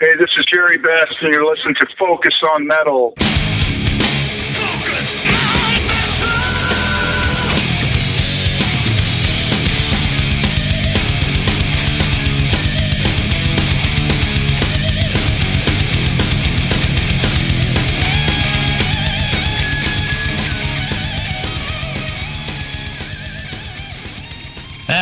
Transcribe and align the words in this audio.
Hey, 0.00 0.16
this 0.18 0.30
is 0.38 0.46
Jerry 0.46 0.78
Best, 0.78 1.20
and 1.20 1.30
you're 1.30 1.44
listening 1.44 1.74
to 1.74 1.86
Focus 1.98 2.32
on 2.54 2.66
Metal. 2.66 3.12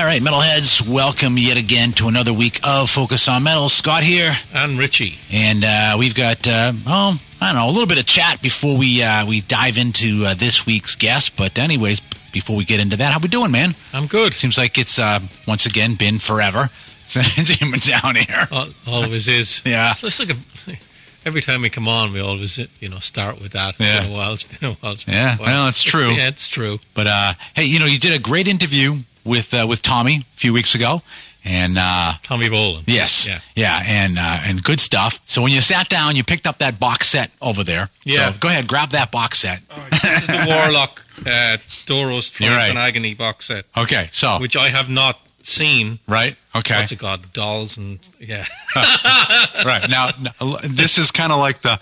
Right, 0.09 0.23
metalheads, 0.23 0.87
welcome 0.89 1.37
yet 1.37 1.57
again 1.59 1.93
to 1.93 2.09
another 2.09 2.33
week 2.33 2.61
of 2.65 2.89
Focus 2.89 3.29
on 3.29 3.43
Metal. 3.43 3.69
Scott 3.69 4.03
here, 4.03 4.33
and 4.55 4.79
Richie. 4.79 5.19
and 5.31 5.65
uh, 5.65 5.97
we've 5.99 6.15
got 6.15 6.47
uh, 6.49 6.73
oh, 6.87 7.21
I 7.41 7.47
don't 7.53 7.57
know, 7.57 7.67
a 7.67 7.73
little 7.73 7.87
bit 7.87 7.99
of 7.99 8.07
chat 8.07 8.41
before 8.41 8.79
we 8.79 9.03
uh, 9.03 9.27
we 9.27 9.43
dive 9.43 9.77
into 9.77 10.25
uh, 10.25 10.33
this 10.35 10.65
week's 10.67 10.95
guest. 10.97 11.37
But 11.37 11.59
anyways, 11.59 12.01
before 12.33 12.57
we 12.57 12.65
get 12.65 12.81
into 12.81 12.97
that, 12.97 13.13
how 13.13 13.19
we 13.19 13.29
doing, 13.29 13.51
man? 13.51 13.75
I'm 13.93 14.07
good. 14.07 14.33
Seems 14.35 14.57
like 14.57 14.79
it's 14.79 14.99
uh, 14.99 15.21
once 15.47 15.67
again 15.67 15.95
been 15.95 16.19
forever 16.19 16.69
since 17.07 17.61
you've 17.61 17.71
been 17.71 17.81
down 17.81 18.17
here. 18.17 18.49
Al- 18.51 18.71
Always 18.87 19.29
is. 19.29 19.63
Yeah. 19.67 19.93
So 19.93 20.07
it's 20.07 20.19
like 20.19 20.31
a, 20.31 20.37
every 21.27 21.43
time 21.43 21.61
we 21.63 21.69
come 21.69 21.87
on, 21.87 22.15
we 22.15 22.21
always 22.21 22.59
you 22.81 22.89
know 22.89 22.99
start 23.01 23.41
with 23.43 23.53
that. 23.53 23.71
It's 23.75 23.81
Yeah. 23.81 24.03
been 24.05 24.13
a 24.13 24.15
while. 24.15 24.33
It's 24.33 24.45
been 24.45 24.71
a 24.71 24.73
while. 24.75 24.93
It's 24.93 25.05
been 25.05 25.15
Yeah, 25.15 25.35
a 25.35 25.37
while. 25.39 25.47
well, 25.47 25.69
it's 25.69 25.83
true. 25.83 26.13
Yeah, 26.13 26.29
it's 26.29 26.49
true. 26.49 26.79
But 26.95 27.07
uh, 27.07 27.35
hey, 27.55 27.65
you 27.65 27.79
know, 27.79 27.87
you 27.87 27.99
did 27.99 28.15
a 28.15 28.19
great 28.19 28.49
interview 28.49 28.97
with 29.29 29.53
uh, 29.55 29.67
with 29.69 29.83
Tommy 29.83 30.17
a 30.17 30.37
few 30.37 30.53
weeks 30.53 30.75
ago, 30.75 31.03
and 31.45 31.79
uh, 31.79 32.15
Tommy 32.23 32.49
Bolan. 32.49 32.85
Yes. 32.87 33.29
Yeah. 33.29 33.41
Yeah, 33.55 33.83
and 33.87 34.19
uh, 34.19 34.41
and 34.45 34.63
good 34.63 34.81
stuff. 34.81 35.21
So 35.25 35.43
when 35.43 35.53
you 35.53 35.61
sat 35.61 35.89
down, 35.89 36.17
you 36.17 36.25
picked 36.25 36.47
up 36.47 36.59
that 36.59 36.79
box 36.81 37.09
set 37.09 37.31
over 37.41 37.63
there. 37.65 37.91
Yeah. 38.05 38.33
So 38.33 38.39
go 38.39 38.49
ahead, 38.49 38.67
grab 38.67 38.91
that 38.91 39.11
box 39.11 39.41
set. 39.41 39.61
This 39.91 40.05
is 40.23 40.27
the 40.27 40.45
Warlock 40.49 41.03
uh, 41.21 41.59
Doros 41.87 42.31
Triumph 42.31 42.57
right. 42.57 42.69
and 42.71 42.79
Agony 42.79 43.15
box 43.15 43.47
set, 43.47 43.65
Okay. 43.77 44.09
So 44.13 44.39
which 44.41 44.57
I 44.57 44.69
have 44.71 44.89
not 44.89 45.21
seen. 45.43 45.99
right. 46.09 46.37
Okay. 46.55 46.77
What's 46.81 46.93
it 46.93 46.99
called? 46.99 47.33
Dolls 47.33 47.77
and 47.77 47.99
yeah. 48.19 48.47
right 49.65 49.87
now, 49.89 50.11
this 50.65 50.99
is 50.99 51.11
kind 51.11 51.33
of 51.33 51.39
like 51.39 51.63
the. 51.63 51.79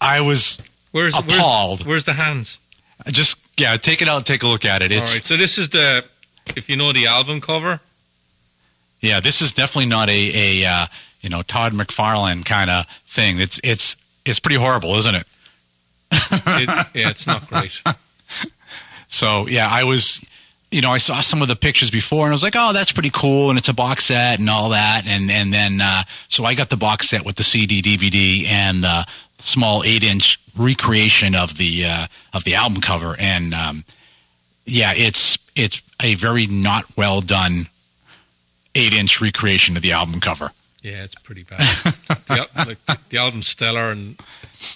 I 0.00 0.20
was 0.20 0.58
Where's 0.92 1.16
Appalled. 1.16 1.80
Where's, 1.80 1.86
where's 1.86 2.04
the 2.04 2.14
hands? 2.14 2.58
just 3.08 3.38
yeah. 3.58 3.76
Take 3.76 4.02
it 4.02 4.08
out. 4.08 4.16
And 4.16 4.26
take 4.26 4.42
a 4.42 4.46
look 4.48 4.64
at 4.64 4.82
it. 4.82 4.90
All 4.92 4.98
It's 4.98 5.14
right. 5.14 5.24
So 5.24 5.36
this 5.36 5.58
is 5.58 5.68
the 5.68 6.04
if 6.56 6.68
you 6.68 6.76
know 6.76 6.92
the 6.92 7.06
album 7.06 7.40
cover. 7.40 7.80
yeah. 9.00 9.20
This 9.20 9.40
is 9.42 9.52
definitely 9.52 9.88
not 9.88 10.08
a 10.08 10.62
a 10.62 10.68
uh, 10.68 10.86
you 11.20 11.28
know 11.28 11.42
Todd 11.42 11.72
McFarlane 11.72 12.44
kind 12.44 12.70
of 12.70 12.86
thing. 13.06 13.38
It's 13.40 13.60
it's 13.64 13.96
it's 14.24 14.40
pretty 14.40 14.56
horrible, 14.60 14.94
isn't 14.96 15.14
it? 15.14 15.26
It, 16.10 16.68
yeah, 16.94 17.10
it's 17.10 17.26
not 17.26 17.48
great. 17.48 17.80
So 19.10 19.46
yeah, 19.48 19.68
I 19.70 19.84
was, 19.84 20.22
you 20.70 20.82
know, 20.82 20.90
I 20.90 20.98
saw 20.98 21.20
some 21.22 21.40
of 21.40 21.48
the 21.48 21.56
pictures 21.56 21.90
before, 21.90 22.26
and 22.26 22.32
I 22.32 22.34
was 22.34 22.42
like, 22.42 22.56
oh, 22.56 22.74
that's 22.74 22.92
pretty 22.92 23.08
cool, 23.10 23.48
and 23.48 23.58
it's 23.58 23.70
a 23.70 23.74
box 23.74 24.04
set 24.04 24.38
and 24.38 24.50
all 24.50 24.68
that, 24.68 25.06
and 25.06 25.30
and 25.30 25.50
then 25.50 25.80
uh, 25.80 26.02
so 26.28 26.44
I 26.44 26.54
got 26.54 26.68
the 26.68 26.76
box 26.76 27.08
set 27.08 27.24
with 27.24 27.36
the 27.36 27.42
CD, 27.42 27.80
DVD, 27.80 28.46
and 28.46 28.84
the 28.84 29.06
small 29.38 29.82
eight 29.84 30.04
inch 30.04 30.38
recreation 30.56 31.34
of 31.34 31.56
the 31.56 31.86
uh, 31.86 32.06
of 32.34 32.44
the 32.44 32.54
album 32.54 32.82
cover, 32.82 33.16
and 33.18 33.54
um, 33.54 33.84
yeah, 34.66 34.92
it's 34.94 35.38
it's 35.56 35.80
a 36.02 36.14
very 36.14 36.46
not 36.46 36.84
well 36.96 37.20
done 37.20 37.68
eight 38.74 38.92
inch 38.92 39.20
recreation 39.20 39.76
of 39.76 39.82
the 39.82 39.92
album 39.92 40.20
cover. 40.20 40.50
Yeah, 40.82 41.02
it's 41.04 41.14
pretty 41.16 41.42
bad. 41.42 41.58
the, 42.28 42.48
like, 42.86 43.08
the 43.08 43.18
album's 43.18 43.48
stellar 43.48 43.90
and 43.90 44.18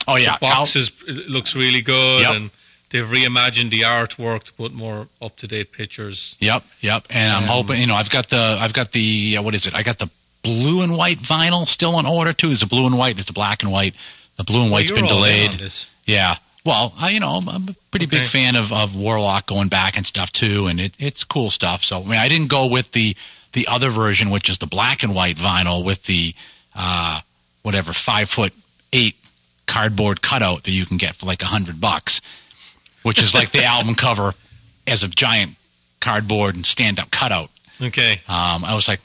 Oh 0.08 0.16
yeah, 0.16 0.34
the 0.34 0.40
box 0.40 0.76
is, 0.76 0.90
looks 1.06 1.54
really 1.54 1.80
good 1.82 2.22
Yep. 2.22 2.34
and 2.34 2.50
they've 2.90 3.04
reimagined 3.06 3.70
the 3.70 3.82
artwork 3.82 4.42
to 4.44 4.52
put 4.54 4.72
more 4.72 5.08
up 5.20 5.36
to 5.38 5.46
date 5.46 5.72
pictures. 5.72 6.36
Yep, 6.40 6.64
yep. 6.80 7.06
And 7.10 7.32
I'm 7.32 7.42
Um, 7.44 7.48
hoping, 7.48 7.80
you 7.80 7.86
know, 7.86 7.94
I've 7.94 8.10
got 8.10 8.28
the, 8.28 8.58
I've 8.60 8.72
got 8.72 8.92
the, 8.92 9.36
uh, 9.38 9.42
what 9.42 9.54
is 9.54 9.66
it? 9.66 9.74
I 9.74 9.82
got 9.82 9.98
the 9.98 10.10
blue 10.42 10.82
and 10.82 10.96
white 10.96 11.18
vinyl 11.20 11.66
still 11.68 11.94
on 11.94 12.04
order 12.06 12.32
too. 12.32 12.48
There's 12.48 12.60
the 12.60 12.66
blue 12.66 12.86
and 12.86 12.98
white. 12.98 13.14
There's 13.16 13.26
the 13.26 13.32
black 13.32 13.62
and 13.62 13.70
white. 13.72 13.94
The 14.36 14.44
blue 14.44 14.62
and 14.62 14.70
Well, 14.70 14.80
white's 14.80 14.90
you're 14.90 14.98
been 14.98 15.06
delayed. 15.06 15.62
Yeah. 16.06 16.36
Well, 16.64 16.92
I, 16.96 17.10
you 17.10 17.20
know, 17.20 17.40
I'm 17.44 17.68
a 17.68 17.74
pretty 17.90 18.06
big 18.06 18.26
fan 18.26 18.54
of, 18.54 18.72
of 18.72 18.94
Warlock 18.94 19.46
going 19.46 19.68
back 19.68 19.96
and 19.96 20.06
stuff 20.06 20.30
too, 20.30 20.68
and 20.68 20.80
it, 20.80 20.94
it's 20.98 21.24
cool 21.24 21.50
stuff. 21.50 21.82
So 21.82 22.00
I 22.00 22.04
mean, 22.04 22.14
I 22.14 22.28
didn't 22.28 22.48
go 22.48 22.66
with 22.66 22.92
the 22.92 23.16
the 23.52 23.66
other 23.66 23.90
version, 23.90 24.30
which 24.30 24.48
is 24.48 24.58
the 24.58 24.66
black 24.66 25.02
and 25.02 25.14
white 25.14 25.36
vinyl 25.36 25.84
with 25.84 26.04
the 26.04 26.34
uh, 26.74 27.20
whatever 27.62 27.92
five 27.92 28.28
foot 28.28 28.52
eight 28.92 29.16
cardboard 29.66 30.22
cutout 30.22 30.64
that 30.64 30.70
you 30.70 30.86
can 30.86 30.98
get 30.98 31.16
for 31.16 31.26
like 31.26 31.42
a 31.42 31.46
hundred 31.46 31.80
bucks, 31.80 32.20
which 33.02 33.20
is 33.20 33.34
like 33.34 33.50
the 33.50 33.64
album 33.64 33.94
cover 33.94 34.32
as 34.86 35.02
a 35.02 35.08
giant 35.08 35.56
cardboard 36.00 36.54
and 36.54 36.64
stand 36.64 37.00
up 37.00 37.10
cutout. 37.10 37.50
Okay. 37.80 38.20
Um, 38.28 38.64
I 38.64 38.74
was 38.74 38.86
like, 38.86 39.00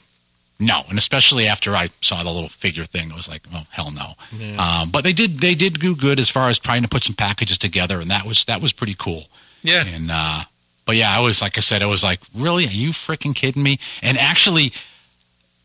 no, 0.60 0.82
and 0.88 0.98
especially 0.98 1.46
after 1.46 1.76
I 1.76 1.90
saw 2.00 2.22
the 2.22 2.30
little 2.30 2.48
figure 2.48 2.84
thing, 2.84 3.12
I 3.12 3.14
was 3.14 3.28
like, 3.28 3.42
oh 3.54 3.64
hell 3.70 3.92
no. 3.92 4.14
Yeah. 4.36 4.56
Um, 4.56 4.90
but 4.90 5.04
they 5.04 5.12
did 5.12 5.38
they 5.38 5.54
did 5.54 5.78
do 5.78 5.94
good 5.94 6.18
as 6.18 6.28
far 6.28 6.48
as 6.48 6.58
trying 6.58 6.82
to 6.82 6.88
put 6.88 7.04
some 7.04 7.14
packages 7.14 7.58
together, 7.58 8.00
and 8.00 8.10
that 8.10 8.24
was 8.24 8.44
that 8.46 8.60
was 8.60 8.72
pretty 8.72 8.94
cool. 8.98 9.26
Yeah. 9.62 9.84
And 9.84 10.10
uh, 10.10 10.40
but 10.84 10.96
yeah, 10.96 11.16
I 11.16 11.20
was 11.20 11.40
like 11.42 11.56
I 11.58 11.60
said, 11.60 11.82
I 11.82 11.86
was 11.86 12.02
like, 12.02 12.20
really, 12.34 12.66
are 12.66 12.70
you 12.70 12.90
freaking 12.90 13.34
kidding 13.34 13.62
me? 13.62 13.78
And 14.02 14.18
actually, 14.18 14.72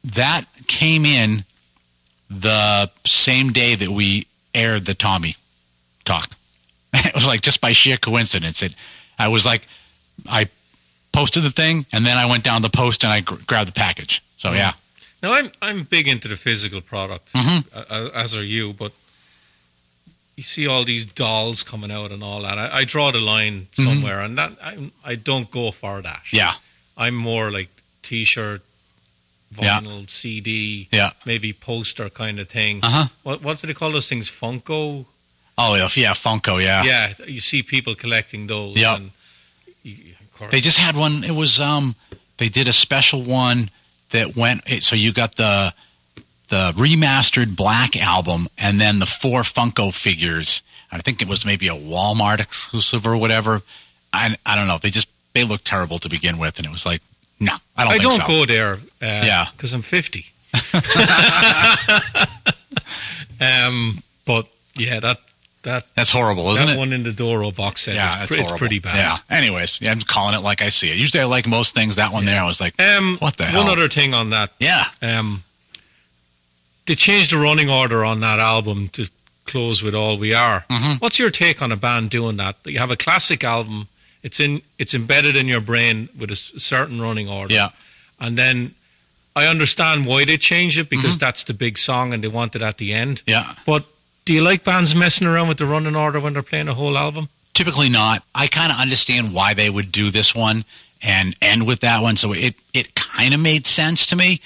that 0.03 0.45
came 0.67 1.05
in 1.05 1.45
the 2.29 2.91
same 3.05 3.51
day 3.51 3.73
that 3.73 3.89
we 3.89 4.27
aired 4.53 4.85
the 4.85 4.93
Tommy 4.93 5.37
talk. 6.05 6.29
it 6.93 7.15
was 7.15 7.25
like 7.25 7.41
just 7.41 7.61
by 7.61 7.71
sheer 7.71 7.97
coincidence. 7.97 8.61
It 8.61 8.75
I 9.17 9.29
was 9.29 9.43
like, 9.43 9.67
I 10.27 10.49
posted 11.11 11.41
the 11.41 11.51
thing, 11.51 11.87
and 11.91 12.05
then 12.05 12.17
I 12.17 12.27
went 12.27 12.43
down 12.43 12.61
the 12.61 12.69
post 12.69 13.03
and 13.03 13.11
I 13.11 13.21
gr- 13.21 13.41
grabbed 13.47 13.69
the 13.69 13.73
package. 13.73 14.21
So 14.37 14.51
yeah, 14.51 14.73
Now 15.23 15.33
I'm 15.33 15.51
I'm 15.61 15.83
big 15.85 16.07
into 16.07 16.27
the 16.27 16.35
physical 16.35 16.81
product, 16.81 17.31
Mhm. 17.33 17.63
uh, 17.73 18.09
as 18.13 18.35
are 18.35 18.43
you, 18.43 18.73
but 18.73 18.91
you 20.35 20.43
see 20.43 20.67
all 20.67 20.83
these 20.83 21.05
dolls 21.05 21.63
coming 21.63 21.91
out 21.91 22.11
and 22.11 22.21
all 22.23 22.41
that. 22.41 22.57
I, 22.57 22.79
I 22.79 22.83
draw 22.83 23.11
the 23.11 23.21
line 23.21 23.67
somewhere, 23.71 24.19
and 24.21 24.37
that 24.37 24.51
I 24.61 24.91
I 25.03 25.15
don't 25.15 25.49
go 25.49 25.71
for 25.71 26.01
that. 26.01 26.23
Mm-hmm. 26.25 26.35
yeah, 26.35 26.53
I'm 26.97 27.15
more 27.15 27.49
like 27.51 27.69
T-shirt, 28.01 28.61
Yeah. 29.61 29.79
vinyl, 29.79 30.09
CD, 30.09 30.87
yeah. 30.91 31.11
maybe 31.25 31.53
poster 31.53 32.09
kind 32.09 32.39
of 32.39 32.49
thing. 32.49 32.79
Uh 32.83 32.89
huh. 32.89 33.07
What 33.23 33.41
what 33.41 33.59
do 33.61 33.67
they 33.67 33.73
call 33.73 33.91
those 33.93 34.07
things? 34.09 34.29
Funko. 34.29 35.05
Oh 35.57 35.75
yeah, 35.75 35.87
yeah, 35.95 36.13
Funko. 36.15 36.61
Yeah. 36.61 36.83
Yeah, 36.83 37.13
you 37.27 37.39
see 37.39 37.61
people 37.63 37.95
collecting 37.95 38.47
those. 38.47 38.75
Yeah. 38.75 38.95
and 38.95 39.11
you, 39.83 40.15
of 40.19 40.33
course. 40.33 40.51
They 40.51 40.59
just 40.61 40.79
had 40.79 40.95
one. 40.95 41.23
It 41.23 41.35
was 41.35 41.59
um, 41.59 41.95
they 42.37 42.49
did 42.49 42.67
a 42.67 42.73
special 42.73 43.21
one 43.21 43.69
that 44.13 44.35
went. 44.35 44.61
So 44.81 44.95
you 44.95 45.13
got 45.13 45.35
the 45.35 45.73
the 46.49 46.71
remastered 46.75 47.55
Black 47.55 47.97
album, 48.01 48.47
and 48.57 48.79
then 48.79 48.99
the 48.99 49.05
four 49.05 49.41
Funko 49.41 49.93
figures. 49.93 50.63
I 50.91 50.99
think 50.99 51.21
it 51.21 51.27
was 51.27 51.45
maybe 51.45 51.67
a 51.67 51.75
Walmart 51.75 52.39
exclusive 52.39 53.05
or 53.05 53.17
whatever. 53.17 53.61
I 54.13 54.37
I 54.45 54.55
don't 54.55 54.67
know. 54.67 54.77
They 54.77 54.89
just 54.91 55.09
they 55.33 55.43
looked 55.43 55.65
terrible 55.65 55.97
to 55.99 56.09
begin 56.09 56.37
with, 56.37 56.57
and 56.57 56.65
it 56.65 56.71
was 56.71 56.85
like, 56.85 57.01
no, 57.39 57.55
I 57.75 57.83
don't 57.83 57.93
I 57.93 57.97
don't 57.97 58.11
so. 58.11 58.27
go 58.27 58.45
there. 58.45 58.73
Uh, 59.01 59.25
Yeah. 59.25 59.45
because 59.55 59.73
I'm 59.73 59.81
50. 59.81 60.25
um, 63.41 64.01
but 64.25 64.47
yeah, 64.75 64.99
that 64.99 65.19
that 65.63 65.85
That's 65.95 66.11
horrible, 66.11 66.49
isn't 66.51 66.65
that 66.67 66.75
it? 66.75 66.77
one 66.77 66.93
in 66.93 67.03
the 67.03 67.11
Doro 67.11 67.51
box 67.51 67.81
set. 67.81 67.95
yeah, 67.95 68.23
it's 68.23 68.31
it's 68.31 68.51
pretty 68.57 68.79
bad. 68.79 68.95
Yeah. 68.97 69.17
Anyways, 69.35 69.79
yeah, 69.81 69.91
I'm 69.91 70.01
calling 70.01 70.35
it 70.35 70.41
like 70.41 70.61
I 70.61 70.69
see 70.69 70.89
it. 70.91 70.97
Usually, 70.97 71.21
I 71.21 71.25
like 71.25 71.47
most 71.47 71.73
things. 71.73 71.95
That 71.97 72.11
one 72.13 72.25
there, 72.25 72.41
I 72.41 72.45
was 72.45 72.59
like, 72.61 72.79
Um, 72.79 73.17
What 73.19 73.37
the 73.37 73.43
One 73.45 73.51
hell? 73.53 73.69
other 73.69 73.89
thing 73.89 74.13
on 74.13 74.29
that. 74.31 74.51
yeah, 74.59 74.85
Um, 75.01 75.43
they 76.85 76.95
changed 76.95 77.31
the 77.31 77.37
running 77.37 77.69
order 77.69 78.03
on 78.03 78.19
that 78.19 78.39
album 78.39 78.89
to 78.89 79.07
close 79.45 79.81
with 79.81 79.95
"All 79.95 80.17
We 80.17 80.33
Are." 80.33 80.65
Mhm. 80.69 80.99
What's 81.01 81.17
your 81.19 81.29
take 81.29 81.61
on 81.61 81.71
a 81.71 81.75
band 81.77 82.09
doing 82.09 82.37
that? 82.37 82.57
You 82.65 82.79
have 82.79 82.91
a 82.91 82.97
classic 82.97 83.43
album. 83.43 83.87
It's 84.21 84.39
in. 84.39 84.61
It's 84.77 84.93
embedded 84.93 85.35
in 85.35 85.47
your 85.47 85.61
brain 85.61 86.09
with 86.17 86.31
a 86.31 86.35
certain 86.35 87.01
running 87.01 87.29
order. 87.29 87.53
yeah. 87.53 87.69
And 88.19 88.37
then 88.37 88.73
I 89.35 89.47
understand 89.47 90.05
why 90.05 90.25
they 90.25 90.37
changed 90.37 90.77
it 90.77 90.83
Mm-hmm. 90.89 90.89
because 91.01 91.17
that's 91.17 91.43
the 91.43 91.53
big 91.53 91.77
song 91.77 92.13
and 92.13 92.23
they 92.23 92.27
want 92.27 92.55
it 92.55 92.61
at 92.61 92.77
the 92.77 92.93
end. 92.93 93.21
Yeah. 93.25 93.53
But 93.65 93.85
do 94.25 94.33
you 94.33 94.41
like 94.41 94.63
bands 94.63 94.95
messing 94.95 95.27
around 95.27 95.47
with 95.47 95.57
the 95.57 95.65
running 95.65 95.95
order 95.95 96.19
when 96.19 96.33
they're 96.33 96.41
playing 96.41 96.67
a 96.67 96.73
whole 96.73 96.97
album? 96.97 97.29
Typically 97.53 97.89
not. 97.89 98.23
I 98.33 98.47
kind 98.47 98.71
of 98.71 98.79
understand 98.79 99.33
why 99.33 99.53
they 99.53 99.69
would 99.69 99.91
do 99.91 100.09
this 100.09 100.33
one 100.33 100.65
and 101.01 101.35
end 101.41 101.67
with 101.67 101.81
that 101.81 102.01
one. 102.01 102.15
So 102.15 102.33
it, 102.33 102.55
it 102.73 102.95
kind 102.95 103.33
of 103.33 103.39
made 103.39 103.67
sense 103.67 104.07
to 104.07 104.15
me. 104.15 104.41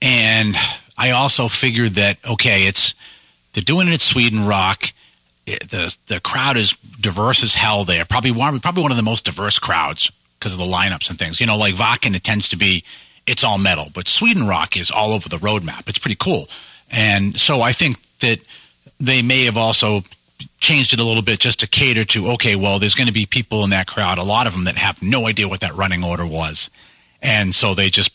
And 0.00 0.54
I 0.96 1.10
also 1.10 1.48
figured 1.48 1.92
that, 1.92 2.18
okay, 2.28 2.66
it's, 2.66 2.94
they're 3.52 3.62
doing 3.62 3.88
it 3.88 3.94
at 3.94 4.00
Sweden 4.00 4.46
Rock. 4.46 4.92
It, 5.46 5.68
the, 5.68 5.94
the 6.06 6.20
crowd 6.20 6.56
is 6.56 6.72
diverse 7.00 7.42
as 7.42 7.54
hell 7.54 7.84
there. 7.84 8.04
Probably 8.04 8.30
one, 8.30 8.60
probably 8.60 8.82
one 8.82 8.92
of 8.92 8.96
the 8.96 9.02
most 9.02 9.24
diverse 9.24 9.58
crowds 9.58 10.10
because 10.38 10.52
of 10.52 10.60
the 10.60 10.64
lineups 10.64 11.10
and 11.10 11.18
things. 11.18 11.40
You 11.40 11.46
know, 11.46 11.56
like 11.56 11.74
Wacken, 11.74 12.14
it 12.14 12.22
tends 12.22 12.48
to 12.50 12.56
be, 12.56 12.84
it's 13.26 13.44
all 13.44 13.58
metal, 13.58 13.88
but 13.92 14.08
Sweden 14.08 14.46
Rock 14.46 14.76
is 14.76 14.90
all 14.90 15.12
over 15.12 15.28
the 15.28 15.36
roadmap. 15.36 15.88
It's 15.88 15.98
pretty 15.98 16.16
cool. 16.18 16.48
And 16.90 17.38
so 17.38 17.60
I 17.60 17.72
think 17.72 17.98
that 18.20 18.38
they 18.98 19.22
may 19.22 19.44
have 19.44 19.56
also 19.56 20.02
changed 20.60 20.92
it 20.92 21.00
a 21.00 21.04
little 21.04 21.22
bit 21.22 21.38
just 21.38 21.60
to 21.60 21.66
cater 21.66 22.04
to 22.04 22.28
okay, 22.30 22.56
well, 22.56 22.78
there's 22.78 22.94
going 22.94 23.06
to 23.06 23.12
be 23.12 23.26
people 23.26 23.64
in 23.64 23.70
that 23.70 23.86
crowd, 23.86 24.18
a 24.18 24.22
lot 24.22 24.46
of 24.46 24.52
them 24.52 24.64
that 24.64 24.76
have 24.76 25.02
no 25.02 25.26
idea 25.26 25.48
what 25.48 25.60
that 25.60 25.74
running 25.74 26.04
order 26.04 26.26
was, 26.26 26.70
and 27.22 27.54
so 27.54 27.74
they 27.74 27.90
just 27.90 28.12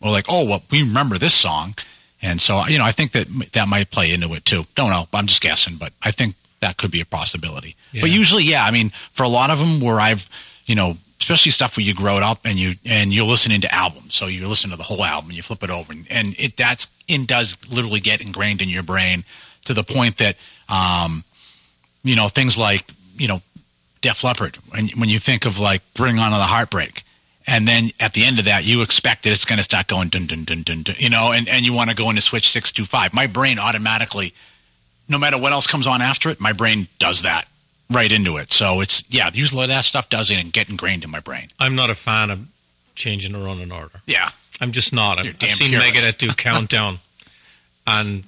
were 0.00 0.10
like, 0.10 0.26
oh, 0.28 0.44
well, 0.44 0.62
we 0.70 0.82
remember 0.82 1.18
this 1.18 1.34
song, 1.34 1.74
and 2.20 2.40
so 2.40 2.66
you 2.66 2.78
know, 2.78 2.84
I 2.84 2.92
think 2.92 3.12
that 3.12 3.28
that 3.52 3.68
might 3.68 3.90
play 3.90 4.12
into 4.12 4.32
it 4.34 4.44
too. 4.44 4.64
Don't 4.74 4.90
know, 4.90 5.06
I'm 5.12 5.26
just 5.26 5.42
guessing, 5.42 5.76
but 5.76 5.92
I 6.02 6.10
think 6.10 6.34
that 6.60 6.76
could 6.76 6.90
be 6.90 7.00
a 7.00 7.06
possibility. 7.06 7.76
Yeah. 7.92 8.02
But 8.02 8.10
usually, 8.10 8.44
yeah, 8.44 8.64
I 8.64 8.70
mean, 8.70 8.90
for 9.12 9.24
a 9.24 9.28
lot 9.28 9.50
of 9.50 9.58
them, 9.58 9.80
where 9.80 10.00
I've 10.00 10.28
you 10.66 10.74
know. 10.74 10.96
Especially 11.20 11.52
stuff 11.52 11.76
where 11.76 11.86
you 11.86 11.94
grow 11.94 12.16
it 12.16 12.24
up 12.24 12.40
and 12.44 12.58
you 12.58 12.74
and 12.84 13.14
you're 13.14 13.24
listening 13.24 13.60
to 13.60 13.72
albums, 13.72 14.12
so 14.12 14.26
you're 14.26 14.48
listening 14.48 14.72
to 14.72 14.76
the 14.76 14.82
whole 14.82 15.04
album 15.04 15.30
and 15.30 15.36
you 15.36 15.42
flip 15.44 15.62
it 15.62 15.70
over, 15.70 15.92
and, 15.92 16.04
and 16.10 16.34
it 16.36 16.56
that's 16.56 16.88
it 17.06 17.28
does 17.28 17.56
literally 17.70 18.00
get 18.00 18.20
ingrained 18.20 18.60
in 18.60 18.68
your 18.68 18.82
brain 18.82 19.24
to 19.64 19.74
the 19.74 19.82
point 19.82 20.18
that 20.18 20.36
um, 20.68 21.24
you 22.02 22.16
know 22.16 22.28
things 22.28 22.58
like 22.58 22.84
you 23.16 23.28
know 23.28 23.40
Def 24.00 24.24
Leppard 24.24 24.56
when 24.70 24.88
when 24.90 25.08
you 25.08 25.18
think 25.18 25.46
of 25.46 25.58
like 25.58 25.82
Bring 25.94 26.18
On 26.18 26.30
the 26.30 26.38
Heartbreak 26.38 27.02
and 27.46 27.66
then 27.66 27.90
at 28.00 28.12
the 28.12 28.24
end 28.24 28.38
of 28.38 28.44
that 28.44 28.64
you 28.64 28.82
expect 28.82 29.24
that 29.24 29.30
it's 29.30 29.44
going 29.44 29.58
to 29.58 29.62
start 29.62 29.88
going 29.88 30.08
dun 30.08 30.26
dun 30.26 30.44
dun 30.44 30.62
dun 30.62 30.82
dun 30.82 30.96
you 30.98 31.10
know 31.10 31.32
and, 31.32 31.48
and 31.48 31.64
you 31.64 31.72
want 31.72 31.90
to 31.90 31.96
go 31.96 32.08
into 32.08 32.22
switch 32.22 32.48
625 32.50 33.12
my 33.12 33.26
brain 33.26 33.58
automatically 33.58 34.32
no 35.08 35.18
matter 35.18 35.38
what 35.38 35.52
else 35.52 35.66
comes 35.66 35.86
on 35.86 36.00
after 36.00 36.30
it 36.30 36.40
my 36.40 36.52
brain 36.52 36.86
does 36.98 37.22
that 37.22 37.48
right 37.90 38.12
into 38.12 38.36
it 38.36 38.52
so 38.52 38.80
it's 38.80 39.02
yeah 39.12 39.28
usually 39.34 39.66
that 39.66 39.84
stuff 39.84 40.08
does 40.08 40.30
it 40.30 40.36
and 40.36 40.52
get 40.52 40.68
ingrained 40.68 41.02
in 41.02 41.10
my 41.10 41.20
brain 41.20 41.48
I'm 41.58 41.74
not 41.74 41.90
a 41.90 41.94
fan 41.96 42.30
of 42.30 42.40
changing 42.94 43.32
the 43.32 43.38
running 43.38 43.72
order. 43.72 44.00
yeah 44.06 44.30
I'm 44.62 44.70
just 44.70 44.92
not. 44.92 45.24
You're 45.24 45.34
I've, 45.34 45.48
I've 45.50 45.56
seen. 45.56 45.72
Megadeth 45.72 46.18
do 46.18 46.28
countdown, 46.36 47.00
and 47.84 48.22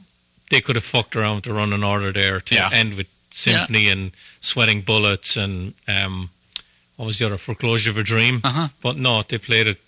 they 0.55 0.61
could 0.61 0.77
have 0.77 0.85
fucked 0.85 1.17
around 1.17 1.37
with 1.37 1.45
the 1.45 1.53
running 1.53 1.83
order 1.85 2.13
there 2.13 2.41
to 2.41 2.55
Yeah. 2.55 2.71
end 2.73 2.95
with 2.95 3.09
Symphony 3.31 3.89
and 3.89 4.13
Sweating 4.41 4.83
Bullets 4.83 5.37
and 5.37 5.75
um, 5.89 6.31
what 6.97 7.07
was 7.07 7.19
the 7.19 7.27
other 7.27 7.37
Foreclosure 7.37 7.91
of 7.91 7.99
a 7.99 8.03
Dream. 8.05 8.41
Uh-huh. 8.45 8.69
But 8.81 8.97
no, 8.97 9.23
they 9.23 9.39
played 9.39 9.67
it 9.67 9.79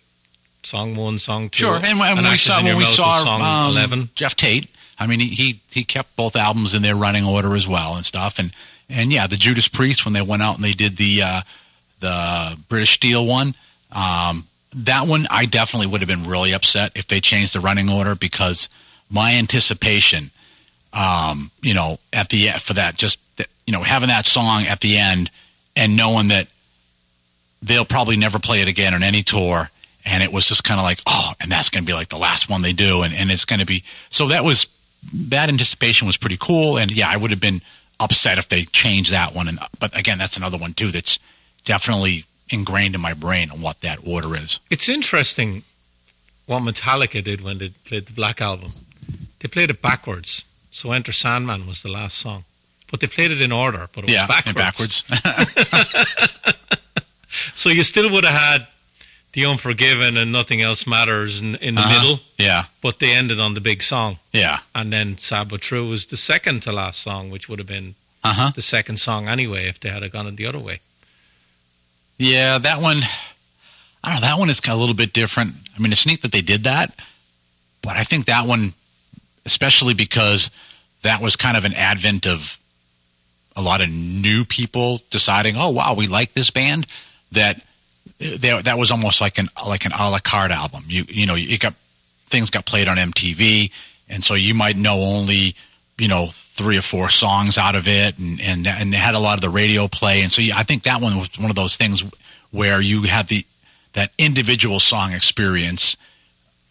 song 0.62 0.96
one, 0.96 1.18
song 1.20 1.48
two. 1.48 1.64
Sure, 1.64 1.76
and, 1.76 1.98
when- 2.00 2.16
when 2.16 2.30
we 2.30 2.36
saw 2.38 2.62
when 2.62 2.76
we 2.76 2.84
saw 2.84 3.22
song 3.22 3.40
um, 3.42 3.70
eleven. 3.70 4.08
Geoff 4.16 4.34
Tate, 4.34 4.68
I 4.98 5.06
mean 5.06 5.20
he, 5.20 5.28
he 5.28 5.60
he 5.72 5.84
kept 5.84 6.16
both 6.16 6.34
albums 6.34 6.74
in 6.74 6.82
their 6.82 6.96
running 6.96 7.24
order 7.24 7.54
as 7.54 7.68
well 7.68 7.94
and 7.94 8.04
stuff, 8.04 8.38
and 8.40 8.50
and 8.88 9.12
yeah, 9.12 9.26
the 9.28 9.36
Judas 9.36 9.68
Priest 9.68 10.04
when 10.04 10.12
they 10.14 10.22
went 10.22 10.42
out 10.42 10.56
and 10.56 10.64
they 10.64 10.72
did 10.72 10.96
the 10.96 11.22
uh, 11.22 11.40
the 12.00 12.58
British 12.68 12.90
Steel 12.94 13.24
one, 13.26 13.54
um, 13.92 14.46
that 14.74 15.06
one 15.06 15.26
I 15.30 15.46
definitely 15.46 15.86
would 15.86 16.00
have 16.00 16.08
been 16.08 16.24
really 16.24 16.52
upset 16.52 16.92
if 16.96 17.06
they 17.06 17.20
changed 17.20 17.54
the 17.54 17.60
running 17.60 17.88
order 17.88 18.14
because 18.16 18.68
my 19.08 19.34
anticipation, 19.34 20.30
um, 20.96 21.50
you 21.62 21.74
know, 21.74 21.98
at 22.12 22.30
the 22.30 22.48
for 22.58 22.74
that 22.74 22.96
just 22.96 23.18
you 23.66 23.72
know 23.72 23.82
having 23.82 24.08
that 24.08 24.26
song 24.26 24.64
at 24.64 24.80
the 24.80 24.96
end 24.96 25.30
and 25.76 25.96
knowing 25.96 26.28
that 26.28 26.48
they'll 27.62 27.84
probably 27.84 28.16
never 28.16 28.38
play 28.38 28.62
it 28.62 28.68
again 28.68 28.94
on 28.94 29.02
any 29.02 29.22
tour. 29.22 29.70
And 30.04 30.22
it 30.22 30.32
was 30.32 30.46
just 30.46 30.62
kind 30.64 30.78
of 30.78 30.84
like, 30.84 31.00
oh, 31.06 31.32
and 31.40 31.50
that's 31.50 31.68
going 31.68 31.82
to 31.84 31.86
be 31.86 31.92
like 31.92 32.08
the 32.08 32.18
last 32.18 32.48
one 32.48 32.62
they 32.62 32.72
do. 32.72 33.02
And, 33.02 33.12
and 33.12 33.30
it's 33.30 33.44
going 33.44 33.58
to 33.58 33.66
be, 33.66 33.82
so 34.08 34.28
that 34.28 34.44
was, 34.44 34.68
that 35.12 35.48
anticipation 35.48 36.06
was 36.06 36.16
pretty 36.16 36.36
cool. 36.38 36.78
And 36.78 36.92
yeah, 36.92 37.10
I 37.10 37.16
would 37.16 37.30
have 37.32 37.40
been 37.40 37.60
upset 37.98 38.38
if 38.38 38.48
they 38.48 38.62
changed 38.62 39.10
that 39.10 39.34
one. 39.34 39.48
And, 39.48 39.58
but 39.80 39.96
again, 39.98 40.16
that's 40.16 40.36
another 40.36 40.58
one 40.58 40.74
too 40.74 40.92
that's 40.92 41.18
definitely 41.64 42.24
ingrained 42.50 42.94
in 42.94 43.00
my 43.00 43.14
brain 43.14 43.50
on 43.50 43.60
what 43.60 43.80
that 43.80 43.98
order 44.06 44.36
is. 44.36 44.60
It's 44.70 44.88
interesting 44.88 45.64
what 46.46 46.62
Metallica 46.62 47.22
did 47.24 47.40
when 47.40 47.58
they 47.58 47.70
played 47.70 48.06
the 48.06 48.12
Black 48.12 48.40
Album. 48.40 48.72
They 49.40 49.48
played 49.48 49.70
it 49.70 49.82
backwards. 49.82 50.44
So 50.76 50.92
Enter 50.92 51.12
Sandman 51.12 51.66
was 51.66 51.80
the 51.80 51.88
last 51.88 52.18
song. 52.18 52.44
But 52.90 53.00
they 53.00 53.06
played 53.06 53.30
it 53.30 53.40
in 53.40 53.50
order, 53.50 53.88
but 53.94 54.04
it 54.04 54.10
yeah. 54.10 54.26
was 54.26 54.42
backwards. 54.44 55.02
backwards. 55.04 56.56
So 57.54 57.68
you 57.70 57.82
still 57.82 58.10
would 58.10 58.24
have 58.24 58.38
had 58.38 58.66
The 59.32 59.44
Unforgiven 59.46 60.16
and 60.16 60.32
Nothing 60.32 60.60
Else 60.62 60.86
Matters 60.86 61.40
in, 61.40 61.56
in 61.56 61.74
the 61.74 61.80
Uh-huh. 61.82 61.94
middle, 61.94 62.20
yeah. 62.38 62.64
but 62.82 62.98
they 62.98 63.12
ended 63.12 63.40
on 63.40 63.54
the 63.54 63.60
big 63.60 63.82
song. 63.82 64.18
Yeah. 64.32 64.58
And 64.74 64.92
then 64.92 65.18
Sad 65.18 65.48
But 65.48 65.60
True 65.62 65.88
was 65.88 66.06
the 66.06 66.16
second 66.16 66.62
to 66.62 66.72
last 66.72 67.00
song, 67.02 67.30
which 67.30 67.48
would 67.48 67.58
have 67.58 67.68
been 67.68 67.94
Uh 68.24 68.32
huh. 68.34 68.50
the 68.54 68.62
second 68.62 68.98
song 68.98 69.28
anyway 69.28 69.66
if 69.68 69.78
they 69.80 69.90
had 69.90 70.10
gone 70.12 70.34
the 70.36 70.46
other 70.46 70.58
way. 70.58 70.80
Yeah, 72.18 72.58
that 72.58 72.80
one. 72.80 72.98
I 74.04 74.12
don't 74.12 74.20
know. 74.22 74.28
That 74.28 74.38
one 74.38 74.50
is 74.50 74.60
kind 74.60 74.72
of 74.74 74.78
a 74.78 74.80
little 74.80 74.94
bit 74.96 75.12
different. 75.12 75.52
I 75.76 75.80
mean, 75.80 75.92
it's 75.92 76.06
neat 76.06 76.22
that 76.22 76.32
they 76.32 76.42
did 76.42 76.64
that, 76.64 76.94
but 77.82 77.96
I 77.96 78.04
think 78.04 78.26
that 78.26 78.46
one, 78.46 78.72
especially 79.46 79.94
because 79.94 80.50
that 81.02 81.22
was 81.22 81.36
kind 81.36 81.56
of 81.56 81.64
an 81.64 81.72
advent 81.72 82.26
of 82.26 82.58
a 83.56 83.62
lot 83.62 83.80
of 83.80 83.88
new 83.88 84.44
people 84.44 85.00
deciding, 85.10 85.56
"Oh, 85.56 85.70
wow, 85.70 85.94
we 85.94 86.06
like 86.06 86.34
this 86.34 86.50
band." 86.50 86.86
That 87.32 87.62
that 88.18 88.64
that 88.66 88.78
was 88.78 88.90
almost 88.90 89.20
like 89.20 89.38
an 89.38 89.48
like 89.66 89.86
an 89.86 89.92
a 89.92 90.10
la 90.10 90.18
carte 90.18 90.50
album. 90.50 90.84
You 90.88 91.04
you 91.08 91.26
know, 91.26 91.36
it 91.36 91.60
got 91.60 91.74
things 92.28 92.50
got 92.50 92.66
played 92.66 92.88
on 92.88 92.98
MTV, 92.98 93.70
and 94.08 94.22
so 94.22 94.34
you 94.34 94.52
might 94.52 94.76
know 94.76 95.00
only 95.00 95.54
you 95.96 96.08
know 96.08 96.28
three 96.32 96.76
or 96.76 96.82
four 96.82 97.08
songs 97.08 97.56
out 97.56 97.74
of 97.74 97.88
it, 97.88 98.18
and 98.18 98.40
and 98.40 98.66
and 98.66 98.92
it 98.92 98.98
had 98.98 99.14
a 99.14 99.18
lot 99.18 99.34
of 99.34 99.40
the 99.40 99.48
radio 99.48 99.88
play, 99.88 100.22
and 100.22 100.30
so 100.30 100.42
yeah, 100.42 100.58
I 100.58 100.62
think 100.64 100.82
that 100.82 101.00
one 101.00 101.16
was 101.16 101.30
one 101.38 101.50
of 101.50 101.56
those 101.56 101.76
things 101.76 102.04
where 102.50 102.80
you 102.80 103.02
had 103.02 103.28
the 103.28 103.44
that 103.94 104.10
individual 104.18 104.80
song 104.80 105.12
experience. 105.12 105.96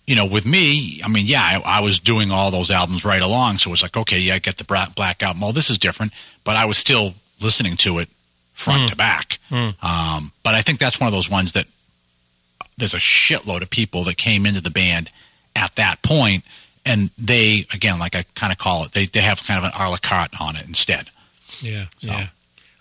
You 0.08 0.16
know, 0.16 0.26
with 0.26 0.46
me, 0.46 1.02
I 1.04 1.08
mean, 1.08 1.26
yeah, 1.26 1.42
I, 1.42 1.80
I 1.80 1.80
was 1.80 2.00
doing 2.00 2.32
all 2.32 2.52
those 2.52 2.70
albums 2.70 3.04
right 3.04 3.22
along, 3.22 3.58
so 3.58 3.70
it 3.70 3.72
was 3.72 3.82
like, 3.82 3.98
okay, 3.98 4.20
yeah, 4.20 4.36
I 4.36 4.40
get 4.40 4.58
the 4.58 4.64
Black 4.64 5.24
album. 5.24 5.44
Oh, 5.44 5.52
this 5.52 5.70
is 5.72 5.80
different, 5.80 6.14
but 6.44 6.56
I 6.56 6.66
was 6.66 6.78
still 6.78 7.16
listening 7.42 7.76
to 7.78 7.98
it 8.00 8.10
front 8.54 8.90
to 8.90 8.96
back. 8.96 9.40
Um, 9.52 10.32
but 10.44 10.54
I 10.56 10.62
think 10.62 10.80
that's 10.80 11.00
one 11.00 11.08
of 11.08 11.14
those 11.14 11.30
ones 11.30 11.54
that 11.54 11.66
there's 12.78 12.94
a 12.94 12.98
shitload 12.98 13.62
of 13.62 13.70
people 13.70 14.04
that 14.04 14.18
came 14.18 14.46
into 14.46 14.62
the 14.62 14.70
band 14.70 15.10
at 15.56 15.76
that 15.76 16.02
point, 16.04 16.44
and 16.86 17.10
they, 17.18 17.66
again, 17.74 17.98
like 17.98 18.16
I 18.16 18.26
kind 18.36 18.52
of 18.52 18.60
call 18.60 18.84
it, 18.84 18.92
they 18.92 19.06
they 19.06 19.22
have 19.22 19.44
kind 19.44 19.58
of 19.58 19.64
an 19.66 19.72
a 19.80 19.90
la 19.90 19.98
carte 19.98 20.40
on 20.40 20.56
it 20.56 20.68
instead. 20.68 21.08
Yeah, 21.62 21.86
yeah. 22.00 22.28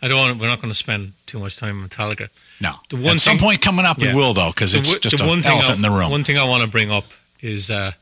I 0.03 0.09
don't. 0.09 0.19
Want, 0.19 0.41
we're 0.41 0.49
not 0.49 0.61
going 0.61 0.73
to 0.73 0.79
spend 0.79 1.12
too 1.26 1.38
much 1.38 1.56
time 1.56 1.82
on 1.82 1.88
Metallica. 1.88 2.29
No, 2.64 2.75
The 2.90 2.96
one 2.96 3.14
at 3.14 3.20
some 3.20 3.37
thing- 3.38 3.46
point 3.46 3.61
coming 3.62 3.84
up, 3.87 4.00
Yeah. 4.00 4.08
we 4.08 4.20
will 4.20 4.34
though, 4.34 4.49
because 4.50 4.75
it's 4.75 4.96
just 4.96 5.16
the 5.19 5.22
an 5.22 5.28
one 5.28 5.43
thing 5.43 5.52
elephant 5.52 5.70
I, 5.72 5.75
in 5.76 5.82
the 5.82 5.90
room. 5.90 6.11
One 6.11 6.25
thing 6.25 6.38
I 6.38 6.44
want 6.44 6.62
to 6.62 6.66
bring 6.66 6.90
up 6.90 7.05
is, 7.40 7.70
uh, 7.70 7.93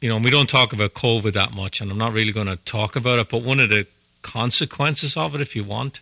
you 0.00 0.08
know, 0.08 0.16
we 0.18 0.30
don't 0.30 0.48
talk 0.48 0.72
about 0.72 0.94
COVID 0.94 1.32
that 1.34 1.52
much, 1.52 1.80
and 1.80 1.90
I'm 1.90 1.98
not 1.98 2.12
really 2.12 2.32
going 2.32 2.46
to 2.46 2.56
talk 2.56 2.96
about 2.96 3.18
it. 3.18 3.28
But 3.28 3.42
one 3.42 3.60
of 3.60 3.68
the 3.68 3.86
consequences 4.22 5.16
of 5.16 5.34
it, 5.34 5.40
if 5.40 5.54
you 5.54 5.64
want, 5.64 6.00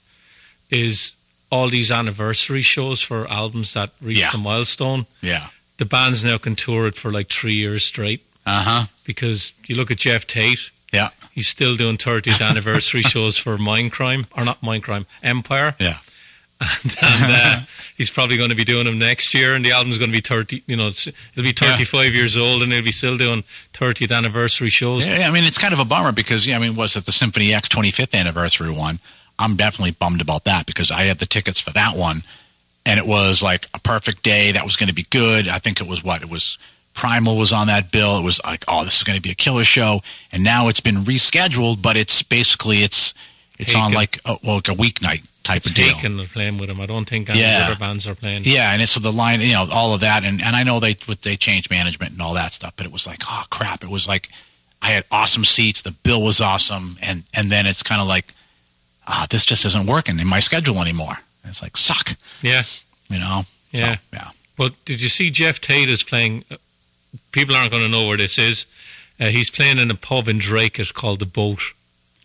is 0.71 1.13
all 1.51 1.69
these 1.69 1.91
anniversary 1.91 2.63
shows 2.63 3.01
for 3.01 3.29
albums 3.31 3.73
that 3.73 3.91
reach 4.01 4.19
Yeah. 4.19 4.31
the 4.31 4.39
milestone. 4.39 5.07
yeah, 5.21 5.49
The 5.79 5.85
bands 5.85 6.23
now 6.23 6.39
can 6.39 6.55
tour 6.57 6.87
it 6.87 6.97
for 6.97 7.11
like 7.11 7.29
three 7.31 7.55
years 7.55 7.85
straight 7.85 8.21
uh 8.47 8.63
huh, 8.63 8.85
because 9.05 9.53
you 9.67 9.75
look 9.77 9.91
at 9.91 9.99
Geoff 9.99 10.27
Tate. 10.27 10.71
yeah, 10.93 11.09
He's 11.33 11.49
still 11.49 11.75
doing 11.77 11.97
30th 11.99 12.41
anniversary 12.51 13.03
shows 13.03 13.39
for 13.39 13.57
Mindcrime, 13.59 14.27
or 14.37 14.45
not 14.45 14.61
Mindcrime, 14.63 15.07
Empire 15.23 15.75
yeah, 15.79 15.99
and 16.83 16.97
uh, 17.03 17.61
he's 17.97 18.11
probably 18.11 18.37
going 18.37 18.51
to 18.51 18.57
be 18.57 18.65
doing 18.65 18.85
them 18.85 18.99
next 18.99 19.33
year. 19.35 19.55
And 19.55 19.65
the 19.65 19.73
album's 19.73 19.99
going 19.99 20.11
to 20.11 20.17
be 20.17 20.21
thirty. 20.21 20.63
You 20.67 20.77
know, 20.77 20.89
it's, 20.89 21.07
it'll 21.07 21.43
be 21.43 21.53
thirty-five 21.53 22.15
years 22.15 22.37
old, 22.37 22.63
and 22.63 22.73
he'll 22.73 22.83
be 22.83 22.93
still 22.93 23.17
doing 23.17 23.45
thirtieth 23.75 24.11
anniversary 24.11 24.71
shows. 24.71 25.07
Yeah, 25.07 25.29
I 25.29 25.31
mean, 25.31 25.45
it's 25.45 25.59
kind 25.59 25.73
of 25.73 25.79
a 25.81 25.85
bummer 25.85 26.13
because, 26.13 26.47
yeah, 26.47 26.57
I 26.57 26.59
mean, 26.59 26.75
was 26.75 26.97
it 26.97 27.07
the 27.07 27.13
Symphony 27.13 27.55
X 27.55 27.69
25th 27.69 28.15
anniversary 28.19 28.71
one? 28.71 28.99
I'm 29.39 29.57
definitely 29.57 29.93
bummed 29.93 30.21
about 30.21 30.45
that 30.45 30.67
because 30.67 30.91
I 30.91 31.03
had 31.03 31.19
the 31.19 31.27
tickets 31.27 31.61
for 31.61 31.71
that 31.73 31.97
one, 31.97 32.25
and 32.85 32.99
it 32.99 33.07
was 33.07 33.43
like 33.43 33.69
a 33.73 33.79
perfect 33.79 34.23
day. 34.23 34.53
That 34.53 34.65
was 34.65 34.77
going 34.77 34.89
to 34.89 34.95
be 34.95 35.07
good. 35.11 35.49
I 35.49 35.59
think 35.59 35.81
it 35.81 35.87
was 35.87 36.03
what 36.03 36.23
it 36.23 36.31
was. 36.31 36.59
Primal 36.95 37.37
was 37.37 37.53
on 37.53 37.69
that 37.69 37.93
bill. 37.93 38.19
It 38.19 38.25
was 38.25 38.41
like, 38.43 38.65
oh, 38.67 38.83
this 38.83 38.97
is 38.97 39.05
going 39.05 39.15
to 39.15 39.23
be 39.23 39.31
a 39.31 39.37
killer 39.37 39.63
show, 39.63 40.03
and 40.33 40.43
now 40.43 40.67
it's 40.67 40.81
been 40.81 40.97
rescheduled. 40.97 41.81
But 41.81 41.97
it's 41.97 42.25
basically 42.25 42.83
it's 42.83 43.15
it's 43.57 43.77
on 43.77 43.93
like 43.93 44.19
a, 44.25 44.37
well, 44.43 44.57
like 44.57 44.69
a 44.69 44.73
weeknight 44.73 45.23
type 45.49 45.57
It's 45.59 45.67
of 45.69 45.75
deal. 45.75 45.95
taken 45.95 46.27
playing 46.29 46.59
with 46.59 46.71
him. 46.71 46.81
I 46.81 46.87
don't 46.87 47.09
think 47.09 47.29
any 47.31 47.41
Yeah. 47.41 47.67
other 47.67 47.77
bands 47.77 48.07
are 48.07 48.15
playing. 48.15 48.45
Yeah, 48.45 48.73
and 48.73 48.81
it's 48.83 48.93
so 48.93 49.01
the 49.01 49.13
line, 49.13 49.41
you 49.41 49.53
know, 49.53 49.69
all 49.71 49.93
of 49.95 50.01
that, 50.01 50.25
and 50.25 50.41
and 50.43 50.55
I 50.57 50.63
know 50.63 50.79
they 50.81 50.95
they 51.23 51.37
changed 51.37 51.71
management 51.71 52.13
and 52.13 52.23
all 52.23 52.35
that 52.35 52.53
stuff, 52.53 52.73
but 52.77 52.87
it 52.87 52.93
was 52.93 53.07
like, 53.07 53.23
oh 53.29 53.45
crap! 53.51 53.83
It 53.83 53.91
was 53.91 54.07
like 54.07 54.29
I 54.83 54.89
had 54.91 55.05
awesome 55.11 55.45
seats, 55.45 55.83
the 55.83 55.91
bill 55.91 56.23
was 56.23 56.41
awesome, 56.41 56.97
and 57.03 57.25
and 57.35 57.51
then 57.51 57.67
it's 57.67 57.83
kind 57.83 58.01
of 58.01 58.07
like, 58.09 58.33
ah, 59.07 59.27
this 59.31 59.45
just 59.45 59.65
isn't 59.67 59.87
working 59.87 60.21
in 60.21 60.27
my 60.27 60.41
schedule 60.41 60.81
anymore. 60.81 61.19
And 61.43 61.51
it's 61.51 61.63
like 61.63 61.77
suck, 61.77 62.17
Yeah. 62.43 62.65
you 63.09 63.19
know? 63.19 63.45
So, 63.73 63.79
Yeah. 63.79 63.97
yeah. 64.13 64.29
But 64.57 64.73
did 64.85 65.01
you 65.01 65.09
see 65.09 65.31
Geoff 65.31 65.61
Tate 65.61 65.89
is 65.89 66.03
playing? 66.03 66.45
uh, 66.51 66.57
People 67.33 67.55
aren't 67.57 67.71
going 67.71 67.83
to 67.83 67.89
know 67.89 68.07
where 68.07 68.17
this 68.19 68.39
is. 68.39 68.67
Uh, 69.21 69.27
he's 69.29 69.51
playing 69.51 69.79
in 69.79 69.91
a 69.91 69.95
pub 69.95 70.29
in 70.29 70.39
Dracut. 70.39 70.81
It's 70.81 70.93
called 70.93 71.19
the 71.21 71.27
Boat. 71.27 71.63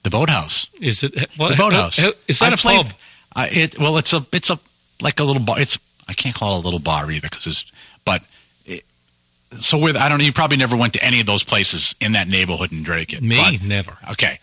The 0.04 0.10
boathouse, 0.10 0.68
Is 0.82 1.04
it 1.04 1.30
what, 1.38 1.50
the 1.50 1.56
boathouse. 1.56 1.98
how- 2.00 2.12
is 2.28 2.40
that 2.40 2.52
a 2.54 2.58
played- 2.58 2.86
pub? 2.88 2.94
Uh, 3.36 3.48
it 3.52 3.80
well, 3.80 3.98
it's 3.98 4.14
a 4.14 4.26
it's 4.32 4.50
a 4.50 4.60
like 5.02 5.20
a 5.20 5.24
little 5.24 5.42
bar. 5.42 5.60
It's 5.60 5.78
I 6.08 6.14
can't 6.14 6.36
call 6.36 6.56
it 6.56 6.62
a 6.62 6.66
little 6.66 6.80
bar 6.80 7.10
either 7.12 7.28
because 7.30 7.48
it's 7.48 7.66
but 8.06 8.22
it, 8.66 8.84
so 9.52 9.78
with 9.78 9.96
I 9.96 10.10
don't 10.10 10.18
know. 10.20 10.24
You 10.26 10.34
probably 10.34 10.58
never 10.58 10.76
went 10.78 10.94
to 10.94 11.04
any 11.04 11.20
of 11.20 11.26
those 11.26 11.44
places 11.44 11.96
in 12.00 12.12
that 12.14 12.28
neighborhood 12.28 12.72
in 12.72 12.84
Dracut. 12.84 13.22
Me, 13.22 13.58
but- 13.60 13.68
never. 13.68 13.98
okay. 14.12 14.40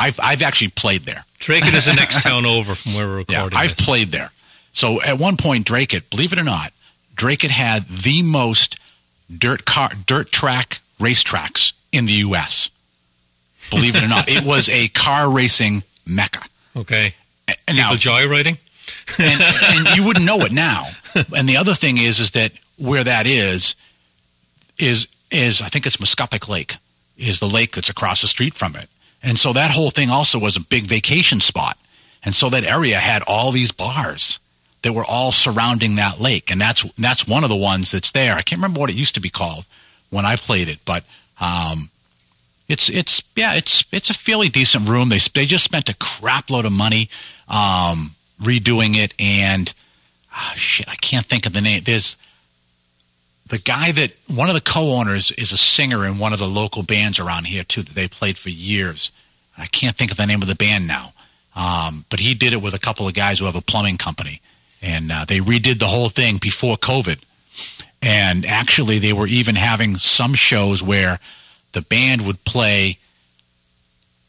I've 0.00 0.18
I've 0.22 0.42
actually 0.42 0.68
played 0.70 1.02
there. 1.02 1.24
Dracut 1.40 1.74
is 1.74 1.84
the 1.86 1.94
next 1.94 2.22
town 2.22 2.46
over 2.46 2.74
from 2.74 2.94
where 2.94 3.06
we're 3.06 3.24
Yeah, 3.28 3.38
recording. 3.44 3.58
I've 3.58 3.76
this. 3.76 3.84
played 3.86 4.12
there. 4.12 4.30
So 4.72 5.02
at 5.02 5.18
one 5.18 5.36
point, 5.36 5.66
Dracut, 5.66 6.08
believe 6.10 6.32
it 6.32 6.38
or 6.38 6.44
not, 6.44 6.72
Dracut 7.16 7.50
had 7.50 7.86
the 7.88 8.22
most 8.22 8.78
dirt 9.36 9.64
car 9.64 9.90
dirt 10.06 10.30
track 10.30 10.78
racetracks 11.00 11.72
in 11.92 12.06
the 12.06 12.12
U.S. 12.14 12.70
Believe 13.70 13.96
it 13.96 14.02
or 14.04 14.08
not, 14.08 14.28
it 14.28 14.44
was 14.44 14.68
a 14.68 14.88
car 14.88 15.30
racing 15.30 15.82
mecca. 16.06 16.40
okay. 16.76 17.14
And 17.66 17.76
now, 17.76 17.94
People 17.94 18.12
joyriding. 18.12 18.58
and, 19.18 19.42
and 19.42 19.96
you 19.96 20.04
wouldn't 20.04 20.24
know 20.24 20.40
it 20.40 20.52
now. 20.52 20.88
And 21.36 21.48
the 21.48 21.56
other 21.56 21.74
thing 21.74 21.98
is, 21.98 22.20
is 22.20 22.32
that 22.32 22.52
where 22.76 23.04
that 23.04 23.26
is, 23.26 23.74
is 24.78 25.08
is 25.30 25.60
I 25.60 25.68
think 25.68 25.86
it's 25.86 26.00
Mascuppic 26.00 26.48
Lake, 26.48 26.76
is 27.16 27.40
the 27.40 27.48
lake 27.48 27.74
that's 27.74 27.90
across 27.90 28.22
the 28.22 28.28
street 28.28 28.54
from 28.54 28.76
it, 28.76 28.88
and 29.22 29.38
so 29.38 29.52
that 29.52 29.70
whole 29.70 29.90
thing 29.90 30.10
also 30.10 30.38
was 30.38 30.56
a 30.56 30.60
big 30.60 30.84
vacation 30.84 31.40
spot, 31.40 31.76
and 32.24 32.34
so 32.34 32.48
that 32.50 32.64
area 32.64 32.98
had 32.98 33.22
all 33.26 33.50
these 33.50 33.72
bars 33.72 34.38
that 34.82 34.92
were 34.92 35.04
all 35.04 35.32
surrounding 35.32 35.96
that 35.96 36.20
lake, 36.20 36.50
and 36.50 36.60
that's 36.60 36.82
that's 36.92 37.26
one 37.26 37.42
of 37.42 37.50
the 37.50 37.56
ones 37.56 37.90
that's 37.90 38.12
there. 38.12 38.34
I 38.34 38.42
can't 38.42 38.60
remember 38.60 38.80
what 38.80 38.90
it 38.90 38.96
used 38.96 39.14
to 39.16 39.20
be 39.20 39.30
called 39.30 39.64
when 40.10 40.24
I 40.24 40.36
played 40.36 40.68
it, 40.68 40.78
but. 40.84 41.04
Um, 41.40 41.90
it's 42.68 42.90
it's 42.90 43.22
yeah 43.34 43.54
it's 43.54 43.84
it's 43.92 44.10
a 44.10 44.14
fairly 44.14 44.50
decent 44.50 44.88
room. 44.88 45.08
They 45.08 45.20
they 45.32 45.46
just 45.46 45.64
spent 45.64 45.88
a 45.88 45.96
crap 45.96 46.50
load 46.50 46.66
of 46.66 46.72
money 46.72 47.08
um, 47.48 48.14
redoing 48.40 48.96
it, 48.96 49.14
and 49.18 49.72
ah, 50.32 50.54
shit, 50.56 50.88
I 50.88 50.94
can't 50.96 51.26
think 51.26 51.46
of 51.46 51.52
the 51.52 51.60
name. 51.60 51.82
There's 51.84 52.16
the 53.48 53.58
guy 53.58 53.92
that 53.92 54.12
one 54.28 54.48
of 54.48 54.54
the 54.54 54.60
co-owners 54.60 55.30
is 55.32 55.52
a 55.52 55.58
singer 55.58 56.04
in 56.04 56.18
one 56.18 56.32
of 56.32 56.38
the 56.38 56.48
local 56.48 56.82
bands 56.82 57.18
around 57.18 57.46
here 57.46 57.64
too 57.64 57.82
that 57.82 57.94
they 57.94 58.08
played 58.08 58.38
for 58.38 58.50
years. 58.50 59.10
I 59.56 59.66
can't 59.66 59.96
think 59.96 60.10
of 60.10 60.16
the 60.16 60.26
name 60.26 60.42
of 60.42 60.48
the 60.48 60.54
band 60.54 60.86
now, 60.86 61.12
um, 61.56 62.04
but 62.10 62.20
he 62.20 62.34
did 62.34 62.52
it 62.52 62.62
with 62.62 62.74
a 62.74 62.78
couple 62.78 63.08
of 63.08 63.14
guys 63.14 63.38
who 63.38 63.46
have 63.46 63.56
a 63.56 63.60
plumbing 63.60 63.98
company, 63.98 64.40
and 64.82 65.10
uh, 65.10 65.24
they 65.26 65.38
redid 65.38 65.78
the 65.78 65.88
whole 65.88 66.08
thing 66.08 66.36
before 66.36 66.76
COVID. 66.76 67.20
And 68.00 68.46
actually, 68.46 69.00
they 69.00 69.12
were 69.12 69.26
even 69.26 69.56
having 69.56 69.98
some 69.98 70.34
shows 70.34 70.80
where 70.80 71.18
the 71.72 71.82
band 71.82 72.24
would 72.24 72.44
play 72.44 72.98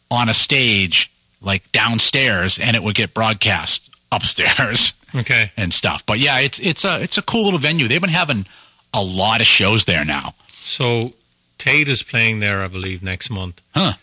on 0.10 0.28
a 0.28 0.34
stage 0.34 1.12
like 1.42 1.72
downstairs 1.72 2.60
and 2.60 2.76
it 2.76 2.84
would 2.84 2.96
get 2.96 3.14
broadcast 3.14 3.90
upstairs 4.12 4.94
Okay. 5.16 5.52
and 5.58 5.74
stuff. 5.74 6.06
But 6.06 6.20
yeah, 6.20 6.40
it's 6.40 6.60
it's 6.60 6.86
a 6.86 7.02
it's 7.02 7.18
a 7.18 7.22
cool 7.22 7.46
little 7.46 7.60
venue. 7.60 7.88
They've 7.88 8.02
been 8.02 8.10
having 8.10 8.46
a 8.94 9.04
lot 9.04 9.42
of 9.42 9.48
shows 9.48 9.86
there 9.86 10.04
now. 10.06 10.34
So 10.50 11.14
Tate 11.58 11.88
is 11.90 12.04
playing 12.04 12.40
there, 12.40 12.62
I 12.64 12.68
believe, 12.68 13.02
next 13.04 13.30
month. 13.30 13.62
Huh. 13.74 13.94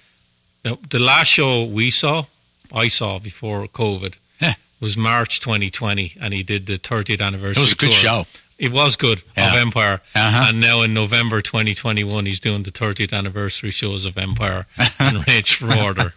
Now, 0.64 0.78
the 0.90 0.98
last 0.98 1.28
show 1.28 1.64
we 1.64 1.90
saw, 1.90 2.24
I 2.72 2.88
saw 2.88 3.18
before 3.18 3.66
COVID, 3.68 4.14
Yeah. 4.40 4.54
was 4.80 4.96
March 4.96 5.40
2020, 5.40 6.14
and 6.20 6.34
he 6.34 6.42
did 6.42 6.66
the 6.66 6.76
30th 6.78 7.20
anniversary. 7.20 7.60
It 7.60 7.64
was 7.64 7.72
a 7.72 7.76
good 7.76 7.92
tour. 7.92 8.24
show. 8.24 8.26
It 8.58 8.72
was 8.72 8.96
good 8.96 9.18
of 9.36 9.54
Empire, 9.54 10.00
Uh-huh. 10.14 10.46
and 10.48 10.60
now 10.60 10.82
in 10.82 10.92
November 10.94 11.40
2021, 11.42 12.26
he's 12.26 12.40
doing 12.40 12.62
the 12.64 12.70
30th 12.72 13.12
anniversary 13.12 13.70
shows 13.70 14.04
of 14.06 14.16
Empire 14.18 14.66
and 14.98 15.26
Rage 15.28 15.54
for 15.56 15.72
Order. 15.74 16.12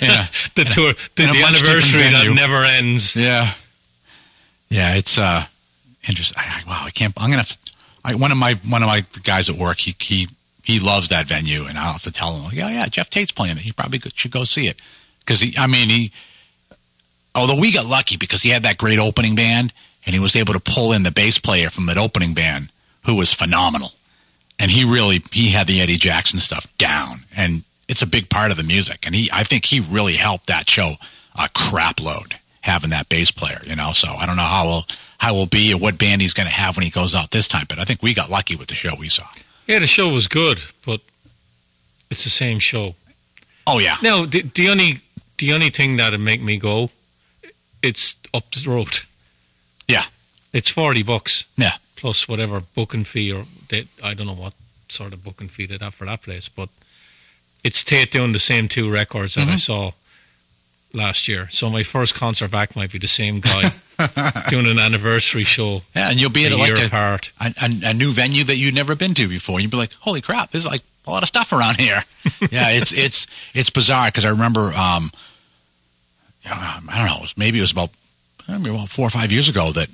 Yeah. 0.00 0.26
The 0.54 0.64
tour, 0.64 0.92
the, 1.16 1.22
the 1.26 1.42
anniversary 1.44 2.00
that 2.02 2.32
never 2.34 2.64
ends. 2.64 3.16
Yeah. 3.16 3.52
Yeah, 4.68 4.94
it's 4.96 5.18
uh 5.18 5.44
interesting. 6.08 6.36
I, 6.40 6.62
I- 6.64 6.68
wow, 6.68 6.82
I 6.84 6.90
can't. 6.90 7.12
I'm 7.16 7.30
gonna 7.30 7.38
have 7.42 7.48
to. 7.48 7.58
I, 8.04 8.14
one 8.14 8.30
of 8.32 8.38
my 8.38 8.54
one 8.68 8.82
of 8.82 8.86
my 8.88 9.04
guys 9.24 9.48
at 9.50 9.56
work, 9.56 9.78
he 9.78 9.94
he 9.98 10.28
he 10.64 10.78
loves 10.80 11.08
that 11.08 11.26
venue, 11.26 11.64
and 11.66 11.78
I'll 11.78 11.92
have 11.92 12.02
to 12.02 12.12
tell 12.12 12.34
him, 12.36 12.44
like, 12.44 12.54
yeah, 12.54 12.68
yeah, 12.70 12.86
Geoff 12.86 13.10
Tate's 13.10 13.32
playing 13.32 13.56
it. 13.56 13.62
He 13.62 13.72
probably 13.72 14.00
should 14.14 14.30
go 14.30 14.44
see 14.44 14.68
it 14.68 14.76
because 15.20 15.40
he. 15.40 15.56
I 15.58 15.66
mean, 15.66 15.88
he. 15.88 16.12
Although 17.34 17.56
we 17.60 17.72
got 17.72 17.86
lucky 17.86 18.16
because 18.16 18.42
he 18.42 18.50
had 18.50 18.62
that 18.64 18.78
great 18.78 18.98
opening 18.98 19.34
band, 19.34 19.72
and 20.06 20.14
he 20.14 20.20
was 20.20 20.36
able 20.36 20.52
to 20.54 20.60
pull 20.60 20.92
in 20.92 21.02
the 21.04 21.10
bass 21.10 21.38
player 21.38 21.70
from 21.70 21.86
that 21.86 21.96
opening 21.98 22.34
band, 22.34 22.70
who 23.06 23.14
was 23.14 23.32
phenomenal, 23.34 23.92
and 24.58 24.70
he 24.70 24.84
really 24.84 25.22
he 25.32 25.48
had 25.50 25.66
the 25.66 25.80
Eddie 25.80 25.94
Jackson 25.96 26.38
stuff 26.38 26.66
down, 26.78 27.20
and 27.36 27.62
it's 27.90 28.02
a 28.02 28.06
big 28.06 28.30
part 28.30 28.52
of 28.52 28.56
the 28.56 28.62
music, 28.62 29.04
and 29.04 29.14
he. 29.16 29.28
I 29.32 29.42
think 29.42 29.64
he 29.64 29.80
really 29.80 30.14
helped 30.14 30.46
that 30.46 30.70
show 30.70 30.94
a 31.34 31.48
crap 31.54 32.00
load 32.00 32.36
having 32.60 32.90
that 32.90 33.08
bass 33.08 33.32
player, 33.32 33.60
you 33.64 33.74
know. 33.74 33.92
So 33.92 34.08
I 34.08 34.26
don't 34.26 34.36
know 34.36 34.42
how 34.42 34.64
will 34.64 34.86
how 35.18 35.34
will 35.34 35.46
be 35.46 35.74
or 35.74 35.76
what 35.76 35.98
band 35.98 36.22
he's 36.22 36.32
going 36.32 36.46
to 36.46 36.54
have 36.54 36.76
when 36.76 36.84
he 36.84 36.90
goes 36.90 37.16
out 37.16 37.32
this 37.32 37.48
time, 37.48 37.66
but 37.68 37.80
I 37.80 37.82
think 37.82 38.00
we 38.00 38.14
got 38.14 38.30
lucky 38.30 38.54
with 38.54 38.68
the 38.68 38.76
show 38.76 38.92
we 38.98 39.08
saw. 39.08 39.26
Yeah, 39.66 39.80
the 39.80 39.88
show 39.88 40.08
was 40.08 40.28
good, 40.28 40.60
but 40.86 41.00
it's 42.10 42.22
the 42.22 42.30
same 42.30 42.60
show. 42.60 42.94
Oh 43.66 43.78
yeah, 43.80 43.96
No, 44.02 44.24
the, 44.24 44.42
the 44.42 44.68
only 44.70 45.00
the 45.38 45.52
only 45.52 45.70
thing 45.70 45.96
that'd 45.96 46.20
make 46.20 46.40
me 46.40 46.58
go, 46.58 46.90
it's 47.82 48.14
up 48.32 48.50
the 48.52 48.70
road. 48.70 49.00
Yeah. 49.88 50.04
it's 50.52 50.68
forty 50.70 51.02
bucks 51.02 51.44
yeah, 51.56 51.72
plus 51.96 52.28
whatever 52.28 52.60
booking 52.60 53.02
fee 53.04 53.32
or 53.32 53.46
they, 53.68 53.88
I 54.02 54.14
don't 54.14 54.26
know 54.28 54.34
what 54.34 54.52
sort 54.88 55.12
of 55.12 55.24
booking 55.24 55.48
fee 55.48 55.66
they'd 55.66 55.82
have 55.82 55.94
for 55.94 56.04
that 56.04 56.22
place, 56.22 56.48
but 56.48 56.68
it's 57.62 57.82
Tate 57.82 58.10
doing 58.10 58.32
the 58.32 58.38
same 58.38 58.68
two 58.68 58.90
records 58.90 59.34
that 59.34 59.48
I 59.48 59.56
saw 59.56 59.92
last 60.92 61.28
year. 61.28 61.48
So 61.50 61.70
my 61.70 61.82
first 61.82 62.14
concert 62.14 62.50
back 62.50 62.74
might 62.76 62.92
be 62.92 62.98
the 62.98 63.08
same 63.08 63.40
guy 63.40 63.70
doing 64.48 64.66
an 64.66 64.78
anniversary 64.78 65.44
show 65.44 65.82
yeah, 65.94 66.10
and 66.10 66.20
you'll 66.20 66.30
be 66.30 66.44
a 66.44 66.50
at 66.50 66.58
like 66.58 66.74
year 66.74 66.84
a, 66.84 66.86
apart. 66.86 67.32
a, 67.40 67.54
a, 67.60 67.90
a 67.90 67.94
new 67.94 68.12
venue 68.12 68.44
that 68.44 68.56
you've 68.56 68.74
never 68.74 68.94
been 68.94 69.14
to 69.14 69.28
before. 69.28 69.56
And 69.56 69.62
you'd 69.62 69.70
be 69.70 69.76
like, 69.76 69.92
holy 69.94 70.20
crap, 70.20 70.50
there's 70.50 70.66
like 70.66 70.82
a 71.06 71.10
lot 71.10 71.22
of 71.22 71.28
stuff 71.28 71.52
around 71.52 71.80
here. 71.80 72.04
yeah, 72.50 72.70
it's 72.70 72.92
it's 72.92 73.26
it's 73.54 73.70
bizarre 73.70 74.08
because 74.08 74.24
I 74.24 74.30
remember, 74.30 74.72
um, 74.72 75.10
I 76.46 76.98
don't 76.98 77.06
know, 77.06 77.26
maybe 77.36 77.58
it 77.58 77.62
was 77.62 77.72
about 77.72 77.90
maybe 78.48 78.70
about 78.70 78.88
four 78.88 79.06
or 79.06 79.10
five 79.10 79.32
years 79.32 79.48
ago 79.48 79.72
that 79.72 79.88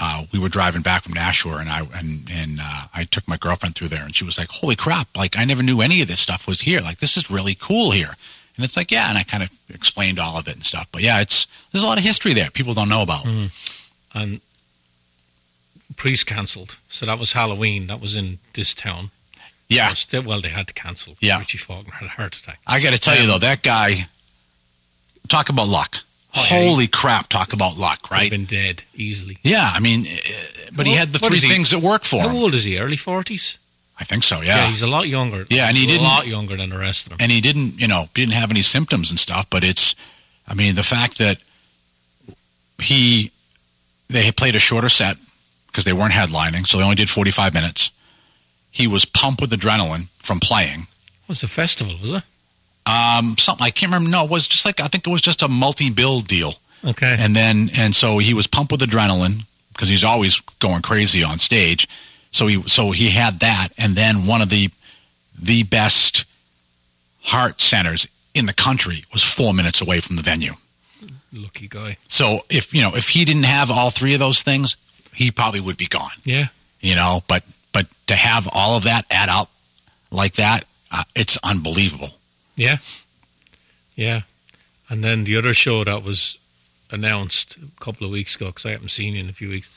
uh, 0.00 0.24
we 0.32 0.38
were 0.38 0.48
driving 0.48 0.82
back 0.82 1.02
from 1.04 1.12
Nashua, 1.14 1.56
and 1.56 1.68
I 1.68 1.80
and 1.94 2.28
and 2.30 2.60
uh, 2.62 2.86
I 2.94 3.04
took 3.04 3.26
my 3.28 3.36
girlfriend 3.36 3.74
through 3.74 3.88
there, 3.88 4.04
and 4.04 4.14
she 4.14 4.24
was 4.24 4.38
like, 4.38 4.48
"Holy 4.48 4.76
crap! 4.76 5.08
Like 5.16 5.38
I 5.38 5.44
never 5.44 5.62
knew 5.62 5.80
any 5.80 6.00
of 6.02 6.08
this 6.08 6.20
stuff 6.20 6.46
was 6.46 6.60
here. 6.60 6.80
Like 6.80 6.98
this 6.98 7.16
is 7.16 7.30
really 7.30 7.54
cool 7.54 7.90
here." 7.92 8.14
And 8.56 8.64
it's 8.64 8.76
like, 8.76 8.90
yeah, 8.90 9.08
and 9.08 9.16
I 9.16 9.22
kind 9.22 9.44
of 9.44 9.50
explained 9.72 10.18
all 10.18 10.36
of 10.36 10.48
it 10.48 10.54
and 10.56 10.64
stuff. 10.64 10.88
But 10.90 11.02
yeah, 11.02 11.20
it's 11.20 11.46
there's 11.72 11.84
a 11.84 11.86
lot 11.86 11.96
of 11.98 12.02
history 12.04 12.32
there 12.34 12.50
people 12.50 12.74
don't 12.74 12.88
know 12.88 13.02
about. 13.02 13.24
and 14.14 14.40
Priest 15.96 16.26
cancelled. 16.26 16.76
So 16.88 17.06
that 17.06 17.18
was 17.18 17.32
Halloween. 17.32 17.86
That 17.88 18.00
was 18.00 18.14
in 18.16 18.38
this 18.54 18.74
town. 18.74 19.10
Yeah, 19.68 19.88
still- 19.94 20.22
well, 20.22 20.40
they 20.40 20.48
had 20.48 20.66
to 20.68 20.72
cancel. 20.74 21.16
Yeah. 21.20 21.38
Richie 21.38 21.58
Faulkner 21.58 21.92
had 21.92 22.06
a 22.06 22.08
heart 22.10 22.36
attack. 22.36 22.58
I 22.66 22.80
got 22.80 22.92
to 22.92 22.98
tell 22.98 23.16
you 23.16 23.22
Um, 23.22 23.28
though, 23.28 23.38
that 23.38 23.62
guy. 23.62 24.06
Talk 25.28 25.50
about 25.50 25.68
luck. 25.68 25.98
Holy 26.38 26.86
crap! 26.86 27.28
Talk 27.28 27.52
about 27.52 27.76
luck, 27.76 28.10
right? 28.10 28.30
been 28.30 28.44
dead 28.46 28.82
easily. 28.94 29.38
Yeah, 29.42 29.70
I 29.74 29.80
mean, 29.80 30.06
uh, 30.06 30.70
but 30.72 30.86
he 30.86 30.94
had 30.94 31.12
the 31.12 31.18
three 31.18 31.38
things 31.38 31.70
that 31.70 31.80
work 31.80 32.04
for 32.04 32.20
How 32.22 32.28
him. 32.28 32.36
old 32.36 32.54
is 32.54 32.64
he? 32.64 32.78
Early 32.78 32.96
forties. 32.96 33.58
I 34.00 34.04
think 34.04 34.22
so. 34.22 34.40
Yeah. 34.40 34.56
Yeah. 34.58 34.66
he's 34.68 34.82
a 34.82 34.86
lot 34.86 35.08
younger. 35.08 35.46
Yeah, 35.50 35.66
and 35.66 35.76
he 35.76 35.84
didn't- 35.86 36.02
a 36.06 36.08
lot 36.08 36.26
younger 36.28 36.56
than 36.56 36.70
the 36.70 36.78
rest 36.78 37.04
of 37.06 37.10
them. 37.10 37.18
and 37.20 37.32
he 37.32 37.40
didn't, 37.40 37.80
you 37.80 37.88
know, 37.88 38.08
didn't 38.14 38.34
have 38.34 38.50
any 38.52 38.62
symptoms 38.62 39.10
and 39.10 39.18
stuff. 39.18 39.46
But 39.50 39.64
it's, 39.64 39.96
I 40.46 40.54
mean, 40.54 40.76
the 40.76 40.84
fact 40.84 41.18
that 41.18 41.38
he, 42.80 43.32
they 44.08 44.22
had 44.24 44.36
played 44.36 44.54
a 44.54 44.58
shorter 44.60 44.88
set 44.88 45.16
because 45.66 45.84
they 45.84 45.92
weren't 45.92 46.12
headlining, 46.12 46.66
so 46.66 46.78
they 46.78 46.84
only 46.84 46.96
did 46.96 47.10
forty 47.10 47.30
five 47.30 47.54
minutes. 47.54 47.90
He 48.70 48.86
was 48.86 49.04
pumped 49.04 49.40
with 49.40 49.50
adrenaline 49.50 50.06
from 50.18 50.38
playing. 50.40 50.82
It 50.82 51.28
was 51.28 51.42
a 51.42 51.48
festival, 51.48 51.96
was 52.00 52.12
it? 52.12 52.22
Um, 52.88 53.36
something 53.36 53.64
I 53.64 53.70
can't 53.70 53.92
remember. 53.92 54.10
No, 54.10 54.24
it 54.24 54.30
was 54.30 54.48
just 54.48 54.64
like 54.64 54.80
I 54.80 54.88
think 54.88 55.06
it 55.06 55.10
was 55.10 55.20
just 55.20 55.42
a 55.42 55.48
multi 55.48 55.90
bill 55.90 56.20
deal. 56.20 56.54
Okay. 56.84 57.16
and 57.18 57.34
then 57.34 57.70
and 57.76 57.94
so 57.94 58.18
he 58.18 58.34
was 58.34 58.46
pumped 58.46 58.70
with 58.70 58.80
adrenaline 58.80 59.44
because 59.72 59.88
he's 59.88 60.04
always 60.04 60.40
going 60.60 60.80
crazy 60.80 61.24
on 61.24 61.38
stage. 61.38 61.88
So 62.30 62.46
he 62.46 62.62
so 62.68 62.92
he 62.92 63.10
had 63.10 63.40
that, 63.40 63.68
and 63.76 63.94
then 63.94 64.26
one 64.26 64.42
of 64.42 64.48
the 64.48 64.70
the 65.38 65.64
best 65.64 66.24
heart 67.22 67.60
centers 67.60 68.08
in 68.34 68.46
the 68.46 68.54
country 68.54 69.04
was 69.12 69.22
four 69.22 69.52
minutes 69.52 69.80
away 69.80 70.00
from 70.00 70.16
the 70.16 70.22
venue. 70.22 70.52
Lucky 71.32 71.68
guy. 71.68 71.98
So 72.08 72.40
if 72.48 72.72
you 72.72 72.80
know 72.80 72.94
if 72.94 73.08
he 73.08 73.24
didn't 73.24 73.44
have 73.44 73.70
all 73.70 73.90
three 73.90 74.14
of 74.14 74.20
those 74.20 74.42
things, 74.42 74.76
he 75.14 75.30
probably 75.30 75.60
would 75.60 75.76
be 75.76 75.86
gone. 75.86 76.10
Yeah. 76.24 76.48
You 76.80 76.94
know, 76.94 77.22
but 77.28 77.42
but 77.72 77.86
to 78.06 78.14
have 78.14 78.48
all 78.52 78.76
of 78.76 78.84
that 78.84 79.04
add 79.10 79.28
up 79.28 79.50
like 80.10 80.34
that, 80.34 80.64
uh, 80.90 81.04
it's 81.14 81.36
unbelievable. 81.42 82.10
Yeah. 82.58 82.78
Yeah. 83.96 84.22
And 84.90 85.02
then 85.02 85.24
the 85.24 85.36
other 85.36 85.54
show 85.54 85.84
that 85.84 86.02
was 86.02 86.38
announced 86.90 87.56
a 87.56 87.80
couple 87.84 88.04
of 88.06 88.12
weeks 88.12 88.36
ago, 88.36 88.46
because 88.48 88.66
I 88.66 88.70
haven't 88.72 88.90
seen 88.90 89.14
you 89.14 89.20
in 89.20 89.28
a 89.28 89.32
few 89.32 89.48
weeks, 89.48 89.68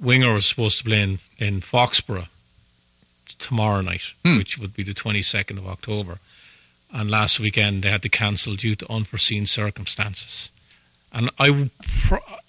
Winger 0.00 0.32
was 0.34 0.46
supposed 0.46 0.78
to 0.78 0.84
play 0.84 1.02
in, 1.02 1.18
in 1.38 1.60
Foxborough 1.60 2.28
tomorrow 3.38 3.80
night, 3.80 4.02
Hmm. 4.24 4.36
which 4.38 4.58
would 4.58 4.74
be 4.74 4.82
the 4.82 4.94
22nd 4.94 5.58
of 5.58 5.66
October. 5.66 6.18
And 6.92 7.10
last 7.10 7.38
weekend 7.38 7.82
they 7.82 7.90
had 7.90 8.02
to 8.02 8.08
cancel 8.08 8.56
due 8.56 8.74
to 8.76 8.90
unforeseen 8.92 9.46
circumstances. 9.46 10.50
And 11.12 11.30
I 11.38 11.70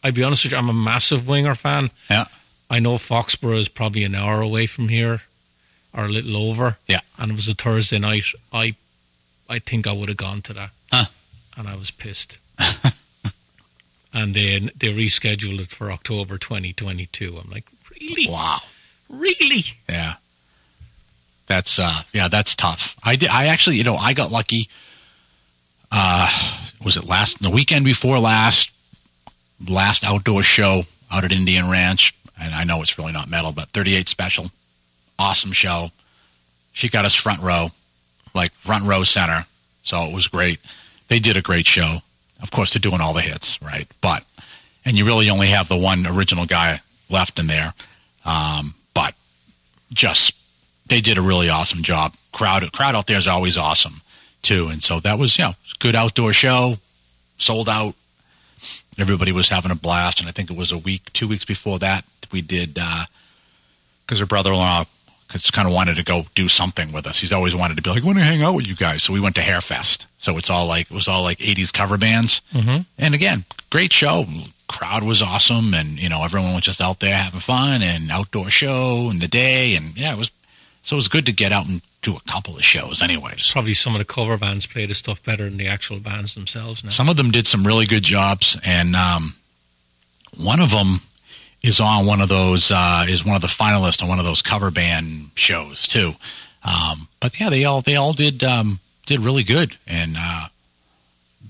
I'd 0.04 0.14
be 0.16 0.24
honest 0.24 0.46
with 0.46 0.54
you, 0.54 0.58
I'm 0.58 0.70
a 0.70 0.74
massive 0.74 1.28
Winger 1.28 1.56
fan. 1.56 1.92
Yeah. 2.10 2.26
I 2.70 2.80
know 2.80 2.98
Foxborough 2.98 3.60
is 3.60 3.68
probably 3.68 4.04
an 4.04 4.16
hour 4.16 4.42
away 4.42 4.68
from 4.68 4.90
here, 4.90 5.24
or 5.94 6.06
a 6.06 6.10
little 6.10 6.38
over. 6.38 6.78
Yeah. 6.88 7.02
And 7.18 7.32
it 7.32 7.36
was 7.36 7.48
a 7.50 7.56
Thursday 7.56 8.00
night. 8.00 8.26
I, 8.54 8.76
I 9.50 9.60
think 9.60 9.88
I 9.88 9.92
would 9.92 10.08
have 10.10 10.18
gone 10.18 10.42
to 10.44 10.54
that, 10.54 10.70
Huh. 10.92 11.06
and 11.58 11.68
I 11.68 11.76
was 11.76 11.90
pissed. 11.92 12.38
and 14.14 14.34
then 14.36 14.72
they 14.78 14.88
rescheduled 14.88 15.60
it 15.60 15.70
for 15.70 15.92
October 15.92 16.38
2022. 16.38 17.40
I'm 17.44 17.50
like, 17.50 17.66
really, 18.00 18.28
Wow. 18.30 18.60
really? 19.10 19.64
Yeah. 19.88 20.16
That's 21.48 21.80
uh 21.80 22.02
yeah, 22.14 22.28
that's 22.28 22.56
tough. 22.56 22.96
I 23.04 23.16
did 23.16 23.30
I 23.30 23.48
actually, 23.48 23.78
you 23.78 23.84
know, 23.84 23.96
I 23.96 24.14
got 24.14 24.32
lucky 24.32 24.70
uh 25.92 26.30
was 26.84 26.96
it 26.96 27.06
last 27.06 27.42
the 27.42 27.50
weekend 27.50 27.86
before 27.86 28.20
last 28.20 28.70
last 29.68 30.04
outdoor 30.06 30.44
show 30.44 30.84
out 31.12 31.24
at 31.24 31.32
Indian 31.32 31.68
Ranch 31.70 32.14
and 32.40 32.54
I 32.54 32.66
know 32.66 32.82
it's 32.84 33.00
really 33.00 33.12
not 33.14 33.30
metal, 33.30 33.52
but 33.52 33.70
38 33.70 34.08
special. 34.08 34.52
Awesome 35.18 35.52
show. 35.52 35.90
She 36.72 36.88
got 36.88 37.04
us 37.06 37.16
front 37.16 37.42
row, 37.42 37.70
like 38.34 38.52
front 38.54 38.86
row 38.86 39.04
center. 39.04 39.46
So 39.84 40.04
it 40.04 40.14
was 40.14 40.28
great. 40.28 40.60
They 41.08 41.20
did 41.20 41.38
a 41.38 41.42
great 41.42 41.66
show. 41.66 41.98
Of 42.42 42.52
course 42.52 42.74
they're 42.74 42.80
doing 42.80 43.02
all 43.02 43.14
the 43.14 43.22
hits, 43.22 43.62
right? 43.62 43.88
But 44.02 44.24
and 44.86 44.98
you 44.98 45.06
really 45.06 45.30
only 45.30 45.48
have 45.48 45.68
the 45.68 45.78
one 45.78 46.06
original 46.08 46.46
guy 46.46 46.82
left 47.10 47.40
in 47.40 47.48
there. 47.48 47.74
Um, 48.26 48.76
but 48.94 49.14
just 49.94 50.36
they 50.88 51.02
did 51.02 51.18
a 51.18 51.22
really 51.22 51.50
awesome 51.50 51.84
job. 51.84 52.14
Crowd 52.32 52.72
crowd 52.72 52.96
out 52.96 53.08
there 53.08 53.18
is 53.18 53.28
always 53.28 53.58
awesome 53.58 54.02
too, 54.42 54.68
and 54.68 54.84
so 54.84 55.00
that 55.02 55.20
was 55.20 55.38
you 55.38 55.46
know 55.46 55.54
good 55.80 55.96
outdoor 55.96 56.34
show, 56.34 56.76
sold 57.38 57.70
out. 57.70 57.96
Everybody 58.98 59.32
was 59.32 59.48
having 59.48 59.72
a 59.72 59.76
blast, 59.76 60.20
and 60.20 60.28
I 60.28 60.34
think 60.34 60.52
it 60.52 60.58
was 60.58 60.74
a 60.74 60.78
week, 60.78 61.14
two 61.14 61.28
weeks 61.28 61.46
before 61.46 61.80
that 61.80 62.04
we 62.32 62.42
did 62.42 62.74
because 62.74 64.20
her 64.20 64.26
brother-in-law 64.26 64.86
just 65.32 65.54
kind 65.54 65.68
of 65.68 65.74
wanted 65.74 65.96
to 65.96 66.04
go 66.04 66.26
do 66.36 66.48
something 66.48 66.92
with 66.92 67.06
us. 67.08 67.20
He's 67.20 67.32
always 67.32 67.56
wanted 67.56 67.76
to 67.78 67.82
be 67.84 67.90
like, 67.90 68.04
I 68.04 68.06
want 68.06 68.18
to 68.18 68.24
hang 68.24 68.42
out 68.44 68.56
with 68.56 68.68
you 68.68 68.76
guys. 68.76 69.04
So 69.04 69.14
we 69.14 69.20
went 69.20 69.36
to 69.36 69.42
Hairfest. 69.42 70.06
So 70.18 70.38
it's 70.38 70.50
all 70.50 70.66
like 70.68 70.90
it 70.90 70.96
was 70.96 71.08
all 71.08 71.24
like 71.24 71.38
'80s 71.40 71.72
cover 71.72 71.98
bands, 71.98 72.42
Mhm. 72.54 72.86
and 72.98 73.14
again, 73.16 73.46
great 73.70 73.94
show. 73.94 74.26
Crowd 74.68 75.04
was 75.04 75.22
awesome, 75.22 75.74
and 75.74 75.98
you 76.00 76.10
know 76.10 76.24
everyone 76.24 76.54
was 76.54 76.64
just 76.64 76.82
out 76.82 77.00
there 77.00 77.16
having 77.18 77.40
fun 77.40 77.82
and 77.82 78.12
outdoor 78.12 78.50
show 78.52 79.10
and 79.10 79.20
the 79.22 79.28
day, 79.28 79.76
and 79.76 79.96
yeah, 79.98 80.12
it 80.14 80.18
was 80.18 80.30
so 80.84 80.96
it 80.96 80.98
was 80.98 81.08
good 81.08 81.26
to 81.26 81.32
get 81.32 81.52
out 81.52 81.68
and 81.68 81.82
do 82.02 82.16
a 82.16 82.22
couple 82.32 82.56
of 82.58 82.64
shows. 82.64 83.02
Anyways, 83.02 83.50
Probably 83.52 83.74
some 83.74 83.94
of 83.96 84.00
the 84.00 84.06
cover 84.06 84.38
bands 84.38 84.66
play 84.66 84.86
the 84.86 84.94
stuff 84.96 85.22
better 85.24 85.46
than 85.46 85.58
the 85.58 85.68
actual 85.68 86.00
bands 86.00 86.34
themselves 86.36 86.84
now. 86.84 86.90
some 86.90 87.10
of 87.10 87.18
them 87.18 87.30
did 87.32 87.46
some 87.48 87.66
really 87.68 87.86
good 87.86 88.04
jobs, 88.04 88.58
and 88.64 88.96
um, 88.96 89.36
one 90.38 90.60
of 90.60 90.72
them 90.72 91.02
is 91.62 91.80
on 91.82 92.06
one 92.06 92.22
of 92.22 92.30
those 92.30 92.72
uh, 92.72 93.06
is 93.08 93.26
one 93.26 93.36
of 93.36 93.42
the 93.42 93.48
finalists 93.48 94.02
on 94.02 94.10
one 94.10 94.20
of 94.20 94.26
those 94.26 94.42
cover 94.42 94.72
band 94.72 95.32
shows 95.36 95.88
too. 95.88 96.14
Um, 96.64 97.08
but 97.20 97.40
yeah, 97.40 97.50
they 97.50 97.66
all 97.66 97.82
they 97.82 97.96
all 97.96 98.14
did 98.14 98.44
um, 98.44 98.80
did 99.06 99.20
really 99.22 99.44
good, 99.44 99.76
and 99.88 100.16
uh, 100.18 100.48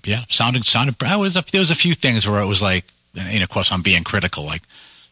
yeah, 0.03 0.23
sounded 0.29 0.65
sounded. 0.65 0.95
I 1.03 1.15
was 1.17 1.35
a, 1.35 1.43
there 1.51 1.59
was 1.59 1.71
a 1.71 1.75
few 1.75 1.93
things 1.93 2.27
where 2.27 2.41
it 2.41 2.45
was 2.47 2.61
like, 2.61 2.85
and 3.15 3.43
of 3.43 3.49
course 3.49 3.71
I'm 3.71 3.81
being 3.81 4.03
critical, 4.03 4.43
like. 4.45 4.63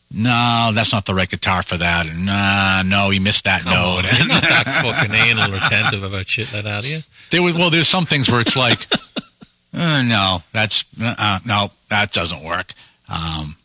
No, 0.09 0.71
that's 0.73 0.93
not 0.93 1.05
the 1.05 1.13
right 1.13 1.29
guitar 1.29 1.61
for 1.63 1.75
that. 1.75 2.07
And 2.07 2.27
nah, 2.27 2.81
no, 2.81 3.09
you 3.09 3.19
missed 3.19 3.43
that 3.43 3.63
Come 3.63 3.73
note. 3.73 3.97
on, 3.97 4.03
you're 4.17 4.27
not 4.29 4.41
that 4.41 4.81
fucking 4.81 5.13
anal 5.13 5.51
retentive 5.51 6.01
about 6.01 6.29
shit 6.29 6.53
like 6.53 6.63
that, 6.63 6.85
are 6.85 6.87
you? 6.87 7.03
There 7.29 7.43
was 7.43 7.55
well, 7.55 7.69
there's 7.69 7.89
some 7.89 8.05
things 8.05 8.31
where 8.31 8.39
it's 8.39 8.55
like, 8.55 8.87
uh, 9.73 10.01
no, 10.03 10.43
that's 10.53 10.85
uh, 11.01 11.39
no, 11.45 11.71
that 11.89 12.13
doesn't 12.13 12.41
work. 12.41 12.71
Um, 13.09 13.57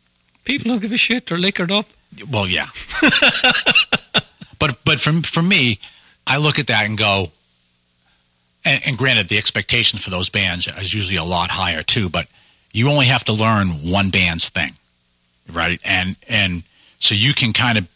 People 0.44 0.70
don't 0.70 0.80
give 0.80 0.92
a 0.92 0.96
shit. 0.96 1.26
They're 1.26 1.38
liquored 1.38 1.70
up. 1.70 1.87
well, 2.30 2.46
yeah, 2.46 2.66
but 4.58 4.78
but 4.84 5.00
for 5.00 5.12
for 5.22 5.42
me, 5.42 5.78
I 6.26 6.37
look 6.38 6.58
at 6.58 6.66
that 6.66 6.84
and 6.84 6.99
go, 6.99 7.28
and, 8.64 8.82
and 8.84 8.99
granted, 8.99 9.28
the 9.28 9.38
expectation 9.38 9.99
for 9.99 10.11
those 10.11 10.28
bands 10.28 10.68
is 10.78 10.92
usually 10.92 11.16
a 11.16 11.25
lot 11.25 11.50
higher 11.50 11.82
too. 11.82 12.08
But 12.08 12.26
you 12.73 12.90
only 12.90 13.06
have 13.06 13.25
to 13.25 13.32
learn 13.32 13.69
one 13.69 14.10
band's 14.10 14.49
thing, 14.49 14.73
right? 15.50 15.80
And 15.84 16.17
and 16.28 16.62
so 16.99 17.14
you 17.14 17.34
can 17.34 17.52
kind 17.52 17.78
of 17.78 17.88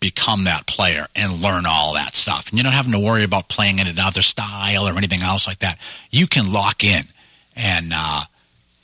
become 0.00 0.44
that 0.44 0.66
player 0.66 1.06
and 1.14 1.42
learn 1.42 1.66
all 1.66 1.94
that 1.94 2.14
stuff. 2.14 2.48
And 2.48 2.58
you're 2.58 2.64
not 2.64 2.74
having 2.74 2.92
to 2.92 2.98
worry 2.98 3.24
about 3.24 3.48
playing 3.48 3.78
in 3.78 3.86
another 3.86 4.22
style 4.22 4.88
or 4.88 4.96
anything 4.96 5.22
else 5.22 5.46
like 5.46 5.60
that. 5.60 5.78
You 6.10 6.26
can 6.26 6.52
lock 6.52 6.84
in. 6.84 7.04
And 7.56 7.92
uh, 7.94 8.22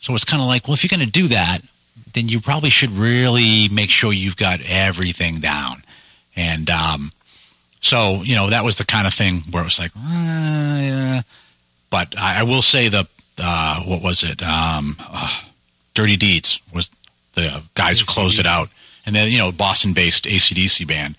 so 0.01 0.15
it's 0.15 0.25
kind 0.25 0.43
of 0.43 0.49
like, 0.49 0.67
well, 0.67 0.75
if 0.75 0.83
you're 0.83 0.97
going 0.97 1.07
to 1.07 1.13
do 1.13 1.29
that, 1.29 1.61
then 2.15 2.29
you 2.29 2.41
probably 2.41 2.71
should 2.71 2.91
really 2.91 3.69
make 3.71 3.91
sure 3.91 4.13
you've 4.13 4.37
got 4.37 4.61
everything 4.67 5.41
down. 5.41 5.83
And 6.37 6.69
um, 6.71 7.13
so, 7.81 8.23
you 8.23 8.35
know, 8.35 8.51
that 8.51 8.65
was 8.65 8.77
the 8.77 8.85
kind 8.85 9.07
of 9.07 9.15
thing 9.15 9.43
where 9.51 9.63
it 9.63 9.67
was 9.67 9.79
like, 9.79 9.93
uh, 9.97 10.79
yeah. 10.81 11.23
but 11.91 12.17
I, 12.19 12.41
I 12.41 12.43
will 12.45 12.63
say 12.63 12.89
the, 12.89 13.07
uh, 13.39 13.83
what 13.83 14.03
was 14.03 14.25
it? 14.25 14.43
Um, 14.43 14.97
uh, 15.01 15.43
Dirty 15.95 16.17
Deeds 16.17 16.61
was 16.73 16.91
the 17.35 17.63
guys 17.75 18.01
who 18.01 18.07
closed 18.07 18.39
it 18.39 18.47
out. 18.47 18.69
And 19.05 19.15
then, 19.15 19.33
you 19.33 19.39
know, 19.39 19.53
Boston 19.53 19.93
based 19.95 20.25
ACDC 20.25 20.87
band. 20.87 21.17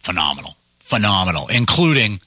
Phenomenal. 0.00 0.56
Phenomenal. 0.78 1.48
Including 1.48 2.20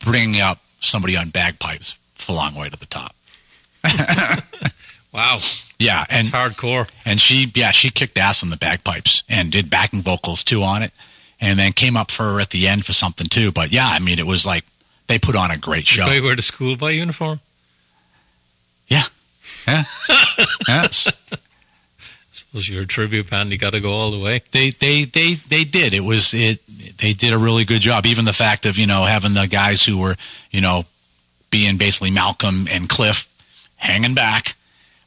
bringing 0.00 0.40
up 0.40 0.58
somebody 0.80 1.16
on 1.16 1.30
bagpipes 1.30 1.96
for 2.14 2.32
a 2.32 2.34
long 2.34 2.54
way 2.54 2.68
to 2.68 2.78
the 2.78 2.86
top. 2.86 3.14
Wow, 5.12 5.40
Yeah. 5.78 6.04
And 6.08 6.28
hardcore. 6.28 6.88
and 7.04 7.20
she 7.20 7.50
yeah 7.54 7.70
she 7.70 7.90
kicked 7.90 8.16
ass 8.16 8.42
on 8.42 8.50
the 8.50 8.56
bagpipes 8.56 9.22
and 9.28 9.52
did 9.52 9.68
backing 9.68 10.00
vocals 10.00 10.42
too 10.42 10.62
on 10.62 10.82
it 10.82 10.92
and 11.40 11.58
then 11.58 11.72
came 11.72 11.96
up 11.96 12.10
for 12.10 12.22
her 12.24 12.40
at 12.40 12.50
the 12.50 12.66
end 12.68 12.84
for 12.86 12.92
something 12.92 13.26
too 13.26 13.50
but 13.52 13.72
yeah 13.72 13.88
i 13.88 13.98
mean 13.98 14.18
it 14.18 14.26
was 14.26 14.46
like 14.46 14.64
they 15.08 15.18
put 15.18 15.34
on 15.36 15.50
a 15.50 15.58
great 15.58 15.86
show 15.86 16.06
Guy 16.06 16.20
wear 16.20 16.36
the 16.36 16.42
schoolboy 16.42 16.92
uniform. 16.92 17.40
yeah 18.86 19.02
yeah 19.66 19.84
yes 20.68 21.10
Suppose 22.34 22.68
you're 22.68 22.82
a 22.82 22.86
tribute 22.86 23.28
band. 23.30 23.50
You 23.52 23.58
got 23.58 23.70
to 23.70 23.80
go 23.80 23.92
all 23.92 24.10
the 24.10 24.18
way. 24.18 24.42
they 24.52 24.70
they 24.70 25.04
they 25.04 25.34
they 25.34 25.64
did 25.64 25.92
it 25.94 26.00
was 26.00 26.32
it 26.34 26.60
they 26.98 27.12
did 27.12 27.32
a 27.32 27.38
really 27.38 27.64
good 27.64 27.80
job 27.82 28.06
even 28.06 28.24
the 28.24 28.32
fact 28.32 28.64
of 28.66 28.78
you 28.78 28.86
know 28.86 29.04
having 29.04 29.34
the 29.34 29.46
guys 29.46 29.82
who 29.84 29.98
were 29.98 30.16
you 30.50 30.60
know 30.60 30.84
being 31.50 31.76
basically 31.76 32.10
malcolm 32.10 32.66
and 32.70 32.88
cliff 32.88 33.28
hanging 33.76 34.14
back 34.14 34.54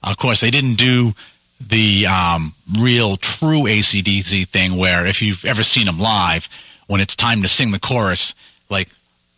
of 0.05 0.17
course 0.17 0.39
they 0.41 0.51
didn't 0.51 0.75
do 0.75 1.13
the 1.59 2.05
um, 2.07 2.53
real 2.79 3.17
true 3.17 3.63
acdc 3.63 4.47
thing 4.47 4.77
where 4.77 5.05
if 5.05 5.21
you've 5.21 5.43
ever 5.45 5.63
seen 5.63 5.85
them 5.85 5.99
live 5.99 6.47
when 6.87 7.01
it's 7.01 7.15
time 7.15 7.41
to 7.41 7.47
sing 7.47 7.71
the 7.71 7.79
chorus 7.79 8.35
like 8.69 8.89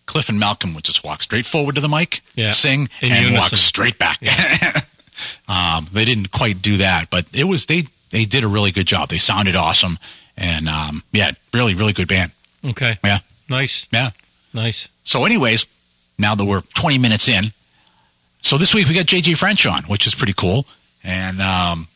cliff 0.06 0.30
and 0.30 0.39
malcolm 0.39 0.73
would 0.73 0.84
just 0.84 1.03
walk 1.03 1.21
straight 1.21 1.45
forward 1.45 1.75
to 1.75 1.82
the 1.82 1.88
mic 1.89 2.21
Yeah. 2.36 2.51
sing 2.51 2.89
In 3.01 3.12
and 3.12 3.36
walk 3.36 3.49
straight 3.49 3.97
back 3.99 4.19
um, 5.47 5.88
they 5.91 6.06
didn't 6.06 6.32
quite 6.32 6.62
do 6.62 6.77
that, 6.77 7.10
but 7.10 7.25
it 7.34 7.45
was 7.45 7.65
they 7.65 7.84
they 8.12 8.25
did 8.25 8.43
a 8.43 8.47
really 8.47 8.71
good 8.71 8.86
job. 8.88 9.10
They 9.10 9.17
sounded 9.17 9.56
awesome, 9.56 9.97
and 10.38 10.69
um, 10.69 11.03
yeah, 11.12 11.32
really 11.53 11.73
really 11.73 11.93
good 11.93 12.08
band. 12.08 12.32
Okay. 12.63 12.97
Yeah. 13.03 13.19
Nice. 13.49 13.88
Yeah. 13.91 14.12
Nice. 14.53 14.88
So, 15.03 15.25
anyways, 15.25 15.65
now 16.19 16.36
that 16.36 16.45
we're 16.45 16.62
20 16.62 16.97
minutes 16.99 17.27
in, 17.30 17.51
so 18.41 18.58
this 18.58 18.73
week 18.73 18.88
we 18.88 18.93
got 18.93 19.06
JJ 19.06 19.38
French 19.38 19.65
on, 19.65 19.84
which 19.84 20.08
is 20.08 20.15
pretty 20.15 20.34
cool, 20.34 20.65
and 21.04 21.41
um, 21.41 21.88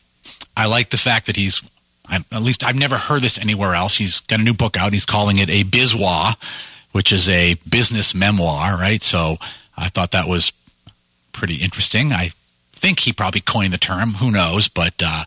I 0.56 0.66
like 0.66 0.90
the 0.90 0.98
fact 0.98 1.26
that 1.26 1.36
he's. 1.36 1.62
I, 2.08 2.16
at 2.32 2.42
least 2.42 2.64
I've 2.64 2.76
never 2.76 2.98
heard 2.98 3.22
this 3.22 3.38
anywhere 3.38 3.74
else. 3.74 3.94
He's 3.94 4.20
got 4.20 4.40
a 4.40 4.42
new 4.42 4.52
book 4.52 4.76
out. 4.76 4.92
He's 4.92 5.06
calling 5.06 5.38
it 5.38 5.48
a 5.48 5.62
bizmoir, 5.62 6.34
which 6.90 7.12
is 7.12 7.28
a 7.30 7.54
business 7.70 8.14
memoir, 8.14 8.76
right? 8.76 9.02
So 9.02 9.36
I 9.78 9.88
thought 9.88 10.10
that 10.10 10.26
was 10.28 10.52
pretty 11.32 11.56
interesting. 11.56 12.12
I 12.12 12.32
think 12.72 12.98
he 13.00 13.12
probably 13.12 13.40
coined 13.40 13.72
the 13.72 13.78
term. 13.78 14.10
Who 14.14 14.30
knows? 14.30 14.68
But 14.68 14.94
uh, 15.02 15.24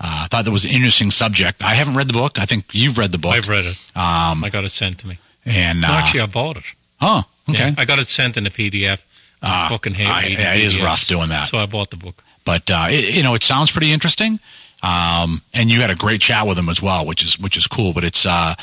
uh, 0.00 0.22
I 0.24 0.26
thought 0.26 0.44
that 0.44 0.50
was 0.50 0.64
an 0.64 0.72
interesting 0.72 1.10
subject. 1.12 1.62
I 1.62 1.74
haven't 1.74 1.94
read 1.94 2.08
the 2.08 2.12
book. 2.14 2.38
I 2.40 2.44
think 2.44 2.64
you've 2.72 2.98
read 2.98 3.12
the 3.12 3.18
book. 3.18 3.32
I've 3.32 3.48
read 3.48 3.64
it. 3.64 3.78
Um, 3.96 4.42
I 4.44 4.50
got 4.52 4.64
it 4.64 4.70
sent 4.72 4.98
to 4.98 5.06
me. 5.06 5.18
and 5.46 5.82
uh, 5.84 5.88
No, 5.88 5.94
actually, 5.94 6.20
I 6.22 6.26
bought 6.26 6.56
it. 6.58 6.64
oh, 7.00 7.22
okay. 7.48 7.68
Yeah, 7.68 7.74
I 7.78 7.84
got 7.84 8.00
it 8.00 8.08
sent 8.08 8.36
in 8.36 8.46
a 8.46 8.50
PDF. 8.50 9.00
Ah, 9.42 9.66
fucking 9.70 9.94
hate 9.94 10.06
I- 10.08 10.26
yeah, 10.26 10.54
it 10.54 10.60
is 10.62 10.80
rough 10.80 11.06
doing 11.06 11.28
that. 11.30 11.48
So 11.48 11.58
I 11.58 11.66
bought 11.66 11.90
the 11.90 11.96
book. 11.96 12.22
but 12.44 12.70
uh, 12.70 12.86
it, 12.90 13.14
you 13.14 13.22
know, 13.22 13.34
it 13.34 13.42
sounds 13.42 13.70
pretty 13.70 13.92
interesting. 13.92 14.38
Um, 14.82 15.42
and 15.54 15.70
you 15.70 15.80
had 15.80 15.90
a 15.90 15.94
great 15.94 16.20
chat 16.20 16.46
with 16.46 16.58
him 16.58 16.68
as 16.68 16.82
well, 16.82 17.06
which 17.06 17.22
is 17.22 17.38
which 17.38 17.56
is 17.56 17.66
cool. 17.66 17.92
But 17.92 18.04
it's 18.04 18.26
uh, 18.26 18.54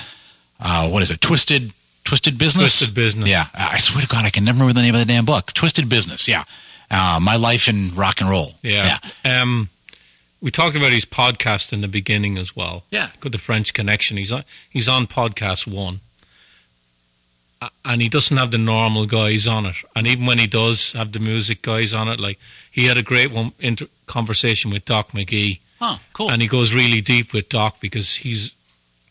uh, 0.60 0.90
what 0.90 1.02
is 1.02 1.12
it? 1.12 1.22
Twisted, 1.22 1.72
Twisted 2.04 2.38
Business. 2.38 2.78
Twisted 2.80 2.96
Business. 2.96 3.30
Yeah, 3.30 3.46
I 3.54 3.78
swear 3.78 4.02
to 4.02 4.08
God, 4.08 4.26
I 4.26 4.30
can 4.30 4.44
never 4.44 4.60
remember 4.60 4.74
the 4.74 4.82
name 4.82 4.96
of 4.96 5.00
the 5.00 5.06
damn 5.06 5.26
book. 5.26 5.54
Twisted 5.54 5.88
Business. 5.88 6.28
Yeah, 6.28 6.44
uh, 6.92 7.20
my 7.22 7.36
life 7.38 7.68
in 7.70 7.96
rock 7.96 8.20
and 8.22 8.30
roll. 8.30 8.54
Yeah. 8.64 8.98
Um, 9.24 9.70
we 10.42 10.52
talked 10.52 10.76
about 10.76 10.92
his 10.94 11.06
podcast 11.06 11.72
in 11.74 11.82
the 11.82 11.88
beginning 11.90 12.38
as 12.38 12.56
well. 12.56 12.84
Yeah. 12.92 13.10
Got 13.20 13.32
the 13.34 13.38
French 13.38 13.74
Connection. 13.74 14.16
He's 14.18 14.32
on. 14.32 14.44
He's 14.70 14.88
on 14.90 15.08
podcast 15.08 15.68
one, 15.68 16.00
and 17.84 18.02
he 18.02 18.10
doesn't 18.10 18.38
have 18.38 18.52
the 18.52 18.58
normal 18.58 19.06
guys 19.06 19.48
on 19.48 19.66
it. 19.66 19.76
And 19.96 20.08
even 20.08 20.26
when 20.26 20.40
he 20.40 20.48
does 20.48 20.94
have 20.94 21.12
the 21.12 21.20
music 21.20 21.62
guys 21.62 21.94
on 21.94 22.08
it, 22.08 22.20
like 22.20 22.40
he 22.72 22.86
had 22.86 22.98
a 22.98 23.04
great 23.04 23.32
one 23.32 23.52
inter- 23.60 23.88
conversation 24.08 24.72
with 24.72 24.86
Doc 24.86 25.12
McGhee, 25.12 25.60
Oh, 25.82 26.00
cool. 26.14 26.30
and 26.32 26.42
he 26.42 26.48
goes 26.48 26.74
really 26.74 27.02
deep 27.02 27.34
with 27.34 27.50
Doc 27.50 27.78
because 27.80 28.16
he's 28.16 28.52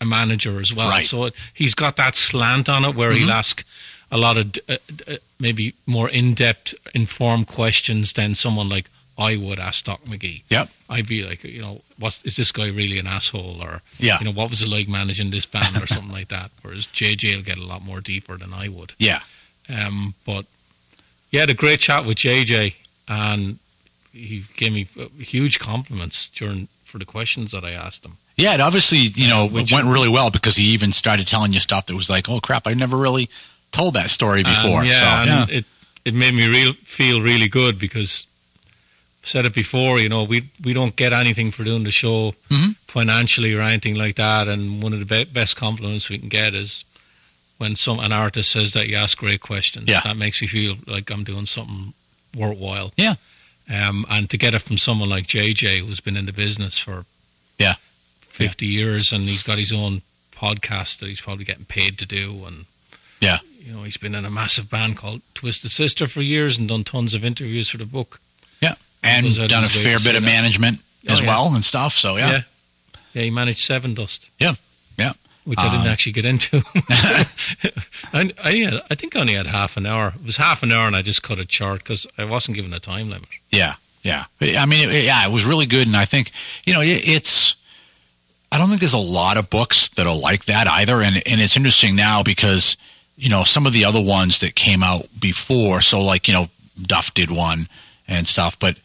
a 0.00 0.04
manager 0.04 0.60
as 0.60 0.72
well. 0.74 0.88
Right. 0.90 1.04
So 1.04 1.24
it, 1.26 1.34
he's 1.54 1.74
got 1.74 1.96
that 1.96 2.14
slant 2.16 2.68
on 2.68 2.84
it 2.84 2.94
where 2.94 3.12
he'll 3.12 3.32
ask 3.32 3.64
a 4.10 4.16
lot 4.16 4.36
of 4.38 4.54
uh, 4.68 4.76
uh, 5.06 5.16
maybe 5.38 5.74
more 5.86 6.08
in 6.08 6.34
depth, 6.34 6.74
informed 6.94 7.46
questions 7.48 8.12
than 8.14 8.34
someone 8.34 8.68
like 8.68 8.88
I 9.18 9.36
would 9.36 9.58
ask 9.58 9.84
Doc 9.84 10.00
McGhee. 10.04 10.42
Yep. 10.48 10.68
I'd 10.88 11.08
be 11.08 11.24
like, 11.24 11.42
you 11.42 11.60
know, 11.60 11.80
what 11.98 12.18
is 12.24 12.36
this 12.36 12.52
guy 12.52 12.68
really 12.68 12.98
an 13.00 13.06
asshole? 13.08 13.60
Or, 13.60 13.82
Yeah. 13.98 14.18
you 14.20 14.24
know, 14.26 14.30
what 14.32 14.48
was 14.48 14.62
it 14.62 14.68
like 14.68 14.86
managing 14.88 15.30
this 15.30 15.44
band 15.44 15.76
or 15.82 15.86
something 15.88 16.12
like 16.12 16.28
that? 16.28 16.50
Whereas 16.62 16.86
JJ 16.86 17.34
will 17.36 17.42
get 17.42 17.58
a 17.58 17.64
lot 17.64 17.82
more 17.82 18.00
deeper 18.00 18.36
than 18.36 18.54
I 18.54 18.68
would. 18.68 18.92
Yeah. 18.98 19.20
Um, 19.68 20.14
but 20.24 20.46
yeah, 21.32 21.40
had 21.40 21.50
a 21.50 21.54
great 21.54 21.80
chat 21.80 22.04
with 22.06 22.18
JJ, 22.18 22.74
and 23.08 23.58
he 24.12 24.44
gave 24.56 24.72
me 24.72 24.86
huge 25.18 25.58
compliments 25.58 26.28
during 26.34 26.68
for 26.84 26.98
the 26.98 27.04
questions 27.04 27.50
that 27.50 27.64
I 27.64 27.72
asked 27.72 28.04
him. 28.06 28.16
Yeah, 28.36 28.54
it 28.54 28.60
obviously, 28.60 28.98
you 28.98 29.26
know, 29.26 29.46
which- 29.46 29.72
went 29.72 29.88
really 29.88 30.08
well 30.08 30.30
because 30.30 30.54
he 30.56 30.64
even 30.70 30.92
started 30.92 31.26
telling 31.26 31.52
you 31.52 31.58
stuff 31.60 31.86
that 31.86 31.96
was 31.96 32.08
like, 32.08 32.28
oh 32.28 32.38
crap, 32.40 32.66
I 32.68 32.74
never 32.74 32.96
really 32.96 33.28
told 33.72 33.94
that 33.94 34.10
story 34.10 34.44
before. 34.44 34.80
And, 34.82 34.88
yeah, 34.88 35.24
so, 35.24 35.26
yeah. 35.30 35.46
it 35.58 35.64
it 36.04 36.14
made 36.14 36.34
me 36.34 36.46
real 36.46 36.72
feel 36.84 37.20
really 37.20 37.48
good 37.48 37.78
because 37.80 38.26
said 39.22 39.44
it 39.44 39.54
before. 39.54 39.98
You 39.98 40.08
know, 40.08 40.24
we 40.24 40.48
we 40.62 40.72
don't 40.72 40.96
get 40.96 41.12
anything 41.12 41.50
for 41.50 41.64
doing 41.64 41.84
the 41.84 41.90
show 41.90 42.34
Mhm. 42.50 42.76
financially 42.86 43.52
or 43.54 43.60
anything 43.62 43.94
like 43.94 44.16
that. 44.16 44.48
And 44.48 44.82
one 44.82 44.92
of 44.92 45.00
the 45.00 45.06
be- 45.06 45.24
best 45.30 45.56
compliments 45.56 46.08
we 46.08 46.18
can 46.18 46.28
get 46.28 46.54
is 46.54 46.84
when 47.58 47.76
some 47.76 47.98
an 48.00 48.12
artist 48.12 48.50
says 48.52 48.72
that 48.72 48.88
you 48.88 48.96
ask 48.96 49.18
great 49.18 49.40
questions. 49.40 49.88
Yeah. 49.88 50.00
that 50.04 50.16
makes 50.16 50.40
me 50.40 50.48
feel 50.48 50.78
like 50.86 51.10
I'm 51.10 51.24
doing 51.24 51.46
something 51.46 51.92
worthwhile. 52.34 52.92
Yeah. 52.96 53.16
Um, 53.68 54.06
and 54.08 54.30
to 54.30 54.36
get 54.38 54.54
it 54.54 54.60
from 54.62 54.78
someone 54.78 55.08
like 55.10 55.26
JJ, 55.26 55.80
who's 55.80 56.00
been 56.00 56.16
in 56.16 56.26
the 56.26 56.32
business 56.32 56.78
for 56.78 57.04
Yeah. 57.58 57.74
50 58.28 58.66
years, 58.66 59.12
and 59.12 59.28
he's 59.28 59.42
got 59.42 59.58
his 59.58 59.72
own 59.72 60.02
podcast 60.34 60.98
that 60.98 61.08
he's 61.08 61.20
probably 61.20 61.44
getting 61.44 61.64
paid 61.64 61.98
to 61.98 62.06
do, 62.06 62.44
and 62.46 62.64
Yeah. 63.20 63.40
you 63.66 63.72
know, 63.72 63.82
he's 63.82 63.96
been 63.96 64.14
in 64.14 64.24
a 64.24 64.30
massive 64.30 64.70
band 64.70 64.96
called 64.96 65.20
Twisted 65.34 65.72
Sister 65.72 66.06
for 66.06 66.22
years 66.22 66.56
and 66.56 66.68
done 66.68 66.84
tons 66.84 67.12
of 67.12 67.24
interviews 67.24 67.68
for 67.68 67.76
the 67.78 67.84
book. 67.84 68.20
And 69.02 69.24
Goes 69.26 69.38
out 69.38 69.44
of 69.44 69.50
done 69.50 69.64
a 69.64 69.68
fair 69.68 69.98
bit 69.98 70.16
of 70.16 70.22
that. 70.22 70.26
management 70.26 70.78
Oh, 71.08 71.12
as 71.12 71.20
yeah. 71.20 71.28
well 71.28 71.54
and 71.54 71.64
stuff. 71.64 71.92
So, 71.94 72.16
yeah. 72.16 72.30
Yeah. 72.30 72.40
Yeah, 73.14 73.22
he 73.22 73.30
managed 73.30 73.60
Sevendust, 73.68 74.28
Yeah. 74.38 74.54
Yeah. 74.98 75.12
which 75.44 75.58
I 75.58 75.70
didn't 75.70 75.82
Um, 75.82 75.86
actually 75.86 76.12
get 76.12 76.24
into. 76.26 76.62
I, 78.12 78.32
I, 78.42 78.52
had- 78.56 78.82
I 78.90 78.94
think 78.94 79.16
I 79.16 79.20
only 79.20 79.34
had 79.34 79.46
half 79.46 79.76
an 79.76 79.86
hour. 79.86 80.08
It 80.18 80.24
was 80.24 80.36
half 80.36 80.62
an 80.62 80.72
hour 80.72 80.86
and 80.86 80.96
I 80.96 81.02
just 81.02 81.22
cut 81.22 81.38
it 81.38 81.50
short 81.50 81.80
because 81.82 82.06
I 82.16 82.24
wasn't 82.24 82.56
given 82.56 82.72
a 82.72 82.80
time 82.80 83.08
limit. 83.10 83.28
Yeah, 83.50 83.74
yeah. 84.02 84.24
I 84.40 84.66
mean, 84.66 84.88
it, 84.88 85.04
yeah, 85.04 85.26
it 85.26 85.32
was 85.32 85.44
really 85.44 85.66
good, 85.66 85.86
and 85.86 85.96
I 85.96 86.04
think 86.04 86.30
you 86.64 86.74
know 86.74 86.80
it, 86.80 87.08
it's. 87.08 87.56
I 88.50 88.56
don't 88.58 88.68
think 88.68 88.80
there's 88.80 88.94
a 88.94 88.98
lot 88.98 89.36
of 89.36 89.50
books 89.50 89.90
that 89.90 90.06
are 90.06 90.16
like 90.16 90.46
that 90.46 90.66
either, 90.66 91.02
and 91.02 91.16
and 91.26 91.40
it's 91.40 91.56
interesting 91.56 91.96
now 91.96 92.22
because 92.22 92.76
you 93.16 93.28
know 93.28 93.44
some 93.44 93.66
of 93.66 93.72
the 93.72 93.84
other 93.84 94.00
ones 94.00 94.38
that 94.40 94.54
came 94.54 94.82
out 94.82 95.06
before, 95.18 95.80
so 95.80 96.02
like 96.02 96.28
you 96.28 96.34
know 96.34 96.48
Duff 96.80 97.12
did 97.14 97.30
one 97.30 97.68
and 98.06 98.26
stuff, 98.26 98.58
but 98.58 98.76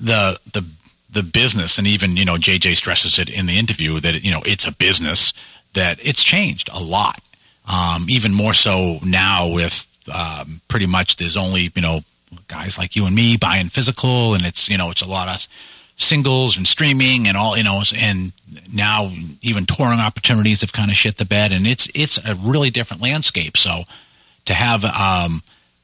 the 0.00 0.38
the 0.52 0.64
the 1.12 1.22
business 1.22 1.78
and 1.78 1.86
even 1.86 2.16
you 2.16 2.24
know 2.24 2.36
JJ 2.36 2.76
stresses 2.76 3.18
it 3.18 3.28
in 3.28 3.46
the 3.46 3.58
interview 3.58 4.00
that 4.00 4.22
you 4.24 4.30
know 4.30 4.42
it's 4.44 4.66
a 4.66 4.72
business 4.72 5.32
that 5.74 5.98
it's 6.02 6.22
changed 6.22 6.68
a 6.72 6.80
lot, 6.80 7.20
um, 7.66 8.06
even 8.08 8.32
more 8.32 8.54
so 8.54 8.98
now 9.04 9.48
with 9.48 9.86
um, 10.12 10.60
pretty 10.68 10.86
much 10.86 11.16
there's 11.16 11.36
only 11.36 11.72
you 11.74 11.82
know 11.82 12.00
guys 12.48 12.78
like 12.78 12.96
you 12.96 13.06
and 13.06 13.14
me 13.14 13.36
buying 13.36 13.68
physical, 13.68 14.34
and 14.34 14.44
it's 14.44 14.68
you 14.68 14.78
know 14.78 14.90
it's 14.90 15.02
a 15.02 15.08
lot 15.08 15.28
of 15.28 15.46
singles 15.96 16.56
and 16.56 16.66
streaming 16.66 17.28
and 17.28 17.36
all 17.36 17.58
you 17.58 17.64
know 17.64 17.82
and 17.94 18.32
now 18.72 19.10
even 19.42 19.66
touring 19.66 20.00
opportunities 20.00 20.62
have 20.62 20.72
kind 20.72 20.90
of 20.90 20.96
shit 20.96 21.18
the 21.18 21.26
bed 21.26 21.52
and 21.52 21.66
it's 21.66 21.88
it's 21.94 22.18
a 22.24 22.34
really 22.36 22.70
different 22.70 23.02
landscape. 23.02 23.56
So 23.56 23.82
to 24.46 24.54
have 24.54 24.84
um 24.84 25.42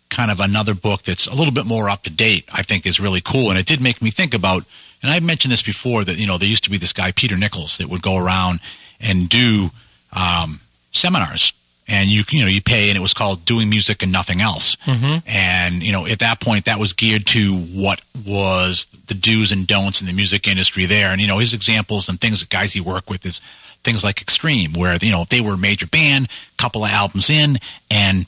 kind 0.09 0.31
of 0.31 0.41
another 0.41 0.75
book 0.75 1.03
that's 1.03 1.27
a 1.27 1.35
little 1.35 1.53
bit 1.53 1.67
more 1.67 1.91
up 1.91 2.03
to 2.03 2.11
date 2.11 2.45
i 2.53 2.63
think 2.63 2.87
is 2.87 3.01
really 3.01 3.21
cool. 3.21 3.51
And 3.51 3.59
it 3.59 3.67
did 3.67 3.81
make 3.81 4.01
me 4.01 4.11
think 4.11 4.35
about 4.35 4.65
and 5.03 5.11
i've 5.11 5.25
mentioned 5.25 5.53
this 5.53 5.63
before 5.63 6.05
that 6.05 6.17
you 6.19 6.27
know 6.27 6.39
there 6.39 6.49
used 6.49 6.65
to 6.65 6.71
be 6.71 6.79
this 6.79 6.93
guy 6.93 7.13
peter 7.13 7.37
nichols 7.37 7.79
that 7.79 7.89
would 7.89 8.03
go 8.03 8.17
around 8.17 8.61
and 9.01 9.29
do 9.29 9.71
um, 10.13 10.61
seminars. 10.93 11.53
And 11.89 12.11
you 12.11 12.25
you 12.31 12.43
know 12.43 12.49
you 12.49 12.61
pay 12.61 12.89
and 12.89 12.99
it 12.99 13.01
was 13.01 13.15
called 13.15 13.45
doing 13.45 13.71
music 13.71 14.03
and 14.03 14.11
nothing 14.11 14.41
else. 14.41 14.77
And 15.25 15.85
you 15.85 15.93
know 15.93 16.05
at 16.05 16.19
that 16.19 16.41
point 16.41 16.65
that 16.65 16.81
was 16.81 16.93
geared 16.93 17.27
to 17.27 17.57
what 17.57 18.01
was 18.27 18.87
the 19.07 19.15
do's 19.15 19.53
and 19.53 19.69
don'ts 19.69 20.01
in 20.01 20.09
the 20.09 20.13
music 20.13 20.49
industry 20.49 20.87
there. 20.87 21.13
And 21.13 21.21
you 21.21 21.29
know 21.29 21.39
his 21.39 21.55
examples 21.55 22.09
and 22.09 22.21
things 22.21 22.41
that 22.41 22.49
guys 22.49 22.73
he 22.73 22.81
worked 22.81 23.09
with 23.09 23.25
is 23.25 23.41
things 23.85 24.03
like 24.03 24.21
extreme 24.21 24.73
where 24.73 24.97
you 25.01 25.13
know 25.13 25.27
they 25.31 25.41
were 25.41 25.53
a 25.53 25.59
major 25.59 25.87
band 25.87 26.29
couple 26.59 26.85
of 26.85 26.91
albums 26.91 27.31
in 27.31 27.57
and 27.89 28.27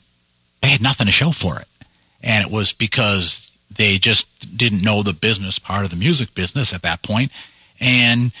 they 0.61 0.69
had 0.69 0.81
nothing 0.81 1.05
to 1.05 1.11
show 1.11 1.31
for 1.31 1.59
it. 1.59 1.67
And 2.21 2.45
it 2.45 2.51
was 2.51 2.73
because 2.73 3.49
they 3.75 3.97
just 3.97 4.57
didn't 4.57 4.83
know 4.83 5.03
the 5.03 5.13
business 5.13 5.59
part 5.59 5.85
of 5.85 5.89
the 5.89 5.95
music 5.95 6.35
business 6.35 6.73
at 6.73 6.81
that 6.81 7.01
point 7.01 7.31
and 7.79 8.31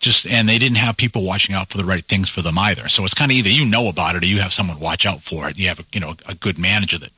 just 0.00 0.26
and 0.26 0.48
they 0.48 0.58
didn't 0.58 0.76
have 0.76 0.96
people 0.96 1.22
watching 1.22 1.54
out 1.54 1.70
for 1.70 1.78
the 1.78 1.84
right 1.84 2.04
things 2.04 2.28
for 2.28 2.42
them 2.42 2.58
either. 2.58 2.88
So 2.88 3.04
it's 3.04 3.14
kind 3.14 3.30
of 3.30 3.36
either 3.36 3.48
you 3.48 3.64
know 3.64 3.88
about 3.88 4.16
it 4.16 4.22
or 4.22 4.26
you 4.26 4.40
have 4.40 4.52
someone 4.52 4.78
watch 4.78 5.06
out 5.06 5.22
for 5.22 5.48
it. 5.48 5.58
You 5.58 5.68
have 5.68 5.80
a, 5.80 5.84
you 5.92 6.00
know 6.00 6.14
a 6.26 6.34
good 6.34 6.58
manager 6.58 6.98
that 6.98 7.10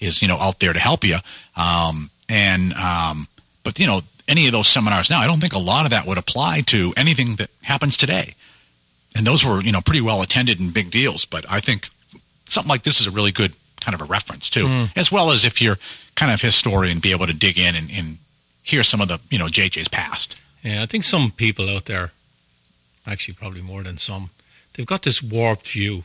is 0.00 0.22
you 0.22 0.28
know 0.28 0.38
out 0.38 0.58
there 0.60 0.72
to 0.72 0.78
help 0.78 1.04
you. 1.04 1.16
Um, 1.56 2.10
and 2.28 2.72
um, 2.74 3.28
but 3.64 3.78
you 3.78 3.86
know 3.86 4.00
any 4.28 4.46
of 4.46 4.52
those 4.52 4.68
seminars 4.68 5.10
now 5.10 5.18
i 5.18 5.26
don't 5.26 5.40
think 5.40 5.52
a 5.52 5.58
lot 5.58 5.84
of 5.84 5.90
that 5.90 6.06
would 6.06 6.16
apply 6.16 6.60
to 6.60 6.94
anything 6.96 7.36
that 7.36 7.50
happens 7.62 7.96
today. 7.96 8.34
And 9.14 9.26
those 9.26 9.44
were 9.44 9.60
you 9.60 9.72
know 9.72 9.80
pretty 9.82 10.00
well 10.00 10.22
attended 10.22 10.58
and 10.60 10.72
big 10.72 10.90
deals 10.90 11.24
but 11.26 11.44
i 11.50 11.60
think 11.60 11.88
something 12.48 12.68
like 12.68 12.82
this 12.82 13.00
is 13.00 13.06
a 13.06 13.10
really 13.10 13.32
good 13.32 13.52
kind 13.84 13.94
of 13.94 14.00
a 14.00 14.04
reference 14.16 14.48
too 14.48 14.66
as 14.96 15.10
well 15.10 15.30
as 15.34 15.44
if 15.44 15.60
you're 15.62 15.78
kind 16.14 16.30
of 16.32 16.40
historian 16.40 17.00
be 17.00 17.10
able 17.16 17.26
to 17.26 17.34
dig 17.46 17.58
in 17.58 17.74
and, 17.74 17.90
and 17.98 18.18
hear 18.62 18.82
some 18.82 19.00
of 19.02 19.08
the 19.08 19.18
you 19.32 19.38
know 19.38 19.46
jj's 19.56 19.88
past 19.88 20.36
Yeah, 20.62 20.82
I 20.84 20.86
think 20.86 21.02
some 21.04 21.32
people 21.32 21.66
out 21.68 21.86
there, 21.86 22.12
actually 23.04 23.34
probably 23.34 23.62
more 23.62 23.82
than 23.82 23.98
some, 23.98 24.30
they've 24.72 24.86
got 24.86 25.02
this 25.02 25.20
warped 25.20 25.66
view 25.68 26.04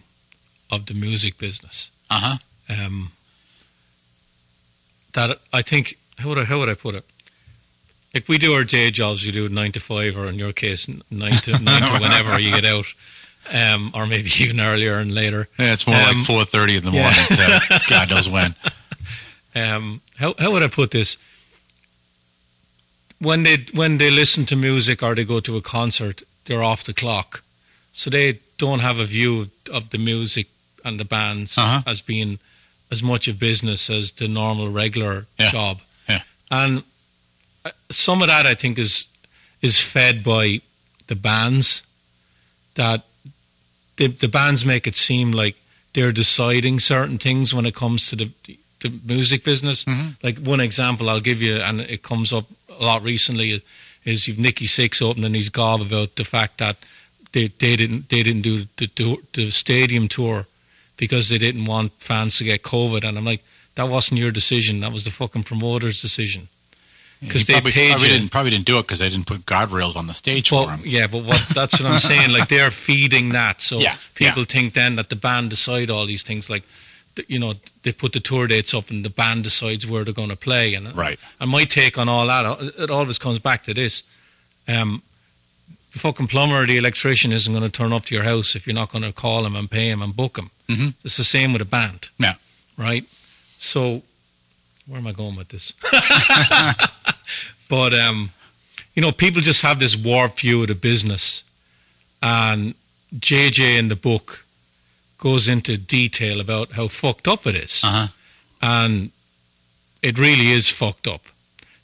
of 0.71 0.85
the 0.87 0.93
music 0.95 1.37
business. 1.37 1.91
uh-huh 2.09 2.37
Um, 2.69 3.11
that 5.13 5.39
I 5.53 5.61
think, 5.61 5.97
how 6.17 6.29
would 6.29 6.39
I, 6.39 6.43
how 6.45 6.57
would 6.59 6.69
I 6.69 6.73
put 6.75 6.95
it? 6.95 7.05
Like 8.13 8.27
we 8.27 8.37
do 8.37 8.53
our 8.53 8.63
day 8.63 8.89
jobs, 8.91 9.25
you 9.25 9.31
do 9.31 9.47
nine 9.49 9.71
to 9.73 9.79
five, 9.79 10.17
or 10.17 10.27
in 10.27 10.39
your 10.39 10.53
case, 10.53 10.87
nine 11.11 11.37
to 11.45 11.51
nine 11.63 11.81
to 11.81 11.99
whenever 12.01 12.39
you 12.39 12.51
get 12.51 12.65
out, 12.65 12.85
um, 13.53 13.91
or 13.93 14.05
maybe 14.07 14.29
even 14.43 14.59
earlier 14.59 14.97
and 14.99 15.13
later. 15.13 15.47
yeah, 15.59 15.73
it's 15.73 15.85
more 15.87 15.95
Um, 15.95 16.17
like 16.17 16.47
4.30 16.49 16.77
in 16.77 16.83
the 16.85 16.91
yeah. 16.91 17.01
morning 17.01 17.25
to 17.29 17.81
god 17.89 18.09
knows 18.09 18.29
when 18.29 18.55
um, 19.55 20.01
how 20.17 20.35
how 20.37 20.51
would 20.51 20.61
I 20.63 20.67
put 20.67 20.91
this? 20.91 21.17
When 23.19 23.43
they 23.43 23.65
when 23.73 23.97
they 23.97 24.11
listen 24.11 24.45
to 24.45 24.55
music 24.55 25.01
or 25.01 25.15
they 25.15 25.23
go 25.25 25.39
to 25.39 25.57
a 25.57 25.61
concert, 25.61 26.21
they're 26.45 26.61
off 26.63 26.83
the 26.83 26.93
clock, 26.93 27.41
so 27.91 28.09
they 28.11 28.39
don't 28.57 28.79
have 28.81 28.99
a 28.99 29.05
view 29.05 29.47
of 29.71 29.89
the 29.89 29.97
music 29.97 30.47
and 30.85 30.99
the 30.99 31.05
bands 31.05 31.57
Uh-huh. 31.57 31.81
as 31.87 32.01
being 32.01 32.37
as 32.91 33.01
much 33.01 33.27
of 33.27 33.39
business 33.39 33.89
as 33.89 34.11
the 34.11 34.27
normal 34.27 34.69
regular 34.69 35.25
Yeah. 35.39 35.51
job. 35.51 35.79
Yeah. 36.07 36.21
And 36.51 36.83
uh, 37.65 37.71
some 37.89 38.21
of 38.21 38.27
that 38.27 38.45
I 38.45 38.53
think 38.55 38.77
is 38.77 39.07
is 39.63 39.79
fed 39.79 40.23
by 40.23 40.61
the 41.07 41.15
bands 41.15 41.81
that 42.75 43.01
the 43.97 44.07
the 44.07 44.27
bands 44.27 44.65
make 44.65 44.87
it 44.87 44.95
seem 44.95 45.31
like 45.31 45.55
they're 45.93 46.11
deciding 46.11 46.79
certain 46.79 47.17
things 47.17 47.53
when 47.53 47.65
it 47.65 47.75
comes 47.75 48.09
to 48.09 48.15
the 48.15 48.31
the 48.81 48.89
music 49.05 49.43
business. 49.43 49.83
Mm-hmm. 49.85 50.09
Like 50.23 50.37
one 50.37 50.59
example 50.59 51.09
I'll 51.09 51.19
give 51.19 51.41
you, 51.41 51.57
and 51.57 51.81
it 51.81 52.03
comes 52.03 52.31
up 52.31 52.45
a 52.79 52.83
lot 52.83 53.03
recently, 53.03 53.61
is 54.05 54.27
you've 54.27 54.39
Nikki 54.39 54.65
Sixx 54.65 55.01
opening 55.01 55.33
his 55.33 55.49
gob 55.49 55.81
about 55.81 56.15
the 56.15 56.23
fact 56.23 56.59
that 56.59 56.77
they, 57.31 57.47
they 57.47 57.75
didn't 57.75 58.09
they 58.09 58.23
didn't 58.23 58.43
do 58.43 58.65
the, 58.77 58.89
the 58.95 59.17
the 59.33 59.51
stadium 59.51 60.07
tour 60.07 60.45
because 60.95 61.29
they 61.29 61.37
didn't 61.37 61.65
want 61.65 61.91
fans 61.99 62.37
to 62.37 62.43
get 62.43 62.63
COVID, 62.63 63.03
and 63.03 63.17
I'm 63.17 63.25
like, 63.25 63.43
that 63.75 63.89
wasn't 63.89 64.19
your 64.19 64.31
decision. 64.31 64.79
That 64.79 64.91
was 64.91 65.03
the 65.03 65.11
fucking 65.11 65.43
promoter's 65.43 66.01
decision. 66.01 66.47
Because 67.19 67.45
they 67.45 67.53
probably, 67.53 67.71
paid 67.71 67.89
probably 67.91 68.07
didn't, 68.09 68.29
probably 68.29 68.51
didn't 68.51 68.65
do 68.65 68.77
it 68.77 68.83
because 68.83 68.99
they 68.99 69.09
didn't 69.09 69.25
put 69.25 69.45
guardrails 69.45 69.95
on 69.95 70.05
the 70.07 70.13
stage 70.13 70.49
for 70.49 70.65
Well, 70.67 70.69
him 70.69 70.81
yeah, 70.85 71.07
but 71.07 71.23
what 71.23 71.43
that's 71.53 71.79
what 71.81 71.91
I'm 71.91 71.99
saying. 71.99 72.31
Like 72.31 72.47
they're 72.47 72.69
feeding 72.71 73.29
that, 73.29 73.61
so 73.61 73.79
Yeah, 73.87 73.95
people 74.13 74.43
think 74.43 74.73
then 74.73 74.95
that 74.97 75.09
the 75.09 75.15
band 75.15 75.49
decide 75.49 75.89
all 75.89 76.05
these 76.05 76.21
things. 76.23 76.47
Like, 76.49 76.63
you 77.27 77.39
know, 77.39 77.53
they 77.81 77.91
put 77.91 78.13
the 78.13 78.19
tour 78.19 78.45
dates 78.45 78.73
up, 78.73 78.91
and 78.91 79.03
the 79.03 79.09
band 79.09 79.43
decides 79.43 79.87
where 79.87 80.03
they're 80.03 80.13
going 80.13 80.29
to 80.29 80.35
play. 80.35 80.75
And 80.75 80.95
Right. 80.95 81.19
And 81.39 81.49
my 81.49 81.65
take 81.65 81.97
on 81.97 82.07
all 82.07 82.27
that, 82.27 82.45
uh, 82.45 82.57
it 82.77 82.91
always 82.91 83.17
comes 83.17 83.39
back 83.39 83.63
to 83.63 83.73
this: 83.73 84.03
um, 84.67 85.01
the 85.93 85.99
fucking 85.99 86.27
plumber 86.27 86.61
or 86.61 86.67
the 86.67 86.77
electrician 86.77 87.33
isn't 87.33 87.51
going 87.51 87.63
to 87.63 87.71
turn 87.71 87.93
up 87.93 88.05
to 88.05 88.15
your 88.15 88.25
house 88.25 88.55
if 88.55 88.67
you're 88.67 88.75
not 88.75 88.91
going 88.91 89.03
to 89.03 89.11
call 89.11 89.43
him 89.45 89.55
and 89.55 89.71
pay 89.71 89.89
him 89.89 90.03
and 90.03 90.15
book 90.15 90.37
him. 90.37 90.51
Mhm. 90.69 90.93
It's 91.03 91.17
the 91.17 91.23
same 91.23 91.51
with 91.53 91.61
a 91.63 91.65
band, 91.65 92.09
yeah 92.19 92.35
right? 92.77 93.03
So, 93.57 94.03
where 94.85 94.99
am 94.99 95.07
I 95.07 95.11
going 95.13 95.35
with 95.35 95.49
this? 95.49 95.73
but 97.69 97.93
um, 97.93 98.31
you 98.95 99.01
know, 99.01 99.11
people 99.11 99.41
just 99.41 99.61
have 99.61 99.79
this 99.79 99.95
warped 99.95 100.41
view 100.41 100.61
of 100.61 100.67
the 100.67 100.75
business, 100.75 101.43
and 102.21 102.73
JJ 103.15 103.77
in 103.77 103.87
the 103.89 103.95
book 103.95 104.45
goes 105.19 105.47
into 105.47 105.77
detail 105.77 106.39
about 106.39 106.73
how 106.73 106.87
fucked 106.87 107.27
up 107.27 107.47
it 107.47 107.55
is. 107.55 107.81
Uh-huh. 107.83 108.07
And 108.61 109.11
it 110.01 110.17
really 110.19 110.51
is 110.51 110.69
fucked 110.69 111.07
up 111.07 111.21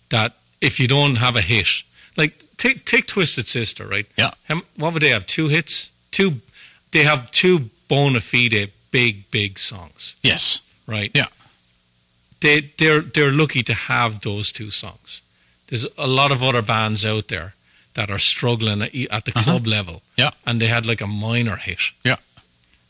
that 0.09 0.33
if 0.61 0.79
you 0.79 0.87
don't 0.87 1.15
have 1.15 1.35
a 1.35 1.41
hit, 1.41 1.67
like 2.15 2.33
take 2.57 2.85
take 2.85 3.07
Twisted 3.07 3.47
Sister, 3.47 3.87
right? 3.87 4.05
Yeah. 4.17 4.31
How, 4.47 4.61
what 4.77 4.93
would 4.93 5.01
they 5.01 5.09
have? 5.09 5.25
Two 5.25 5.47
hits? 5.49 5.89
Two 6.11 6.41
they 6.91 7.03
have 7.03 7.31
two 7.31 7.69
bona 7.87 8.21
fide 8.21 8.71
big, 8.91 9.29
big 9.31 9.57
songs, 9.57 10.15
Yes. 10.21 10.61
right? 10.85 11.09
Yeah. 11.15 11.25
They 12.41 12.71
they're 12.77 13.01
they're 13.01 13.31
lucky 13.31 13.63
to 13.63 13.73
have 13.73 14.21
those 14.21 14.51
two 14.51 14.69
songs. 14.69 15.21
There's 15.73 15.88
a 15.97 16.05
lot 16.05 16.31
of 16.31 16.43
other 16.43 16.62
bands 16.62 17.03
out 17.03 17.29
there 17.29 17.55
that 17.95 18.12
are 18.12 18.19
struggling 18.19 18.83
at, 18.83 18.93
at 18.93 19.25
the 19.25 19.31
uh-huh. 19.31 19.43
club 19.43 19.65
level. 19.65 20.03
Yeah. 20.15 20.29
And 20.45 20.62
they 20.62 20.67
had 20.67 20.86
like 20.86 21.01
a 21.01 21.07
minor 21.07 21.55
hit. 21.55 21.79
Yeah. 22.03 22.17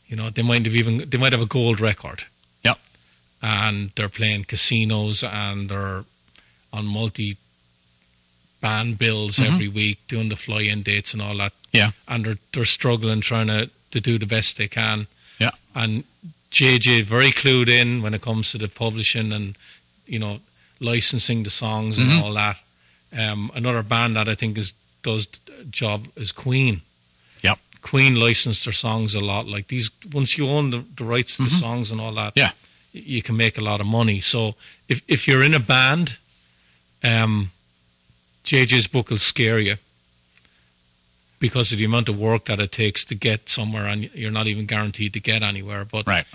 You 0.06 0.16
know, 0.16 0.28
they 0.28 0.42
might 0.42 0.66
have 0.66 0.74
even 0.74 1.08
they 1.08 1.16
might 1.16 1.32
have 1.32 1.40
a 1.40 1.46
gold 1.46 1.80
record. 1.80 2.24
Yep. 2.62 2.78
And 3.40 3.90
they're 3.96 4.10
playing 4.10 4.44
casinos 4.44 5.24
and 5.24 5.70
they're 5.70 6.04
on 6.74 6.84
multi 6.84 7.38
band 8.60 8.98
bills 8.98 9.36
mm-hmm. 9.36 9.54
every 9.54 9.68
week, 9.68 10.00
doing 10.06 10.28
the 10.28 10.36
fly 10.36 10.60
in 10.60 10.82
dates 10.82 11.14
and 11.14 11.22
all 11.22 11.38
that. 11.38 11.54
Yeah. 11.72 11.92
And 12.06 12.26
they're 12.26 12.38
they're 12.52 12.66
struggling 12.66 13.22
trying 13.22 13.46
to, 13.46 13.70
to 13.92 14.00
do 14.02 14.18
the 14.18 14.26
best 14.26 14.58
they 14.58 14.68
can. 14.68 15.06
Yeah. 15.38 15.52
And 15.74 16.04
JJ 16.50 17.04
very 17.04 17.30
clued 17.30 17.70
in 17.70 18.02
when 18.02 18.12
it 18.12 18.20
comes 18.20 18.52
to 18.52 18.58
the 18.58 18.68
publishing 18.68 19.32
and, 19.32 19.56
you 20.06 20.18
know, 20.18 20.40
licensing 20.80 21.44
the 21.44 21.50
songs 21.50 21.96
and 21.96 22.08
mm-hmm. 22.08 22.22
all 22.22 22.34
that. 22.34 22.58
Um, 23.16 23.50
another 23.54 23.82
band 23.82 24.16
that 24.16 24.28
I 24.28 24.34
think 24.34 24.58
is 24.58 24.72
does 25.02 25.28
a 25.60 25.64
job 25.64 26.08
is 26.16 26.32
Queen. 26.32 26.80
Yep. 27.42 27.58
Queen 27.82 28.14
licensed 28.16 28.64
their 28.64 28.72
songs 28.72 29.14
a 29.14 29.20
lot. 29.20 29.46
Like 29.46 29.68
these, 29.68 29.90
once 30.12 30.38
you 30.38 30.48
own 30.48 30.70
the, 30.70 30.84
the 30.96 31.04
rights 31.04 31.36
to 31.36 31.42
the 31.44 31.50
songs 31.50 31.90
and 31.90 32.00
all 32.00 32.14
that, 32.14 32.32
Yeah. 32.34 32.50
you 32.92 33.22
can 33.22 33.36
make 33.36 33.58
a 33.58 33.60
lot 33.60 33.80
of 33.80 33.86
money. 33.86 34.20
So 34.20 34.54
if 34.88 35.02
if 35.08 35.28
you're 35.28 35.42
in 35.44 35.54
a 35.54 35.60
band, 35.60 36.16
um, 37.02 37.50
JJ's 38.44 38.86
book 38.86 39.10
will 39.10 39.18
scare 39.18 39.58
you 39.58 39.76
because 41.38 41.72
of 41.72 41.78
the 41.78 41.84
amount 41.84 42.08
of 42.08 42.18
work 42.18 42.46
that 42.46 42.60
it 42.60 42.72
takes 42.72 43.04
to 43.04 43.14
get 43.14 43.48
somewhere, 43.48 43.86
and 43.86 44.10
you're 44.14 44.30
not 44.30 44.46
even 44.46 44.66
guaranteed 44.66 45.12
to 45.12 45.20
get 45.20 45.42
anywhere. 45.42 45.84
But 45.84 46.06
Right. 46.06 46.26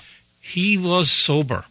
he 0.41 0.77
was 0.77 1.11
sober 1.11 1.65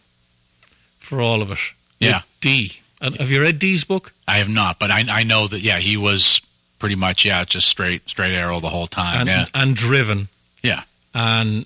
for 0.99 1.21
all 1.21 1.41
of 1.41 1.51
it. 1.51 1.59
Yeah. 1.99 2.21
Dee. 2.41 2.79
And 3.01 3.15
have 3.15 3.31
you 3.31 3.41
read 3.41 3.59
Dee's 3.59 3.83
book? 3.83 4.13
I 4.27 4.37
have 4.37 4.49
not, 4.49 4.79
but 4.79 4.91
I 4.91 5.05
I 5.09 5.23
know 5.23 5.47
that 5.47 5.61
yeah, 5.61 5.79
he 5.79 5.97
was 5.97 6.41
pretty 6.79 6.95
much 6.95 7.25
yeah, 7.25 7.43
just 7.43 7.67
straight 7.67 8.09
straight 8.09 8.33
arrow 8.33 8.59
the 8.59 8.69
whole 8.69 8.87
time. 8.87 9.21
And 9.21 9.29
yeah. 9.29 9.45
and 9.53 9.75
driven. 9.75 10.27
Yeah. 10.61 10.83
And 11.13 11.65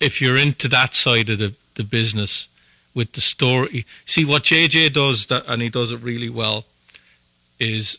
if 0.00 0.20
you're 0.20 0.36
into 0.36 0.68
that 0.68 0.94
side 0.94 1.30
of 1.30 1.38
the, 1.38 1.54
the 1.76 1.84
business 1.84 2.48
with 2.94 3.12
the 3.12 3.20
story, 3.20 3.86
see 4.04 4.24
what 4.24 4.42
JJ 4.42 4.92
does, 4.92 5.26
that, 5.26 5.44
and 5.46 5.62
he 5.62 5.70
does 5.70 5.92
it 5.92 6.00
really 6.02 6.28
well, 6.28 6.64
is 7.58 7.98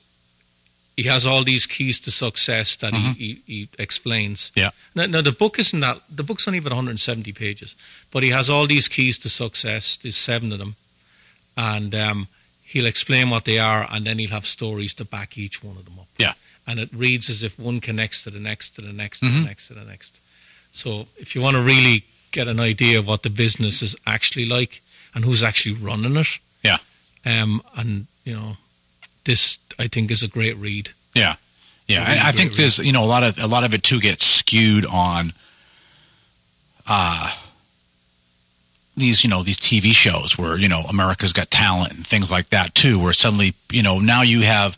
he 0.95 1.03
has 1.03 1.25
all 1.25 1.43
these 1.43 1.65
keys 1.65 1.99
to 2.01 2.11
success 2.11 2.75
that 2.75 2.93
he, 2.93 2.99
mm-hmm. 2.99 3.11
he, 3.13 3.41
he 3.47 3.69
explains. 3.79 4.51
Yeah. 4.53 4.71
Now, 4.93 5.07
now, 5.07 5.21
the 5.21 5.31
book 5.31 5.57
isn't 5.57 5.79
that, 5.79 6.01
the 6.13 6.23
book's 6.23 6.47
only 6.47 6.59
about 6.59 6.71
170 6.71 7.31
pages, 7.31 7.73
but 8.11 8.21
he 8.21 8.29
has 8.29 8.49
all 8.49 8.67
these 8.67 8.87
keys 8.87 9.17
to 9.19 9.29
success. 9.29 9.97
There's 10.01 10.17
seven 10.17 10.51
of 10.51 10.59
them. 10.59 10.75
And 11.55 11.93
um, 11.95 12.27
he'll 12.63 12.85
explain 12.87 13.29
what 13.29 13.45
they 13.45 13.59
are, 13.59 13.87
and 13.91 14.05
then 14.05 14.17
he'll 14.19 14.31
have 14.31 14.47
stories 14.47 14.93
to 14.95 15.05
back 15.05 15.37
each 15.37 15.63
one 15.63 15.77
of 15.77 15.85
them 15.85 15.99
up 15.99 16.07
Yeah. 16.17 16.33
and 16.65 16.79
it 16.79 16.89
reads 16.93 17.29
as 17.29 17.43
if 17.43 17.59
one 17.59 17.79
connects 17.81 18.23
to 18.23 18.31
the 18.31 18.39
next, 18.39 18.75
to 18.75 18.81
the 18.81 18.93
next, 18.93 19.19
to 19.19 19.25
Mhm. 19.25 19.41
the 19.43 19.47
next, 19.47 19.67
to 19.67 19.73
the 19.75 19.83
next. 19.85 20.13
So 20.71 21.07
if 21.17 21.35
you 21.35 21.41
want 21.41 21.55
to 21.55 21.61
really 21.61 22.03
get 22.31 22.47
an 22.47 22.59
idea 22.59 22.97
of 22.99 23.05
what 23.05 23.21
the 23.21 23.29
business 23.29 23.81
is 23.83 23.95
actually 24.07 24.45
like 24.47 24.81
and 25.13 25.23
who's 25.23 25.43
actually 25.43 25.75
running 25.75 26.15
it, 26.17 26.39
Yeah. 26.63 26.77
um, 27.25 27.61
and 27.75 28.07
you 28.25 28.33
know, 28.33 28.57
this 29.25 29.57
I 29.77 29.87
think 29.87 30.09
is 30.09 30.23
a 30.23 30.27
great 30.27 30.57
read. 30.57 30.89
Yeah, 31.13 31.35
yeah. 31.87 31.99
Really 31.99 32.11
And 32.11 32.19
I 32.21 32.31
think 32.31 32.51
great 32.51 32.57
there's 32.57 32.79
you 32.79 32.91
know 32.91 33.03
a 33.03 33.11
lot 33.15 33.21
of 33.23 33.37
a 33.37 33.47
lot 33.47 33.63
of 33.63 33.73
it 33.75 33.83
too 33.83 33.99
gets 33.99 34.25
skewed 34.25 34.85
on, 34.87 35.33
uh, 36.87 37.31
these 38.95 39.23
you 39.23 39.29
know 39.29 39.43
these 39.43 39.57
TV 39.57 39.93
shows 39.93 40.37
where 40.37 40.57
you 40.57 40.67
know 40.67 40.81
America's 40.81 41.33
Got 41.33 41.49
Talent 41.51 41.93
and 41.93 42.05
things 42.05 42.31
like 42.31 42.49
that 42.49 42.75
too, 42.75 42.99
where 42.99 43.13
suddenly 43.13 43.53
you 43.71 43.83
know 43.83 43.99
now 43.99 44.21
you 44.21 44.41
have 44.41 44.77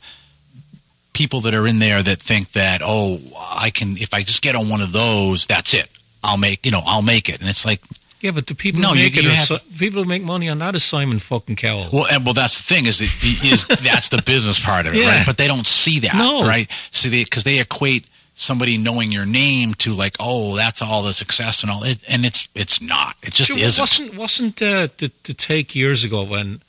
people 1.14 1.42
that 1.42 1.54
are 1.54 1.66
in 1.68 1.80
there 1.80 2.02
that 2.04 2.22
think 2.22 2.52
that 2.54 2.82
oh 2.84 3.20
I 3.58 3.70
can 3.70 3.98
if 3.98 4.14
I 4.14 4.22
just 4.24 4.42
get 4.42 4.56
on 4.56 4.70
one 4.70 4.82
of 4.82 4.92
those 4.92 5.48
that's 5.48 5.74
it 5.74 5.88
I'll 6.24 6.38
make 6.38 6.66
you 6.66 6.72
know 6.72 6.82
I'll 6.86 7.02
make 7.02 7.30
it 7.30 7.40
and 7.40 7.50
it's 7.50 7.66
like 7.66 7.82
Yeah, 8.22 8.32
but 8.32 8.48
the 8.48 8.56
people 8.56 8.82
No, 8.82 8.90
who 8.90 8.96
you- 8.96 9.04
make 9.06 9.18
it 9.18 9.24
you 9.24 9.30
are 9.30 9.34
have- 9.34 9.46
Si- 9.48 9.78
people 9.78 10.04
who 10.04 10.10
make 10.10 10.24
money 10.24 10.50
on 10.50 10.58
that 10.60 10.76
is 10.76 10.84
Simon 10.84 11.20
fucking 11.20 11.56
Cowell. 11.58 11.90
Well, 11.94 12.08
and 12.12 12.26
well, 12.26 12.34
that's 12.34 12.58
the 12.58 12.64
thing 12.64 12.86
is 12.86 13.00
that 13.00 13.44
is 13.46 13.66
that's 13.68 14.10
the 14.10 14.22
business 14.22 14.60
part 14.60 14.88
of 14.88 14.94
it, 14.96 15.00
Yeah. 15.04 15.18
right? 15.18 15.26
But 15.26 15.38
they 15.38 15.48
don't 15.48 15.68
see 15.68 16.00
that, 16.00 16.16
No. 16.16 16.46
right? 16.48 16.70
See, 16.92 17.10
they 17.10 17.24
because 17.24 17.44
they 17.44 17.60
equate 17.60 18.06
somebody 18.36 18.78
knowing 18.78 19.12
your 19.12 19.26
name 19.26 19.74
to 19.76 19.94
like, 19.94 20.16
oh, 20.20 20.56
that's 20.56 20.82
all 20.82 21.04
the 21.04 21.14
success 21.14 21.64
and 21.64 21.72
all 21.72 21.84
it, 21.84 22.04
and 22.08 22.26
it's 22.26 22.48
it's 22.56 22.82
not. 22.82 23.16
It 23.24 23.34
just 23.34 23.52
Sure, 23.54 23.58
isn't. 23.62 23.82
Wasn't 23.82 24.16
wasn't 24.16 24.62
uh, 24.62 24.88
the 24.98 25.12
the 25.24 25.34
take 25.34 25.76
years 25.76 26.04
ago 26.04 26.24
when 26.24 26.62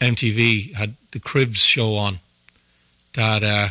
MTV 0.00 0.74
had 0.74 0.94
the 1.12 1.20
Cribs 1.20 1.60
show 1.60 1.96
on 1.96 2.18
that 3.14 3.42
uh, 3.42 3.68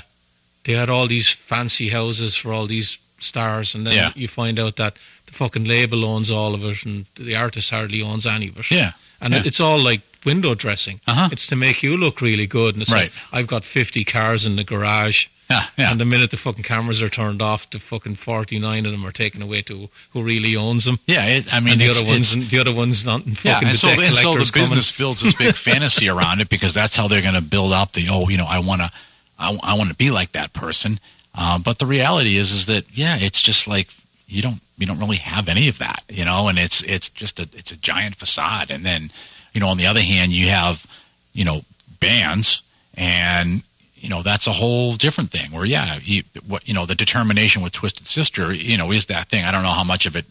they 0.64 0.74
had 0.74 0.90
all 0.90 1.08
these 1.08 1.30
fancy 1.30 1.90
houses 1.90 2.36
for 2.36 2.54
all 2.54 2.66
these 2.68 2.98
stars, 3.20 3.76
and 3.76 3.86
then 3.86 3.94
Yeah. 3.94 4.12
you 4.16 4.28
find 4.28 4.60
out 4.60 4.76
that 4.78 4.96
the 5.26 5.34
fucking 5.34 5.66
label 5.66 6.06
owns 6.06 6.32
all 6.32 6.54
of 6.56 6.64
it, 6.64 6.86
and 6.86 7.06
the 7.16 7.36
artist 7.36 7.70
hardly 7.72 8.02
owns 8.02 8.26
any 8.26 8.50
of 8.50 8.58
it. 8.58 8.72
Yeah, 8.72 8.92
and 9.22 9.34
yeah. 9.34 9.44
it's 9.46 9.60
all 9.60 9.80
like 9.80 10.02
window 10.26 10.56
dressing. 10.56 11.02
Uh-huh. 11.08 11.30
It's 11.32 11.48
to 11.48 11.56
make 11.56 11.84
you 11.84 11.98
look 11.98 12.22
really 12.22 12.48
good, 12.48 12.76
and 12.76 12.82
it's 12.82 12.92
Right. 12.94 13.12
like 13.12 13.34
I've 13.34 13.48
got 13.48 13.64
fifty 13.66 14.04
cars 14.06 14.46
in 14.46 14.56
the 14.56 14.64
garage. 14.64 15.28
Yeah, 15.54 15.66
yeah. 15.78 15.92
And 15.92 16.00
the 16.00 16.06
minute 16.06 16.32
the 16.32 16.38
fucking 16.38 16.64
cameras 16.64 17.02
are 17.02 17.10
turned 17.10 17.42
off, 17.42 17.70
the 17.70 17.80
fucking 17.80 18.16
forty 18.16 18.60
nine 18.60 18.86
of 18.86 18.92
them 18.92 19.06
are 19.06 19.12
taken 19.12 19.42
away 19.42 19.62
to 19.64 19.90
who 20.12 20.24
really 20.24 20.56
owns 20.56 20.86
them 20.86 21.00
yeah, 21.06 21.26
it, 21.26 21.54
I 21.54 21.60
mean, 21.60 21.74
and 21.74 21.82
the 21.82 21.90
other 21.90 22.06
ones, 22.06 22.50
the 22.50 22.60
other 22.60 22.74
ones 22.74 23.06
not. 23.06 23.24
Fucking 23.24 23.38
yeah, 23.44 23.60
and 23.60 23.70
the 23.70 23.74
so 23.74 23.90
and 23.90 24.16
so 24.16 24.34
the 24.34 24.50
coming. 24.52 24.70
business 24.70 24.92
builds 24.92 25.22
this 25.22 25.36
big 25.36 25.56
fantasy 25.56 26.10
around 26.10 26.42
it 26.42 26.50
because 26.50 26.74
that's 26.74 26.96
how 26.96 27.08
they're 27.08 27.22
going 27.22 27.34
to 27.36 27.42
build 27.42 27.74
up 27.74 27.94
the 27.94 28.08
oh, 28.10 28.30
you 28.30 28.38
know, 28.38 28.48
I 28.48 28.60
want 28.60 28.82
to, 28.82 28.92
I, 29.38 29.58
I 29.62 29.78
want 29.78 29.90
to 29.90 29.96
be 29.96 30.12
like 30.12 30.32
that 30.32 30.54
person. 30.54 31.00
Um, 31.36 31.62
but 31.62 31.80
the 31.80 31.86
reality 31.86 32.38
is, 32.38 32.52
is 32.52 32.68
that 32.68 32.86
yeah, 32.96 33.18
it's 33.20 33.42
just 33.42 33.68
like 33.68 33.88
you 34.28 34.42
don't 34.42 34.62
you 34.78 34.86
don't 34.86 35.00
really 35.00 35.18
have 35.18 35.50
any 35.50 35.68
of 35.68 35.78
that, 35.80 36.04
you 36.10 36.26
know, 36.26 36.48
and 36.48 36.58
it's 36.58 36.84
it's 36.84 37.10
just 37.10 37.40
a 37.40 37.50
it's 37.54 37.72
a 37.72 37.78
giant 37.78 38.16
facade. 38.16 38.72
And 38.72 38.86
then, 38.86 39.12
you 39.54 39.62
know, 39.62 39.68
on 39.68 39.78
the 39.78 39.88
other 39.88 40.02
hand, 40.02 40.32
you 40.32 40.48
have 40.48 40.86
you 41.34 41.44
know 41.44 41.62
bands 42.00 42.62
and 42.96 43.64
you 44.04 44.10
know 44.10 44.22
that's 44.22 44.48
a 44.48 44.52
whole 44.52 44.94
different 44.96 45.32
thing 45.32 45.50
where 45.52 45.64
yeah 45.66 45.98
you, 46.04 46.24
what 46.46 46.68
you 46.68 46.74
know 46.74 46.86
the 46.86 46.94
determination 46.94 47.64
with 47.64 47.72
twisted 47.72 48.06
sister 48.06 48.54
you 48.54 48.78
know 48.78 48.92
is 48.92 49.06
that 49.08 49.30
thing. 49.30 49.46
I 49.46 49.52
don't 49.52 49.64
know 49.64 49.70
how 49.70 49.86
much 49.86 50.06
of 50.06 50.16
it 50.16 50.26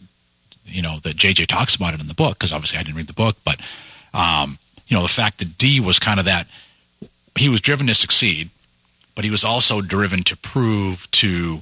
you 0.65 0.81
know 0.81 0.99
that 0.99 1.17
jj 1.17 1.45
talks 1.47 1.75
about 1.75 1.93
it 1.93 1.99
in 1.99 2.07
the 2.07 2.13
book 2.13 2.35
because 2.35 2.53
obviously 2.53 2.79
i 2.79 2.83
didn't 2.83 2.95
read 2.95 3.07
the 3.07 3.13
book 3.13 3.35
but 3.43 3.59
um 4.13 4.57
you 4.87 4.95
know 4.95 5.01
the 5.01 5.09
fact 5.09 5.39
that 5.39 5.57
dee 5.57 5.79
was 5.79 5.99
kind 5.99 6.19
of 6.19 6.25
that 6.25 6.47
he 7.37 7.49
was 7.49 7.59
driven 7.59 7.87
to 7.87 7.95
succeed 7.95 8.49
but 9.15 9.25
he 9.25 9.31
was 9.31 9.43
also 9.43 9.81
driven 9.81 10.23
to 10.23 10.37
prove 10.37 11.09
to 11.11 11.61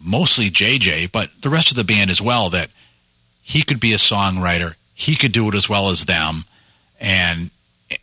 mostly 0.00 0.50
jj 0.50 1.10
but 1.12 1.30
the 1.42 1.50
rest 1.50 1.70
of 1.70 1.76
the 1.76 1.84
band 1.84 2.10
as 2.10 2.20
well 2.20 2.50
that 2.50 2.70
he 3.42 3.62
could 3.62 3.78
be 3.78 3.92
a 3.92 3.98
songwriter 3.98 4.74
he 4.94 5.14
could 5.14 5.30
do 5.30 5.46
it 5.48 5.54
as 5.54 5.68
well 5.68 5.90
as 5.90 6.06
them 6.06 6.44
and 6.98 7.50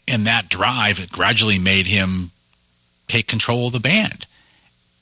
and 0.07 0.27
that 0.27 0.47
drive 0.47 1.11
gradually 1.11 1.59
made 1.59 1.87
him 1.87 2.31
take 3.11 3.27
control 3.27 3.67
of 3.67 3.73
the 3.73 3.79
band. 3.79 4.25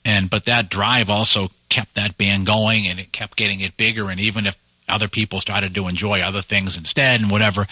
And 0.03 0.29
but 0.29 0.45
that 0.45 0.69
drive 0.69 1.09
also 1.09 1.49
kept 1.69 1.93
that 1.93 2.17
band 2.17 2.47
going 2.47 2.87
and 2.87 2.99
it 2.99 3.11
kept 3.11 3.37
getting 3.37 3.59
it 3.59 3.77
bigger. 3.77 4.09
And 4.09 4.19
even 4.19 4.47
if 4.47 4.57
other 4.87 5.07
people 5.07 5.39
started 5.39 5.75
to 5.75 5.87
enjoy 5.87 6.21
other 6.21 6.41
things 6.41 6.75
instead 6.75 7.21
and 7.21 7.29
whatever 7.29 7.67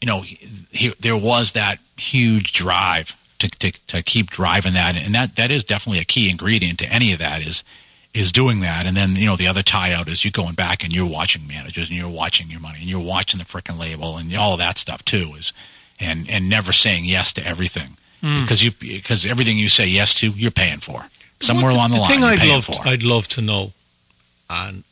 you 0.00 0.06
know 0.06 0.22
he, 0.22 0.48
he, 0.70 0.88
there 1.00 1.16
was 1.16 1.52
that 1.52 1.78
huge 1.96 2.52
drive 2.52 3.16
to, 3.38 3.48
to 3.48 3.70
to 3.86 4.02
keep 4.02 4.30
driving 4.30 4.74
that. 4.74 4.96
And 4.96 5.14
that 5.14 5.36
that 5.36 5.50
is 5.50 5.62
definitely 5.62 6.00
a 6.00 6.04
key 6.04 6.28
ingredient 6.28 6.80
to 6.80 6.92
any 6.92 7.12
of 7.12 7.20
that 7.20 7.46
is 7.46 7.62
is 8.12 8.32
doing 8.32 8.60
that. 8.60 8.84
And 8.86 8.96
then 8.96 9.14
you 9.14 9.26
know 9.26 9.36
the 9.36 9.46
other 9.46 9.62
tie 9.62 9.92
out 9.92 10.08
is 10.08 10.24
you 10.24 10.32
going 10.32 10.54
back 10.54 10.82
and 10.82 10.92
you're 10.92 11.06
watching 11.06 11.46
managers 11.46 11.88
and 11.88 11.96
you're 11.96 12.08
watching 12.08 12.50
your 12.50 12.60
money 12.60 12.78
and 12.80 12.88
you're 12.88 12.98
watching 12.98 13.38
the 13.38 13.44
frickin' 13.44 13.78
label 13.78 14.16
and 14.16 14.34
all 14.34 14.56
that 14.56 14.78
stuff 14.78 15.04
too 15.04 15.34
is 15.38 15.52
and 16.00 16.28
and 16.28 16.48
never 16.48 16.72
saying 16.72 17.04
yes 17.04 17.32
to 17.34 17.46
everything 17.46 17.96
because 18.20 18.62
you 18.64 18.72
because 18.72 19.26
everything 19.26 19.58
you 19.58 19.68
say 19.68 19.86
yes 19.86 20.14
to 20.14 20.28
you're 20.30 20.50
paying 20.50 20.80
for 20.80 21.06
somewhere 21.40 21.66
What 21.66 21.74
along 21.74 21.90
the, 21.90 21.96
the 21.96 22.00
line 22.02 22.10
thing 22.10 22.24
I'd 22.24 22.44
love, 22.44 22.70
I'd 22.84 23.02
love 23.02 23.28
to 23.28 23.40
know, 23.40 23.72
and 24.50 24.82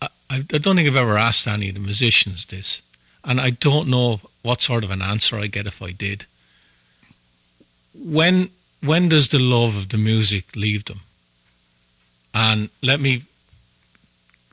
I, 0.00 0.08
I 0.30 0.38
don't 0.58 0.76
think 0.76 0.88
I've 0.88 0.96
ever 0.96 1.18
asked 1.18 1.46
any 1.46 1.68
of 1.68 1.74
the 1.74 1.80
musicians 1.80 2.46
this, 2.46 2.82
and 3.24 3.40
I 3.40 3.50
don't 3.50 3.88
know 3.88 4.20
what 4.42 4.62
sort 4.62 4.84
of 4.84 4.90
an 4.90 5.02
answer 5.02 5.36
I 5.38 5.46
get 5.48 5.66
if 5.66 5.82
I 5.82 5.90
did. 5.92 6.24
When 7.94 8.50
when 8.80 9.08
does 9.08 9.28
the 9.28 9.38
love 9.38 9.76
of 9.76 9.88
the 9.88 9.98
music 9.98 10.54
leave 10.54 10.84
them? 10.84 11.00
And 12.34 12.68
let 12.82 13.00
me 13.00 13.22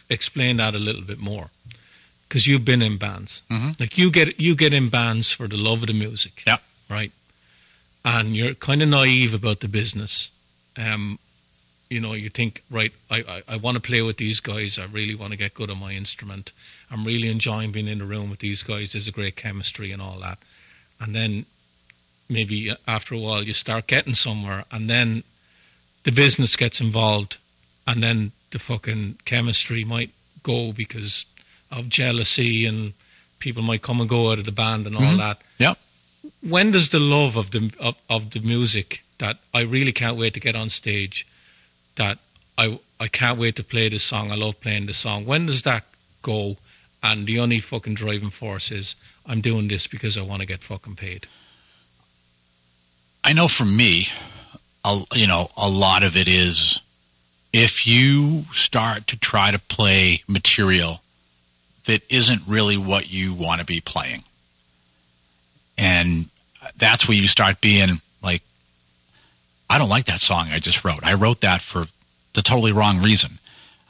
explain 0.10 0.58
that 0.58 0.73
a 0.73 0.80
little 0.80 1.02
bit 1.02 1.19
more, 1.19 1.49
because 2.28 2.47
you've 2.47 2.65
been 2.65 2.82
in 2.82 2.97
bands. 2.97 3.41
Mhm. 3.52 3.80
Like 3.80 3.97
you 3.97 4.10
get 4.10 4.39
you 4.39 4.56
get 4.56 4.73
in 4.73 4.89
bands 4.89 5.32
for 5.32 5.47
the 5.47 5.58
love 5.58 5.82
of 5.84 5.88
the 5.88 5.93
music. 5.93 6.43
Yep. 6.47 6.63
Right. 6.89 7.12
And 8.06 8.36
you're 8.36 8.54
kind 8.56 8.82
of 8.82 8.89
naive 8.89 9.34
about 9.34 9.62
the 9.62 9.67
business. 9.67 10.30
Um, 10.78 11.19
you 11.89 12.00
know, 12.02 12.13
you 12.13 12.30
think, 12.30 12.63
right, 12.72 12.91
I, 13.10 13.17
I, 13.17 13.43
I 13.54 13.56
want 13.58 13.76
to 13.76 13.82
play 13.82 14.02
with 14.02 14.17
these 14.17 14.39
guys. 14.39 14.78
I 14.80 14.86
really 14.86 15.15
want 15.15 15.32
to 15.32 15.38
get 15.38 15.54
good 15.54 15.69
on 15.69 15.80
my 15.80 15.93
instrument. 15.93 16.52
I'm 16.91 17.06
really 17.06 17.30
enjoying 17.30 17.72
being 17.72 17.88
in 17.88 18.00
the 18.00 18.06
room 18.06 18.30
with 18.30 18.39
these 18.39 18.63
guys. 18.63 18.91
There's 18.91 19.08
a 19.08 19.12
great 19.12 19.36
chemistry 19.36 19.91
and 19.91 20.02
all 20.02 20.19
that. 20.19 20.38
And 21.00 21.15
then 21.15 21.46
maybe 22.30 22.76
after 22.88 23.13
a 23.15 23.19
while 23.19 23.43
you 23.43 23.54
start 23.54 23.88
getting 23.88 24.15
somewhere 24.15 24.63
and 24.72 24.89
then 24.89 25.24
the 26.04 26.12
business 26.12 26.56
gets 26.56 26.80
involved 26.82 27.38
and 27.86 28.02
then 28.02 28.32
the 28.52 28.60
fucking 28.60 29.17
chemistry 29.26 29.84
might 29.84 30.10
go 30.41 30.72
because 30.72 31.26
of 31.72 31.89
jealousy 31.89 32.65
and 32.65 32.93
people 33.39 33.62
might 33.62 33.82
come 33.82 34.00
and 34.00 34.10
go 34.10 34.32
out 34.32 34.39
of 34.39 34.46
the 34.46 34.52
band 34.52 34.88
and 34.88 34.96
all 34.96 35.02
Mhm. 35.02 35.17
that. 35.17 35.41
Yep. 35.60 35.78
When 36.42 36.72
does 36.72 36.90
the 36.90 37.00
love 37.00 37.36
of 37.36 37.52
the 37.52 37.72
of, 37.80 37.96
of 38.10 38.32
the 38.32 38.40
music 38.40 39.04
that 39.18 39.38
I 39.54 39.62
really 39.62 39.92
can't 39.92 40.18
wait 40.18 40.34
to 40.34 40.40
get 40.40 40.56
on 40.56 40.70
stage, 40.70 41.28
that 41.96 42.18
I 42.58 42.80
I 43.00 43.08
can't 43.08 43.40
wait 43.40 43.56
to 43.58 43.64
play 43.64 43.90
this 43.90 44.04
song. 44.04 44.32
I 44.32 44.36
love 44.36 44.60
playing 44.62 44.86
this 44.86 44.98
song. 44.98 45.26
When 45.26 45.46
does 45.46 45.64
that 45.64 45.84
go? 46.22 46.58
And 47.02 47.28
the 47.28 47.40
only 47.40 47.60
fucking 47.60 47.96
driving 47.96 48.30
force 48.30 48.72
is 48.72 48.96
I'm 49.26 49.42
doing 49.42 49.68
this 49.68 49.88
because 49.88 50.18
I 50.18 50.22
want 50.22 50.42
to 50.42 50.46
get 50.48 50.64
fucking 50.64 50.96
paid. 50.96 51.28
I 53.26 53.34
know 53.34 53.48
for 53.48 53.66
me, 53.66 54.08
a, 54.86 55.02
you 55.14 55.28
know, 55.28 55.50
a 55.58 55.68
lot 55.68 56.04
of 56.04 56.16
it 56.16 56.28
is 56.28 56.82
if 57.52 57.86
you 57.86 58.46
start 58.52 59.08
to 59.08 59.20
try 59.20 59.52
to 59.52 59.60
play 59.60 60.24
material 60.28 61.02
that 61.86 62.02
isn't 62.10 62.42
really 62.48 62.78
what 62.78 63.12
you 63.12 63.34
want 63.34 63.60
to 63.60 63.66
be 63.66 63.82
playing. 63.82 64.24
And 65.78 66.26
that's 66.78 67.08
where 67.08 67.18
you 67.18 67.28
start 67.28 67.62
being 67.62 68.02
like, 68.22 68.42
I 69.70 69.78
don't 69.78 69.90
like 69.90 70.06
that 70.06 70.22
song 70.22 70.48
I 70.52 70.60
just 70.60 70.84
wrote. 70.86 71.04
I 71.04 71.14
wrote 71.14 71.42
that 71.42 71.62
for 71.62 71.86
the 72.34 72.42
totally 72.42 72.72
wrong 72.72 73.02
reason. 73.02 73.40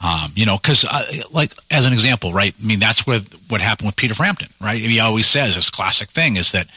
Um, 0.02 0.34
you 0.36 0.46
know, 0.46 0.58
because 0.58 0.84
uh, 0.84 1.06
like 1.32 1.54
as 1.72 1.86
an 1.86 1.93
example, 1.93 2.34
right? 2.34 2.54
I 2.62 2.65
mean, 2.65 2.80
that's 2.80 3.08
what 3.08 3.22
what 3.48 3.62
happened 3.62 3.88
with 3.88 3.96
Peter 3.96 4.13
Frampton, 4.13 4.50
right? 4.60 4.82
He 4.82 5.00
always 5.00 5.28
says 5.28 5.56
his 5.56 5.69
classic 5.69 6.10
thing 6.10 6.36
is 6.36 6.52
that 6.52 6.67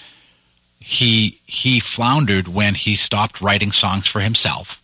he 0.79 1.41
he 1.47 1.81
floundered 1.81 2.47
when 2.47 2.75
he 2.75 2.95
stopped 2.95 3.41
writing 3.41 3.73
songs 3.73 4.07
for 4.07 4.21
himself 4.21 4.81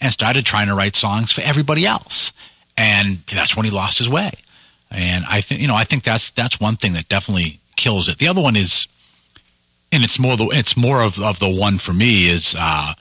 and 0.00 0.12
started 0.12 0.46
trying 0.46 0.68
to 0.68 0.74
write 0.74 0.94
songs 0.94 1.32
for 1.32 1.40
everybody 1.40 1.84
else, 1.84 2.32
and 2.76 3.18
that's 3.32 3.56
when 3.56 3.64
he 3.64 3.72
lost 3.72 3.98
his 3.98 4.08
way. 4.08 4.30
And 4.92 5.24
I 5.28 5.40
think 5.40 5.60
you 5.60 5.66
know 5.66 5.74
I 5.74 5.82
think 5.82 6.04
that's 6.04 6.30
that's 6.30 6.60
one 6.60 6.76
thing 6.76 6.92
that 6.92 7.08
definitely 7.08 7.58
kills 7.74 8.08
it. 8.08 8.18
The 8.18 8.28
other 8.28 8.40
one 8.40 8.54
is, 8.54 8.86
and 9.92 10.04
it's 10.04 10.18
more 10.18 10.36
the 10.36 10.46
it's 10.46 10.76
more 10.76 11.02
of 11.02 11.18
of 11.20 11.38
the 11.40 11.48
one 11.48 11.78
for 11.78 11.92
me 11.92 12.28
is 12.28 12.54
uh, 12.58 12.92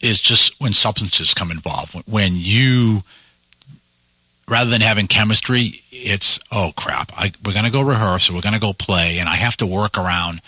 is 0.00 0.20
just 0.20 0.60
when 0.60 0.72
substances 0.72 1.34
come 1.34 1.50
involved 1.50 1.94
when 2.06 2.32
you 2.34 3.02
rather 4.48 4.70
than 4.70 4.80
having 4.80 5.06
chemistry, 5.06 5.80
it's 5.90 6.38
oh 6.50 6.72
crap, 6.76 7.12
I, 7.16 7.32
we're 7.44 7.52
going 7.52 7.64
to 7.64 7.70
go 7.70 7.82
rehearse 7.82 8.28
or 8.28 8.34
we're 8.34 8.42
going 8.42 8.54
to 8.54 8.60
go 8.60 8.72
play, 8.72 9.18
and 9.18 9.28
I 9.28 9.36
have 9.36 9.56
to 9.58 9.66
work 9.66 9.96
around 9.96 10.40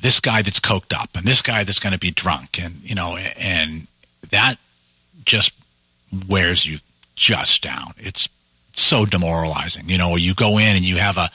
this 0.00 0.20
guy 0.20 0.42
that's 0.42 0.60
coked 0.60 0.92
up 0.94 1.16
and 1.16 1.24
this 1.24 1.40
guy 1.40 1.64
that's 1.64 1.78
going 1.78 1.94
to 1.94 1.98
be 1.98 2.10
drunk, 2.10 2.62
and 2.62 2.80
you 2.82 2.94
know, 2.94 3.16
and 3.16 3.86
that 4.30 4.56
just 5.24 5.54
wears 6.28 6.66
you 6.66 6.78
just 7.16 7.62
down. 7.62 7.94
It's 7.96 8.28
so 8.74 9.06
demoralizing. 9.06 9.88
You 9.88 9.98
know, 9.98 10.16
you 10.16 10.34
go 10.34 10.58
in 10.58 10.76
and 10.76 10.84
you 10.84 10.96
have 10.96 11.16
a 11.16 11.30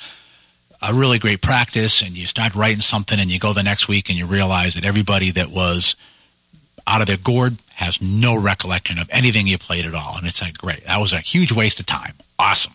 a 0.81 0.93
really 0.93 1.19
great 1.19 1.41
practice, 1.41 2.01
and 2.01 2.11
you 2.11 2.25
start 2.25 2.55
writing 2.55 2.81
something, 2.81 3.19
and 3.19 3.29
you 3.29 3.39
go 3.39 3.53
the 3.53 3.63
next 3.63 3.87
week 3.87 4.09
and 4.09 4.17
you 4.17 4.25
realize 4.25 4.75
that 4.75 4.85
everybody 4.85 5.31
that 5.31 5.49
was 5.49 5.95
out 6.87 7.01
of 7.01 7.07
their 7.07 7.17
gourd 7.17 7.57
has 7.75 8.01
no 8.01 8.35
recollection 8.35 8.97
of 8.97 9.09
anything 9.11 9.47
you 9.47 9.57
played 9.57 9.85
at 9.85 9.93
all. 9.93 10.17
And 10.17 10.25
it's 10.25 10.41
like, 10.41 10.57
great, 10.57 10.85
that 10.85 10.99
was 10.99 11.13
a 11.13 11.19
huge 11.19 11.51
waste 11.51 11.79
of 11.79 11.85
time. 11.85 12.13
Awesome. 12.37 12.73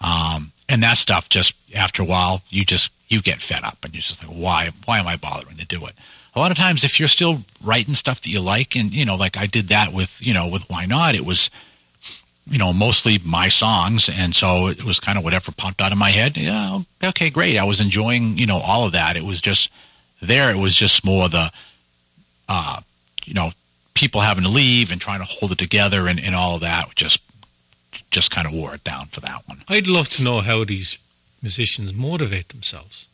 Um, 0.00 0.52
and 0.68 0.82
that 0.82 0.96
stuff 0.96 1.28
just 1.28 1.54
after 1.74 2.02
a 2.02 2.06
while, 2.06 2.42
you 2.48 2.64
just 2.64 2.90
you 3.08 3.20
get 3.20 3.40
fed 3.40 3.62
up, 3.62 3.78
and 3.84 3.94
you're 3.94 4.00
just 4.00 4.26
like, 4.26 4.34
why 4.34 4.70
why 4.86 4.98
am 4.98 5.06
I 5.06 5.16
bothering 5.16 5.58
to 5.58 5.66
do 5.66 5.84
it? 5.86 5.92
A 6.34 6.40
lot 6.40 6.50
of 6.50 6.56
times, 6.56 6.82
if 6.82 6.98
you're 6.98 7.08
still 7.08 7.42
writing 7.62 7.94
stuff 7.94 8.20
that 8.22 8.30
you 8.30 8.40
like, 8.40 8.74
and 8.74 8.92
you 8.92 9.04
know, 9.04 9.14
like 9.14 9.36
I 9.36 9.46
did 9.46 9.68
that 9.68 9.92
with 9.92 10.24
you 10.26 10.34
know 10.34 10.48
with 10.48 10.68
why 10.68 10.86
not, 10.86 11.14
it 11.14 11.24
was 11.24 11.50
you 12.46 12.58
know 12.58 12.72
mostly 12.72 13.18
my 13.24 13.48
songs, 13.48 14.08
and 14.08 14.34
so 14.34 14.68
it 14.68 14.84
was 14.84 15.00
kind 15.00 15.18
of 15.18 15.24
whatever 15.24 15.52
popped 15.52 15.80
out 15.80 15.92
of 15.92 15.98
my 15.98 16.10
head. 16.10 16.36
Yeah, 16.36 16.80
okay, 17.02 17.30
great. 17.30 17.58
I 17.58 17.64
was 17.64 17.80
enjoying 17.80 18.38
you 18.38 18.46
know 18.46 18.58
all 18.58 18.86
of 18.86 18.92
that. 18.92 19.16
It 19.16 19.24
was 19.24 19.40
just 19.40 19.70
there. 20.20 20.50
It 20.50 20.58
was 20.58 20.76
just 20.76 21.04
more 21.04 21.28
the 21.28 21.50
uh, 22.48 22.80
you 23.24 23.34
know 23.34 23.52
people 23.94 24.20
having 24.20 24.44
to 24.44 24.50
leave 24.50 24.90
and 24.92 25.00
trying 25.00 25.20
to 25.20 25.24
hold 25.24 25.52
it 25.52 25.58
together 25.58 26.08
and, 26.08 26.18
and 26.20 26.34
all 26.34 26.56
of 26.56 26.60
that 26.60 26.94
just 26.96 27.20
just 28.10 28.30
kind 28.30 28.46
of 28.46 28.52
wore 28.52 28.74
it 28.74 28.84
down 28.84 29.06
for 29.06 29.20
that 29.20 29.42
one. 29.46 29.62
I'd 29.68 29.86
love 29.86 30.08
to 30.10 30.22
know 30.22 30.40
how 30.40 30.64
these 30.64 30.98
musicians 31.42 31.92
motivate 31.94 32.48
themselves 32.48 33.06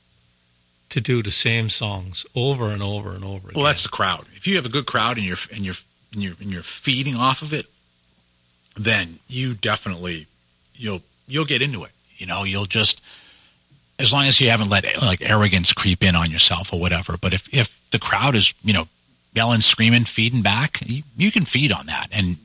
to 0.90 1.00
do 1.00 1.22
the 1.22 1.30
same 1.30 1.70
songs 1.70 2.26
over 2.34 2.70
and 2.70 2.82
over 2.82 3.14
and 3.14 3.24
over 3.24 3.48
again. 3.48 3.56
Well, 3.56 3.64
that's 3.64 3.84
the 3.84 3.88
crowd. 3.88 4.26
If 4.34 4.46
you 4.46 4.56
have 4.56 4.66
a 4.66 4.70
good 4.70 4.86
crowd 4.86 5.16
and 5.16 5.26
you're 5.26 5.36
and 5.52 5.64
you're 5.64 5.76
and 6.12 6.22
you're 6.22 6.34
and 6.40 6.50
you're 6.52 6.62
feeding 6.62 7.14
off 7.14 7.42
of 7.42 7.52
it, 7.52 7.66
then 8.76 9.18
you 9.28 9.54
definitely 9.54 10.26
you'll 10.74 11.02
you'll 11.26 11.44
get 11.44 11.62
into 11.62 11.84
it. 11.84 11.90
You 12.18 12.26
know, 12.26 12.44
you'll 12.44 12.66
just 12.66 13.00
as 13.98 14.12
long 14.12 14.24
as 14.26 14.40
you 14.40 14.50
haven't 14.50 14.68
let 14.70 15.00
like 15.02 15.20
arrogance 15.22 15.72
creep 15.72 16.02
in 16.02 16.14
on 16.16 16.30
yourself 16.30 16.72
or 16.72 16.80
whatever. 16.80 17.16
But 17.16 17.32
if 17.32 17.52
if 17.54 17.76
the 17.90 17.98
crowd 17.98 18.34
is 18.34 18.54
you 18.64 18.72
know 18.72 18.88
yelling, 19.34 19.60
screaming, 19.60 20.04
feeding 20.04 20.42
back, 20.42 20.80
you, 20.86 21.02
you 21.16 21.30
can 21.30 21.44
feed 21.44 21.72
on 21.72 21.86
that 21.86 22.08
and. 22.12 22.36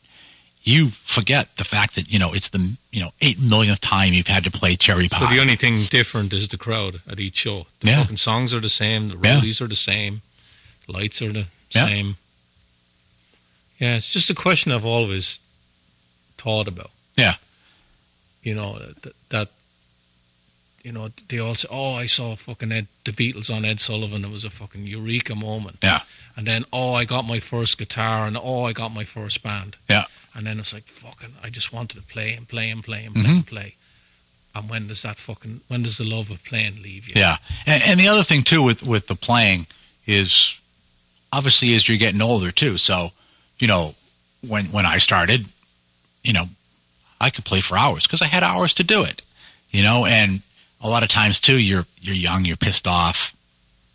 You 0.68 0.90
forget 1.04 1.58
the 1.58 1.64
fact 1.64 1.94
that 1.94 2.12
you 2.12 2.18
know 2.18 2.34
it's 2.34 2.50
the 2.50 2.76
you 2.92 3.00
know 3.00 3.12
eight 3.22 3.40
millionth 3.40 3.82
time 3.82 4.14
you've 4.14 4.26
had 4.26 4.44
to 4.46 4.50
play 4.50 4.76
cherry 4.76 5.08
pie. 5.08 5.20
So 5.20 5.28
the 5.28 5.40
only 5.40 5.56
thing 5.56 5.84
different 5.92 6.34
is 6.34 6.48
the 6.48 6.58
crowd 6.58 7.02
at 7.08 7.20
each 7.20 7.38
show. 7.38 7.68
The 7.82 7.92
Yeah. 7.92 8.02
fucking 8.02 8.18
songs 8.18 8.52
are 8.52 8.60
the 8.60 8.68
same. 8.68 9.10
The 9.10 9.18
Yeah. 9.24 9.64
are 9.64 9.68
the 9.68 9.76
same. 9.76 10.24
The 10.88 10.94
lights 10.94 11.22
are 11.22 11.32
the 11.32 11.46
Yeah. 11.70 11.86
same. 11.86 12.18
Yeah, 13.80 13.98
it's 13.98 14.10
just 14.12 14.32
a 14.32 14.34
question 14.34 14.72
I've 14.72 14.86
always 14.86 15.38
thought 16.46 16.68
about. 16.70 16.92
Yeah. 17.18 17.34
You 18.44 18.54
know 18.56 18.78
that, 19.02 19.14
that 19.30 19.48
you 20.84 20.92
know 20.92 21.10
they 21.30 21.40
all 21.40 21.56
say, 21.56 21.68
"Oh, 21.72 21.96
I 21.96 22.06
saw 22.06 22.36
fucking 22.36 22.72
Ed, 22.72 22.88
the 23.06 23.12
Beatles 23.12 23.50
on 23.54 23.66
Ed 23.66 23.80
Sullivan. 23.80 24.24
It 24.24 24.30
was 24.32 24.46
a 24.46 24.50
fucking 24.52 24.86
eureka 24.86 25.34
moment." 25.36 25.78
Yeah. 25.82 26.02
And 26.38 26.46
then, 26.46 26.66
oh, 26.72 26.94
I 26.94 27.06
got 27.06 27.26
my 27.26 27.40
first 27.40 27.78
guitar, 27.78 28.28
and 28.28 28.38
oh, 28.38 28.64
I 28.66 28.74
got 28.74 28.94
my 28.94 29.06
first 29.06 29.42
band. 29.42 29.78
Yeah. 29.90 30.04
And 30.36 30.46
then 30.46 30.60
it's 30.60 30.74
like, 30.74 30.84
fucking, 30.84 31.34
I 31.42 31.50
just 31.50 31.72
wanted 31.72 31.96
to 31.96 32.04
play 32.04 32.34
and 32.34 32.46
play 32.48 32.70
and 32.70 32.84
play 32.84 33.06
and 33.06 33.16
play 33.16 33.24
Mhm. 33.24 33.36
and 33.38 33.48
play. 33.48 33.76
And 34.54 34.70
when 34.70 34.88
does 34.88 35.02
that 35.04 35.16
fucking, 35.18 35.62
when 35.70 35.82
does 35.84 35.98
the 35.98 36.04
love 36.04 36.30
of 36.30 36.44
playing 36.44 36.82
leave 36.84 37.08
you? 37.08 37.14
Yeah, 37.16 37.38
and, 37.66 37.82
and 37.84 38.00
the 38.00 38.10
other 38.10 38.24
thing 38.24 38.44
too 38.44 38.62
with 38.62 38.84
with 38.84 39.08
the 39.08 39.16
playing 39.16 39.66
is 40.06 40.58
obviously 41.32 41.74
as 41.74 41.88
you're 41.88 41.98
getting 41.98 42.22
older 42.22 42.52
too. 42.52 42.78
So, 42.78 43.12
you 43.60 43.68
know, 43.68 43.96
when 44.46 44.66
when 44.76 44.86
I 44.86 44.98
started, 45.00 45.46
you 46.26 46.34
know, 46.34 46.46
I 47.22 47.30
could 47.30 47.46
play 47.46 47.62
for 47.62 47.78
hours 47.78 48.04
because 48.04 48.22
I 48.22 48.26
had 48.26 48.44
hours 48.44 48.74
to 48.76 48.84
do 48.84 49.04
it. 49.04 49.22
You 49.72 49.84
know, 49.84 50.06
and 50.06 50.42
a 50.82 50.90
lot 50.90 51.04
of 51.04 51.10
times 51.10 51.40
too, 51.40 51.58
you're 51.58 51.86
you're 52.02 52.16
young, 52.16 52.46
you're 52.46 52.58
pissed 52.58 52.88
off, 52.88 53.36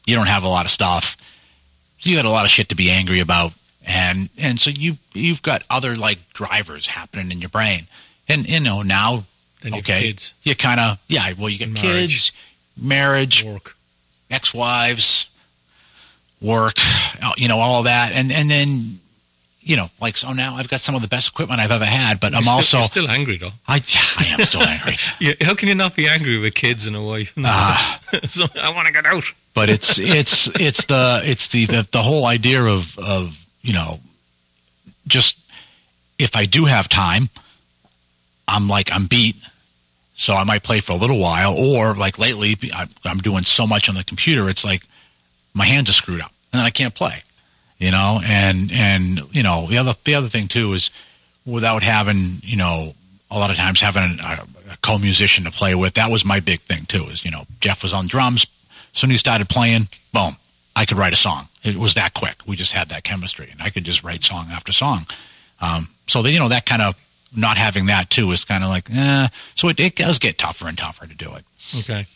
you 0.06 0.16
don't 0.16 0.28
have 0.28 0.44
a 0.44 0.48
lot 0.48 0.66
of 0.66 0.70
stuff, 0.70 1.16
so 1.98 2.10
you 2.10 2.16
got 2.16 2.24
a 2.24 2.30
lot 2.30 2.44
of 2.44 2.50
shit 2.50 2.68
to 2.70 2.74
be 2.74 2.90
angry 2.90 3.20
about, 3.20 3.52
and 3.86 4.28
and 4.36 4.60
so 4.60 4.70
you 4.70 4.96
you've 5.14 5.42
got 5.42 5.62
other 5.70 5.96
like 5.96 6.18
drivers 6.32 6.86
happening 6.86 7.30
in 7.30 7.40
your 7.40 7.50
brain, 7.50 7.86
and 8.28 8.48
you 8.48 8.60
know 8.60 8.82
now 8.82 9.24
have 9.62 9.74
okay, 9.74 10.02
kids, 10.02 10.34
you 10.42 10.54
kind 10.54 10.80
of 10.80 10.98
yeah. 11.08 11.32
Well, 11.38 11.48
you 11.48 11.58
get 11.58 11.70
Marriage. 11.70 12.32
kids, 12.32 12.32
marriage, 12.80 13.44
work. 13.44 13.76
ex-wives, 14.30 15.28
work, 16.40 16.76
you 17.36 17.48
know, 17.48 17.58
all 17.58 17.84
that, 17.84 18.12
and 18.12 18.32
and 18.32 18.50
then 18.50 18.98
you 19.62 19.76
know, 19.76 19.90
like 20.00 20.16
so 20.16 20.32
now 20.32 20.56
I've 20.56 20.68
got 20.68 20.80
some 20.80 20.94
of 20.94 21.02
the 21.02 21.08
best 21.08 21.28
equipment 21.28 21.60
I've 21.60 21.70
ever 21.70 21.84
had, 21.84 22.18
but 22.20 22.34
I'm 22.34 22.44
You're 22.44 22.52
also 22.54 22.62
still, 22.62 22.80
you're 22.80 22.88
still 22.88 23.10
angry 23.10 23.36
though. 23.36 23.52
I 23.68 23.82
I 24.18 24.24
am 24.38 24.44
still 24.44 24.62
angry, 24.62 24.96
Yeah, 25.20 25.34
how 25.42 25.54
can 25.54 25.68
you 25.68 25.74
not 25.74 25.94
be 25.94 26.08
angry 26.08 26.38
with 26.38 26.54
kids 26.54 26.86
and 26.86 26.96
a 26.96 27.02
wife? 27.02 27.32
Ah. 27.38 28.00
so 28.26 28.46
I 28.60 28.70
want 28.70 28.86
to 28.86 28.92
get 28.92 29.06
out. 29.06 29.24
but 29.54 29.68
it's 29.68 29.98
it's 29.98 30.48
it's 30.60 30.84
the 30.86 31.20
it's 31.24 31.48
the, 31.48 31.66
the 31.66 31.88
the 31.92 32.02
whole 32.02 32.24
idea 32.26 32.62
of 32.64 32.98
of 32.98 33.38
you 33.62 33.72
know 33.74 34.00
just 35.06 35.36
if 36.18 36.36
I 36.36 36.46
do 36.46 36.64
have 36.66 36.88
time, 36.88 37.28
I'm 38.48 38.68
like 38.68 38.90
I'm 38.92 39.06
beat. 39.06 39.36
So 40.14 40.34
I 40.34 40.44
might 40.44 40.62
play 40.62 40.80
for 40.80 40.92
a 40.92 40.96
little 40.96 41.18
while, 41.18 41.54
or 41.56 41.94
like 41.94 42.18
lately, 42.18 42.54
I- 42.74 42.88
I'm 43.04 43.18
doing 43.18 43.44
so 43.44 43.66
much 43.66 43.88
on 43.88 43.94
the 43.94 44.04
computer, 44.04 44.50
it's 44.50 44.64
like 44.64 44.82
my 45.54 45.64
hands 45.64 45.88
are 45.88 45.94
screwed 45.94 46.20
up, 46.20 46.30
and 46.52 46.58
then 46.60 46.66
I 46.66 46.70
can't 46.70 46.94
play. 46.94 47.22
You 47.80 47.90
know, 47.90 48.20
and 48.22 48.70
and 48.70 49.20
you 49.32 49.42
know 49.42 49.66
the 49.66 49.78
other 49.78 49.94
the 50.04 50.14
other 50.14 50.28
thing 50.28 50.46
too 50.46 50.74
is 50.74 50.90
without 51.46 51.82
having 51.82 52.36
you 52.42 52.56
know 52.56 52.94
a 53.30 53.38
lot 53.38 53.50
of 53.50 53.56
times 53.56 53.80
having 53.80 54.20
a, 54.20 54.46
a 54.70 54.76
co-musician 54.82 55.44
to 55.44 55.50
play 55.50 55.74
with. 55.74 55.94
That 55.94 56.10
was 56.10 56.24
my 56.24 56.40
big 56.40 56.60
thing 56.60 56.84
too. 56.84 57.04
Is 57.06 57.24
you 57.24 57.30
know 57.30 57.44
Jeff 57.60 57.82
was 57.82 57.92
on 57.92 58.06
drums. 58.06 58.46
As 58.92 58.98
soon 59.00 59.10
as 59.10 59.14
he 59.14 59.18
started 59.18 59.48
playing, 59.48 59.88
boom, 60.12 60.36
I 60.76 60.84
could 60.84 60.98
write 60.98 61.12
a 61.12 61.16
song. 61.16 61.48
It 61.64 61.76
was 61.76 61.94
that 61.94 62.14
quick. 62.14 62.36
We 62.46 62.54
just 62.54 62.72
had 62.72 62.90
that 62.90 63.02
chemistry, 63.02 63.48
and 63.50 63.62
I 63.62 63.70
could 63.70 63.84
just 63.84 64.04
write 64.04 64.24
song 64.24 64.48
after 64.50 64.72
song. 64.72 65.06
Um, 65.62 65.88
so 66.06 66.22
that 66.22 66.30
you 66.30 66.38
know 66.38 66.48
that 66.48 66.66
kind 66.66 66.82
of 66.82 66.94
not 67.34 67.56
having 67.56 67.86
that 67.86 68.10
too 68.10 68.30
is 68.32 68.44
kind 68.44 68.64
of 68.64 68.70
like, 68.70 68.88
eh. 68.92 69.28
So 69.54 69.68
it, 69.68 69.78
it 69.80 69.96
does 69.96 70.18
get 70.18 70.38
tougher 70.38 70.68
and 70.68 70.76
tougher 70.76 71.06
to 71.06 71.14
do 71.14 71.34
it. 71.34 71.44
Okay. 71.78 72.06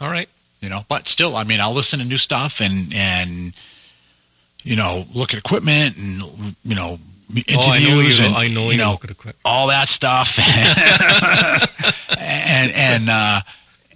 All 0.00 0.10
right. 0.10 0.28
You 0.60 0.68
know, 0.68 0.84
but 0.88 1.08
still, 1.08 1.36
I 1.36 1.44
mean, 1.44 1.60
I'll 1.60 1.72
listen 1.74 1.98
to 1.98 2.04
new 2.04 2.16
stuff 2.16 2.60
and 2.60 2.92
and 2.94 3.52
you 4.66 4.74
know 4.74 5.04
look 5.14 5.32
at 5.32 5.38
equipment 5.38 5.96
and 5.96 6.22
you 6.64 6.74
know 6.74 6.98
interviews 7.46 8.20
oh, 8.20 8.24
I 8.24 8.44
you, 8.44 8.60
and 8.60 8.72
you 8.72 8.76
know 8.76 8.92
look 8.92 9.04
at 9.04 9.10
equipment. 9.10 9.38
all 9.44 9.68
that 9.68 9.88
stuff. 9.88 10.38
And 12.18 12.72
and 12.72 13.10
uh 13.10 13.40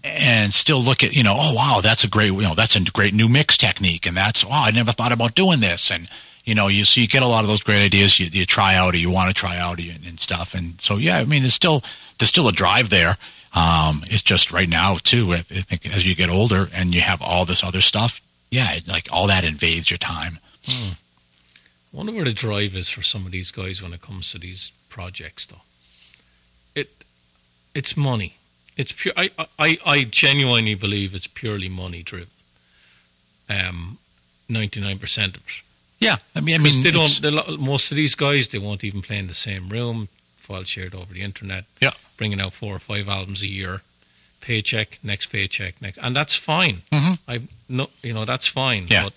and 0.04 0.54
still 0.54 0.80
look 0.80 1.02
at 1.02 1.14
you 1.14 1.22
know 1.22 1.34
oh 1.36 1.54
wow 1.54 1.80
that's 1.82 2.04
a 2.04 2.08
great 2.08 2.32
you 2.32 2.42
know 2.42 2.54
that's 2.54 2.76
a 2.76 2.80
great 2.80 3.14
new 3.14 3.28
mix 3.28 3.56
technique. 3.56 4.06
And 4.06 4.16
that's 4.16 4.44
wow 4.44 4.64
I 4.64 4.70
never 4.70 4.92
thought 4.92 5.12
about 5.12 5.34
doing 5.34 5.60
this. 5.60 5.90
And 5.90 6.08
you 6.44 6.54
know 6.54 6.68
you 6.68 6.84
so 6.84 7.00
you 7.00 7.08
get 7.08 7.22
a 7.22 7.26
lot 7.26 7.42
of 7.42 7.48
those 7.48 7.62
great 7.62 7.82
ideas. 7.84 8.20
You, 8.20 8.26
you 8.26 8.46
try 8.46 8.74
out 8.74 8.94
or 8.94 8.98
you 8.98 9.10
want 9.10 9.28
to 9.28 9.34
try 9.34 9.56
out 9.56 9.78
and, 9.78 10.04
and 10.06 10.20
stuff. 10.20 10.54
And 10.54 10.80
so 10.80 10.96
yeah 10.96 11.18
I 11.18 11.24
mean 11.24 11.42
there's 11.42 11.54
still 11.54 11.82
there's 12.18 12.28
still 12.28 12.48
a 12.48 12.52
drive 12.52 12.90
there. 12.90 13.16
Um 13.54 14.04
it's 14.06 14.22
just 14.22 14.52
right 14.52 14.68
now 14.68 14.96
too 15.02 15.32
I 15.32 15.38
think 15.38 15.92
as 15.92 16.06
you 16.06 16.14
get 16.14 16.30
older 16.30 16.68
and 16.74 16.94
you 16.94 17.00
have 17.00 17.22
all 17.22 17.44
this 17.44 17.64
other 17.64 17.80
stuff 17.80 18.20
yeah 18.50 18.78
like 18.86 19.08
all 19.12 19.28
that 19.28 19.44
invades 19.44 19.90
your 19.90 19.98
time 19.98 20.38
hmm. 20.72 20.92
I 21.92 21.96
wonder 21.96 22.12
where 22.12 22.24
the 22.24 22.32
drive 22.32 22.74
is 22.74 22.88
for 22.88 23.02
some 23.02 23.26
of 23.26 23.32
these 23.32 23.50
guys 23.50 23.82
when 23.82 23.92
it 23.92 24.02
comes 24.02 24.30
to 24.32 24.38
these 24.38 24.72
projects 24.88 25.46
though 25.46 25.62
it 26.74 26.90
it's 27.74 27.96
money 27.96 28.36
it's 28.80 28.92
pure. 28.92 29.12
I, 29.14 29.30
I, 29.58 29.78
I 29.84 30.04
genuinely 30.04 30.74
believe 30.74 31.14
it's 31.14 31.26
purely 31.26 31.68
money 31.68 32.02
driven. 32.02 32.30
Um, 33.48 33.98
ninety 34.48 34.80
nine 34.80 34.98
percent 34.98 35.36
of 35.36 35.42
it. 35.42 35.62
Yeah, 35.98 36.16
I 36.34 36.40
mean, 36.40 36.54
I 36.54 36.64
mean, 36.64 36.82
they 36.82 36.90
don't. 36.90 37.60
Most 37.60 37.90
of 37.90 37.96
these 37.96 38.14
guys, 38.14 38.48
they 38.48 38.58
won't 38.58 38.82
even 38.82 39.02
play 39.02 39.18
in 39.18 39.26
the 39.26 39.34
same 39.34 39.68
room. 39.68 40.08
File 40.38 40.64
shared 40.64 40.94
over 40.94 41.12
the 41.12 41.20
internet. 41.20 41.64
Yeah, 41.80 41.92
bringing 42.16 42.40
out 42.40 42.54
four 42.54 42.74
or 42.74 42.78
five 42.78 43.06
albums 43.06 43.42
a 43.42 43.48
year. 43.48 43.82
Paycheck, 44.40 44.98
next 45.02 45.26
paycheck, 45.26 45.82
next, 45.82 45.98
and 45.98 46.16
that's 46.16 46.34
fine. 46.34 46.80
Mm-hmm. 46.90 47.14
I 47.28 47.42
no, 47.68 47.90
you 48.02 48.14
know, 48.14 48.24
that's 48.24 48.46
fine. 48.46 48.86
Yeah. 48.88 49.04
But 49.04 49.12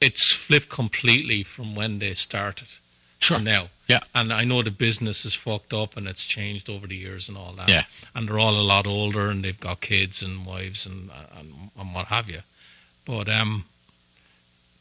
it's 0.00 0.32
flipped 0.32 0.68
completely 0.68 1.42
from 1.42 1.74
when 1.74 1.98
they 1.98 2.14
started. 2.14 2.68
Sure. 3.20 3.40
now. 3.40 3.68
Yeah. 3.88 4.00
And 4.14 4.32
I 4.32 4.44
know 4.44 4.62
the 4.62 4.70
business 4.70 5.24
is 5.24 5.34
fucked 5.34 5.72
up 5.72 5.96
and 5.96 6.06
it's 6.06 6.24
changed 6.24 6.70
over 6.70 6.86
the 6.86 6.94
years 6.96 7.28
and 7.28 7.36
all 7.36 7.52
that. 7.54 7.68
Yeah. 7.68 7.84
And 8.14 8.28
they're 8.28 8.38
all 8.38 8.54
a 8.54 8.62
lot 8.62 8.86
older 8.86 9.28
and 9.28 9.44
they've 9.44 9.58
got 9.58 9.80
kids 9.80 10.22
and 10.22 10.46
wives 10.46 10.86
and 10.86 11.10
and, 11.36 11.70
and 11.76 11.94
what 11.94 12.06
have 12.06 12.28
you. 12.28 12.40
But 13.04 13.28
um, 13.28 13.64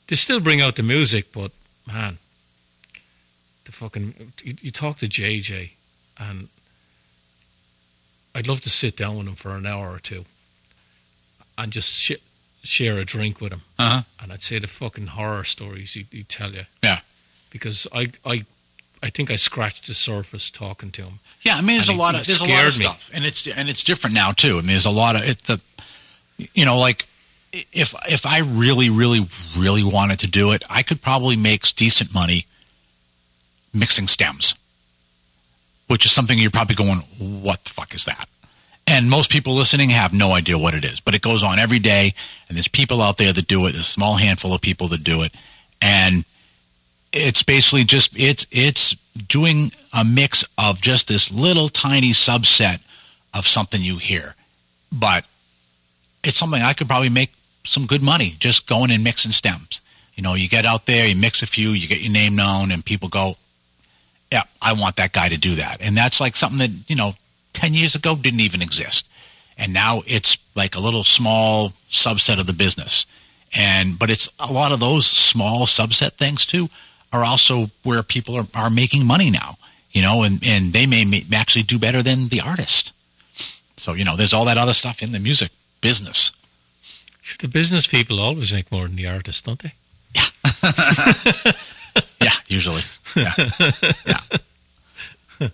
they 0.07 0.15
still 0.15 0.39
bring 0.39 0.61
out 0.61 0.75
the 0.75 0.83
music. 0.83 1.31
But 1.31 1.51
man, 1.87 2.19
the 3.65 3.71
fucking 3.71 4.33
you, 4.43 4.55
you 4.61 4.71
talk 4.71 4.97
to 4.97 5.07
JJ 5.07 5.71
and 6.19 6.49
I'd 8.35 8.47
love 8.47 8.61
to 8.61 8.69
sit 8.69 8.95
down 8.97 9.17
with 9.17 9.27
him 9.27 9.35
for 9.35 9.55
an 9.55 9.65
hour 9.65 9.89
or 9.89 9.99
two 9.99 10.25
and 11.57 11.71
just 11.71 11.89
sh- 11.89 12.21
share 12.63 12.97
a 12.97 13.05
drink 13.05 13.41
with 13.41 13.53
him. 13.53 13.61
Uh-huh. 13.79 14.03
And 14.21 14.31
I'd 14.31 14.43
say 14.43 14.59
the 14.59 14.67
fucking 14.67 15.07
horror 15.07 15.43
stories 15.43 15.93
he'd, 15.93 16.07
he'd 16.11 16.29
tell 16.29 16.51
you. 16.51 16.65
Yeah 16.83 16.99
because 17.49 17.87
I 17.93 18.11
I 18.25 18.45
I 19.01 19.09
think 19.09 19.29
I 19.29 19.35
scratched 19.35 19.87
the 19.87 19.93
surface 19.93 20.49
talking 20.49 20.91
to 20.91 21.03
him. 21.03 21.19
Yeah, 21.41 21.55
I 21.55 21.61
mean, 21.61 21.77
there's 21.77 21.89
and 21.89 21.97
a 21.97 22.01
lot 22.01 22.15
of 22.15 22.25
there's 22.25 22.41
a 22.41 22.45
lot 22.45 22.65
of 22.65 22.77
me. 22.77 22.85
stuff, 22.85 23.09
and 23.13 23.25
it's 23.25 23.47
and 23.47 23.69
it's 23.69 23.83
different 23.83 24.13
now 24.13 24.31
too. 24.31 24.53
I 24.53 24.61
mean, 24.61 24.67
there's 24.67 24.85
a 24.85 24.91
lot 24.91 25.15
of 25.15 25.23
it. 25.23 25.43
The 25.43 25.61
you 26.53 26.65
know, 26.65 26.79
like 26.79 27.07
if 27.51 27.93
if 28.09 28.25
I 28.25 28.39
really, 28.39 28.89
really, 28.89 29.27
really 29.57 29.83
wanted 29.83 30.19
to 30.19 30.27
do 30.27 30.51
it, 30.51 30.63
I 30.69 30.83
could 30.83 31.01
probably 31.01 31.35
make 31.35 31.63
decent 31.75 32.13
money 32.13 32.45
mixing 33.73 34.07
stems, 34.07 34.55
which 35.87 36.05
is 36.05 36.11
something 36.11 36.37
you're 36.37 36.51
probably 36.51 36.75
going, 36.75 36.99
"What 37.19 37.63
the 37.65 37.71
fuck 37.71 37.93
is 37.93 38.05
that?" 38.05 38.27
And 38.89 39.09
most 39.09 39.29
people 39.29 39.53
listening 39.53 39.89
have 39.89 40.13
no 40.13 40.31
idea 40.31 40.57
what 40.57 40.73
it 40.73 40.85
is, 40.85 41.01
but 41.01 41.13
it 41.13 41.21
goes 41.21 41.43
on 41.43 41.59
every 41.59 41.79
day, 41.79 42.13
and 42.47 42.55
there's 42.55 42.69
people 42.69 43.01
out 43.01 43.17
there 43.17 43.33
that 43.33 43.47
do 43.47 43.65
it. 43.65 43.73
There's 43.73 43.79
a 43.79 43.83
small 43.83 44.15
handful 44.15 44.53
of 44.53 44.61
people 44.61 44.87
that 44.87 45.03
do 45.03 45.23
it, 45.23 45.33
and 45.81 46.23
it's 47.11 47.43
basically 47.43 47.83
just 47.83 48.17
it's 48.17 48.47
it's 48.49 48.95
doing 49.27 49.71
a 49.93 50.05
mix 50.05 50.45
of 50.57 50.81
just 50.81 51.07
this 51.07 51.33
little 51.33 51.67
tiny 51.67 52.11
subset 52.11 52.79
of 53.33 53.45
something 53.45 53.81
you 53.81 53.97
hear. 53.97 54.35
But 54.91 55.25
it's 56.23 56.37
something 56.37 56.61
i 56.61 56.73
could 56.73 56.87
probably 56.87 57.09
make 57.09 57.31
some 57.63 57.85
good 57.85 58.01
money 58.01 58.35
just 58.39 58.67
going 58.67 58.91
and 58.91 59.03
mixing 59.03 59.31
stems. 59.31 59.81
You 60.15 60.23
know 60.23 60.33
you 60.33 60.47
get 60.47 60.65
out 60.65 60.85
there 60.85 61.07
you 61.07 61.15
mix 61.15 61.41
a 61.41 61.47
few 61.47 61.71
you 61.71 61.87
get 61.87 62.01
your 62.01 62.11
name 62.11 62.35
known 62.35 62.71
and 62.71 62.83
people 62.83 63.09
go 63.09 63.35
yeah 64.31 64.43
i 64.61 64.73
want 64.73 64.95
that 64.95 65.13
guy 65.13 65.29
to 65.29 65.37
do 65.37 65.55
that. 65.55 65.77
And 65.81 65.95
that's 65.95 66.19
like 66.19 66.35
something 66.35 66.59
that 66.59 66.89
you 66.89 66.95
know 66.95 67.15
10 67.57 67.73
years 67.73 67.95
ago 67.95 68.15
didn't 68.15 68.39
even 68.39 68.61
exist 68.61 69.07
and 69.57 69.73
now 69.73 70.01
it's 70.05 70.37
like 70.55 70.75
a 70.75 70.79
little 70.79 71.03
small 71.03 71.73
subset 71.89 72.39
of 72.39 72.47
the 72.47 72.53
business 72.53 73.05
and 73.53 73.97
but 73.99 74.09
it's 74.09 74.29
a 74.39 74.51
lot 74.51 74.71
of 74.71 74.79
those 74.79 75.05
small 75.05 75.65
subset 75.65 76.13
things 76.13 76.45
too 76.45 76.69
are 77.13 77.23
also 77.23 77.69
where 77.83 78.03
people 78.03 78.35
are, 78.35 78.47
are 78.53 78.69
making 78.69 79.05
money 79.05 79.29
now, 79.29 79.57
you 79.91 80.01
know, 80.01 80.23
and, 80.23 80.45
and 80.45 80.73
they 80.73 80.85
may, 80.85 81.05
may 81.05 81.23
actually 81.33 81.63
do 81.63 81.79
better 81.79 82.01
than 82.01 82.27
the 82.27 82.41
artist. 82.41 82.93
So, 83.77 83.93
you 83.93 84.03
know, 84.03 84.15
there's 84.15 84.33
all 84.33 84.45
that 84.45 84.57
other 84.57 84.73
stuff 84.73 85.01
in 85.01 85.11
the 85.11 85.19
music 85.19 85.51
business. 85.81 86.31
The 87.39 87.47
business 87.47 87.87
people 87.87 88.19
always 88.19 88.51
make 88.51 88.71
more 88.71 88.87
than 88.87 88.95
the 88.95 89.07
artist, 89.07 89.45
don't 89.45 89.61
they? 89.61 89.73
Yeah. 90.15 90.23
yeah, 92.21 92.31
usually. 92.47 92.81
Yeah. 93.15 93.33
Yeah. 94.05 94.19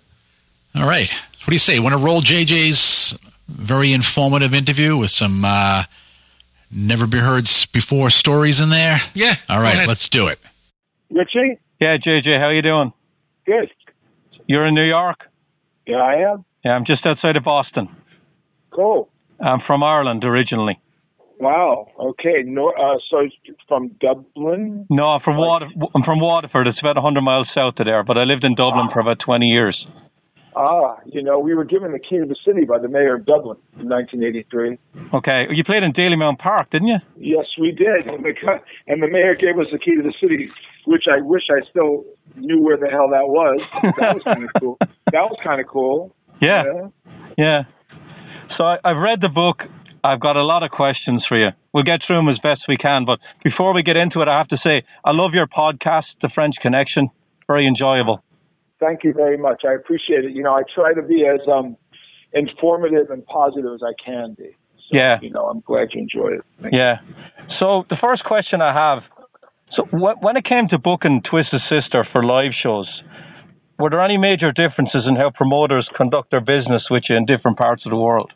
All 0.76 0.86
right. 0.86 1.10
What 1.44 1.50
do 1.50 1.54
you 1.54 1.58
say? 1.58 1.78
Want 1.78 1.92
to 1.92 1.98
roll 2.02 2.22
JJ's 2.22 3.18
very 3.48 3.92
informative 3.92 4.54
interview 4.54 4.96
with 4.96 5.10
some 5.10 5.44
uh, 5.44 5.84
never 6.70 7.06
be 7.06 7.18
heard 7.18 7.44
before 7.72 8.08
stories 8.08 8.60
in 8.62 8.70
there? 8.70 8.98
Yeah. 9.12 9.36
All 9.50 9.60
right, 9.60 9.86
let's 9.86 10.08
do 10.08 10.28
it. 10.28 10.38
Richie? 11.10 11.58
Yeah, 11.80 11.98
JJ, 11.98 12.38
how 12.40 12.48
you 12.48 12.62
doing? 12.62 12.94
Good. 13.44 13.70
You're 14.46 14.66
in 14.66 14.74
New 14.74 14.84
York? 14.88 15.18
Yeah, 15.86 15.96
I 15.98 16.32
am. 16.32 16.44
Yeah, 16.64 16.72
I'm 16.72 16.86
just 16.86 17.04
outside 17.06 17.36
of 17.36 17.44
Boston. 17.44 17.88
Cool. 18.70 19.10
I'm 19.38 19.60
from 19.66 19.82
Ireland 19.82 20.24
originally. 20.24 20.80
Wow. 21.38 21.88
Okay. 22.00 22.42
No, 22.44 22.70
uh, 22.70 22.96
so 23.10 23.28
from 23.68 23.88
Dublin? 24.00 24.86
No, 24.88 25.08
I'm 25.08 25.20
from 25.20 25.36
Water- 25.36 25.68
I'm 25.94 26.02
from 26.04 26.20
Waterford. 26.20 26.68
It's 26.68 26.78
about 26.80 26.96
100 26.96 27.20
miles 27.20 27.48
south 27.54 27.74
of 27.80 27.84
there, 27.84 28.02
but 28.02 28.16
I 28.16 28.24
lived 28.24 28.44
in 28.44 28.54
Dublin 28.54 28.88
for 28.94 29.00
about 29.00 29.18
20 29.22 29.46
years. 29.46 29.86
Ah, 30.56 30.96
you 31.06 31.22
know, 31.22 31.38
we 31.38 31.54
were 31.54 31.64
given 31.64 31.92
the 31.92 31.98
key 31.98 32.18
to 32.18 32.26
the 32.26 32.36
city 32.46 32.64
by 32.64 32.78
the 32.78 32.88
mayor 32.88 33.16
of 33.16 33.26
Dublin 33.26 33.58
in 33.78 33.88
1983. 33.88 34.78
Okay, 35.12 35.46
you 35.50 35.64
played 35.64 35.82
in 35.82 35.92
Dalymount 35.92 36.38
Park, 36.38 36.70
didn't 36.70 36.88
you? 36.88 36.98
Yes, 37.16 37.46
we 37.60 37.72
did, 37.72 38.06
and 38.06 38.24
the, 38.24 38.32
and 38.86 39.02
the 39.02 39.08
mayor 39.08 39.34
gave 39.34 39.58
us 39.58 39.66
the 39.72 39.78
key 39.78 39.96
to 39.96 40.02
the 40.02 40.14
city, 40.20 40.48
which 40.86 41.04
I 41.10 41.20
wish 41.20 41.42
I 41.50 41.68
still 41.68 42.04
knew 42.36 42.62
where 42.62 42.76
the 42.76 42.88
hell 42.88 43.08
that 43.10 43.26
was. 43.26 43.60
That 43.98 44.14
was 44.14 44.22
kind 44.24 44.44
of 44.44 44.50
cool. 44.60 44.78
That 44.80 45.26
was 45.30 45.38
kind 45.42 45.60
of 45.60 45.66
cool. 45.66 46.14
Yeah, 46.40 46.62
yeah. 46.64 46.88
yeah. 47.38 47.62
So 48.56 48.64
I, 48.64 48.78
I've 48.84 48.96
read 48.96 49.20
the 49.20 49.28
book. 49.28 49.62
I've 50.04 50.20
got 50.20 50.36
a 50.36 50.42
lot 50.42 50.62
of 50.62 50.70
questions 50.70 51.24
for 51.26 51.38
you. 51.38 51.48
We'll 51.72 51.84
get 51.84 52.00
through 52.06 52.16
them 52.16 52.28
as 52.28 52.38
best 52.38 52.62
we 52.68 52.76
can, 52.76 53.06
but 53.06 53.18
before 53.42 53.72
we 53.72 53.82
get 53.82 53.96
into 53.96 54.20
it, 54.20 54.28
I 54.28 54.36
have 54.36 54.48
to 54.48 54.58
say 54.62 54.82
I 55.04 55.12
love 55.12 55.32
your 55.32 55.46
podcast, 55.46 56.04
The 56.20 56.28
French 56.34 56.54
Connection. 56.60 57.08
Very 57.46 57.66
enjoyable. 57.66 58.22
Thank 58.80 59.04
you 59.04 59.12
very 59.12 59.36
much. 59.36 59.62
I 59.66 59.74
appreciate 59.74 60.24
it. 60.24 60.32
You 60.32 60.42
know, 60.42 60.54
I 60.54 60.62
try 60.74 60.94
to 60.94 61.02
be 61.02 61.26
as 61.26 61.40
um, 61.48 61.76
informative 62.32 63.10
and 63.10 63.24
positive 63.26 63.72
as 63.74 63.80
I 63.82 63.92
can 64.04 64.34
be. 64.36 64.50
So, 64.76 64.98
yeah. 64.98 65.18
You 65.22 65.30
know, 65.30 65.46
I'm 65.46 65.60
glad 65.60 65.88
you 65.92 66.02
enjoyed 66.02 66.34
it. 66.34 66.42
Thank 66.60 66.74
yeah. 66.74 66.96
You. 67.06 67.14
So 67.58 67.84
the 67.88 67.96
first 68.02 68.24
question 68.24 68.60
I 68.60 68.74
have, 68.74 69.02
so 69.74 69.84
when 69.90 70.36
it 70.36 70.44
came 70.44 70.68
to 70.68 70.78
booking 70.78 71.22
Twisted 71.28 71.62
Sister 71.68 72.06
for 72.12 72.22
live 72.22 72.52
shows, 72.60 72.88
were 73.78 73.90
there 73.90 74.02
any 74.02 74.18
major 74.18 74.52
differences 74.52 75.04
in 75.06 75.16
how 75.16 75.30
promoters 75.30 75.88
conduct 75.96 76.30
their 76.30 76.40
business 76.40 76.84
with 76.90 77.04
you 77.08 77.16
in 77.16 77.26
different 77.26 77.58
parts 77.58 77.84
of 77.86 77.90
the 77.90 77.96
world? 77.96 78.32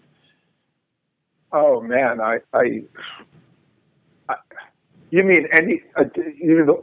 Oh 1.53 1.81
man, 1.81 2.21
I, 2.21 2.39
I 2.53 2.83
you 5.11 5.25
mean 5.25 5.47
any 5.57 5.83
uh, 5.97 6.03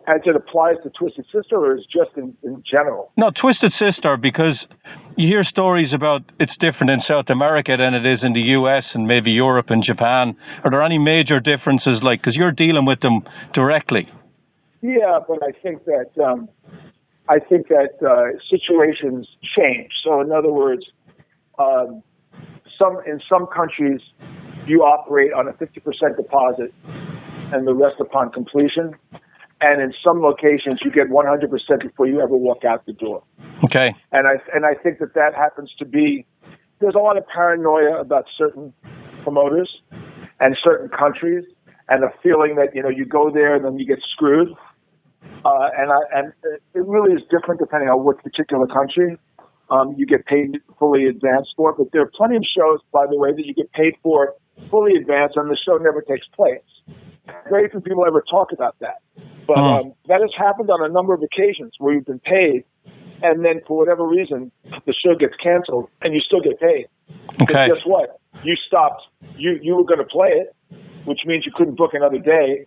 as 0.08 0.22
it 0.26 0.36
applies 0.36 0.76
to 0.84 0.90
Twisted 0.90 1.26
Sister, 1.34 1.58
or 1.58 1.78
is 1.78 1.86
just 1.86 2.12
in, 2.18 2.36
in 2.44 2.64
general? 2.70 3.12
No, 3.18 3.32
Twisted 3.40 3.74
Sister, 3.78 4.18
because 4.18 4.56
you 5.16 5.28
hear 5.28 5.44
stories 5.44 5.94
about 5.94 6.22
it's 6.40 6.54
different 6.60 6.90
in 6.90 7.02
South 7.08 7.30
America 7.30 7.76
than 7.78 7.94
it 7.94 8.06
is 8.06 8.20
in 8.24 8.34
the 8.34 8.42
U.S. 8.58 8.84
and 8.94 9.08
maybe 9.08 9.32
Europe 9.32 9.68
and 9.70 9.84
Japan. 9.84 10.36
Are 10.64 10.72
there 10.72 10.82
any 10.82 10.98
major 10.98 11.40
differences, 11.40 12.00
like 12.02 12.22
because 12.22 12.36
you're 12.36 12.52
dealing 12.52 12.86
with 12.86 13.02
them 13.02 13.22
directly? 13.54 14.10
Yeah, 14.82 15.20
but 15.28 15.40
I 15.44 15.52
think 15.62 15.86
that 15.86 16.10
um, 16.24 16.50
I 17.30 17.40
think 17.40 17.68
that 17.68 17.98
uh, 18.02 18.38
situations 18.50 19.28
change. 19.58 19.92
So, 20.04 20.22
in 20.22 20.32
other 20.32 20.52
words, 20.52 20.86
um, 21.60 22.02
some 22.80 22.98
in 23.06 23.22
some 23.30 23.48
countries 23.56 24.02
you 24.68 24.82
operate 24.82 25.32
on 25.32 25.48
a 25.48 25.54
50% 25.54 26.18
deposit 26.18 26.74
and 27.54 27.68
the 27.68 27.74
rest 27.74 27.96
upon 28.00 28.32
completion. 28.32 28.96
And 29.62 29.82
in 29.82 29.94
some 30.04 30.22
locations, 30.22 30.80
you 30.84 30.92
get 30.92 31.10
100% 31.10 31.82
before 31.82 32.08
you 32.08 32.22
ever 32.22 32.36
walk 32.36 32.66
out 32.66 32.86
the 32.86 32.94
door. 32.94 33.24
Okay. 33.64 33.96
And 34.12 34.28
I 34.28 34.34
and 34.54 34.66
I 34.66 34.74
think 34.76 35.00
that 35.00 35.14
that 35.16 35.34
happens 35.34 35.74
to 35.80 35.86
be 35.86 36.26
there's 36.80 36.96
a 36.96 37.00
lot 37.00 37.18
of 37.18 37.26
paranoia 37.28 38.00
about 38.00 38.26
certain 38.38 38.74
promoters 39.24 39.70
and 40.40 40.58
certain 40.64 40.90
countries, 40.90 41.46
and 41.88 42.04
a 42.04 42.10
feeling 42.22 42.56
that 42.56 42.76
you 42.76 42.84
know 42.84 42.90
you 42.90 43.06
go 43.06 43.32
there 43.32 43.56
and 43.56 43.64
then 43.64 43.80
you 43.80 43.88
get 43.88 44.00
screwed. 44.12 44.50
Uh, 45.46 45.70
and 45.78 45.92
I 45.92 46.20
and 46.20 46.34
it 46.46 46.86
really 46.86 47.14
is 47.14 47.22
different 47.32 47.60
depending 47.60 47.90
on 47.90 48.04
what 48.04 48.22
particular 48.24 48.68
country 48.68 49.18
um, 49.70 49.96
you 49.98 50.06
get 50.06 50.26
paid 50.26 50.58
fully 50.78 51.06
advanced 51.06 51.54
for. 51.56 51.74
But 51.74 51.88
there 51.94 52.02
are 52.02 52.12
plenty 52.14 52.36
of 52.36 52.44
shows, 52.44 52.80
by 52.92 53.06
the 53.10 53.18
way, 53.18 53.32
that 53.32 53.46
you 53.46 53.54
get 53.54 53.72
paid 53.72 53.96
for 54.04 54.34
fully 54.70 54.96
advanced, 54.96 55.38
and 55.38 55.50
the 55.50 55.58
show 55.66 55.78
never 55.78 56.02
takes 56.02 56.28
place. 56.36 56.62
Very 57.50 57.70
few 57.70 57.82
people 57.82 58.06
ever 58.06 58.24
talk 58.30 58.52
about 58.52 58.76
that. 58.80 59.02
But 59.48 59.58
um, 59.58 59.94
that 60.08 60.22
has 60.22 60.32
happened 60.38 60.70
on 60.70 60.84
a 60.84 60.92
number 60.92 61.14
of 61.14 61.22
occasions 61.22 61.74
where 61.78 61.94
you've 61.94 62.06
been 62.06 62.20
paid, 62.20 62.64
and 63.22 63.46
then 63.46 63.62
for 63.68 63.78
whatever 63.78 64.06
reason, 64.06 64.52
the 64.86 64.94
show 64.94 65.16
gets 65.16 65.36
canceled, 65.42 65.90
and 66.02 66.14
you 66.14 66.20
still 66.20 66.42
get 66.42 66.60
paid. 66.60 66.88
Okay. 67.42 67.68
Guess 67.68 67.86
what? 67.86 68.20
You 68.44 68.56
stopped. 68.68 69.04
You 69.38 69.60
you 69.62 69.76
were 69.76 69.84
going 69.84 70.00
to 70.00 70.06
play 70.06 70.30
it, 70.30 70.56
which 71.06 71.20
means 71.26 71.46
you 71.46 71.52
couldn't 71.56 71.76
book 71.76 71.92
another 71.94 72.18
day, 72.18 72.66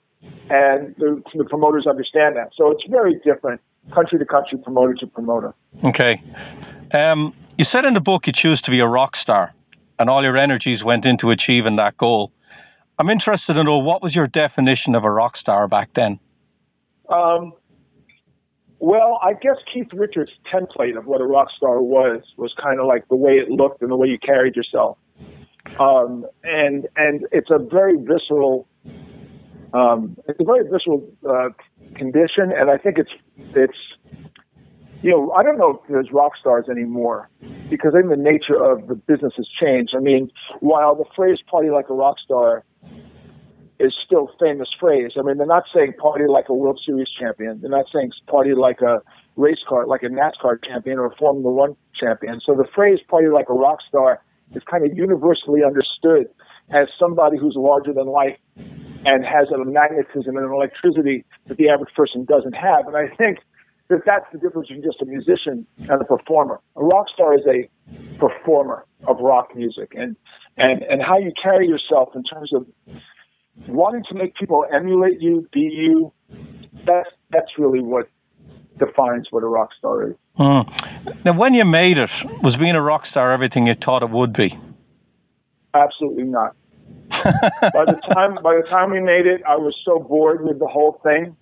and 0.51 0.95
the, 0.99 1.23
the 1.35 1.45
promoters 1.45 1.87
understand 1.87 2.37
that. 2.37 2.51
So 2.57 2.71
it's 2.71 2.85
very 2.89 3.19
different, 3.25 3.61
country 3.95 4.19
to 4.19 4.25
country, 4.25 4.59
promoter 4.59 4.95
to 4.95 5.07
promoter. 5.07 5.55
Okay. 5.85 6.23
Um, 6.99 7.35
you 7.59 7.67
said 7.71 7.85
in 7.85 7.95
the 7.95 8.01
book 8.01 8.23
you 8.27 8.33
choose 8.33 8.61
to 8.63 8.71
be 8.71 8.81
a 8.81 8.87
rock 8.87 9.13
star, 9.21 9.53
and 9.99 10.09
all 10.09 10.23
your 10.23 10.37
energies 10.37 10.85
went 10.85 11.05
into 11.05 11.31
achieving 11.31 11.77
that 11.77 11.97
goal. 11.99 12.33
I'm 12.99 13.11
interested 13.11 13.55
to 13.55 13.65
know 13.65 13.79
what 13.79 14.03
was 14.03 14.15
your 14.15 14.27
definition 14.27 14.95
of 14.95 15.05
a 15.05 15.11
rock 15.11 15.37
star 15.37 15.69
back 15.69 15.91
then. 15.95 16.19
Um, 17.09 17.53
well, 18.81 19.21
I 19.23 19.33
guess 19.35 19.57
Keith 19.73 19.89
Richards' 19.93 20.31
template 20.53 20.97
of 20.97 21.07
what 21.07 21.21
a 21.21 21.25
rock 21.25 21.49
star 21.57 21.81
was 21.81 22.23
was 22.37 22.53
kind 22.61 22.81
of 22.81 22.87
like 22.87 23.07
the 23.09 23.17
way 23.17 23.33
it 23.33 23.51
looked 23.51 23.83
and 23.83 23.91
the 23.91 23.97
way 23.97 24.09
you 24.09 24.19
carried 24.19 24.57
yourself. 24.57 24.99
Um, 25.79 26.27
and 26.43 26.89
and 26.97 27.27
it's 27.31 27.51
a 27.51 27.59
very 27.59 27.97
visceral, 27.97 28.67
um, 29.73 30.17
it's 30.27 30.41
a 30.41 30.45
very 30.45 30.65
visceral 30.69 31.09
uh, 31.29 31.51
condition, 31.95 32.53
and 32.57 32.71
I 32.71 32.79
think 32.79 32.99
it's 32.99 33.11
it's 33.55 33.79
you 35.03 35.11
know 35.11 35.33
I 35.33 35.43
don't 35.43 35.59
know 35.59 35.81
if 35.83 35.89
there's 35.89 36.11
rock 36.13 36.33
stars 36.39 36.67
anymore 36.71 37.31
because 37.71 37.95
I 37.95 38.01
think 38.01 38.11
the 38.11 38.17
nature 38.17 38.63
of 38.63 38.89
the 38.89 38.95
business 38.95 39.35
has 39.37 39.47
changed. 39.61 39.95
I 39.97 40.01
mean, 40.01 40.31
while 40.61 40.95
the 40.95 41.05
phrase 41.15 41.39
"party 41.49 41.71
like 41.71 41.91
a 41.91 41.95
rock 41.95 42.17
star" 42.25 42.65
is 43.79 43.95
still 44.05 44.31
famous 44.41 44.69
phrase. 44.79 45.13
I 45.17 45.23
mean, 45.23 45.39
they're 45.39 45.47
not 45.47 45.65
saying 45.73 45.95
party 46.01 46.25
like 46.29 46.49
a 46.49 46.55
World 46.55 46.81
Series 46.85 47.09
champion. 47.19 47.61
They're 47.61 47.71
not 47.71 47.87
saying 47.93 48.11
party 48.27 48.55
like 48.55 48.81
a 48.81 49.01
race 49.37 49.63
car, 49.69 49.87
like 49.87 50.03
a 50.03 50.09
NASCAR 50.09 50.59
champion 50.65 50.99
or 50.99 51.07
a 51.07 51.17
Formula 51.17 51.51
One 51.51 51.77
champion. 51.99 52.41
So 52.45 52.55
the 52.55 52.67
phrase 52.75 52.99
party 53.09 53.29
like 53.29 53.49
a 53.49 53.55
rock 53.55 53.79
star 53.89 54.21
is 54.55 54.63
kind 54.69 54.85
of 54.85 54.97
universally 54.97 55.61
understood 55.65 56.27
as 56.71 56.89
somebody 56.99 57.39
who's 57.39 57.55
larger 57.57 57.93
than 57.93 58.07
life 58.07 58.37
and 58.57 59.25
has 59.25 59.49
a 59.55 59.65
magnetism 59.65 60.37
and 60.37 60.45
an 60.45 60.53
electricity 60.53 61.25
that 61.47 61.57
the 61.57 61.69
average 61.69 61.95
person 61.95 62.25
doesn't 62.25 62.55
have. 62.55 62.87
And 62.87 62.97
I 62.97 63.15
think 63.15 63.39
that 63.89 64.01
that's 64.05 64.27
the 64.33 64.39
difference 64.39 64.69
between 64.69 64.85
just 64.85 65.01
a 65.01 65.07
musician 65.07 65.67
and 65.79 66.03
a 66.03 66.05
performer. 66.05 66.61
A 66.77 66.85
rock 66.85 67.07
star 67.13 67.35
is 67.35 67.45
a 67.47 67.69
performer 68.19 68.85
of 69.07 69.19
rock 69.21 69.55
music 69.55 69.93
and, 69.95 70.17
and, 70.57 70.83
and 70.83 71.03
how 71.03 71.19
you 71.19 71.33
carry 71.43 71.67
yourself 71.67 72.11
in 72.15 72.23
terms 72.23 72.53
of 72.53 72.67
wanting 73.67 74.03
to 74.11 74.15
make 74.15 74.35
people 74.35 74.65
emulate 74.73 75.21
you, 75.21 75.49
be 75.53 75.61
you, 75.61 76.13
that's 76.87 77.09
that's 77.31 77.51
really 77.59 77.81
what 77.81 78.09
defines 78.79 79.27
what 79.31 79.43
a 79.43 79.47
rock 79.47 79.71
star 79.79 80.11
is. 80.11 80.15
Mm. 80.39 81.25
Now, 81.25 81.37
when 81.37 81.55
you 81.55 81.65
made 81.65 81.99
it, 81.99 82.11
was 82.43 82.57
being 82.57 82.77
a 82.77 82.83
rock 82.83 83.03
star 83.11 83.33
everything 83.33 83.67
you 83.67 83.75
thought 83.85 84.03
it 84.03 84.11
would 84.11 84.33
be? 84.33 84.57
Absolutely 85.75 86.25
not. 86.25 86.55
by 87.11 87.85
the 87.85 87.99
time 88.15 88.39
by 88.43 88.55
the 88.55 88.67
time 88.69 88.91
we 88.91 89.01
made 89.01 89.27
it, 89.27 89.43
I 89.49 89.57
was 89.57 89.75
so 89.85 89.99
bored 89.99 90.45
with 90.45 90.59
the 90.59 90.67
whole 90.67 91.01
thing. 91.03 91.37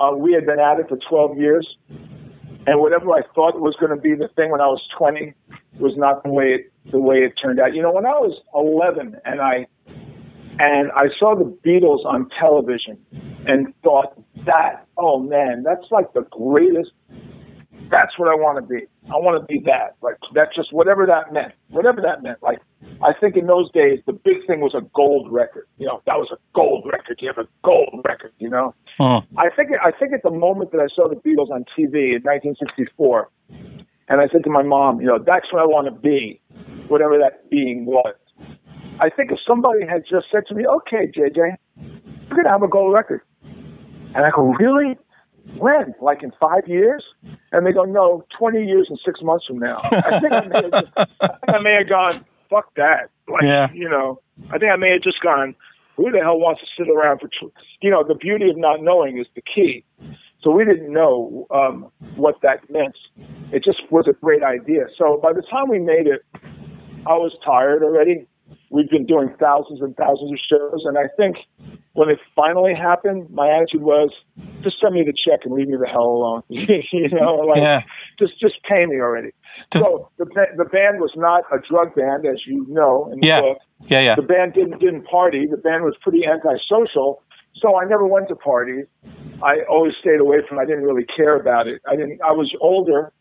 Uh, 0.00 0.16
we 0.16 0.32
had 0.32 0.46
been 0.46 0.58
at 0.58 0.80
it 0.80 0.88
for 0.88 0.98
12 1.10 1.36
years, 1.36 1.76
and 2.66 2.80
whatever 2.80 3.12
I 3.12 3.20
thought 3.34 3.60
was 3.60 3.76
going 3.78 3.94
to 3.94 4.00
be 4.00 4.14
the 4.14 4.28
thing 4.34 4.50
when 4.50 4.60
I 4.60 4.66
was 4.66 4.80
20 4.96 5.34
was 5.78 5.92
not 5.96 6.22
the 6.22 6.30
way 6.30 6.54
it 6.54 6.72
the 6.90 6.98
way 6.98 7.16
it 7.16 7.34
turned 7.42 7.60
out. 7.60 7.74
You 7.74 7.82
know, 7.82 7.92
when 7.92 8.06
I 8.06 8.16
was 8.18 8.40
11 8.54 9.16
and 9.24 9.40
I 9.40 9.66
and 10.58 10.90
I 10.92 11.08
saw 11.18 11.36
the 11.36 11.44
Beatles 11.44 12.04
on 12.06 12.28
television 12.38 12.98
and 13.46 13.72
thought 13.82 14.18
that, 14.46 14.86
oh 14.96 15.20
man, 15.20 15.62
that's 15.64 15.90
like 15.90 16.12
the 16.14 16.26
greatest. 16.30 16.92
That's 17.90 18.16
what 18.18 18.28
I 18.28 18.34
want 18.34 18.56
to 18.56 18.62
be. 18.62 18.86
I 19.06 19.16
want 19.16 19.40
to 19.40 19.46
be 19.46 19.60
that. 19.66 19.96
Like 20.00 20.16
that's 20.34 20.54
just 20.54 20.72
whatever 20.72 21.04
that 21.06 21.32
meant. 21.32 21.52
Whatever 21.68 22.00
that 22.00 22.22
meant. 22.22 22.42
Like 22.42 22.60
I 23.02 23.12
think 23.18 23.36
in 23.36 23.46
those 23.46 23.70
days 23.72 23.98
the 24.06 24.12
big 24.12 24.46
thing 24.46 24.60
was 24.60 24.74
a 24.74 24.82
gold 24.94 25.30
record. 25.30 25.66
You 25.76 25.86
know, 25.86 26.00
that 26.06 26.16
was 26.16 26.28
a 26.32 26.38
gold 26.54 26.88
record. 26.90 27.18
You 27.20 27.28
have 27.34 27.44
a 27.44 27.48
gold 27.62 28.00
record. 28.04 28.32
You 28.38 28.48
know. 28.48 28.74
I 29.36 29.48
think 29.54 29.70
I 29.82 29.90
think 29.90 30.12
at 30.12 30.22
the 30.22 30.30
moment 30.30 30.72
that 30.72 30.80
I 30.80 30.88
saw 30.94 31.08
the 31.08 31.16
Beatles 31.16 31.50
on 31.50 31.64
TV 31.76 32.14
in 32.16 32.22
1964, 32.22 33.30
and 34.08 34.20
I 34.20 34.28
said 34.30 34.44
to 34.44 34.50
my 34.50 34.62
mom, 34.62 35.00
you 35.00 35.06
know, 35.06 35.18
that's 35.18 35.52
what 35.52 35.62
I 35.62 35.66
want 35.66 35.86
to 35.86 35.92
be, 35.92 36.40
whatever 36.88 37.16
that 37.18 37.48
being 37.50 37.86
was. 37.86 38.14
I 39.00 39.08
think 39.08 39.30
if 39.30 39.38
somebody 39.46 39.86
had 39.86 40.02
just 40.08 40.26
said 40.30 40.42
to 40.48 40.54
me, 40.54 40.66
okay, 40.66 41.06
JJ, 41.06 41.36
you're 41.36 42.28
going 42.30 42.44
to 42.44 42.50
have 42.50 42.62
a 42.62 42.68
gold 42.68 42.92
record. 42.92 43.22
And 44.14 44.26
I 44.26 44.30
go, 44.34 44.52
really? 44.58 44.98
When? 45.56 45.94
Like 46.02 46.22
in 46.22 46.32
five 46.40 46.66
years? 46.66 47.02
And 47.52 47.66
they 47.66 47.72
go, 47.72 47.84
no, 47.84 48.24
20 48.38 48.62
years 48.64 48.88
and 48.90 48.98
six 49.04 49.20
months 49.22 49.46
from 49.46 49.58
now. 49.58 49.80
I 49.84 50.20
think 50.20 50.32
I 50.32 50.46
may 50.46 50.62
have, 50.62 50.84
just, 50.84 50.92
I, 50.96 51.04
think 51.26 51.30
I 51.48 51.62
may 51.62 51.74
have 51.78 51.88
gone, 51.88 52.24
fuck 52.50 52.74
that. 52.76 53.08
Like, 53.28 53.44
Yeah. 53.44 53.68
you 53.72 53.88
know, 53.88 54.20
I 54.52 54.58
think 54.58 54.70
I 54.72 54.76
may 54.76 54.90
have 54.92 55.02
just 55.02 55.20
gone, 55.22 55.54
who 56.00 56.10
the 56.10 56.20
hell 56.20 56.38
wants 56.38 56.62
to 56.62 56.66
sit 56.78 56.90
around 56.90 57.20
for, 57.20 57.28
tw- 57.28 57.52
you 57.82 57.90
know, 57.90 58.02
the 58.02 58.14
beauty 58.14 58.48
of 58.48 58.56
not 58.56 58.82
knowing 58.82 59.18
is 59.18 59.26
the 59.34 59.42
key. 59.42 59.84
So 60.42 60.50
we 60.50 60.64
didn't 60.64 60.90
know 60.90 61.46
um, 61.50 61.92
what 62.16 62.36
that 62.40 62.60
meant. 62.70 62.96
It 63.52 63.62
just 63.62 63.82
was 63.90 64.06
a 64.08 64.14
great 64.14 64.42
idea. 64.42 64.86
So 64.96 65.20
by 65.22 65.34
the 65.34 65.42
time 65.42 65.68
we 65.68 65.78
made 65.78 66.06
it, 66.06 66.24
I 67.06 67.20
was 67.20 67.36
tired 67.44 67.82
already. 67.82 68.26
We've 68.70 68.88
been 68.88 69.04
doing 69.04 69.34
thousands 69.38 69.82
and 69.82 69.94
thousands 69.96 70.32
of 70.32 70.38
shows, 70.48 70.84
and 70.86 70.96
I 70.96 71.08
think 71.18 71.36
when 71.94 72.08
it 72.08 72.18
finally 72.36 72.74
happened, 72.74 73.28
my 73.30 73.48
attitude 73.50 73.82
was, 73.82 74.10
just 74.62 74.76
send 74.80 74.94
me 74.94 75.02
the 75.02 75.12
check 75.12 75.40
and 75.44 75.54
leave 75.54 75.68
me 75.68 75.76
the 75.80 75.86
hell 75.88 76.04
alone. 76.04 76.42
you 76.48 77.08
know, 77.10 77.36
like 77.36 77.58
Yeah. 77.62 77.80
just 78.18 78.38
just 78.38 78.62
pay 78.68 78.84
me 78.86 78.96
already. 79.00 79.30
So 79.72 80.10
the 80.18 80.26
the 80.56 80.64
band 80.66 81.00
was 81.00 81.12
not 81.16 81.44
a 81.52 81.58
drug 81.58 81.94
band, 81.94 82.26
as 82.26 82.46
you 82.46 82.66
know 82.68 83.10
in 83.12 83.20
the 83.20 83.26
Yeah. 83.26 83.40
book. 83.40 83.58
Yeah, 83.88 84.00
yeah. 84.00 84.14
The 84.16 84.22
band 84.22 84.52
didn't 84.54 84.78
didn't 84.78 85.04
party. 85.04 85.46
The 85.46 85.56
band 85.56 85.84
was 85.84 85.94
pretty 86.02 86.26
antisocial. 86.26 87.22
So 87.56 87.80
I 87.80 87.84
never 87.84 88.06
went 88.06 88.28
to 88.28 88.36
parties. 88.36 88.86
I 89.42 89.60
always 89.68 89.94
stayed 90.00 90.20
away 90.20 90.38
from. 90.46 90.58
I 90.58 90.64
didn't 90.66 90.84
really 90.84 91.04
care 91.04 91.36
about 91.36 91.66
it. 91.66 91.80
I 91.88 91.96
didn't. 91.96 92.20
I 92.22 92.32
was 92.32 92.52
older. 92.60 93.12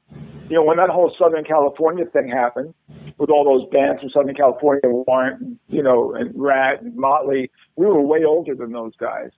You 0.49 0.55
know, 0.55 0.63
when 0.63 0.77
that 0.77 0.89
whole 0.89 1.13
Southern 1.17 1.43
California 1.43 2.05
thing 2.05 2.27
happened, 2.27 2.73
with 3.19 3.29
all 3.29 3.43
those 3.43 3.69
bands 3.69 4.01
from 4.01 4.09
Southern 4.09 4.33
California, 4.33 4.81
Warrant, 4.85 5.59
you 5.67 5.83
know, 5.83 6.15
and 6.15 6.31
Ratt 6.33 6.81
and 6.81 6.95
Motley, 6.95 7.51
we 7.75 7.85
were 7.85 8.01
way 8.01 8.23
older 8.23 8.55
than 8.55 8.71
those 8.71 8.95
guys, 8.95 9.29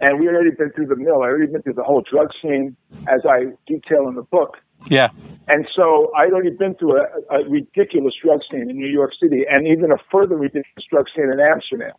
and 0.00 0.20
we 0.20 0.26
had 0.26 0.34
already 0.34 0.54
been 0.56 0.70
through 0.72 0.86
the 0.86 0.96
mill. 0.96 1.22
I 1.22 1.26
already 1.26 1.50
been 1.50 1.62
through 1.62 1.74
the 1.74 1.82
whole 1.82 2.02
drug 2.02 2.28
scene, 2.40 2.76
as 3.08 3.22
I 3.28 3.46
detail 3.66 4.08
in 4.08 4.14
the 4.14 4.22
book. 4.22 4.58
Yeah. 4.88 5.08
And 5.48 5.66
so 5.74 6.12
I'd 6.16 6.32
already 6.32 6.56
been 6.56 6.74
through 6.74 6.98
a, 6.98 7.04
a 7.30 7.48
ridiculous 7.48 8.14
drug 8.22 8.40
scene 8.50 8.70
in 8.70 8.76
New 8.76 8.88
York 8.88 9.12
City 9.20 9.44
and 9.50 9.66
even 9.66 9.90
a 9.90 9.96
further 10.10 10.36
ridiculous 10.36 10.84
drug 10.90 11.06
scene 11.14 11.30
in 11.30 11.40
Amsterdam. 11.40 11.92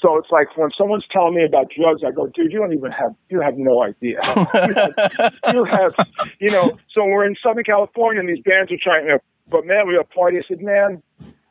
So 0.00 0.16
it's 0.16 0.30
like 0.30 0.56
when 0.56 0.70
someone's 0.76 1.04
telling 1.12 1.34
me 1.34 1.44
about 1.44 1.68
drugs, 1.76 2.02
I 2.06 2.10
go, 2.10 2.26
dude, 2.26 2.52
you 2.52 2.58
don't 2.58 2.72
even 2.72 2.90
have, 2.92 3.14
you 3.28 3.40
have 3.40 3.56
no 3.56 3.82
idea. 3.82 4.20
you, 4.24 4.46
have, 5.18 5.32
you 5.52 5.64
have, 5.64 5.92
you 6.40 6.50
know, 6.50 6.78
so 6.94 7.04
we're 7.04 7.26
in 7.26 7.36
Southern 7.42 7.64
California 7.64 8.20
and 8.20 8.28
these 8.28 8.42
bands 8.42 8.72
are 8.72 8.80
trying 8.82 9.06
to, 9.06 9.20
but 9.50 9.66
man, 9.66 9.86
we 9.88 9.94
have 9.94 10.08
party. 10.10 10.38
I 10.38 10.42
said, 10.48 10.62
man, 10.62 11.02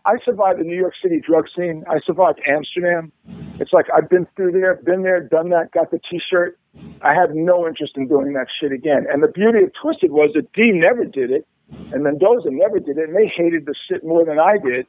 I 0.05 0.17
survived 0.25 0.59
the 0.59 0.63
New 0.63 0.77
York 0.77 0.93
City 1.01 1.19
drug 1.19 1.45
scene. 1.55 1.83
I 1.87 1.99
survived 2.05 2.39
Amsterdam. 2.47 3.11
It's 3.59 3.73
like 3.73 3.85
I've 3.95 4.09
been 4.09 4.25
through 4.35 4.53
there, 4.53 4.75
been 4.75 5.03
there, 5.03 5.21
done 5.21 5.49
that, 5.49 5.71
got 5.71 5.91
the 5.91 5.99
T-shirt. 6.09 6.57
I 7.01 7.13
have 7.13 7.31
no 7.33 7.67
interest 7.67 7.93
in 7.97 8.07
doing 8.07 8.33
that 8.33 8.47
shit 8.59 8.71
again. 8.71 9.05
And 9.11 9.21
the 9.21 9.27
beauty 9.27 9.63
of 9.63 9.71
Twisted 9.79 10.11
was 10.11 10.31
that 10.35 10.51
Dee 10.53 10.71
never 10.71 11.03
did 11.03 11.31
it, 11.31 11.45
and 11.71 12.03
Mendoza 12.03 12.49
never 12.51 12.79
did 12.79 12.97
it, 12.97 13.09
and 13.09 13.15
they 13.15 13.27
hated 13.27 13.65
the 13.65 13.75
sit 13.89 14.03
more 14.03 14.25
than 14.25 14.39
I 14.39 14.57
did. 14.57 14.85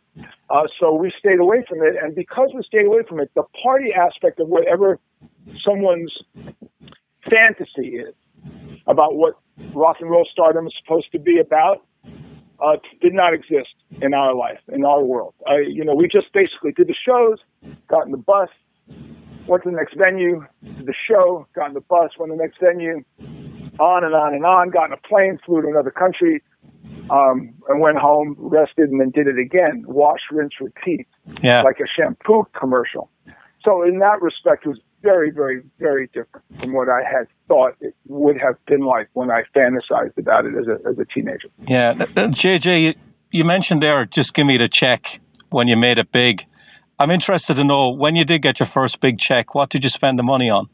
Uh, 0.48 0.64
so 0.78 0.94
we 0.94 1.12
stayed 1.18 1.38
away 1.38 1.64
from 1.68 1.78
it, 1.82 1.96
and 2.00 2.14
because 2.14 2.50
we 2.54 2.62
stayed 2.62 2.86
away 2.86 3.02
from 3.08 3.20
it, 3.20 3.30
the 3.34 3.44
party 3.62 3.92
aspect 3.92 4.40
of 4.40 4.48
whatever 4.48 4.98
someone's 5.64 6.12
fantasy 7.28 7.96
is 7.96 8.14
about 8.86 9.14
what 9.14 9.34
rock 9.74 9.96
and 10.00 10.10
roll 10.10 10.26
stardom 10.30 10.66
is 10.66 10.74
supposed 10.82 11.10
to 11.12 11.18
be 11.18 11.38
about 11.38 11.84
uh, 12.62 12.76
did 13.00 13.14
not 13.14 13.32
exist 13.32 13.74
in 14.02 14.14
our 14.14 14.34
life, 14.34 14.58
in 14.68 14.84
our 14.84 15.02
world. 15.02 15.34
Uh, 15.48 15.56
you 15.56 15.84
know, 15.84 15.94
we 15.94 16.08
just 16.08 16.32
basically 16.32 16.72
did 16.72 16.88
the 16.88 16.94
shows, 17.06 17.38
got 17.88 18.04
in 18.04 18.12
the 18.12 18.18
bus, 18.18 18.48
went 19.46 19.62
to 19.62 19.70
the 19.70 19.76
next 19.76 19.96
venue, 19.96 20.44
did 20.62 20.86
the 20.86 20.94
show, 21.08 21.46
got 21.54 21.68
in 21.68 21.74
the 21.74 21.80
bus, 21.80 22.10
went 22.18 22.32
to 22.32 22.36
the 22.36 22.42
next 22.42 22.58
venue, 22.60 23.02
on 23.78 24.04
and 24.04 24.14
on 24.14 24.34
and 24.34 24.44
on, 24.44 24.70
got 24.70 24.86
in 24.86 24.92
a 24.92 25.08
plane, 25.08 25.38
flew 25.44 25.62
to 25.62 25.68
another 25.68 25.90
country, 25.90 26.42
um, 27.10 27.52
and 27.68 27.80
went 27.80 27.98
home, 27.98 28.36
rested, 28.38 28.90
and 28.90 29.00
then 29.00 29.10
did 29.10 29.26
it 29.26 29.38
again. 29.38 29.84
Wash, 29.86 30.20
rinse, 30.30 30.54
repeat, 30.60 31.06
Yeah. 31.42 31.62
like 31.62 31.80
a 31.80 31.86
shampoo 31.86 32.44
commercial. 32.58 33.10
So 33.64 33.82
in 33.82 33.98
that 33.98 34.22
respect, 34.22 34.64
it 34.64 34.68
was 34.70 34.78
very, 35.02 35.30
very, 35.30 35.62
very 35.78 36.06
different 36.08 36.44
from 36.60 36.72
what 36.72 36.88
I 36.88 37.02
had 37.02 37.26
thought 37.48 37.74
it 37.80 37.94
would 38.06 38.38
have 38.40 38.54
been 38.66 38.80
like 38.82 39.08
when 39.14 39.30
I 39.30 39.42
fantasized 39.54 40.16
about 40.18 40.46
it 40.46 40.54
as 40.56 40.66
a, 40.68 40.78
as 40.88 40.98
a 40.98 41.04
teenager. 41.06 41.48
Yeah, 41.66 41.94
JJ, 42.16 42.82
you- 42.82 42.94
you 43.32 43.44
mentioned 43.44 43.80
there, 43.82 44.04
just 44.06 44.34
give 44.34 44.46
me 44.46 44.56
the 44.58 44.68
check 44.68 45.02
when 45.50 45.68
you 45.68 45.76
made 45.76 45.98
it 45.98 46.10
big. 46.12 46.42
I'm 46.98 47.10
interested 47.10 47.54
to 47.54 47.64
know 47.64 47.90
when 47.90 48.16
you 48.16 48.24
did 48.24 48.42
get 48.42 48.58
your 48.60 48.68
first 48.74 49.00
big 49.00 49.18
check, 49.20 49.54
what 49.54 49.70
did 49.70 49.84
you 49.84 49.90
spend 49.90 50.18
the 50.18 50.22
money 50.24 50.50
on? 50.50 50.68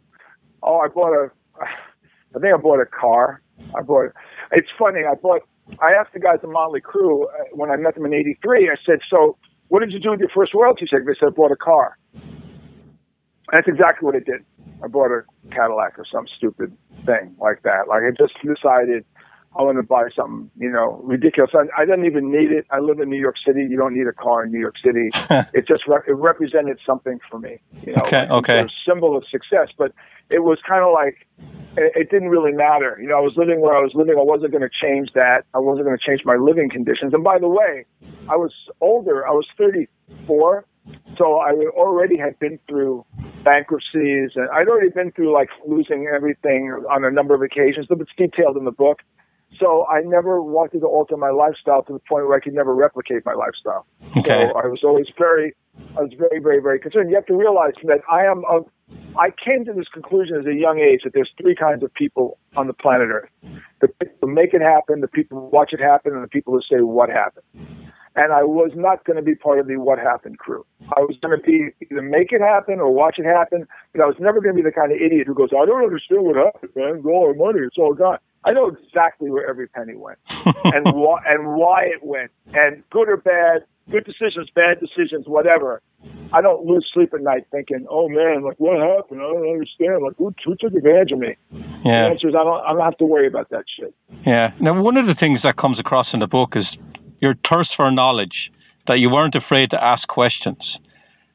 Oh, 0.62 0.78
I 0.78 0.88
bought 0.88 1.12
a, 1.12 1.30
I 1.62 2.38
think 2.40 2.54
I 2.54 2.56
bought 2.56 2.80
a 2.80 2.86
car. 2.86 3.42
I 3.76 3.82
bought, 3.82 4.10
it's 4.52 4.68
funny, 4.78 5.00
I 5.10 5.14
bought, 5.14 5.42
I 5.80 5.92
asked 5.98 6.12
the 6.14 6.20
guys 6.20 6.38
at 6.42 6.48
Motley 6.48 6.80
Crue 6.80 7.24
uh, 7.24 7.28
when 7.52 7.70
I 7.70 7.76
met 7.76 7.94
them 7.94 8.06
in 8.06 8.14
83, 8.14 8.70
I 8.70 8.76
said, 8.86 8.98
so 9.10 9.36
what 9.68 9.80
did 9.80 9.92
you 9.92 10.00
do 10.00 10.10
with 10.10 10.20
your 10.20 10.30
first 10.34 10.54
royalty 10.54 10.86
check? 10.88 11.00
They 11.06 11.12
said, 11.18 11.28
I 11.28 11.30
bought 11.30 11.50
a 11.50 11.56
car. 11.56 11.98
That's 13.52 13.68
exactly 13.68 14.06
what 14.06 14.14
I 14.14 14.20
did. 14.20 14.44
I 14.82 14.88
bought 14.88 15.10
a 15.10 15.22
Cadillac 15.50 15.98
or 15.98 16.04
some 16.10 16.26
stupid 16.36 16.76
thing 17.04 17.34
like 17.40 17.62
that. 17.62 17.88
Like 17.88 18.02
I 18.02 18.10
just 18.10 18.34
decided 18.42 19.04
I 19.58 19.62
want 19.62 19.78
to 19.78 19.82
buy 19.82 20.08
something, 20.14 20.50
you 20.58 20.70
know, 20.70 21.00
ridiculous. 21.02 21.50
I, 21.54 21.64
I 21.80 21.86
didn't 21.86 22.04
even 22.04 22.30
need 22.30 22.52
it. 22.52 22.66
I 22.70 22.80
live 22.80 23.00
in 23.00 23.08
New 23.08 23.18
York 23.18 23.36
City. 23.44 23.66
You 23.68 23.76
don't 23.76 23.94
need 23.94 24.06
a 24.06 24.12
car 24.12 24.44
in 24.44 24.52
New 24.52 24.60
York 24.60 24.76
City. 24.84 25.10
it 25.54 25.66
just 25.66 25.86
re- 25.88 26.04
it 26.06 26.12
represented 26.12 26.78
something 26.84 27.18
for 27.30 27.38
me. 27.38 27.60
You 27.82 27.94
know, 27.96 28.02
Okay, 28.06 28.26
okay. 28.30 28.60
A 28.60 28.68
symbol 28.86 29.16
of 29.16 29.24
success, 29.30 29.68
but 29.78 29.92
it 30.28 30.40
was 30.40 30.58
kind 30.68 30.84
of 30.84 30.92
like 30.92 31.26
it, 31.76 31.92
it 31.96 32.10
didn't 32.10 32.28
really 32.28 32.52
matter. 32.52 32.98
You 33.00 33.08
know, 33.08 33.16
I 33.16 33.20
was 33.20 33.34
living 33.36 33.60
where 33.60 33.76
I 33.76 33.80
was 33.80 33.92
living. 33.94 34.16
I 34.18 34.24
wasn't 34.24 34.52
going 34.52 34.62
to 34.62 34.70
change 34.70 35.10
that. 35.14 35.44
I 35.54 35.58
wasn't 35.58 35.86
going 35.86 35.96
to 35.96 36.04
change 36.04 36.22
my 36.24 36.36
living 36.36 36.68
conditions. 36.68 37.14
And 37.14 37.24
by 37.24 37.38
the 37.38 37.48
way, 37.48 37.86
I 38.28 38.36
was 38.36 38.52
older. 38.80 39.26
I 39.26 39.30
was 39.30 39.46
34, 39.56 40.64
so 41.16 41.36
I 41.38 41.52
already 41.76 42.16
had 42.16 42.38
been 42.38 42.58
through 42.68 43.04
bankruptcies, 43.44 44.30
and 44.34 44.48
I'd 44.52 44.68
already 44.68 44.90
been 44.90 45.12
through 45.12 45.32
like 45.32 45.48
losing 45.66 46.10
everything 46.14 46.72
on 46.90 47.04
a 47.04 47.10
number 47.10 47.34
of 47.34 47.42
occasions. 47.42 47.86
But 47.88 48.00
it's 48.00 48.10
detailed 48.16 48.56
in 48.56 48.64
the 48.64 48.72
book. 48.72 49.00
So 49.58 49.86
I 49.86 50.02
never 50.02 50.42
wanted 50.42 50.80
to 50.80 50.86
alter 50.86 51.16
my 51.16 51.30
lifestyle 51.30 51.82
to 51.84 51.92
the 51.92 51.98
point 52.00 52.26
where 52.26 52.36
I 52.36 52.40
could 52.40 52.54
never 52.54 52.74
replicate 52.74 53.24
my 53.24 53.34
lifestyle. 53.34 53.86
Okay. 54.18 54.50
So 54.52 54.58
I 54.58 54.66
was 54.66 54.80
always 54.84 55.06
very, 55.16 55.54
I 55.96 56.02
was 56.02 56.12
very, 56.18 56.40
very, 56.40 56.60
very 56.60 56.78
concerned. 56.78 57.10
You 57.10 57.16
have 57.16 57.26
to 57.26 57.36
realize 57.36 57.74
that 57.84 58.00
I 58.10 58.24
am 58.24 58.44
of, 58.50 58.66
I 59.18 59.30
came 59.30 59.64
to 59.64 59.72
this 59.72 59.88
conclusion 59.92 60.36
as 60.36 60.46
a 60.46 60.54
young 60.54 60.78
age 60.78 61.00
that 61.04 61.12
there's 61.14 61.30
three 61.40 61.54
kinds 61.54 61.82
of 61.82 61.92
people 61.94 62.38
on 62.56 62.66
the 62.66 62.74
planet 62.74 63.08
Earth: 63.08 63.30
the 63.80 63.88
people 63.88 64.16
who 64.22 64.34
make 64.34 64.52
it 64.52 64.60
happen, 64.60 65.00
the 65.00 65.08
people 65.08 65.40
who 65.40 65.46
watch 65.46 65.72
it 65.72 65.80
happen, 65.80 66.12
and 66.12 66.22
the 66.22 66.28
people 66.28 66.52
who 66.52 66.60
say 66.60 66.82
what 66.82 67.08
happened. 67.08 67.44
And 68.14 68.32
I 68.32 68.44
was 68.44 68.72
not 68.74 69.04
going 69.04 69.16
to 69.16 69.22
be 69.22 69.34
part 69.34 69.58
of 69.58 69.66
the 69.66 69.76
what 69.76 69.98
happened 69.98 70.38
crew. 70.38 70.64
I 70.96 71.00
was 71.00 71.16
going 71.20 71.36
to 71.38 71.42
be 71.42 71.68
either 71.90 72.00
make 72.00 72.32
it 72.32 72.40
happen 72.40 72.80
or 72.80 72.90
watch 72.90 73.16
it 73.18 73.26
happen, 73.26 73.66
but 73.92 74.02
I 74.02 74.06
was 74.06 74.16
never 74.18 74.40
going 74.40 74.56
to 74.56 74.62
be 74.62 74.66
the 74.66 74.72
kind 74.72 74.90
of 74.90 74.98
idiot 74.98 75.26
who 75.26 75.34
goes, 75.34 75.50
"I 75.52 75.66
don't 75.66 75.84
understand 75.84 76.24
what 76.24 76.36
happened, 76.36 76.72
man. 76.76 76.96
It's 76.96 77.06
all 77.06 77.26
our 77.28 77.34
money. 77.34 77.60
It's 77.66 77.78
all 77.78 77.94
gone." 77.94 78.18
I 78.46 78.52
know 78.52 78.68
exactly 78.68 79.28
where 79.30 79.48
every 79.48 79.66
penny 79.68 79.96
went 79.96 80.18
and 80.64 80.94
why 80.94 81.18
and 81.26 81.56
why 81.56 81.82
it 81.84 82.02
went, 82.02 82.30
and 82.54 82.82
good 82.90 83.08
or 83.08 83.16
bad, 83.16 83.64
good 83.90 84.04
decisions, 84.04 84.48
bad 84.54 84.80
decisions, 84.80 85.26
whatever. 85.26 85.82
I 86.32 86.40
don't 86.42 86.64
lose 86.64 86.88
sleep 86.92 87.12
at 87.14 87.20
night 87.22 87.46
thinking, 87.50 87.86
"Oh 87.90 88.08
man, 88.08 88.42
like 88.44 88.58
what 88.58 88.78
happened? 88.78 89.20
I 89.20 89.24
don't 89.24 89.48
understand. 89.48 90.02
Like 90.04 90.16
who, 90.16 90.32
who 90.44 90.54
took 90.56 90.72
advantage 90.72 91.12
of 91.12 91.18
me?" 91.18 91.34
The 91.50 91.64
Yeah. 91.84 92.06
answer 92.10 92.28
is 92.28 92.34
I 92.34 92.44
don't. 92.44 92.64
I 92.64 92.72
don't 92.72 92.82
have 92.82 92.96
to 92.98 93.04
worry 93.04 93.26
about 93.26 93.50
that 93.50 93.64
shit. 93.78 93.94
Yeah. 94.24 94.52
Now, 94.60 94.80
one 94.80 94.96
of 94.96 95.06
the 95.06 95.14
things 95.14 95.40
that 95.42 95.56
comes 95.56 95.78
across 95.78 96.06
in 96.12 96.20
the 96.20 96.26
book 96.26 96.50
is 96.56 96.66
your 97.20 97.34
thirst 97.50 97.70
for 97.76 97.90
knowledge, 97.90 98.50
that 98.86 98.98
you 98.98 99.10
weren't 99.10 99.34
afraid 99.34 99.70
to 99.70 99.82
ask 99.82 100.06
questions. 100.08 100.78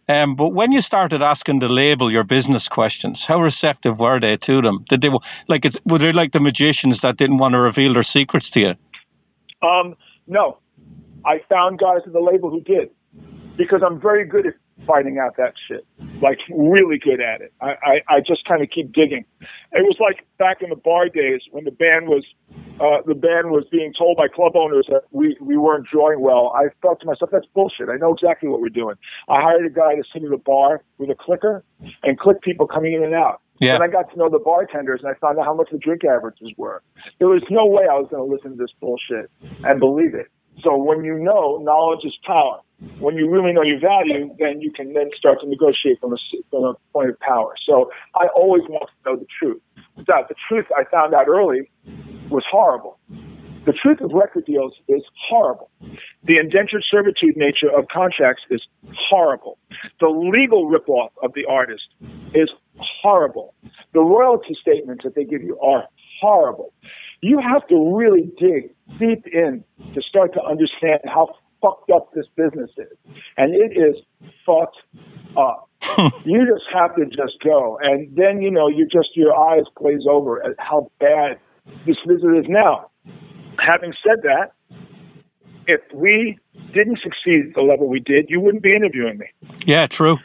Um, 0.09 0.35
but 0.35 0.49
when 0.49 0.71
you 0.71 0.81
started 0.81 1.21
asking 1.21 1.59
the 1.59 1.67
label 1.67 2.11
your 2.11 2.23
business 2.23 2.63
questions, 2.69 3.19
how 3.27 3.39
receptive 3.39 3.99
were 3.99 4.19
they 4.19 4.37
to 4.45 4.61
them? 4.61 4.85
Did 4.89 5.01
they 5.01 5.09
like 5.47 5.65
it? 5.65 5.75
Were 5.85 5.99
they 5.99 6.11
like 6.11 6.33
the 6.33 6.39
magicians 6.39 6.99
that 7.03 7.17
didn't 7.17 7.37
want 7.37 7.53
to 7.53 7.59
reveal 7.59 7.93
their 7.93 8.07
secrets 8.15 8.49
to 8.53 8.59
you? 8.59 8.73
Um, 9.67 9.95
no, 10.27 10.57
I 11.25 11.41
found 11.47 11.79
guys 11.79 12.01
at 12.05 12.13
the 12.13 12.19
label 12.19 12.49
who 12.49 12.61
did 12.61 12.89
because 13.57 13.81
I'm 13.85 14.01
very 14.01 14.25
good 14.25 14.47
at 14.47 14.53
finding 14.86 15.17
out 15.19 15.38
that 15.38 15.53
shit. 15.67 15.86
Like 16.21 16.39
really 16.49 16.97
good 16.97 17.21
at 17.21 17.41
it. 17.41 17.53
I, 17.61 17.75
I, 17.84 18.15
I 18.15 18.19
just 18.19 18.45
kind 18.45 18.61
of 18.61 18.69
keep 18.69 18.91
digging. 18.93 19.25
It 19.71 19.84
was 19.84 19.97
like 19.99 20.25
back 20.38 20.61
in 20.61 20.69
the 20.69 20.75
bar 20.75 21.09
days 21.09 21.41
when 21.51 21.63
the 21.65 21.71
band 21.71 22.07
was 22.07 22.23
uh, 22.79 23.01
the 23.05 23.15
band 23.15 23.51
was 23.51 23.65
being 23.71 23.93
told 23.97 24.17
by 24.17 24.27
club 24.27 24.55
owners 24.55 24.88
that 24.89 25.03
we, 25.11 25.38
we 25.39 25.55
weren't 25.55 25.86
drawing 25.91 26.19
well. 26.19 26.51
I 26.55 26.69
thought 26.82 26.99
to 27.01 27.05
myself, 27.05 27.29
that's 27.32 27.45
bullshit. 27.53 27.89
I 27.89 27.97
know 27.97 28.13
exactly 28.13 28.49
what 28.49 28.59
we're 28.59 28.69
doing. 28.69 28.95
I 29.29 29.39
hired 29.41 29.65
a 29.65 29.69
guy 29.69 29.95
to 29.95 30.03
sit 30.11 30.23
at 30.23 30.32
a 30.32 30.38
bar 30.38 30.84
with 30.97 31.09
a 31.09 31.15
clicker 31.15 31.63
and 32.03 32.17
click 32.19 32.41
people 32.41 32.67
coming 32.67 32.93
in 32.93 33.03
and 33.03 33.13
out. 33.13 33.41
Yeah. 33.59 33.75
And 33.75 33.84
I 33.84 33.88
got 33.88 34.11
to 34.11 34.17
know 34.17 34.27
the 34.27 34.39
bartenders 34.39 35.01
and 35.03 35.13
I 35.13 35.17
found 35.19 35.38
out 35.38 35.45
how 35.45 35.53
much 35.53 35.69
the 35.71 35.77
drink 35.77 36.03
averages 36.03 36.49
were. 36.57 36.82
There 37.19 37.27
was 37.27 37.43
no 37.51 37.67
way 37.67 37.84
I 37.84 37.93
was 37.93 38.07
going 38.09 38.27
to 38.27 38.34
listen 38.34 38.57
to 38.57 38.57
this 38.57 38.73
bullshit 38.79 39.29
and 39.63 39.79
believe 39.79 40.15
it. 40.15 40.32
So 40.64 40.78
when 40.78 41.03
you 41.03 41.18
know, 41.18 41.59
knowledge 41.62 42.05
is 42.05 42.14
power. 42.26 42.59
When 42.99 43.16
you 43.16 43.30
really 43.30 43.53
know 43.53 43.62
your 43.62 43.80
value, 43.80 44.36
then 44.39 44.59
you 44.59 44.72
can 44.72 44.93
then 44.93 45.12
start 45.16 45.39
to 45.41 45.47
negotiate 45.47 45.99
from 45.99 46.14
a, 46.14 46.18
from 46.49 46.64
a 46.64 46.74
point 46.93 47.12
of 47.12 47.20
power. 47.20 47.53
So 47.66 47.91
I 48.16 48.28
always 48.36 48.64
want 48.68 48.89
to 48.89 49.12
know 49.12 49.18
the 49.18 49.28
truth. 49.39 49.62
That 50.07 50.30
the 50.30 50.36
truth 50.49 50.66
I 50.76 50.86
found 50.89 51.14
out 51.14 51.28
early 51.28 51.70
was 52.32 52.43
horrible. 52.49 52.97
The 53.66 53.74
truth 53.74 54.01
of 54.01 54.12
record 54.14 54.45
deals 54.45 54.74
is 54.88 55.03
horrible. 55.30 55.70
The 56.24 56.39
indentured 56.39 56.84
servitude 56.89 57.38
nature 57.38 57.70
of 57.70 57.88
contracts 57.93 58.41
is 58.49 58.62
horrible. 59.09 59.59
The 59.99 60.07
legal 60.07 60.68
ripoff 60.68 61.09
of 61.22 61.34
the 61.36 61.45
artist 61.45 61.84
is 62.34 62.49
horrible. 63.03 63.53
The 63.93 63.99
royalty 63.99 64.57
statements 64.59 65.03
that 65.03 65.14
they 65.14 65.26
give 65.26 65.43
you 65.43 65.59
are 65.59 65.86
horrible. 66.20 66.74
You 67.22 67.39
have 67.39 67.67
to 67.67 67.95
really 67.95 68.32
dig 68.39 68.74
deep 68.99 69.26
in 69.28 69.63
to 69.93 70.01
start 70.01 70.34
to 70.34 70.41
understand 70.41 71.01
how 71.05 71.30
fucked 71.61 71.91
up 71.91 72.09
this 72.13 72.26
business 72.36 72.69
is. 72.78 72.97
And 73.38 73.53
it 73.53 73.78
is 73.78 73.95
fucked 74.45 74.78
up. 75.38 75.69
you 76.26 76.45
just 76.45 76.65
have 76.74 76.95
to 76.95 77.05
just 77.05 77.39
go. 77.43 77.78
And 77.82 78.15
then, 78.15 78.41
you 78.41 78.51
know, 78.51 78.67
you 78.67 78.88
just, 78.91 79.15
your 79.15 79.38
eyes 79.38 79.63
glaze 79.76 80.05
over 80.09 80.43
at 80.43 80.55
how 80.57 80.91
bad 80.99 81.38
this 81.86 81.97
business 82.07 82.43
is 82.43 82.45
now. 82.49 82.89
Having 83.59 83.93
said 84.03 84.24
that, 84.24 84.53
if 85.67 85.82
we 85.93 86.38
didn't 86.74 86.99
succeed 87.03 87.49
at 87.49 87.55
the 87.55 87.61
level 87.61 87.88
we 87.88 87.99
did, 87.99 88.26
you 88.30 88.39
wouldn't 88.39 88.63
be 88.63 88.76
interviewing 88.76 89.19
me. 89.19 89.28
Yeah, 89.65 89.88
true. 89.88 90.17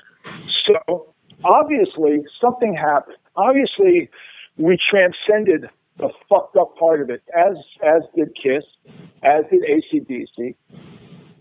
So 0.67 1.15
obviously 1.45 2.25
something 2.41 2.75
happened. 2.75 3.17
Obviously 3.37 4.11
we 4.57 4.79
transcended 4.91 5.69
the 5.99 6.11
fucked 6.29 6.57
up 6.57 6.77
part 6.79 7.01
of 7.01 7.11
it, 7.11 7.23
as 7.35 7.57
as 7.83 8.03
did 8.15 8.29
Kiss, 8.37 8.65
as 9.23 9.45
did 9.51 9.63
ACDC, 9.63 10.55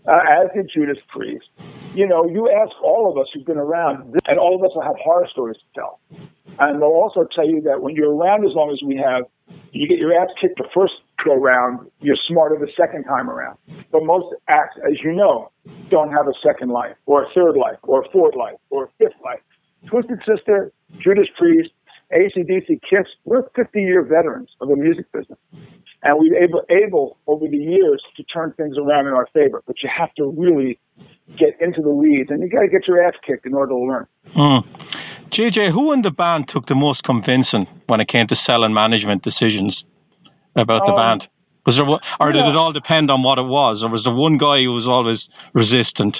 uh, 0.08 0.20
as 0.28 0.48
did 0.54 0.70
Judas 0.72 0.98
Priest. 1.08 1.46
You 1.94 2.06
know, 2.06 2.26
you 2.28 2.50
ask 2.50 2.72
all 2.82 3.10
of 3.10 3.18
us 3.18 3.28
who've 3.32 3.46
been 3.46 3.58
around, 3.58 4.16
and 4.26 4.38
all 4.38 4.54
of 4.54 4.62
us 4.62 4.70
will 4.74 4.82
have 4.82 4.96
horror 5.02 5.26
stories 5.30 5.56
to 5.56 5.80
tell. 5.80 6.00
And 6.58 6.80
they'll 6.80 6.88
also 6.88 7.26
tell 7.34 7.46
you 7.46 7.60
that 7.62 7.82
when 7.82 7.94
you're 7.94 8.14
around 8.14 8.46
as 8.46 8.54
long 8.54 8.70
as 8.70 8.80
we 8.86 8.96
have, 8.96 9.24
you 9.72 9.88
get 9.88 9.98
your 9.98 10.12
ass 10.12 10.28
kicked 10.40 10.56
the 10.56 10.68
first 10.74 10.94
go 11.26 11.34
round, 11.34 11.90
you're 12.00 12.16
smarter 12.28 12.56
the 12.58 12.70
second 12.76 13.04
time 13.04 13.28
around. 13.28 13.58
But 13.90 14.04
most 14.04 14.34
acts, 14.48 14.76
as 14.86 14.98
you 15.02 15.12
know, 15.12 15.50
don't 15.90 16.10
have 16.12 16.26
a 16.28 16.32
second 16.44 16.70
life, 16.70 16.96
or 17.06 17.24
a 17.24 17.26
third 17.34 17.56
life, 17.56 17.78
or 17.82 18.04
a 18.04 18.10
fourth 18.10 18.34
life, 18.36 18.56
or 18.70 18.84
a 18.84 18.88
fifth 18.98 19.18
life. 19.24 19.40
Twisted 19.90 20.18
Sister, 20.26 20.72
Judas 21.02 21.28
Priest, 21.38 21.70
ACDC, 22.12 22.80
Kiss, 22.88 23.06
we're 23.24 23.42
50 23.54 23.80
year 23.80 24.02
veterans 24.02 24.50
of 24.60 24.68
the 24.68 24.76
music 24.76 25.10
business. 25.12 25.38
And 26.02 26.18
we've 26.20 26.32
able, 26.34 26.62
able 26.70 27.18
over 27.26 27.46
the 27.48 27.56
years 27.56 28.02
to 28.16 28.22
turn 28.24 28.52
things 28.52 28.76
around 28.78 29.06
in 29.06 29.12
our 29.12 29.26
favor. 29.32 29.62
But 29.66 29.76
you 29.82 29.90
have 29.96 30.14
to 30.14 30.32
really 30.36 30.78
get 31.38 31.60
into 31.60 31.82
the 31.82 31.90
weeds 31.90 32.30
and 32.30 32.42
you 32.42 32.48
got 32.48 32.60
to 32.60 32.68
get 32.68 32.86
your 32.86 33.02
ass 33.02 33.14
kicked 33.26 33.46
in 33.46 33.54
order 33.54 33.70
to 33.70 33.78
learn. 33.78 34.06
Mm. 34.36 34.62
JJ, 35.32 35.72
who 35.72 35.92
in 35.92 36.02
the 36.02 36.10
band 36.10 36.48
took 36.52 36.66
the 36.66 36.74
most 36.74 37.02
convincing 37.02 37.66
when 37.86 38.00
it 38.00 38.08
came 38.08 38.28
to 38.28 38.36
selling 38.48 38.72
management 38.72 39.22
decisions 39.24 39.82
about 40.54 40.82
the 40.86 40.92
Um, 40.92 41.18
band? 41.18 41.28
Was 41.66 41.74
there, 41.74 41.88
or 42.20 42.32
did 42.32 42.38
yeah. 42.38 42.50
it 42.50 42.56
all 42.56 42.72
depend 42.72 43.10
on 43.10 43.24
what 43.24 43.38
it 43.38 43.46
was, 43.46 43.82
or 43.82 43.90
was 43.90 44.04
there 44.04 44.14
one 44.14 44.38
guy 44.38 44.62
who 44.62 44.72
was 44.72 44.86
always 44.86 45.18
resistant? 45.52 46.16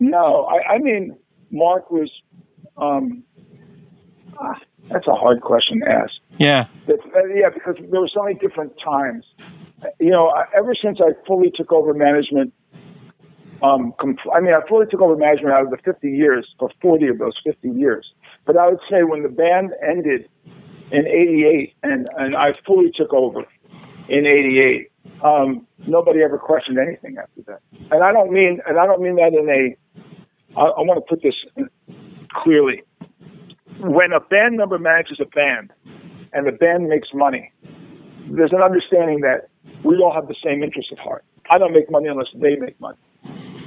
No, 0.00 0.44
I, 0.46 0.74
I 0.74 0.78
mean, 0.78 1.16
Mark 1.52 1.90
was, 1.92 2.10
um, 2.76 3.22
that's 4.90 5.06
a 5.06 5.14
hard 5.14 5.40
question 5.40 5.80
to 5.80 5.88
ask. 5.88 6.12
Yeah, 6.38 6.66
It's, 6.86 7.02
uh, 7.04 7.26
yeah, 7.34 7.50
because 7.52 7.76
there 7.90 8.00
were 8.00 8.10
so 8.12 8.22
many 8.22 8.36
different 8.36 8.72
times. 8.82 9.24
You 9.98 10.10
know, 10.10 10.32
ever 10.56 10.74
since 10.74 10.98
I 11.00 11.12
fully 11.26 11.50
took 11.54 11.72
over 11.72 11.92
management, 11.92 12.52
um, 13.62 13.94
compl- 13.98 14.34
I 14.34 14.40
mean, 14.40 14.54
I 14.54 14.66
fully 14.68 14.86
took 14.86 15.00
over 15.00 15.16
management 15.16 15.54
out 15.54 15.64
of 15.64 15.70
the 15.70 15.78
50 15.78 16.10
years, 16.10 16.46
for 16.58 16.70
40 16.80 17.08
of 17.08 17.18
those 17.18 17.34
50 17.44 17.70
years. 17.70 18.06
But 18.44 18.56
I 18.56 18.68
would 18.68 18.80
say 18.90 19.02
when 19.02 19.22
the 19.22 19.28
band 19.28 19.72
ended 19.86 20.28
in 20.92 21.06
88 21.06 21.74
and, 21.82 22.08
and 22.16 22.36
I 22.36 22.52
fully 22.66 22.90
took 22.94 23.12
over 23.12 23.44
in 24.08 24.26
88, 24.26 24.90
um, 25.24 25.66
nobody 25.86 26.22
ever 26.22 26.38
questioned 26.38 26.78
anything 26.78 27.16
after 27.18 27.42
that. 27.46 27.60
And 27.90 28.02
I 28.04 28.12
don't 28.12 28.32
mean, 28.32 28.60
and 28.66 28.78
I 28.78 28.86
don't 28.86 29.02
mean 29.02 29.16
that 29.16 29.32
in 29.32 29.48
a, 29.48 29.76
I, 30.58 30.64
I 30.64 30.80
want 30.82 31.04
to 31.04 31.08
put 31.08 31.22
this 31.22 31.34
clearly. 32.42 32.82
When 33.94 34.12
a 34.12 34.20
band 34.20 34.56
member 34.56 34.78
manages 34.78 35.18
a 35.20 35.26
band 35.26 35.72
and 36.32 36.46
the 36.46 36.52
band 36.52 36.88
makes 36.88 37.08
money, 37.14 37.52
there's 38.30 38.52
an 38.52 38.62
understanding 38.62 39.20
that 39.20 39.48
we 39.84 39.96
all 39.98 40.12
have 40.12 40.28
the 40.28 40.34
same 40.44 40.62
interest 40.62 40.88
at 40.92 40.98
heart. 40.98 41.24
I 41.50 41.58
don't 41.58 41.72
make 41.72 41.90
money 41.90 42.08
unless 42.08 42.26
they 42.34 42.56
make 42.56 42.80
money. 42.80 42.98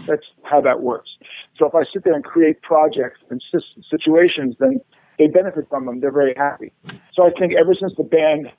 That's 0.08 0.26
how 0.44 0.60
that 0.62 0.82
works. 0.82 1.10
So 1.58 1.68
if 1.68 1.76
I 1.76 1.84
sit 1.94 2.04
there 2.04 2.14
and 2.14 2.24
create 2.24 2.62
projects 2.62 3.20
and 3.30 3.42
situations, 3.90 4.56
then 4.60 4.82
they 5.18 5.28
benefit 5.28 5.68
from 5.70 5.86
them. 5.86 6.02
They're 6.02 6.12
very 6.12 6.34
happy. 6.36 6.74
So 7.14 7.24
I 7.24 7.32
think 7.40 7.54
ever 7.60 7.74
since 7.80 7.94
the 7.96 8.04
band 8.04 8.52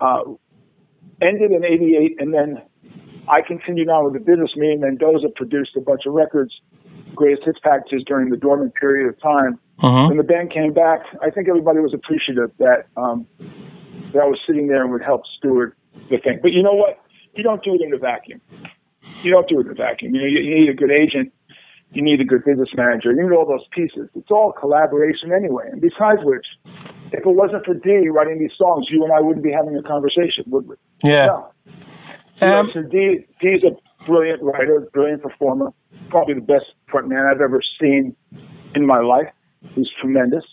uh, 0.00 0.22
ended 1.22 1.50
in 1.50 1.64
'88, 1.64 2.16
and 2.18 2.34
then 2.34 2.62
I 3.28 3.40
continued 3.40 3.88
on 3.88 4.04
with 4.04 4.14
the 4.14 4.20
business. 4.20 4.50
Me 4.56 4.72
and 4.72 4.80
Mendoza 4.80 5.28
produced 5.34 5.76
a 5.76 5.80
bunch 5.80 6.02
of 6.06 6.12
records, 6.12 6.52
greatest 7.14 7.44
hits 7.44 7.58
packages 7.62 8.02
during 8.06 8.30
the 8.30 8.36
dormant 8.36 8.74
period 8.74 9.08
of 9.08 9.20
time. 9.20 9.58
Uh-huh. 9.82 10.08
When 10.08 10.16
the 10.16 10.22
band 10.24 10.52
came 10.52 10.72
back, 10.72 11.00
I 11.20 11.30
think 11.30 11.48
everybody 11.48 11.80
was 11.80 11.92
appreciative 11.92 12.50
that 12.58 12.86
um, 12.96 13.26
that 14.12 14.22
I 14.22 14.26
was 14.26 14.38
sitting 14.46 14.68
there 14.68 14.82
and 14.82 14.92
would 14.92 15.02
help 15.02 15.22
steward 15.36 15.74
the 16.10 16.18
thing. 16.18 16.38
But 16.40 16.52
you 16.52 16.62
know 16.62 16.74
what? 16.74 17.00
You 17.34 17.42
don't 17.42 17.62
do 17.64 17.74
it 17.74 17.82
in 17.82 17.92
a 17.92 17.98
vacuum. 17.98 18.40
You 19.22 19.32
don't 19.32 19.48
do 19.48 19.60
it 19.60 19.66
in 19.66 19.72
a 19.72 19.74
vacuum. 19.74 20.14
You, 20.14 20.20
know, 20.20 20.26
you, 20.26 20.40
you 20.40 20.54
need 20.60 20.70
a 20.70 20.74
good 20.74 20.90
agent. 20.90 21.32
You 21.90 22.02
need 22.02 22.20
a 22.20 22.24
good 22.24 22.44
business 22.44 22.70
manager. 22.76 23.12
You 23.12 23.22
need 23.22 23.34
all 23.34 23.46
those 23.46 23.66
pieces. 23.72 24.08
It's 24.14 24.30
all 24.30 24.52
collaboration 24.52 25.32
anyway. 25.32 25.68
And 25.70 25.80
besides 25.80 26.20
which, 26.22 26.46
if 27.12 27.20
it 27.20 27.26
wasn't 27.26 27.64
for 27.64 27.74
Dee 27.74 28.08
writing 28.08 28.38
these 28.38 28.54
songs, 28.56 28.86
you 28.90 29.02
and 29.04 29.12
I 29.12 29.20
wouldn't 29.20 29.44
be 29.44 29.52
having 29.52 29.76
a 29.76 29.82
conversation, 29.82 30.44
would 30.48 30.68
we? 30.68 30.76
Yeah. 31.02 31.26
No. 32.40 32.46
Um, 32.46 32.70
so 32.74 32.82
Dee, 32.82 33.26
Dee's 33.40 33.62
a 33.62 33.74
brilliant 34.06 34.42
writer, 34.42 34.88
brilliant 34.92 35.22
performer, 35.22 35.72
probably 36.10 36.34
the 36.34 36.40
best 36.40 36.66
frontman 36.92 37.30
I've 37.30 37.40
ever 37.40 37.60
seen 37.80 38.16
in 38.74 38.86
my 38.86 38.98
life. 39.00 39.28
He's 39.74 39.88
tremendous. 40.00 40.44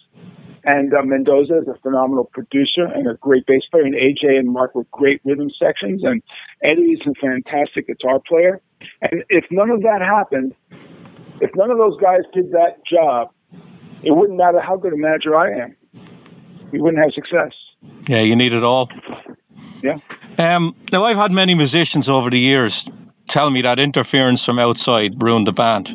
And 0.64 0.94
uh, 0.94 1.02
Mendoza 1.04 1.58
is 1.58 1.68
a 1.68 1.80
phenomenal 1.82 2.30
producer 2.32 2.86
and 2.86 3.08
a 3.10 3.16
great 3.16 3.46
bass 3.48 3.64
player. 3.72 3.84
And 3.84 3.96
AJ 3.96 4.38
and 4.38 4.52
Mark 4.52 4.76
were 4.76 4.86
great 4.92 5.20
rhythm 5.26 5.50
sections. 5.58 6.04
And 6.04 6.22
Eddie's 6.64 7.00
a 7.06 7.14
fantastic 7.20 7.88
guitar 7.88 8.20
player. 8.28 8.62
And 9.02 9.24
if 9.30 9.46
none 9.50 9.72
of 9.72 9.82
that 9.82 10.02
happened, 10.02 10.54
if 11.40 11.50
none 11.56 11.72
of 11.72 11.78
those 11.78 11.98
guys 12.00 12.22
did 12.34 12.52
that 12.52 12.78
job, 12.86 13.32
it 14.04 14.16
wouldn't 14.16 14.38
matter 14.38 14.62
how 14.62 14.78
good 14.78 14.94
a 14.94 14.98
manager 14.98 15.36
I 15.36 15.64
am. 15.64 15.76
We 16.72 16.80
wouldn't 16.80 17.04
have 17.04 17.14
success. 17.14 17.54
Yeah, 18.08 18.22
you 18.22 18.36
need 18.36 18.54
it 18.54 18.64
all. 18.64 18.88
Yeah. 19.84 19.98
Um, 20.38 20.76
now, 20.92 21.06
I've 21.06 21.18
had 21.18 21.32
many 21.32 21.56
musicians 21.56 22.08
over 22.08 22.30
the 22.30 22.40
years 22.40 22.74
tell 23.30 23.50
me 23.50 23.62
that 23.62 23.80
interference 23.80 24.42
from 24.46 24.60
outside 24.60 25.12
ruined 25.22 25.48
the 25.48 25.52
band, 25.52 25.90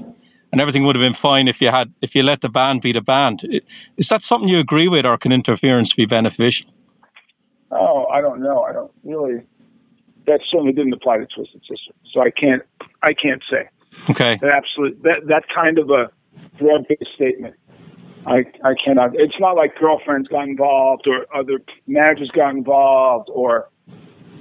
and 0.53 0.61
everything 0.61 0.85
would 0.87 0.97
have 0.97 1.03
been 1.03 1.17
fine 1.21 1.49
if 1.49 1.57
you 1.61 1.69
had 1.71 1.93
if 2.03 2.11
you 2.15 2.23
let 2.23 2.41
the 2.41 2.49
band 2.49 2.83
be 2.83 2.93
the 2.93 3.01
band. 3.01 3.43
Is 3.99 4.07
that 4.11 4.23
something 4.29 4.49
you 4.49 4.59
agree 4.59 4.89
with, 4.89 5.05
or 5.05 5.19
can 5.19 5.33
interference 5.33 5.93
be 5.97 6.07
beneficial? 6.07 6.67
Oh, 7.71 8.07
I 8.07 8.21
don't 8.21 8.41
know. 8.41 8.63
I 8.63 8.73
don't 8.73 8.93
really. 9.05 9.43
That 10.27 10.41
certainly 10.51 10.73
didn't 10.73 10.93
apply 10.93 11.19
to 11.19 11.27
Twisted 11.27 11.63
Sister, 11.63 11.93
so 12.13 12.21
I 12.21 12.31
can't. 12.31 12.63
I 13.03 13.13
can't 13.13 13.43
say 13.51 13.69
Okay. 14.11 14.39
that 14.41 14.51
absolute 14.51 15.03
that 15.03 15.27
that 15.29 15.45
kind 15.55 15.79
of 15.79 15.91
a 15.91 16.11
broad-based 16.59 17.11
statement. 17.15 17.55
I 18.27 18.45
I 18.65 18.75
cannot. 18.83 19.11
It's 19.15 19.39
not 19.39 19.57
like 19.57 19.77
girlfriends 19.79 20.29
got 20.29 20.49
involved 20.49 21.07
or 21.07 21.27
other 21.37 21.61
managers 21.87 22.31
got 22.35 22.51
involved 22.51 23.29
or 23.33 23.69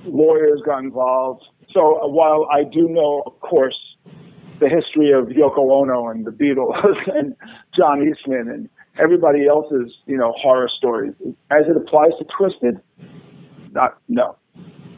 lawyers 0.05 0.61
got 0.65 0.79
involved. 0.79 1.43
So 1.71 2.01
uh, 2.01 2.07
while 2.07 2.47
I 2.51 2.63
do 2.63 2.87
know, 2.87 3.23
of 3.25 3.39
course, 3.41 3.77
the 4.59 4.69
history 4.69 5.11
of 5.11 5.27
Yoko 5.27 5.71
Ono 5.71 6.07
and 6.07 6.25
the 6.25 6.31
Beatles 6.31 6.75
and 7.15 7.35
John 7.75 8.01
Eastman 8.01 8.49
and 8.49 8.69
everybody 9.01 9.47
else's, 9.47 9.91
you 10.05 10.17
know, 10.17 10.33
horror 10.37 10.69
stories, 10.77 11.13
as 11.51 11.63
it 11.67 11.75
applies 11.75 12.11
to 12.19 12.25
Twisted, 12.37 12.79
not 13.71 13.97
no. 14.07 14.37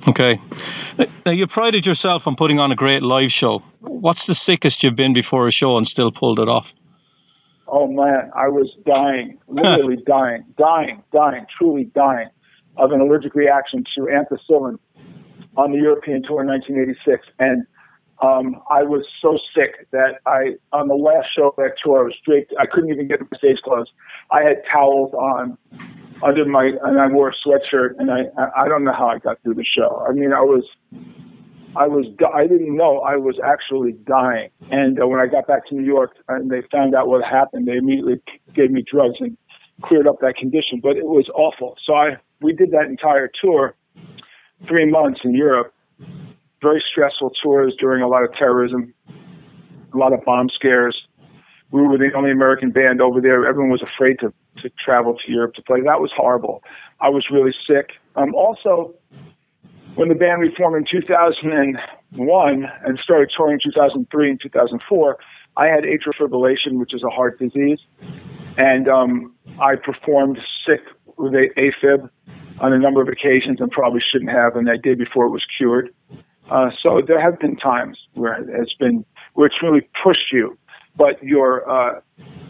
Okay. 0.08 0.39
Now, 1.26 1.32
you 1.32 1.47
prided 1.47 1.86
yourself 1.86 2.24
on 2.26 2.36
putting 2.38 2.60
on 2.60 2.72
a 2.72 2.76
great 2.76 3.01
live 3.01 3.30
show. 3.38 3.62
What's 3.82 4.22
the 4.28 4.36
sickest 4.45 4.78
you've 4.82 4.95
been 4.95 5.14
before 5.14 5.47
a 5.47 5.51
show 5.51 5.78
and 5.78 5.88
still 5.88 6.12
pulled 6.12 6.39
it 6.39 6.47
off? 6.47 6.66
Oh 7.68 7.88
man, 7.88 8.32
I 8.34 8.47
was 8.47 8.72
dying, 8.86 9.39
literally 9.47 9.97
dying, 10.08 10.45
dying, 10.58 11.03
dying, 11.12 11.45
truly 11.58 11.86
dying 11.93 12.30
of 12.78 12.91
an 12.91 13.01
allergic 13.01 13.36
reaction 13.36 13.84
to 13.97 14.03
ampicillin 14.05 14.78
on 15.58 15.72
the 15.72 15.78
European 15.78 16.22
tour 16.24 16.41
in 16.41 16.47
1986, 16.47 17.28
and 17.39 17.66
um, 18.22 18.61
I 18.70 18.84
was 18.84 19.05
so 19.22 19.38
sick 19.55 19.89
that 19.91 20.20
I, 20.26 20.55
on 20.74 20.88
the 20.88 20.95
last 20.95 21.28
show 21.36 21.49
of 21.49 21.55
that 21.57 21.74
tour, 21.84 22.01
I 22.01 22.03
was 22.03 22.15
draped. 22.26 22.53
I 22.59 22.65
couldn't 22.65 22.89
even 22.89 23.07
get 23.07 23.20
my 23.22 23.38
stage 23.38 23.57
clothes. 23.63 23.89
I 24.32 24.41
had 24.41 24.63
towels 24.72 25.13
on 25.13 25.57
under 26.24 26.45
my, 26.45 26.72
and 26.84 26.99
I 26.99 27.07
wore 27.07 27.30
a 27.30 27.47
sweatshirt, 27.47 27.91
and 27.99 28.09
I, 28.09 28.26
I 28.55 28.68
don't 28.68 28.84
know 28.84 28.93
how 28.93 29.07
I 29.07 29.20
got 29.20 29.41
through 29.43 29.53
the 29.53 29.65
show. 29.65 30.03
I 30.09 30.13
mean, 30.13 30.34
I 30.34 30.41
was, 30.41 30.63
I 31.76 31.88
was, 31.88 32.07
I 32.34 32.47
didn't 32.47 32.76
know 32.76 33.01
I 33.01 33.18
was 33.18 33.36
actually 33.45 33.91
dying. 33.91 34.49
And 34.72 34.99
uh, 34.99 35.07
when 35.07 35.20
I 35.20 35.28
got 35.28 35.45
back 35.45 35.68
to 35.68 35.76
New 35.76 35.86
York 35.86 36.15
and 36.28 36.49
they 36.49 36.63
found 36.72 36.95
out 36.95 37.07
what 37.07 37.24
happened, 37.24 37.68
they 37.68 37.78
immediately 37.78 38.20
gave 38.55 38.72
me 38.72 38.84
drugs 38.89 39.18
and 39.20 39.38
cleared 39.84 40.07
up 40.07 40.15
that 40.22 40.38
condition. 40.38 40.80
But 40.82 40.97
it 40.97 41.05
was 41.05 41.30
awful. 41.36 41.76
So 41.86 41.93
I, 41.93 42.18
we 42.41 42.51
did 42.51 42.72
that 42.72 42.86
entire 42.86 43.30
tour, 43.39 43.76
three 44.68 44.89
months 44.89 45.20
in 45.24 45.36
Europe, 45.36 45.72
very 46.68 46.84
stressful 46.91 47.32
tours 47.41 47.74
during 47.80 48.03
a 48.03 48.07
lot 48.07 48.24
of 48.24 48.34
terrorism, 48.34 48.93
a 49.93 49.97
lot 49.97 50.11
of 50.11 50.20
bomb 50.26 50.49
scares. 50.53 51.07
We 51.72 51.82
were 51.82 51.97
the 51.97 52.11
only 52.15 52.32
American 52.32 52.72
band 52.72 53.01
over 53.01 53.22
there. 53.22 53.47
Everyone 53.47 53.72
was 53.72 53.82
afraid 53.82 54.20
to, 54.20 54.34
to 54.61 54.70
travel 54.84 55.15
to 55.26 55.32
Europe 55.32 55.53
to 55.55 55.61
play. 55.61 55.80
That 55.80 56.01
was 56.01 56.11
horrible. 56.15 56.61
I 56.99 57.09
was 57.09 57.26
really 57.32 57.53
sick. 57.65 57.91
Um, 58.18 58.36
also, 58.36 58.93
when 59.95 60.09
the 60.09 60.15
band 60.15 60.41
reformed 60.41 60.76
in 60.76 60.86
2001 60.91 62.65
and 62.86 62.99
started 63.01 63.30
touring 63.36 63.59
in 63.63 63.72
2003 63.72 64.30
and 64.30 64.41
2004, 64.41 65.18
I 65.55 65.68
had 65.68 65.84
atrial 65.84 66.15
fibrillation, 66.20 66.80
which 66.80 66.93
is 66.93 67.01
a 67.03 67.09
heart 67.09 67.39
disease, 67.39 67.80
and 68.57 68.88
um, 68.89 69.34
I 69.59 69.76
performed 69.76 70.38
sick 70.65 70.82
with 71.18 71.34
AFib 71.34 72.09
on 72.59 72.74
a 72.74 72.78
number 72.78 73.01
of 73.01 73.07
occasions 73.07 73.59
and 73.61 73.72
probably 73.72 74.01
shouldn't 74.11 74.32
have, 74.32 74.55
and 74.55 74.70
I 74.70 74.76
did 74.82 74.97
before 74.97 75.26
it 75.28 75.30
was 75.30 75.45
cured. 75.57 75.93
Uh, 76.50 76.70
so 76.82 77.02
there 77.06 77.20
have 77.22 77.39
been 77.39 77.56
times 77.58 77.98
where 78.14 78.38
it's 78.62 78.74
been 78.74 79.06
where 79.34 79.48
it's 79.48 79.62
really 79.62 79.82
pushed 80.04 80.32
you, 80.32 80.58
but 80.95 81.22
your 81.22 81.70
uh, 81.70 82.00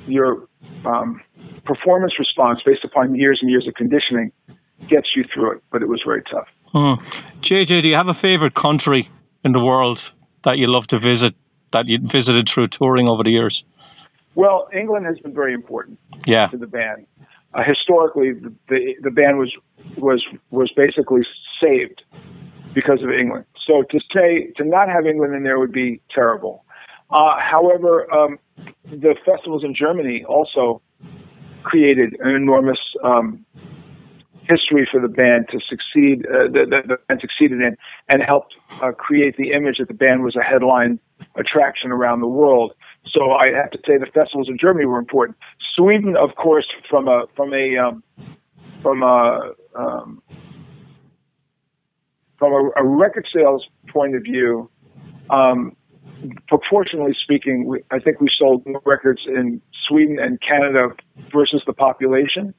your 0.07 0.47
um, 0.85 1.21
performance 1.65 2.13
response 2.19 2.59
based 2.65 2.83
upon 2.83 3.15
years 3.15 3.39
and 3.41 3.49
years 3.49 3.67
of 3.67 3.73
conditioning 3.73 4.31
gets 4.89 5.09
you 5.15 5.23
through 5.33 5.53
it. 5.53 5.63
But 5.71 5.81
it 5.81 5.87
was 5.87 6.01
very 6.05 6.21
tough. 6.23 6.47
Hmm. 6.73 6.93
JJ, 7.43 7.81
do 7.81 7.87
you 7.87 7.95
have 7.95 8.07
a 8.07 8.13
favorite 8.21 8.53
country 8.55 9.09
in 9.43 9.51
the 9.53 9.59
world 9.63 9.99
that 10.45 10.57
you 10.57 10.67
love 10.67 10.85
to 10.87 10.99
visit, 10.99 11.33
that 11.73 11.87
you 11.87 11.97
visited 11.99 12.47
through 12.53 12.67
touring 12.77 13.07
over 13.07 13.23
the 13.23 13.31
years? 13.31 13.63
Well, 14.35 14.67
England 14.77 15.05
has 15.07 15.17
been 15.19 15.33
very 15.33 15.53
important 15.53 15.97
Yeah. 16.27 16.47
to 16.47 16.57
the 16.57 16.67
band. 16.67 17.07
Uh, 17.53 17.63
historically, 17.63 18.33
the, 18.33 18.53
the 18.69 18.95
the 19.01 19.09
band 19.11 19.39
was 19.39 19.51
was 19.97 20.23
was 20.51 20.71
basically 20.75 21.21
saved 21.61 22.03
because 22.75 23.01
of 23.01 23.09
England. 23.09 23.45
So 23.67 23.83
to 23.91 23.99
say 24.15 24.51
to 24.55 24.63
not 24.63 24.87
have 24.87 25.05
England 25.05 25.35
in 25.35 25.43
there 25.43 25.59
would 25.59 25.73
be 25.73 26.01
terrible. 26.13 26.63
Uh, 27.11 27.35
however, 27.39 28.11
um, 28.13 28.39
the 28.85 29.15
festivals 29.25 29.63
in 29.63 29.75
Germany 29.75 30.25
also 30.27 30.81
created 31.63 32.15
an 32.21 32.31
enormous 32.31 32.79
um, 33.03 33.45
history 34.49 34.87
for 34.89 35.01
the 35.01 35.07
band 35.07 35.47
to 35.51 35.59
succeed. 35.59 36.25
Uh, 36.25 36.47
the, 36.47 36.65
the, 36.69 36.81
the 36.87 36.97
band 37.07 37.19
succeeded 37.21 37.59
in 37.61 37.75
and 38.07 38.23
helped 38.23 38.55
uh, 38.81 38.91
create 38.91 39.35
the 39.37 39.51
image 39.51 39.77
that 39.79 39.87
the 39.87 39.93
band 39.93 40.23
was 40.23 40.35
a 40.35 40.43
headline 40.43 40.99
attraction 41.35 41.91
around 41.91 42.21
the 42.21 42.27
world. 42.27 42.73
So 43.05 43.31
I 43.31 43.49
have 43.55 43.71
to 43.71 43.79
say 43.85 43.97
the 43.97 44.05
festivals 44.05 44.47
in 44.49 44.57
Germany 44.57 44.85
were 44.85 44.99
important. 44.99 45.37
Sweden, 45.75 46.15
of 46.17 46.35
course, 46.35 46.67
from 46.89 47.07
a 47.07 47.25
from 47.35 47.53
a 47.53 47.77
um, 47.77 48.03
from 48.81 49.03
a 49.03 49.51
um, 49.75 50.21
from 52.37 52.53
a, 52.53 52.81
a 52.81 52.85
record 52.85 53.27
sales 53.33 53.65
point 53.91 54.15
of 54.15 54.23
view, 54.23 54.69
um, 55.29 55.75
proportionally 56.47 57.15
speaking, 57.21 57.65
we, 57.65 57.83
I 57.91 57.99
think 57.99 58.19
we 58.21 58.27
sold 58.37 58.65
more 58.65 58.81
records 58.85 59.21
in 59.27 59.61
Sweden 59.87 60.17
and 60.19 60.39
Canada 60.41 60.89
versus 61.33 61.63
the 61.65 61.73
population 61.73 62.53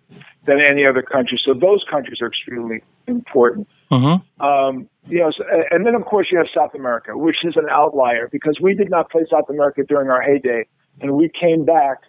than 0.47 0.61
any 0.61 0.87
other 0.87 1.03
country. 1.03 1.41
So 1.45 1.55
those 1.55 1.85
countries 1.91 2.19
are 2.21 2.29
extremely 2.29 2.83
important. 3.07 3.69
Mm-hmm. 3.91 4.45
Um, 4.45 4.89
you 5.07 5.21
know, 5.21 5.31
so, 5.37 5.45
and 5.71 5.87
then 5.87 5.95
of 5.95 6.05
course 6.05 6.29
you 6.31 6.39
have 6.39 6.49
South 6.55 6.75
America, 6.75 7.17
which 7.17 7.39
is 7.45 7.57
an 7.57 7.67
outlier 7.71 8.29
because 8.31 8.59
we 8.61 8.75
did 8.75 8.91
not 8.91 9.11
play 9.11 9.23
South 9.31 9.49
America 9.49 9.83
during 9.89 10.11
our 10.11 10.23
heyday, 10.23 10.67
and 11.01 11.13
we 11.13 11.31
came 11.41 11.65
back 11.65 12.03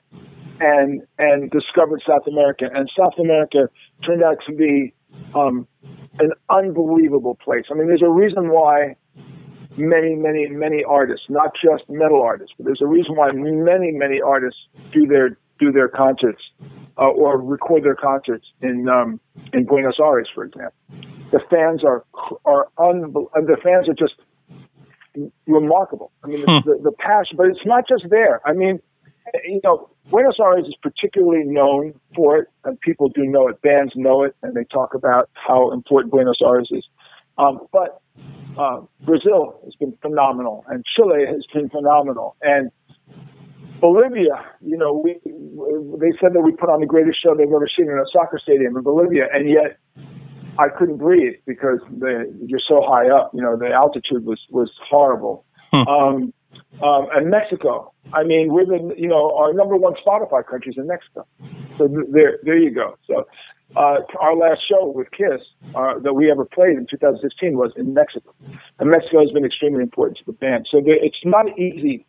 and 0.59 1.01
and 1.17 1.49
discovered 1.51 2.01
South 2.05 2.27
America, 2.27 2.65
and 2.73 2.89
South 2.97 3.17
America 3.17 3.69
turned 4.05 4.23
out 4.23 4.37
to 4.47 4.53
be 4.53 4.93
um, 5.35 5.67
an 6.19 6.31
unbelievable 6.49 7.35
place. 7.43 7.65
I 7.71 7.75
mean, 7.75 7.87
there's 7.87 8.01
a 8.01 8.09
reason 8.09 8.49
why 8.49 8.95
many, 9.77 10.15
many, 10.15 10.47
many 10.49 10.83
artists, 10.83 11.25
not 11.29 11.51
just 11.63 11.83
metal 11.89 12.21
artists, 12.21 12.53
but 12.57 12.65
there's 12.65 12.81
a 12.81 12.87
reason 12.87 13.15
why 13.15 13.31
many, 13.31 13.91
many 13.91 14.21
artists 14.21 14.59
do 14.91 15.05
their 15.05 15.37
do 15.59 15.71
their 15.71 15.89
concerts 15.89 16.41
uh, 16.97 17.01
or 17.07 17.37
record 17.41 17.83
their 17.83 17.95
concerts 17.95 18.45
in 18.61 18.87
um, 18.89 19.19
in 19.53 19.65
Buenos 19.65 19.95
Aires, 20.01 20.29
for 20.33 20.43
example. 20.45 20.73
The 21.31 21.39
fans 21.49 21.83
are 21.83 22.03
are 22.45 22.67
unbel- 22.77 23.29
the 23.33 23.57
fans 23.63 23.87
are 23.87 23.93
just 23.93 24.15
remarkable. 25.47 26.11
I 26.23 26.27
mean, 26.27 26.43
Hmm. 26.47 26.69
the, 26.69 26.79
the 26.83 26.91
passion, 26.91 27.35
but 27.37 27.47
it's 27.47 27.65
not 27.65 27.85
just 27.87 28.05
there. 28.09 28.41
I 28.45 28.53
mean, 28.53 28.79
you 29.45 29.61
know, 29.63 29.89
Buenos 30.09 30.37
Aires 30.39 30.65
is 30.67 30.75
particularly 30.81 31.43
known 31.45 31.93
for 32.15 32.37
it, 32.37 32.47
and 32.63 32.79
people 32.81 33.09
do 33.09 33.23
know 33.23 33.47
it. 33.47 33.61
Bands 33.61 33.93
know 33.95 34.23
it, 34.23 34.35
and 34.41 34.55
they 34.55 34.63
talk 34.65 34.93
about 34.93 35.29
how 35.33 35.71
important 35.71 36.11
Buenos 36.11 36.37
Aires 36.45 36.69
is. 36.71 36.85
Um, 37.37 37.59
but 37.71 38.01
uh, 38.57 38.81
Brazil 39.05 39.59
has 39.63 39.73
been 39.75 39.93
phenomenal, 40.01 40.65
and 40.67 40.83
Chile 40.95 41.25
has 41.27 41.45
been 41.53 41.69
phenomenal, 41.69 42.35
and 42.41 42.71
Bolivia. 43.79 44.43
You 44.61 44.77
know, 44.77 44.93
we 44.93 45.19
they 45.23 46.11
said 46.19 46.33
that 46.33 46.41
we 46.41 46.51
put 46.51 46.69
on 46.69 46.81
the 46.81 46.87
greatest 46.87 47.21
show 47.23 47.35
they've 47.35 47.47
ever 47.47 47.69
seen 47.77 47.89
in 47.89 47.97
a 47.97 48.05
soccer 48.11 48.39
stadium 48.41 48.75
in 48.75 48.83
Bolivia, 48.83 49.27
and 49.33 49.49
yet 49.49 49.77
I 50.57 50.67
couldn't 50.77 50.97
breathe 50.97 51.35
because 51.45 51.79
the, 51.99 52.31
you're 52.45 52.59
so 52.67 52.81
high 52.85 53.09
up. 53.09 53.31
You 53.33 53.41
know, 53.41 53.57
the 53.57 53.71
altitude 53.71 54.25
was 54.25 54.41
was 54.49 54.71
horrible. 54.89 55.45
Hmm. 55.71 55.87
Um, 55.87 56.33
um, 56.81 57.07
and 57.13 57.29
Mexico. 57.29 57.93
I 58.13 58.23
mean, 58.23 58.51
we're 58.53 58.65
the 58.65 58.93
you 58.97 59.07
know 59.07 59.35
our 59.35 59.53
number 59.53 59.75
one 59.75 59.93
Spotify 60.05 60.45
countries 60.45 60.75
in 60.77 60.87
Mexico. 60.87 61.25
So 61.77 61.87
th- 61.87 62.07
there 62.11 62.39
there 62.43 62.57
you 62.57 62.71
go. 62.73 62.97
So 63.07 63.27
uh, 63.75 63.97
our 64.19 64.35
last 64.35 64.61
show 64.67 64.91
with 64.93 65.11
Kiss 65.11 65.41
uh, 65.75 65.99
that 65.99 66.13
we 66.13 66.31
ever 66.31 66.45
played 66.45 66.77
in 66.77 66.87
2016 66.89 67.57
was 67.57 67.71
in 67.77 67.93
Mexico, 67.93 68.33
and 68.79 68.89
Mexico 68.89 69.19
has 69.19 69.31
been 69.31 69.45
extremely 69.45 69.83
important 69.83 70.17
to 70.19 70.23
the 70.25 70.33
band. 70.33 70.67
So 70.71 70.81
there, 70.81 71.03
it's 71.03 71.21
not 71.23 71.47
easy. 71.59 72.05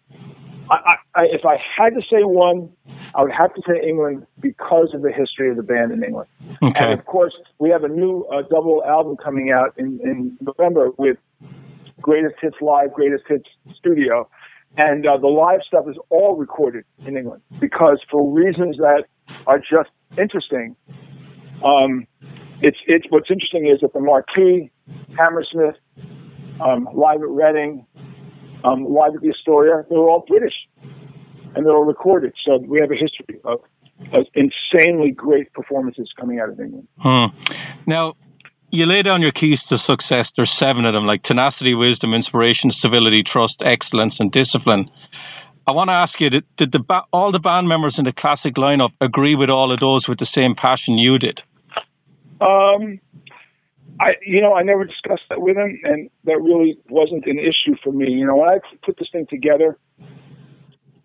I, 0.70 0.74
I, 0.74 1.20
I, 1.20 1.24
if 1.32 1.44
I 1.44 1.56
had 1.76 1.90
to 1.90 2.00
say 2.02 2.22
one, 2.22 2.70
I 3.14 3.22
would 3.22 3.32
have 3.32 3.52
to 3.54 3.62
say 3.66 3.86
England 3.86 4.26
because 4.40 4.94
of 4.94 5.02
the 5.02 5.10
history 5.12 5.50
of 5.50 5.56
the 5.56 5.62
band 5.62 5.92
in 5.92 6.02
England. 6.02 6.28
And 6.62 6.76
Okay. 6.76 6.92
of 6.92 7.04
course, 7.06 7.34
we 7.58 7.70
have 7.70 7.84
a 7.84 7.88
new 7.88 8.22
uh, 8.32 8.42
double 8.50 8.84
album 8.84 9.16
coming 9.16 9.50
out 9.50 9.74
in, 9.76 9.98
in 10.04 10.36
November 10.40 10.90
with 10.98 11.16
Greatest 12.00 12.34
Hits 12.40 12.56
Live, 12.60 12.92
Greatest 12.92 13.24
Hits 13.28 13.48
Studio. 13.78 14.28
And 14.76 15.06
uh, 15.06 15.16
the 15.16 15.26
live 15.26 15.60
stuff 15.66 15.84
is 15.88 15.96
all 16.10 16.36
recorded 16.36 16.84
in 17.04 17.16
England 17.16 17.42
because 17.60 18.00
for 18.10 18.30
reasons 18.32 18.76
that 18.76 19.04
are 19.46 19.58
just 19.58 19.90
interesting. 20.16 20.76
Um, 21.64 22.06
it's, 22.62 22.78
it's, 22.86 23.06
what's 23.10 23.30
interesting 23.30 23.66
is 23.66 23.80
that 23.80 23.92
the 23.92 24.00
Marquee, 24.00 24.70
Hammersmith, 25.18 25.76
um, 26.62 26.88
live 26.94 27.22
at 27.22 27.28
Reading, 27.28 27.86
um, 28.64 28.84
live 28.84 29.14
at 29.14 29.22
the 29.22 29.30
Astoria, 29.30 29.84
they 29.88 29.96
were 29.96 30.08
all 30.08 30.24
British 30.28 30.54
and 31.54 31.66
they 31.66 31.70
were 31.70 31.84
recorded. 31.84 32.32
So 32.46 32.58
we 32.58 32.80
have 32.80 32.90
a 32.90 32.96
history 32.96 33.40
of, 33.44 33.60
of 34.12 34.26
insanely 34.34 35.10
great 35.10 35.52
performances 35.52 36.10
coming 36.18 36.38
out 36.38 36.50
of 36.50 36.60
England. 36.60 36.86
Hmm. 36.98 37.26
Now, 37.86 38.14
you 38.70 38.86
lay 38.86 39.02
down 39.02 39.22
your 39.22 39.32
keys 39.32 39.58
to 39.68 39.78
success. 39.88 40.26
There's 40.36 40.50
seven 40.62 40.84
of 40.84 40.94
them, 40.94 41.06
like 41.06 41.22
tenacity, 41.22 41.74
wisdom, 41.74 42.14
inspiration, 42.14 42.72
civility, 42.82 43.22
trust, 43.22 43.56
excellence, 43.64 44.14
and 44.18 44.30
discipline. 44.30 44.90
I 45.66 45.72
want 45.72 45.88
to 45.88 45.92
ask 45.92 46.20
you: 46.20 46.30
Did, 46.30 46.44
did 46.56 46.72
the 46.72 46.78
ba- 46.78 47.04
all 47.12 47.32
the 47.32 47.38
band 47.38 47.68
members 47.68 47.94
in 47.98 48.04
the 48.04 48.12
classic 48.12 48.54
lineup 48.54 48.90
agree 49.00 49.34
with 49.34 49.50
all 49.50 49.72
of 49.72 49.80
those 49.80 50.08
with 50.08 50.18
the 50.18 50.28
same 50.34 50.54
passion 50.54 50.98
you 50.98 51.18
did? 51.18 51.40
Um, 52.40 53.00
I, 54.00 54.14
you 54.24 54.40
know, 54.40 54.54
I 54.54 54.62
never 54.62 54.84
discussed 54.84 55.24
that 55.28 55.42
with 55.42 55.56
him, 55.56 55.78
and 55.84 56.08
that 56.24 56.40
really 56.40 56.78
wasn't 56.88 57.26
an 57.26 57.38
issue 57.38 57.76
for 57.84 57.92
me. 57.92 58.10
You 58.10 58.26
know, 58.26 58.36
when 58.36 58.48
I 58.48 58.58
put 58.84 58.98
this 58.98 59.08
thing 59.12 59.26
together, 59.28 59.78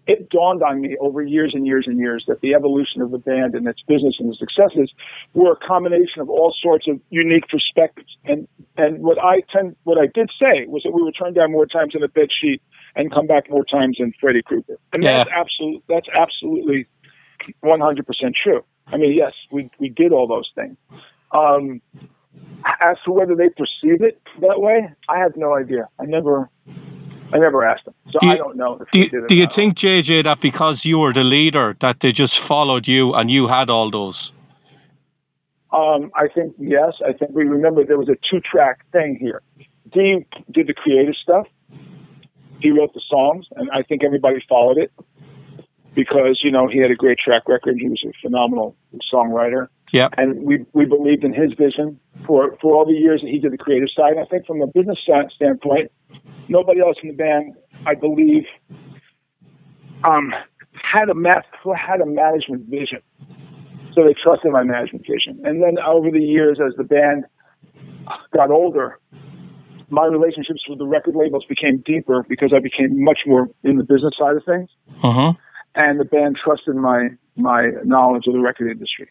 it 0.07 0.29
dawned 0.29 0.61
on 0.61 0.81
me 0.81 0.95
over 0.99 1.21
years 1.21 1.53
and 1.53 1.65
years 1.65 1.85
and 1.87 1.97
years 1.97 2.25
that 2.27 2.41
the 2.41 2.53
evolution 2.53 3.01
of 3.01 3.11
the 3.11 3.17
band 3.17 3.55
and 3.55 3.67
its 3.67 3.81
business 3.87 4.15
and 4.19 4.29
its 4.29 4.39
successes 4.39 4.91
were 5.33 5.53
a 5.53 5.67
combination 5.67 6.21
of 6.21 6.29
all 6.29 6.53
sorts 6.61 6.87
of 6.87 6.99
unique 7.09 7.47
perspectives. 7.49 8.15
And 8.25 8.47
and 8.77 9.03
what 9.03 9.17
I 9.17 9.41
tend, 9.51 9.75
what 9.83 9.97
I 9.97 10.07
did 10.07 10.29
say 10.39 10.65
was 10.67 10.83
that 10.83 10.91
we 10.91 11.01
were 11.01 11.11
turned 11.11 11.35
down 11.35 11.51
more 11.51 11.65
times 11.65 11.93
than 11.93 12.03
a 12.03 12.07
bed 12.07 12.29
sheet 12.31 12.61
and 12.95 13.11
come 13.11 13.25
back 13.27 13.49
more 13.49 13.65
times 13.65 13.97
than 13.99 14.13
Freddy 14.19 14.41
Krueger. 14.41 14.77
And 14.93 15.03
Yeah. 15.03 15.17
that's 15.23 15.29
absolute. 15.35 15.83
That's 15.87 16.07
absolutely 16.09 16.87
100% 17.63 18.35
true. 18.41 18.63
I 18.87 18.97
mean, 18.97 19.13
yes, 19.17 19.33
we 19.51 19.69
we 19.79 19.89
did 19.89 20.11
all 20.11 20.27
those 20.27 20.51
things. 20.55 20.77
Um, 21.31 21.81
as 22.81 22.97
to 23.05 23.11
whether 23.11 23.35
they 23.35 23.49
perceive 23.49 24.01
it 24.01 24.21
that 24.41 24.59
way, 24.61 24.89
I 25.09 25.19
have 25.19 25.35
no 25.35 25.55
idea. 25.55 25.87
I 25.99 26.05
never, 26.05 26.49
I 27.35 27.37
never 27.37 27.65
asked 27.65 27.83
them, 27.83 27.93
so 28.11 28.19
Do 28.21 28.27
you- 28.29 28.33
I 28.33 28.37
don't 28.37 28.55
know 28.55 28.79
if 28.81 28.89
Do 28.91 29.01
you, 29.01 29.27
do 29.27 29.35
you 29.35 29.47
think, 29.55 29.77
JJ, 29.77 30.21
that 30.23 30.39
because 30.41 30.77
you 30.85 30.99
were 30.99 31.11
the 31.11 31.27
leader, 31.37 31.75
that 31.81 31.97
they 32.01 32.13
just 32.13 32.33
followed 32.47 32.87
you 32.87 33.13
and 33.13 33.29
you 33.29 33.47
had 33.47 33.69
all 33.69 33.91
those? 33.91 34.31
Um, 35.73 36.11
I 36.15 36.29
think 36.33 36.55
yes. 36.57 36.93
I 37.05 37.11
think 37.11 37.31
we 37.33 37.43
remember 37.43 37.83
there 37.83 37.97
was 37.97 38.07
a 38.07 38.15
two-track 38.29 38.85
thing 38.93 39.17
here. 39.19 39.41
Dee 39.91 40.25
did 40.49 40.67
the 40.67 40.73
creative 40.73 41.15
stuff. 41.15 41.47
He 42.61 42.71
wrote 42.71 42.93
the 42.93 43.01
songs, 43.09 43.47
and 43.57 43.69
I 43.71 43.81
think 43.81 44.01
everybody 44.01 44.39
followed 44.47 44.77
it 44.77 44.91
because 45.93 46.39
you 46.41 46.51
know 46.51 46.67
he 46.67 46.79
had 46.79 46.91
a 46.91 46.95
great 46.95 47.17
track 47.17 47.43
record. 47.49 47.75
He 47.77 47.89
was 47.89 48.01
a 48.07 48.13
phenomenal 48.21 48.77
songwriter. 49.13 49.67
Yeah. 49.91 50.09
and 50.17 50.41
we 50.43 50.65
we 50.73 50.85
believed 50.85 51.23
in 51.23 51.33
his 51.33 51.53
vision 51.53 51.99
for 52.25 52.57
for 52.61 52.75
all 52.75 52.85
the 52.85 52.93
years 52.93 53.21
that 53.21 53.29
he 53.29 53.39
did 53.39 53.51
the 53.53 53.57
creative 53.57 53.89
side. 53.95 54.11
And 54.13 54.19
I 54.19 54.25
think 54.25 54.45
from 54.45 54.61
a 54.61 54.67
business 54.67 54.97
standpoint, 55.35 55.91
nobody 56.49 56.81
else 56.81 56.97
in 57.03 57.09
the 57.09 57.15
band, 57.15 57.53
I 57.85 57.95
believe, 57.95 58.43
um, 60.03 60.33
had 60.73 61.09
a 61.09 61.13
ma- 61.13 61.41
had 61.77 62.01
a 62.01 62.05
management 62.05 62.65
vision. 62.67 62.99
So 63.93 64.03
they 64.03 64.13
trusted 64.21 64.51
my 64.51 64.63
management 64.63 65.05
vision. 65.07 65.39
And 65.45 65.63
then 65.63 65.77
over 65.79 66.11
the 66.11 66.19
years, 66.19 66.59
as 66.65 66.75
the 66.75 66.83
band 66.83 67.25
got 68.33 68.51
older, 68.51 68.99
my 69.89 70.05
relationships 70.05 70.63
with 70.67 70.79
the 70.79 70.85
record 70.85 71.15
labels 71.15 71.45
became 71.47 71.81
deeper 71.85 72.25
because 72.27 72.51
I 72.53 72.59
became 72.59 73.03
much 73.03 73.19
more 73.25 73.47
in 73.63 73.77
the 73.77 73.83
business 73.83 74.13
side 74.19 74.35
of 74.35 74.43
things 74.45 74.69
Mm-hmm. 75.03 75.39
and 75.75 75.99
the 75.99 76.05
band 76.05 76.37
trusted 76.43 76.75
my 76.75 77.09
my 77.37 77.67
knowledge 77.83 78.23
of 78.27 78.33
the 78.33 78.39
record 78.39 78.71
industry. 78.71 79.09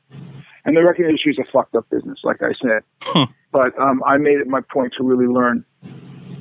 And 0.65 0.77
the 0.77 0.83
record 0.83 1.07
industry 1.07 1.33
is 1.33 1.39
a 1.39 1.51
fucked 1.53 1.75
up 1.75 1.89
business, 1.91 2.21
like 2.25 2.43
I 2.43 2.53
said. 2.63 2.83
Hmm. 3.03 3.25
But 3.53 3.79
um, 3.79 4.03
I 4.07 4.17
made 4.17 4.39
it 4.39 4.47
my 4.47 4.61
point 4.61 4.95
to 4.99 5.05
really 5.05 5.27
learn 5.27 5.65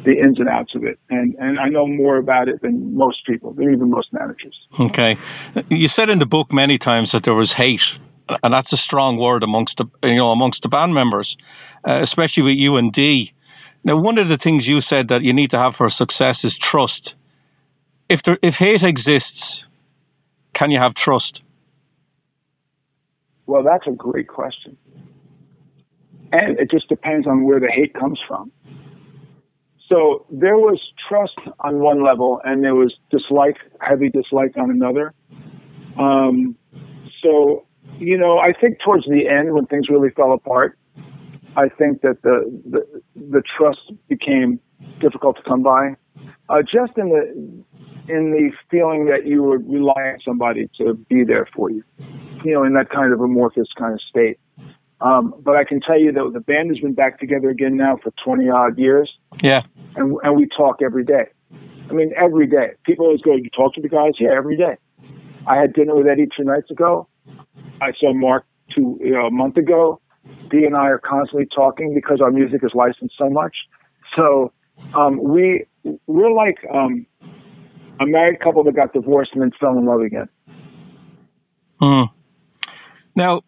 the 0.06 0.18
ins 0.18 0.40
and 0.40 0.50
outs 0.50 0.76
of 0.76 0.84
it, 0.84 1.00
and 1.10 1.36
and 1.40 1.60
I 1.60 1.70
know 1.70 1.88
more 1.88 2.18
about 2.18 2.50
it 2.50 2.62
than 2.62 2.96
most 2.96 3.26
people, 3.26 3.54
than 3.54 3.72
even 3.74 3.90
most 3.90 4.12
managers. 4.12 4.56
Okay. 4.80 5.16
You 5.70 5.90
said 5.96 6.10
in 6.10 6.20
the 6.20 6.26
book 6.26 6.48
many 6.52 6.78
times 6.78 7.10
that 7.14 7.22
there 7.24 7.34
was 7.34 7.52
hate, 7.56 7.82
and 8.44 8.54
that's 8.54 8.72
a 8.74 8.78
strong 8.78 9.18
word 9.18 9.44
amongst 9.44 9.76
the 9.78 9.86
you 10.08 10.16
know 10.16 10.32
amongst 10.32 10.62
the 10.62 10.70
band 10.70 10.94
members, 10.94 11.36
uh, 11.88 12.02
especially 12.04 12.44
with 12.44 12.58
you 12.58 12.78
and 12.78 12.92
Dee. 12.92 13.34
Now, 13.86 13.98
one 13.98 14.18
of 14.18 14.30
the 14.30 14.38
things 14.42 14.66
you 14.66 14.80
said 14.82 15.10
that 15.10 15.24
you 15.24 15.34
need 15.34 15.52
to 15.52 15.58
have 15.58 15.74
for 15.78 15.90
success 15.90 16.38
is 16.44 16.54
trust. 16.72 17.14
If 18.10 18.22
there 18.26 18.38
if 18.42 18.56
hate 18.56 18.84
exists, 18.84 19.64
can 20.56 20.72
you 20.72 20.80
have 20.80 20.94
trust? 20.96 21.40
Well, 23.46 23.64
that's 23.64 23.88
a 23.88 23.92
great 23.92 24.28
question, 24.28 24.78
and 26.32 26.58
it 26.60 26.72
just 26.72 26.88
depends 26.90 27.28
on 27.28 27.44
where 27.44 27.60
the 27.60 27.70
hate 27.70 27.94
comes 27.94 28.20
from. 28.28 28.52
So 29.90 30.26
there 30.32 30.58
was 30.58 30.80
trust 31.08 31.38
on 31.60 31.80
one 31.80 32.04
level, 32.04 32.42
and 32.46 32.64
there 32.64 32.74
was 32.74 32.94
dislike, 33.12 33.58
heavy 33.80 34.10
dislike 34.10 34.58
on 34.58 34.72
another. 34.72 35.14
Um, 36.00 36.56
so, 37.22 37.66
you 38.00 38.18
know, 38.18 38.40
I 38.40 38.54
think 38.54 38.80
towards 38.84 39.06
the 39.06 39.28
end, 39.28 39.54
when 39.54 39.66
things 39.66 39.90
really 39.90 40.10
fell 40.10 40.34
apart, 40.34 40.78
I 41.56 41.70
think 41.70 42.02
that 42.02 42.22
the 42.24 42.62
the, 42.70 43.02
the 43.16 43.44
trust 43.58 43.92
became 44.08 44.60
difficult 45.00 45.38
to 45.38 45.44
come 45.44 45.62
by. 45.62 45.96
Uh, 46.50 46.62
just 46.62 46.98
in 46.98 47.10
the 47.10 48.14
in 48.14 48.32
the 48.32 48.52
feeling 48.70 49.06
that 49.06 49.26
you 49.26 49.44
would 49.44 49.70
rely 49.70 49.94
on 50.14 50.20
somebody 50.26 50.70
to 50.78 50.96
be 51.10 51.24
there 51.24 51.48
for 51.56 51.70
you, 51.70 51.84
you 52.44 52.54
know, 52.54 52.64
in 52.64 52.74
that 52.74 52.90
kind 52.90 53.14
of 53.14 53.22
amorphous 53.22 53.68
kind 53.78 53.94
of 53.94 54.02
state. 54.02 54.40
Um, 55.02 55.34
but 55.44 55.56
I 55.56 55.64
can 55.66 55.82
tell 55.82 56.00
you 56.00 56.12
that 56.14 56.32
the 56.34 56.40
band 56.40 56.70
has 56.70 56.80
been 56.80 56.94
back 56.94 57.20
together 57.20 57.50
again 57.50 57.76
now 57.76 57.98
for 58.02 58.14
20 58.24 58.50
odd 58.50 58.78
years, 58.78 59.12
Yeah. 59.42 59.64
and, 59.96 60.18
and 60.24 60.38
we 60.38 60.48
talk 60.48 60.78
every 60.82 61.04
day. 61.04 61.26
I 61.90 61.94
mean, 61.94 62.14
every 62.16 62.48
day. 62.48 62.72
People 62.86 63.06
always 63.08 63.22
go, 63.22 63.36
You 63.36 63.50
talk 63.50 63.74
to 63.76 63.82
the 63.82 63.90
guys? 63.90 64.14
Yeah, 64.20 64.30
every 64.36 64.56
day. 64.56 64.78
I 65.46 65.58
had 65.58 65.74
dinner 65.74 65.96
with 65.96 66.08
Eddie 66.08 66.30
two 66.36 66.46
nights 66.46 66.72
ago. 66.72 67.08
I 67.82 67.92
saw 68.00 68.14
Mark 68.14 68.46
two 68.74 68.98
you 69.02 69.12
know, 69.12 69.26
a 69.26 69.32
month 69.32 69.58
ago, 69.58 70.00
Dee 70.50 70.64
and 70.66 70.76
I 70.76 70.88
are 70.88 71.00
constantly 71.00 71.48
talking 71.54 71.94
because 71.94 72.22
our 72.22 72.32
music 72.32 72.64
is 72.64 72.72
licensed 72.74 73.16
so 73.18 73.30
much. 73.30 73.56
So 74.16 74.54
um, 74.96 75.22
we 75.22 75.66
we're 76.08 76.32
like 76.32 76.60
um, 76.74 77.06
a 78.00 78.06
married 78.06 78.40
couple 78.40 78.64
that 78.64 78.76
got 78.76 78.94
divorced 78.94 79.32
and 79.34 79.42
then 79.42 79.52
fell 79.60 79.78
in 79.78 79.86
love 79.86 80.02
again. 80.02 80.30
Hmm. 81.82 82.04
Now, 83.16 83.42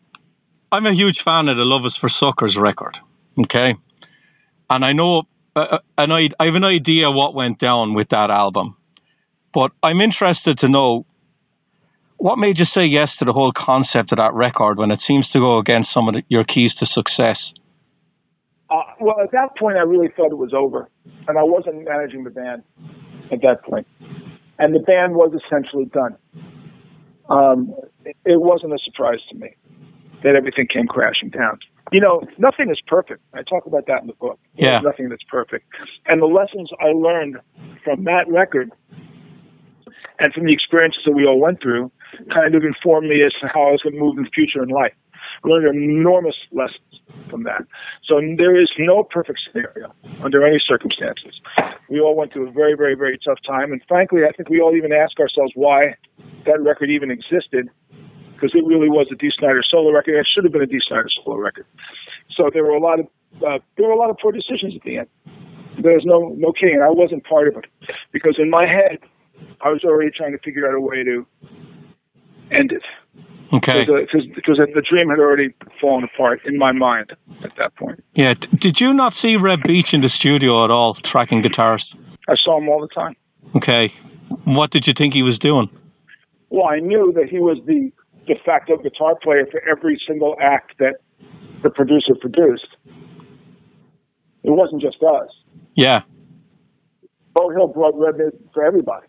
I'm 0.71 0.85
a 0.85 0.93
huge 0.93 1.17
fan 1.23 1.47
of 1.47 1.57
the 1.57 1.63
Love 1.63 1.85
Is 1.85 1.95
for 1.99 2.09
Suckers 2.21 2.55
record. 2.59 2.97
Okay, 3.39 3.75
and 4.69 4.85
I 4.85 4.93
know, 4.93 5.23
uh, 5.55 5.59
uh 5.59 5.77
and 5.97 6.13
I, 6.13 6.29
I 6.39 6.45
have 6.45 6.55
an 6.55 6.63
idea 6.63 7.11
what 7.11 7.33
went 7.33 7.59
down 7.59 7.93
with 7.93 8.09
that 8.09 8.29
album, 8.29 8.77
but 9.53 9.71
I'm 9.83 10.01
interested 10.01 10.59
to 10.59 10.69
know 10.69 11.05
what 12.17 12.37
made 12.37 12.57
you 12.57 12.65
say 12.73 12.85
yes 12.85 13.09
to 13.19 13.25
the 13.25 13.33
whole 13.33 13.51
concept 13.55 14.11
of 14.11 14.17
that 14.17 14.33
record 14.33 14.77
when 14.77 14.91
it 14.91 14.99
seems 15.07 15.27
to 15.29 15.39
go 15.39 15.57
against 15.57 15.93
some 15.93 16.07
of 16.07 16.15
the, 16.15 16.23
your 16.29 16.43
keys 16.43 16.71
to 16.79 16.85
success? 16.85 17.37
Uh, 18.69 18.81
well, 18.99 19.19
at 19.21 19.31
that 19.31 19.55
point, 19.57 19.77
I 19.77 19.81
really 19.81 20.07
thought 20.15 20.31
it 20.31 20.37
was 20.37 20.53
over, 20.53 20.89
and 21.27 21.37
I 21.37 21.43
wasn't 21.43 21.85
managing 21.85 22.23
the 22.23 22.29
band 22.29 22.63
at 23.31 23.41
that 23.41 23.63
point, 23.63 23.85
and 24.57 24.73
the 24.73 24.79
band 24.79 25.13
was 25.13 25.33
essentially 25.33 25.85
done. 25.85 26.17
Um, 27.29 27.73
it 28.05 28.41
wasn't 28.41 28.73
a 28.73 28.79
surprise 28.83 29.19
to 29.29 29.35
me 29.35 29.55
that 30.23 30.35
everything 30.35 30.67
came 30.71 30.87
crashing 30.87 31.29
down. 31.29 31.59
You 31.91 32.01
know, 32.01 32.23
nothing 32.37 32.69
is 32.71 32.79
perfect. 32.87 33.21
I 33.33 33.43
talk 33.43 33.65
about 33.65 33.85
that 33.87 34.01
in 34.01 34.07
the 34.07 34.13
book. 34.13 34.39
Yeah. 34.55 34.71
There's 34.71 34.83
nothing 34.83 35.09
that's 35.09 35.23
perfect. 35.29 35.65
And 36.07 36.21
the 36.21 36.25
lessons 36.25 36.69
I 36.79 36.91
learned 36.91 37.37
from 37.83 38.03
that 38.05 38.25
record 38.27 38.71
and 40.19 40.33
from 40.33 40.45
the 40.45 40.53
experiences 40.53 41.01
that 41.05 41.11
we 41.11 41.25
all 41.25 41.39
went 41.39 41.61
through 41.61 41.91
kind 42.33 42.55
of 42.55 42.63
informed 42.63 43.07
me 43.07 43.21
as 43.23 43.33
to 43.41 43.47
how 43.47 43.67
I 43.67 43.71
was 43.71 43.81
going 43.83 43.93
to 43.93 43.99
move 43.99 44.17
in 44.17 44.23
the 44.23 44.29
future 44.29 44.63
in 44.63 44.69
life. 44.69 44.93
Learned 45.45 45.77
enormous 45.77 46.35
lessons 46.51 47.01
from 47.29 47.43
that. 47.43 47.63
So 48.03 48.19
there 48.37 48.59
is 48.59 48.69
no 48.79 49.03
perfect 49.03 49.39
scenario 49.45 49.93
under 50.23 50.45
any 50.45 50.59
circumstances. 50.59 51.39
We 51.89 51.99
all 51.99 52.15
went 52.15 52.33
through 52.33 52.49
a 52.49 52.51
very, 52.51 52.75
very, 52.75 52.95
very 52.95 53.19
tough 53.23 53.39
time. 53.45 53.71
And 53.71 53.81
frankly, 53.87 54.21
I 54.27 54.31
think 54.31 54.49
we 54.49 54.59
all 54.59 54.75
even 54.75 54.91
ask 54.91 55.19
ourselves 55.19 55.51
why 55.55 55.95
that 56.45 56.61
record 56.61 56.89
even 56.89 57.11
existed 57.11 57.69
because 58.33 58.51
it 58.53 58.65
really 58.65 58.89
was 58.89 59.07
a 59.11 59.15
Dee 59.15 59.31
Snider 59.37 59.63
solo 59.69 59.91
record. 59.91 60.15
It 60.15 60.27
should 60.33 60.43
have 60.43 60.53
been 60.53 60.61
a 60.61 60.67
Dee 60.67 60.81
Snider 60.85 61.07
solo 61.23 61.37
record. 61.37 61.65
So 62.35 62.49
there 62.53 62.63
were 62.63 62.75
a 62.75 62.79
lot 62.79 62.99
of 62.99 63.07
uh, 63.45 63.59
there 63.77 63.87
were 63.87 63.93
a 63.93 63.97
lot 63.97 64.09
of 64.09 64.17
poor 64.21 64.31
decisions 64.31 64.75
at 64.75 64.81
the 64.83 64.97
end. 64.97 65.07
There's 65.81 66.03
no 66.05 66.33
no 66.37 66.51
kidding. 66.51 66.81
I 66.81 66.89
wasn't 66.89 67.23
part 67.23 67.47
of 67.47 67.57
it 67.57 67.65
because 68.11 68.35
in 68.39 68.49
my 68.49 68.65
head, 68.65 68.99
I 69.61 69.69
was 69.69 69.83
already 69.83 70.11
trying 70.11 70.31
to 70.31 70.39
figure 70.39 70.67
out 70.67 70.75
a 70.75 70.79
way 70.79 71.03
to 71.03 71.25
end 72.51 72.71
it. 72.71 72.83
Okay. 73.55 73.85
Because 73.85 74.59
uh, 74.59 74.65
the 74.73 74.81
dream 74.81 75.09
had 75.09 75.19
already 75.19 75.53
fallen 75.79 76.03
apart 76.03 76.41
in 76.45 76.57
my 76.57 76.71
mind 76.71 77.13
at 77.43 77.51
that 77.57 77.75
point. 77.75 78.03
Yeah. 78.13 78.33
Did 78.59 78.77
you 78.79 78.93
not 78.93 79.13
see 79.21 79.35
Reb 79.35 79.59
Beach 79.65 79.87
in 79.93 80.01
the 80.01 80.09
studio 80.09 80.65
at 80.65 80.71
all, 80.71 80.97
tracking 81.09 81.41
guitars? 81.41 81.83
I 82.27 82.35
saw 82.43 82.57
him 82.57 82.67
all 82.67 82.81
the 82.81 82.93
time. 82.93 83.15
Okay. 83.55 83.93
What 84.45 84.71
did 84.71 84.85
you 84.87 84.93
think 84.97 85.13
he 85.13 85.23
was 85.23 85.37
doing? 85.39 85.69
Well, 86.49 86.67
I 86.67 86.79
knew 86.79 87.13
that 87.15 87.29
he 87.29 87.39
was 87.39 87.57
the 87.65 87.91
de 88.27 88.35
facto 88.43 88.77
guitar 88.77 89.15
player 89.21 89.45
for 89.49 89.61
every 89.69 90.01
single 90.07 90.35
act 90.41 90.73
that 90.79 90.95
the 91.63 91.69
producer 91.69 92.15
produced. 92.19 92.67
It 94.43 94.51
wasn't 94.51 94.81
just 94.81 94.97
us. 95.01 95.29
Yeah. 95.75 96.01
Beau 97.33 97.49
Hill 97.49 97.67
brought 97.67 97.93
Reb 97.95 98.15
for 98.53 98.65
everybody. 98.65 99.07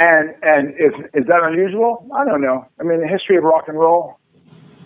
And 0.00 0.34
and 0.42 0.70
is 0.70 0.96
is 1.12 1.26
that 1.26 1.44
unusual? 1.44 2.08
I 2.16 2.24
don't 2.24 2.40
know. 2.40 2.66
I 2.80 2.84
mean, 2.84 3.02
the 3.02 3.06
history 3.06 3.36
of 3.36 3.44
rock 3.44 3.64
and 3.68 3.78
roll. 3.78 4.18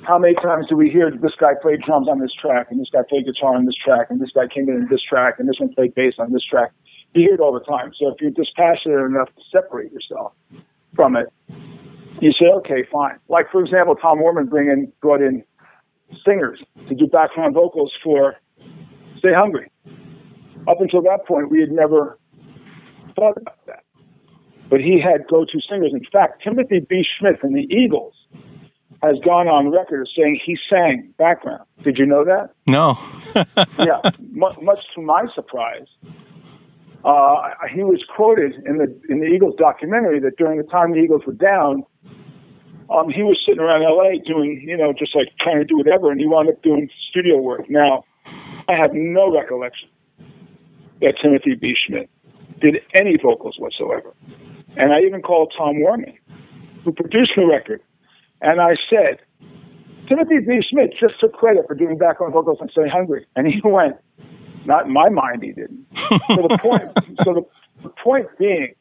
How 0.03 0.19
many 0.19 0.35
times 0.35 0.67
do 0.69 0.77
we 0.77 0.91
hear 0.91 1.11
this 1.11 1.33
guy 1.39 1.53
played 1.62 1.81
drums 1.81 2.09
on 2.09 2.19
this 2.19 2.33
track, 2.35 2.67
and 2.71 2.79
this 2.81 2.91
guy 2.93 2.99
played 3.09 3.25
guitar 3.25 3.55
on 3.55 3.65
this 3.65 3.77
track, 3.77 4.09
and 4.11 4.21
this 4.21 4.31
guy 4.35 4.49
came 4.53 4.69
in 4.69 4.75
on 4.75 4.89
this 4.91 5.01
track, 5.01 5.37
and 5.39 5.49
this 5.49 5.57
one 5.59 5.73
played 5.73 5.95
bass 5.95 6.15
on 6.19 6.33
this 6.33 6.45
track? 6.45 6.73
You 7.15 7.23
hear 7.23 7.35
it 7.35 7.41
all 7.41 7.53
the 7.53 7.65
time. 7.65 7.93
So 7.99 8.09
if 8.09 8.21
you're 8.21 8.33
dispassionate 8.33 8.99
enough 8.99 9.29
to 9.29 9.43
separate 9.53 9.93
yourself 9.93 10.33
from 10.95 11.17
it, 11.17 11.33
you 12.21 12.33
say, 12.33 12.47
okay, 12.47 12.83
fine. 12.91 13.19
Like 13.29 13.51
for 13.53 13.62
example, 13.62 13.95
Tom 13.95 14.19
Werman 14.19 14.51
bring 14.51 14.69
in, 14.69 14.93
brought 15.01 15.23
in 15.23 15.45
singers 16.27 16.61
to 16.89 16.95
do 16.95 17.07
background 17.07 17.55
vocals 17.55 17.93
for 18.03 18.35
Stay 19.19 19.33
Hungry. 19.33 19.71
Up 20.67 20.81
until 20.81 21.03
that 21.03 21.21
point, 21.25 21.51
we 21.51 21.61
had 21.61 21.71
never 21.71 22.19
thought 23.15 23.37
about 23.37 23.65
that. 23.67 23.84
But 24.71 24.81
he 24.81 25.01
had 25.01 25.27
go-to 25.29 25.61
singers. 25.69 25.93
In 25.93 26.05
fact, 26.11 26.43
Timothy 26.43 26.81
B. 26.81 27.05
Schmit 27.05 27.39
from 27.39 27.53
the 27.53 27.67
Eagles 27.71 28.15
has 29.03 29.17
gone 29.25 29.49
on 29.49 29.71
record 29.71 30.03
as 30.03 30.09
saying 30.17 30.41
he 30.45 30.57
sang 30.71 31.12
background. 31.19 31.65
Did 31.83 31.99
you 31.99 32.07
know 32.07 32.25
that? 32.25 32.51
No. 32.67 32.95
yeah, 33.79 34.01
much, 34.33 34.57
much 34.62 34.79
to 34.95 35.03
my 35.03 35.27
surprise, 35.35 35.87
uh, 37.05 37.51
he 37.75 37.83
was 37.83 38.03
quoted 38.17 38.55
in 38.65 38.79
the 38.79 38.89
in 39.11 39.21
the 39.21 39.27
Eagles 39.27 39.55
documentary 39.59 40.21
that 40.21 40.39
during 40.39 40.57
the 40.57 40.65
time 40.65 40.93
the 40.93 40.99
Eagles 40.99 41.23
were 41.27 41.35
down, 41.35 41.85
um, 42.89 43.11
he 43.11 43.23
was 43.23 43.43
sitting 43.45 43.61
around 43.61 43.83
L.A. 43.83 44.19
doing, 44.25 44.65
you 44.67 44.77
know, 44.77 44.93
just 44.93 45.15
like 45.15 45.29
trying 45.41 45.59
to 45.59 45.65
do 45.65 45.77
whatever, 45.77 46.11
and 46.11 46.21
he 46.21 46.27
wound 46.27 46.49
up 46.49 46.62
doing 46.62 46.89
studio 47.11 47.37
work. 47.37 47.69
Now, 47.69 48.05
I 48.69 48.73
have 48.73 48.93
no 48.95 49.31
recollection 49.31 49.89
that 51.01 51.15
Timothy 51.21 51.55
B. 51.55 51.75
Schmit 51.75 52.09
did 52.61 52.77
any 52.95 53.17
vocals 53.23 53.57
whatsoever. 53.59 54.15
And 54.77 54.93
I 54.93 55.01
even 55.01 55.23
called 55.23 55.53
Tom 55.57 55.77
Werman, 55.77 56.15
who 56.85 56.93
produced 56.93 57.33
the 57.37 57.47
record, 57.47 57.81
and 58.41 58.61
I 58.61 58.77
said, 58.91 59.21
Timothy 60.09 60.39
B. 60.47 60.61
Schmit 60.61 60.91
just 61.01 61.19
took 61.21 61.33
credit 61.33 61.65
for 61.67 61.75
doing 61.75 61.97
background 61.97 62.35
vocals 62.35 62.59
on 62.61 62.69
Stay 62.69 62.89
Hungry. 62.89 63.27
And 63.37 63.47
he 63.47 63.61
went, 63.65 63.97
not 64.67 64.87
in 64.87 64.93
my 64.93 65.09
mind, 65.09 65.43
he 65.43 65.53
didn't. 65.53 65.87
so 66.29 66.49
the 66.49 66.59
point, 66.61 66.83
so 67.25 67.35
the, 67.35 67.43
the 67.83 67.89
point 68.03 68.27
being 68.39 68.75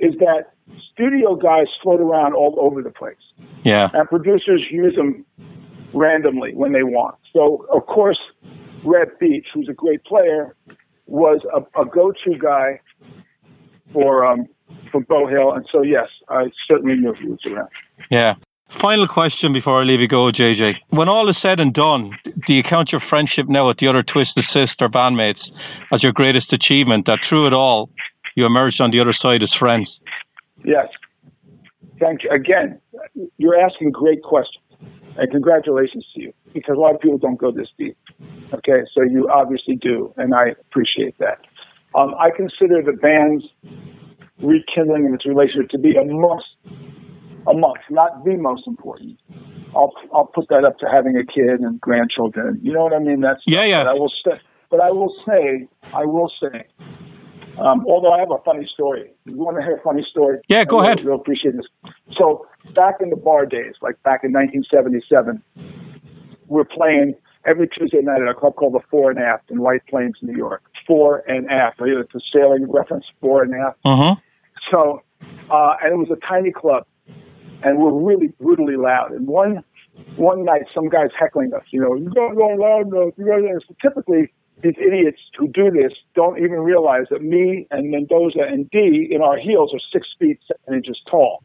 is 0.00 0.14
that 0.18 0.52
studio 0.92 1.36
guys 1.36 1.66
float 1.82 2.00
around 2.00 2.34
all 2.34 2.56
over 2.58 2.82
the 2.82 2.90
place. 2.90 3.16
Yeah. 3.64 3.88
And 3.92 4.08
producers 4.08 4.64
use 4.70 4.96
them 4.96 5.24
randomly 5.94 6.54
when 6.54 6.72
they 6.72 6.82
want. 6.82 7.16
So, 7.32 7.66
of 7.72 7.86
course, 7.86 8.18
Reb 8.84 9.18
Beach, 9.20 9.46
who's 9.52 9.68
a 9.68 9.74
great 9.74 10.04
player, 10.04 10.56
was 11.06 11.40
a, 11.54 11.80
a 11.80 11.84
go-to 11.84 12.38
guy 12.38 12.80
for 13.92 14.24
um, 14.24 14.46
for 14.90 15.00
Beau 15.02 15.26
Hill, 15.26 15.52
and 15.52 15.66
so 15.70 15.82
yes, 15.82 16.08
I 16.28 16.44
certainly 16.68 16.96
knew 16.96 17.14
he 17.20 17.28
was 17.28 17.40
around. 17.46 17.68
Yeah. 18.10 18.34
Final 18.80 19.06
question 19.06 19.52
before 19.52 19.82
I 19.82 19.84
leave 19.84 20.00
you 20.00 20.08
go, 20.08 20.30
JJ. 20.32 20.76
When 20.88 21.08
all 21.08 21.28
is 21.28 21.36
said 21.42 21.60
and 21.60 21.74
done, 21.74 22.12
do 22.46 22.54
you 22.54 22.62
count 22.62 22.90
your 22.90 23.02
friendship 23.10 23.46
now 23.46 23.68
with 23.68 23.76
the 23.78 23.88
other 23.88 24.02
Twisted 24.02 24.44
Sister 24.46 24.88
bandmates 24.88 25.42
as 25.92 26.02
your 26.02 26.12
greatest 26.12 26.52
achievement? 26.54 27.04
That 27.06 27.18
through 27.28 27.48
it 27.48 27.52
all, 27.52 27.90
you 28.34 28.46
emerged 28.46 28.80
on 28.80 28.90
the 28.90 29.00
other 29.00 29.12
side 29.12 29.42
as 29.42 29.50
friends. 29.58 29.90
Yes. 30.64 30.86
Thank 32.00 32.24
you 32.24 32.30
again. 32.30 32.80
You're 33.36 33.60
asking 33.60 33.90
great 33.90 34.22
questions, 34.22 34.64
and 35.16 35.30
congratulations 35.30 36.06
to 36.14 36.22
you 36.22 36.32
because 36.54 36.76
a 36.76 36.80
lot 36.80 36.94
of 36.94 37.00
people 37.00 37.18
don't 37.18 37.38
go 37.38 37.52
this 37.52 37.68
deep. 37.78 37.96
Okay, 38.54 38.82
so 38.94 39.02
you 39.02 39.28
obviously 39.32 39.76
do, 39.76 40.12
and 40.16 40.34
I 40.34 40.54
appreciate 40.60 41.18
that. 41.18 41.38
Um, 41.94 42.14
I 42.18 42.30
consider 42.34 42.82
the 42.82 42.92
band's 42.92 43.44
rekindling 44.42 45.06
in 45.06 45.14
its 45.14 45.26
relationship 45.26 45.70
to 45.70 45.78
be 45.78 45.94
amongst, 45.96 46.46
amongst, 47.46 47.82
not 47.90 48.24
the 48.24 48.36
most 48.36 48.66
important. 48.66 49.18
I'll 49.74 49.92
I'll 50.14 50.26
put 50.26 50.48
that 50.48 50.64
up 50.64 50.78
to 50.78 50.86
having 50.86 51.16
a 51.16 51.24
kid 51.24 51.60
and 51.60 51.80
grandchildren. 51.80 52.60
You 52.62 52.72
know 52.72 52.84
what 52.84 52.92
I 52.92 52.98
mean? 52.98 53.20
That's 53.20 53.40
yeah, 53.46 53.64
yeah. 53.64 53.84
But 53.84 53.90
I 53.90 53.94
will 53.94 54.12
say, 54.24 54.40
but 54.70 54.80
I 54.80 54.90
will 54.90 55.14
say, 55.26 55.68
I 55.94 56.04
will 56.04 56.30
say. 56.40 56.66
Um, 57.58 57.84
although 57.86 58.12
I 58.12 58.18
have 58.18 58.30
a 58.30 58.42
funny 58.44 58.68
story. 58.72 59.12
You 59.26 59.36
want 59.36 59.58
to 59.58 59.62
hear 59.62 59.76
a 59.76 59.82
funny 59.82 60.06
story? 60.10 60.38
Yeah, 60.48 60.64
go 60.64 60.78
I 60.78 60.86
ahead. 60.86 61.04
Really 61.04 61.16
appreciate 61.16 61.54
this. 61.54 61.66
So 62.16 62.46
back 62.74 62.96
in 63.00 63.10
the 63.10 63.16
bar 63.16 63.44
days, 63.44 63.74
like 63.82 64.02
back 64.02 64.24
in 64.24 64.32
1977, 64.32 65.42
we're 66.46 66.64
playing 66.64 67.14
every 67.46 67.68
Tuesday 67.68 68.00
night 68.00 68.22
at 68.22 68.28
a 68.28 68.34
club 68.34 68.56
called 68.56 68.74
the 68.74 68.80
Fore 68.90 69.10
and 69.10 69.20
Aft 69.20 69.50
in 69.50 69.60
White 69.60 69.86
Plains, 69.88 70.16
New 70.22 70.36
York. 70.36 70.62
Fore 70.86 71.22
and 71.26 71.50
Aft. 71.50 71.80
It's 71.80 72.14
a 72.14 72.20
sailing 72.32 72.70
reference, 72.70 73.04
Fore 73.20 73.42
and 73.42 73.54
Aft. 73.54 73.78
Uh-huh. 73.84 74.14
So, 74.70 75.02
uh, 75.50 75.74
and 75.82 75.92
it 75.92 75.96
was 75.96 76.10
a 76.10 76.26
tiny 76.26 76.52
club, 76.52 76.86
and 77.62 77.78
we're 77.78 77.92
really 77.92 78.28
brutally 78.40 78.76
loud. 78.76 79.12
And 79.12 79.26
one 79.26 79.64
one 80.16 80.44
night, 80.44 80.62
some 80.74 80.88
guy's 80.88 81.10
heckling 81.18 81.52
us. 81.54 81.64
You 81.70 81.80
know, 81.80 81.94
you 81.94 82.10
gotta 82.14 82.34
go 82.34 82.48
loud 82.48 82.86
enough. 82.88 83.14
You 83.16 83.26
gotta. 83.26 83.60
So 83.66 83.74
typically, 83.82 84.32
these 84.62 84.74
idiots 84.78 85.20
who 85.36 85.48
do 85.48 85.70
this 85.70 85.92
don't 86.14 86.38
even 86.38 86.60
realize 86.60 87.06
that 87.10 87.22
me 87.22 87.66
and 87.70 87.90
Mendoza 87.90 88.40
and 88.40 88.70
Dee 88.70 89.08
in 89.10 89.20
our 89.20 89.36
heels 89.36 89.72
are 89.74 89.80
six 89.92 90.08
feet 90.18 90.38
seven 90.46 90.78
inches 90.78 91.00
tall. 91.10 91.42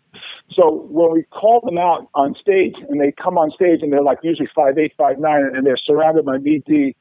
So 0.52 0.88
when 0.90 1.12
we 1.12 1.24
call 1.32 1.62
them 1.64 1.78
out 1.78 2.08
on 2.14 2.36
stage 2.40 2.76
and 2.90 3.02
they 3.02 3.12
come 3.12 3.38
on 3.38 3.52
stage 3.52 3.80
and 3.82 3.92
they're 3.92 4.04
like 4.04 4.20
usually 4.24 4.50
five 4.56 4.78
eight, 4.78 4.94
five 4.98 5.20
nine, 5.20 5.50
and 5.54 5.66
they're 5.66 5.78
surrounded 5.78 6.26
by 6.26 6.38
me, 6.38 6.62
Dee, 6.66 6.96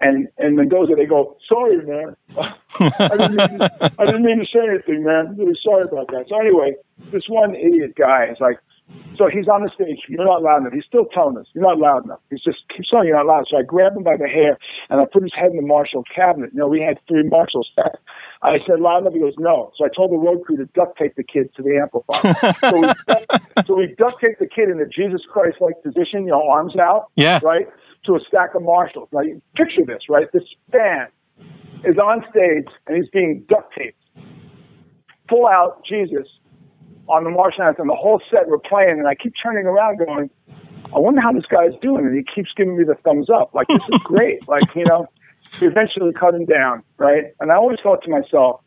and 0.00 0.28
and 0.38 0.56
Mendoza, 0.56 0.94
they 0.96 1.06
go, 1.06 1.36
"Sorry, 1.48 1.76
man, 1.84 2.16
I, 2.38 3.16
didn't 3.16 3.36
mean 3.36 3.58
to, 3.58 3.92
I 3.98 4.06
didn't 4.06 4.24
mean 4.24 4.38
to 4.38 4.46
say 4.46 4.62
anything, 4.68 5.04
man. 5.04 5.28
I'm 5.28 5.36
really 5.36 5.58
sorry 5.62 5.84
about 5.90 6.08
that." 6.08 6.26
So 6.28 6.38
anyway, 6.38 6.74
this 7.12 7.24
one 7.28 7.54
idiot 7.54 7.94
guy 7.96 8.28
is 8.30 8.38
like, 8.40 8.58
So 9.18 9.28
he's 9.28 9.48
on 9.48 9.64
the 9.64 9.70
stage. 9.74 9.98
You're 10.08 10.24
not 10.24 10.42
loud 10.42 10.62
enough. 10.62 10.72
He's 10.72 10.86
still 10.86 11.06
telling 11.12 11.36
us, 11.36 11.46
you're 11.52 11.64
not 11.64 11.78
loud 11.78 12.04
enough. 12.04 12.20
He's 12.30 12.42
just 12.42 12.58
keeps 12.74 12.88
telling 12.90 13.06
you 13.06 13.14
you're 13.14 13.24
not 13.24 13.26
loud. 13.26 13.44
So 13.50 13.58
I 13.58 13.62
grab 13.62 13.96
him 13.96 14.04
by 14.04 14.16
the 14.16 14.28
hair 14.28 14.58
and 14.90 15.00
I 15.00 15.04
put 15.10 15.22
his 15.22 15.32
head 15.34 15.50
in 15.50 15.56
the 15.56 15.66
Marshall 15.66 16.04
cabinet. 16.14 16.50
You 16.52 16.60
know, 16.60 16.68
we 16.68 16.80
had 16.80 16.98
three 17.08 17.24
Marshalls. 17.24 17.68
I 18.42 18.58
said, 18.66 18.78
loud 18.78 19.02
enough. 19.02 19.14
He 19.14 19.20
goes, 19.20 19.34
no. 19.38 19.72
So 19.76 19.84
I 19.84 19.88
told 19.94 20.12
the 20.12 20.16
road 20.16 20.44
crew 20.44 20.56
to 20.56 20.66
duct 20.66 20.96
tape 20.96 21.16
the 21.16 21.24
kid 21.24 21.50
to 21.56 21.62
the 21.62 21.76
amplifier. 21.82 22.34
so, 22.62 22.78
we, 22.78 23.66
so 23.66 23.76
we 23.76 23.94
duct 23.98 24.20
tape 24.20 24.38
the 24.38 24.46
kid 24.46 24.70
in 24.70 24.80
a 24.80 24.86
Jesus 24.86 25.22
Christ 25.26 25.58
like 25.60 25.82
position, 25.82 26.24
you 26.24 26.30
know, 26.30 26.46
arms 26.48 26.76
out. 26.76 27.10
Yeah. 27.16 27.40
Right? 27.42 27.66
To 28.08 28.16
a 28.16 28.20
stack 28.26 28.54
of 28.54 28.62
Marshalls. 28.62 29.10
Now, 29.12 29.20
you 29.20 29.42
picture 29.54 29.84
this, 29.86 30.08
right? 30.08 30.32
This 30.32 30.44
fan 30.72 31.08
is 31.84 31.98
on 31.98 32.24
stage 32.30 32.64
and 32.86 32.96
he's 32.96 33.10
being 33.10 33.44
duct 33.50 33.74
taped. 33.76 34.00
Pull 35.28 35.46
out 35.46 35.84
Jesus 35.84 36.26
on 37.06 37.24
the 37.24 37.30
Marshall 37.30 37.64
and 37.68 37.76
The 37.76 37.94
whole 37.94 38.22
set 38.30 38.48
we're 38.48 38.64
playing, 38.64 38.98
and 38.98 39.06
I 39.06 39.14
keep 39.14 39.34
turning 39.42 39.66
around 39.66 39.98
going, 39.98 40.30
I 40.86 40.98
wonder 40.98 41.20
how 41.20 41.32
this 41.32 41.44
guy's 41.50 41.78
doing. 41.82 42.06
And 42.06 42.16
he 42.16 42.24
keeps 42.24 42.48
giving 42.56 42.78
me 42.78 42.84
the 42.84 42.94
thumbs 43.04 43.28
up. 43.28 43.52
Like, 43.52 43.66
this 43.68 43.84
is 43.92 44.00
great. 44.04 44.40
Like, 44.48 44.64
you 44.74 44.86
know, 44.86 45.06
eventually 45.60 46.12
cut 46.18 46.34
him 46.34 46.46
down, 46.46 46.82
right? 46.96 47.24
And 47.40 47.52
I 47.52 47.56
always 47.56 47.78
thought 47.82 48.02
to 48.04 48.10
myself, 48.10 48.62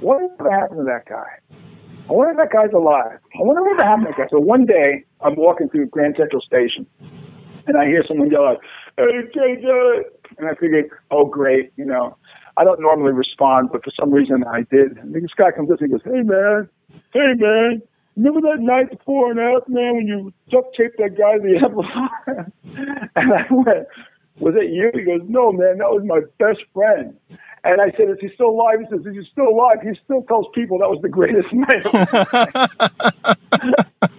what 0.00 0.20
happened 0.50 0.80
to 0.80 0.84
that 0.84 1.08
guy? 1.08 1.56
I 2.08 2.12
wonder 2.12 2.32
if 2.32 2.36
that 2.36 2.52
guy's 2.52 2.72
alive. 2.74 3.16
I 3.32 3.40
wonder 3.40 3.62
what 3.62 3.78
happened 3.80 4.08
to 4.08 4.12
that 4.12 4.24
guy. 4.24 4.28
So 4.30 4.40
one 4.40 4.66
day, 4.66 5.04
I'm 5.22 5.36
walking 5.36 5.70
through 5.70 5.86
Grand 5.86 6.16
Central 6.18 6.42
Station, 6.42 6.86
and 7.66 7.76
I 7.76 7.86
hear 7.86 8.04
someone 8.06 8.30
yell 8.30 8.44
out, 8.44 8.60
hey, 8.96 9.04
JJ! 9.34 10.02
And 10.38 10.48
I 10.48 10.54
figured, 10.54 10.90
oh, 11.10 11.26
great, 11.26 11.72
you 11.76 11.84
know. 11.84 12.16
I 12.56 12.64
don't 12.64 12.80
normally 12.80 13.12
respond, 13.12 13.70
but 13.72 13.84
for 13.84 13.90
some 13.98 14.12
reason 14.12 14.44
I 14.44 14.62
did. 14.70 14.96
And 14.98 15.14
this 15.14 15.34
guy 15.36 15.50
comes 15.50 15.70
up 15.70 15.80
and 15.80 15.90
he 15.90 15.92
goes, 15.92 16.04
hey, 16.04 16.22
man, 16.22 16.68
hey, 17.12 17.34
man, 17.36 17.82
remember 18.16 18.40
that 18.42 18.60
night 18.60 18.90
before 18.90 19.30
and 19.30 19.40
after, 19.40 19.70
man, 19.70 19.96
when 19.96 20.06
you 20.06 20.32
duct 20.50 20.76
taped 20.76 20.98
that 20.98 21.18
guy 21.18 21.38
to 21.38 21.42
the 21.42 21.58
amplifier? 21.64 22.52
and 23.16 23.32
I 23.32 23.46
went, 23.50 23.88
was 24.38 24.54
it 24.56 24.70
you? 24.70 24.90
He 24.94 25.02
goes, 25.02 25.22
no, 25.28 25.52
man, 25.52 25.78
that 25.78 25.90
was 25.90 26.04
my 26.04 26.20
best 26.38 26.60
friend. 26.72 27.16
And 27.64 27.80
I 27.80 27.90
said, 27.96 28.10
is 28.10 28.18
he 28.20 28.28
still 28.34 28.50
alive? 28.50 28.80
He 28.80 28.86
says, 28.90 29.06
is 29.06 29.14
he 29.14 29.24
still 29.32 29.48
alive? 29.48 29.78
He 29.82 29.98
still 30.04 30.22
tells 30.22 30.46
people 30.54 30.78
that 30.78 30.90
was 30.90 31.00
the 31.00 31.08
greatest 31.08 31.48
night. 31.52 31.84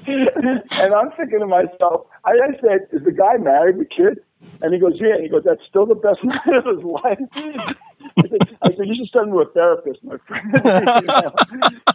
and 0.72 0.94
I'm 0.94 1.12
thinking 1.16 1.40
to 1.40 1.48
myself, 1.48 2.08
I, 2.26 2.32
I 2.32 2.58
said, 2.60 2.88
is 2.92 3.04
the 3.06 3.12
guy 3.12 3.38
married 3.38 3.78
with 3.78 3.90
kids? 3.90 4.20
And 4.62 4.74
he 4.74 4.80
goes, 4.80 4.94
yeah. 5.00 5.16
And 5.16 5.24
he 5.24 5.30
goes, 5.30 5.44
that's 5.46 5.62
still 5.68 5.86
the 5.86 5.96
best 5.96 6.20
night 6.24 6.56
of 6.56 6.66
his 6.66 6.84
life. 6.84 7.20
I 8.18 8.28
said, 8.30 8.42
I 8.62 8.70
said, 8.78 8.88
you 8.88 8.96
should 8.96 9.12
send 9.12 9.28
him 9.28 9.34
to 9.34 9.44
a 9.44 9.50
therapist, 9.52 10.00
my 10.04 10.18
friend. 10.28 10.46
you 10.54 11.08
know? 11.08 11.34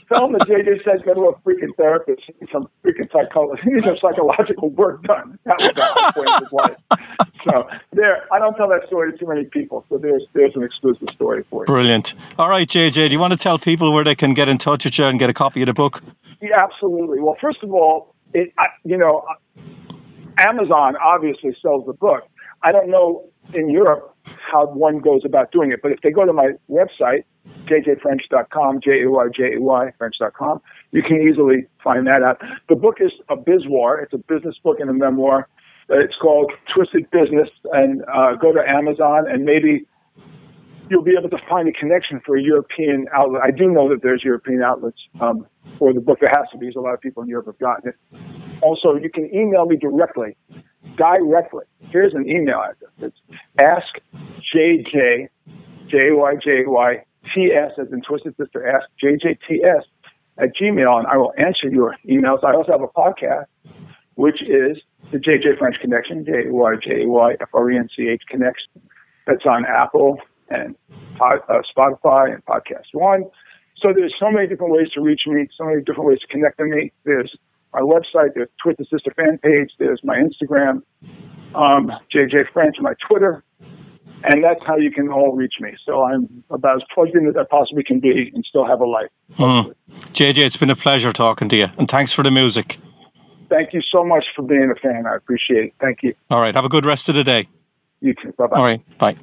Tell 0.08 0.26
him 0.26 0.32
that 0.34 0.44
JJ 0.48 0.84
says 0.84 1.00
go 1.06 1.14
to 1.14 1.32
a 1.32 1.34
freaking 1.40 1.74
therapist, 1.76 2.22
some 2.52 2.68
freaking 2.84 3.08
psychologist. 3.12 3.64
He 3.64 3.72
needs 3.72 3.86
some 3.86 3.96
psychological 4.02 4.70
work 4.70 5.02
done. 5.04 5.38
That 5.44 5.56
was 5.58 5.72
the 5.74 6.12
point 6.12 6.28
of 6.28 6.42
his 6.42 6.52
life. 6.52 6.78
So 7.48 7.64
there, 7.92 8.26
I 8.32 8.38
don't 8.38 8.54
tell 8.56 8.68
that 8.68 8.86
story 8.86 9.12
to 9.12 9.18
too 9.18 9.26
many 9.26 9.44
people. 9.44 9.84
So 9.88 9.98
there's 9.98 10.26
there's 10.34 10.52
an 10.54 10.62
exclusive 10.62 11.08
story 11.14 11.44
for 11.48 11.62
you. 11.62 11.66
Brilliant. 11.66 12.08
All 12.38 12.48
right, 12.50 12.68
JJ, 12.68 13.08
do 13.08 13.12
you 13.12 13.18
want 13.18 13.32
to 13.32 13.42
tell 13.42 13.58
people 13.58 13.94
where 13.94 14.04
they 14.04 14.14
can 14.14 14.34
get 14.34 14.48
in 14.48 14.58
touch 14.58 14.82
with 14.84 14.94
you 14.98 15.04
and 15.06 15.18
get 15.18 15.30
a 15.30 15.34
copy 15.34 15.62
of 15.62 15.66
the 15.66 15.72
book? 15.72 16.02
Yeah, 16.42 16.60
absolutely. 16.62 17.20
Well, 17.20 17.36
first 17.40 17.62
of 17.62 17.72
all, 17.72 18.14
it 18.34 18.52
I, 18.58 18.66
you 18.84 18.98
know, 18.98 19.24
Amazon 20.38 20.96
obviously 20.96 21.56
sells 21.62 21.86
the 21.86 21.92
book. 21.92 22.24
I 22.62 22.72
don't 22.72 22.90
know 22.90 23.24
in 23.54 23.70
Europe 23.70 24.14
how 24.24 24.66
one 24.66 24.98
goes 24.98 25.22
about 25.24 25.50
doing 25.52 25.72
it, 25.72 25.80
but 25.82 25.92
if 25.92 26.00
they 26.02 26.10
go 26.10 26.24
to 26.24 26.32
my 26.32 26.52
website, 26.70 27.24
jjfrench.com, 27.66 28.80
J-A-Y-J-A-Y, 28.82 29.92
French.com, 29.98 30.60
you 30.92 31.02
can 31.02 31.16
easily 31.16 31.66
find 31.82 32.06
that 32.06 32.22
out. 32.22 32.40
The 32.68 32.76
book 32.76 32.96
is 33.00 33.12
a 33.28 33.36
bizmoir. 33.36 34.02
It's 34.02 34.12
a 34.12 34.18
business 34.18 34.56
book 34.62 34.78
and 34.80 34.90
a 34.90 34.92
memoir. 34.92 35.48
It's 35.88 36.14
called 36.20 36.52
Twisted 36.72 37.10
Business, 37.10 37.48
and 37.72 38.02
uh, 38.02 38.36
go 38.36 38.52
to 38.52 38.60
Amazon 38.60 39.24
and 39.28 39.44
maybe 39.44 39.86
you'll 40.90 41.04
be 41.04 41.14
able 41.16 41.30
to 41.30 41.38
find 41.48 41.68
a 41.68 41.72
connection 41.72 42.20
for 42.26 42.36
a 42.36 42.42
European 42.42 43.06
outlet. 43.14 43.42
I 43.42 43.52
do 43.52 43.70
know 43.70 43.88
that 43.88 44.02
there's 44.02 44.22
European 44.24 44.62
outlets 44.62 44.98
um, 45.20 45.46
for 45.78 45.92
the 45.92 46.00
book. 46.00 46.18
There 46.20 46.28
has 46.36 46.50
to 46.52 46.58
be, 46.58 46.66
because 46.66 46.76
a 46.76 46.80
lot 46.80 46.94
of 46.94 47.00
people 47.00 47.22
in 47.22 47.28
Europe 47.28 47.46
have 47.46 47.58
gotten 47.58 47.90
it. 47.90 47.94
Also, 48.60 48.96
you 48.96 49.08
can 49.08 49.32
email 49.32 49.66
me 49.66 49.76
directly. 49.76 50.36
Directly. 50.96 51.64
Here's 51.90 52.14
an 52.14 52.28
email 52.28 52.62
address. 52.62 52.90
It's 52.98 53.16
ask 53.58 53.86
JJ, 54.54 55.28
J-Y-J-Y, 55.88 57.04
T-S 57.34 57.72
as 57.78 57.92
in 57.92 58.02
Twisted 58.02 58.36
Sister, 58.36 58.66
ask 58.66 58.86
JJTS 59.02 59.82
at 60.38 60.56
Gmail, 60.56 60.98
and 60.98 61.06
I 61.06 61.16
will 61.16 61.32
answer 61.36 61.68
your 61.68 61.96
emails. 62.08 62.44
I 62.44 62.54
also 62.54 62.72
have 62.72 62.82
a 62.82 62.88
podcast, 62.88 63.46
which 64.14 64.40
is 64.42 64.78
the 65.12 65.18
JJ 65.18 65.58
French 65.58 65.76
Connection, 65.80 66.24
J-Y-J-Y-F-R-E-N-C-H 66.24 68.22
Connection. 68.28 68.70
That's 69.26 69.44
on 69.44 69.64
Apple 69.66 70.18
and 70.48 70.76
uh, 71.20 71.36
Spotify 71.76 72.32
and 72.32 72.44
Podcast 72.44 72.86
One. 72.92 73.24
So 73.76 73.92
there's 73.94 74.14
so 74.18 74.30
many 74.30 74.46
different 74.46 74.72
ways 74.72 74.90
to 74.94 75.00
reach 75.00 75.22
me, 75.26 75.48
so 75.56 75.64
many 75.64 75.82
different 75.82 76.08
ways 76.08 76.18
to 76.20 76.26
connect 76.26 76.58
to 76.58 76.64
me. 76.64 76.92
There's 77.04 77.34
my 77.72 77.80
website, 77.80 78.34
there's 78.34 78.48
Twisted 78.62 78.88
Sister 78.90 79.12
fan 79.16 79.38
page, 79.38 79.70
there's 79.78 80.00
my 80.02 80.16
Instagram, 80.16 80.82
um, 81.54 81.90
JJ 82.14 82.52
French, 82.52 82.76
my 82.80 82.94
Twitter, 83.08 83.42
and 84.24 84.44
that's 84.44 84.60
how 84.66 84.76
you 84.76 84.90
can 84.90 85.08
all 85.08 85.34
reach 85.34 85.54
me. 85.60 85.70
So 85.86 86.02
I'm 86.04 86.44
about 86.50 86.76
as 86.76 86.82
plugged 86.94 87.16
in 87.16 87.26
as 87.26 87.36
I 87.36 87.44
possibly 87.50 87.82
can 87.82 88.00
be 88.00 88.30
and 88.34 88.44
still 88.48 88.66
have 88.66 88.80
a 88.80 88.86
life. 88.86 89.10
Mm. 89.38 89.74
JJ, 90.14 90.38
it's 90.38 90.56
been 90.56 90.70
a 90.70 90.76
pleasure 90.76 91.12
talking 91.12 91.48
to 91.48 91.56
you, 91.56 91.66
and 91.78 91.88
thanks 91.90 92.12
for 92.14 92.22
the 92.22 92.30
music. 92.30 92.66
Thank 93.48 93.72
you 93.72 93.80
so 93.90 94.04
much 94.04 94.24
for 94.36 94.42
being 94.42 94.72
a 94.74 94.78
fan. 94.80 95.06
I 95.06 95.16
appreciate 95.16 95.64
it. 95.64 95.74
Thank 95.80 96.02
you. 96.02 96.14
All 96.30 96.40
right. 96.40 96.54
Have 96.54 96.64
a 96.64 96.68
good 96.68 96.84
rest 96.84 97.08
of 97.08 97.16
the 97.16 97.24
day. 97.24 97.48
You 98.00 98.14
too. 98.14 98.32
Bye 98.38 98.46
bye. 98.46 98.56
All 98.56 98.62
right. 98.62 98.98
Bye. 98.98 99.16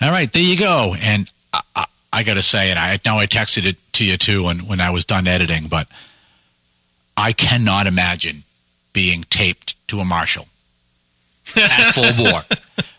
All 0.00 0.10
right, 0.10 0.32
there 0.32 0.42
you 0.42 0.56
go. 0.56 0.94
And 1.00 1.30
I, 1.52 1.62
I, 1.74 1.86
I 2.12 2.22
got 2.22 2.34
to 2.34 2.42
say, 2.42 2.70
and 2.70 2.78
I 2.78 3.00
know 3.04 3.18
I 3.18 3.26
texted 3.26 3.66
it 3.66 3.76
to 3.94 4.04
you 4.04 4.16
too 4.16 4.44
when, 4.44 4.60
when 4.60 4.80
I 4.80 4.90
was 4.90 5.04
done 5.04 5.26
editing, 5.26 5.66
but 5.68 5.88
I 7.16 7.32
cannot 7.32 7.86
imagine 7.86 8.44
being 8.92 9.24
taped 9.24 9.74
to 9.88 9.98
a 9.98 10.04
Marshall 10.04 10.46
at 11.56 11.92
full 11.94 12.12
bore 12.12 12.44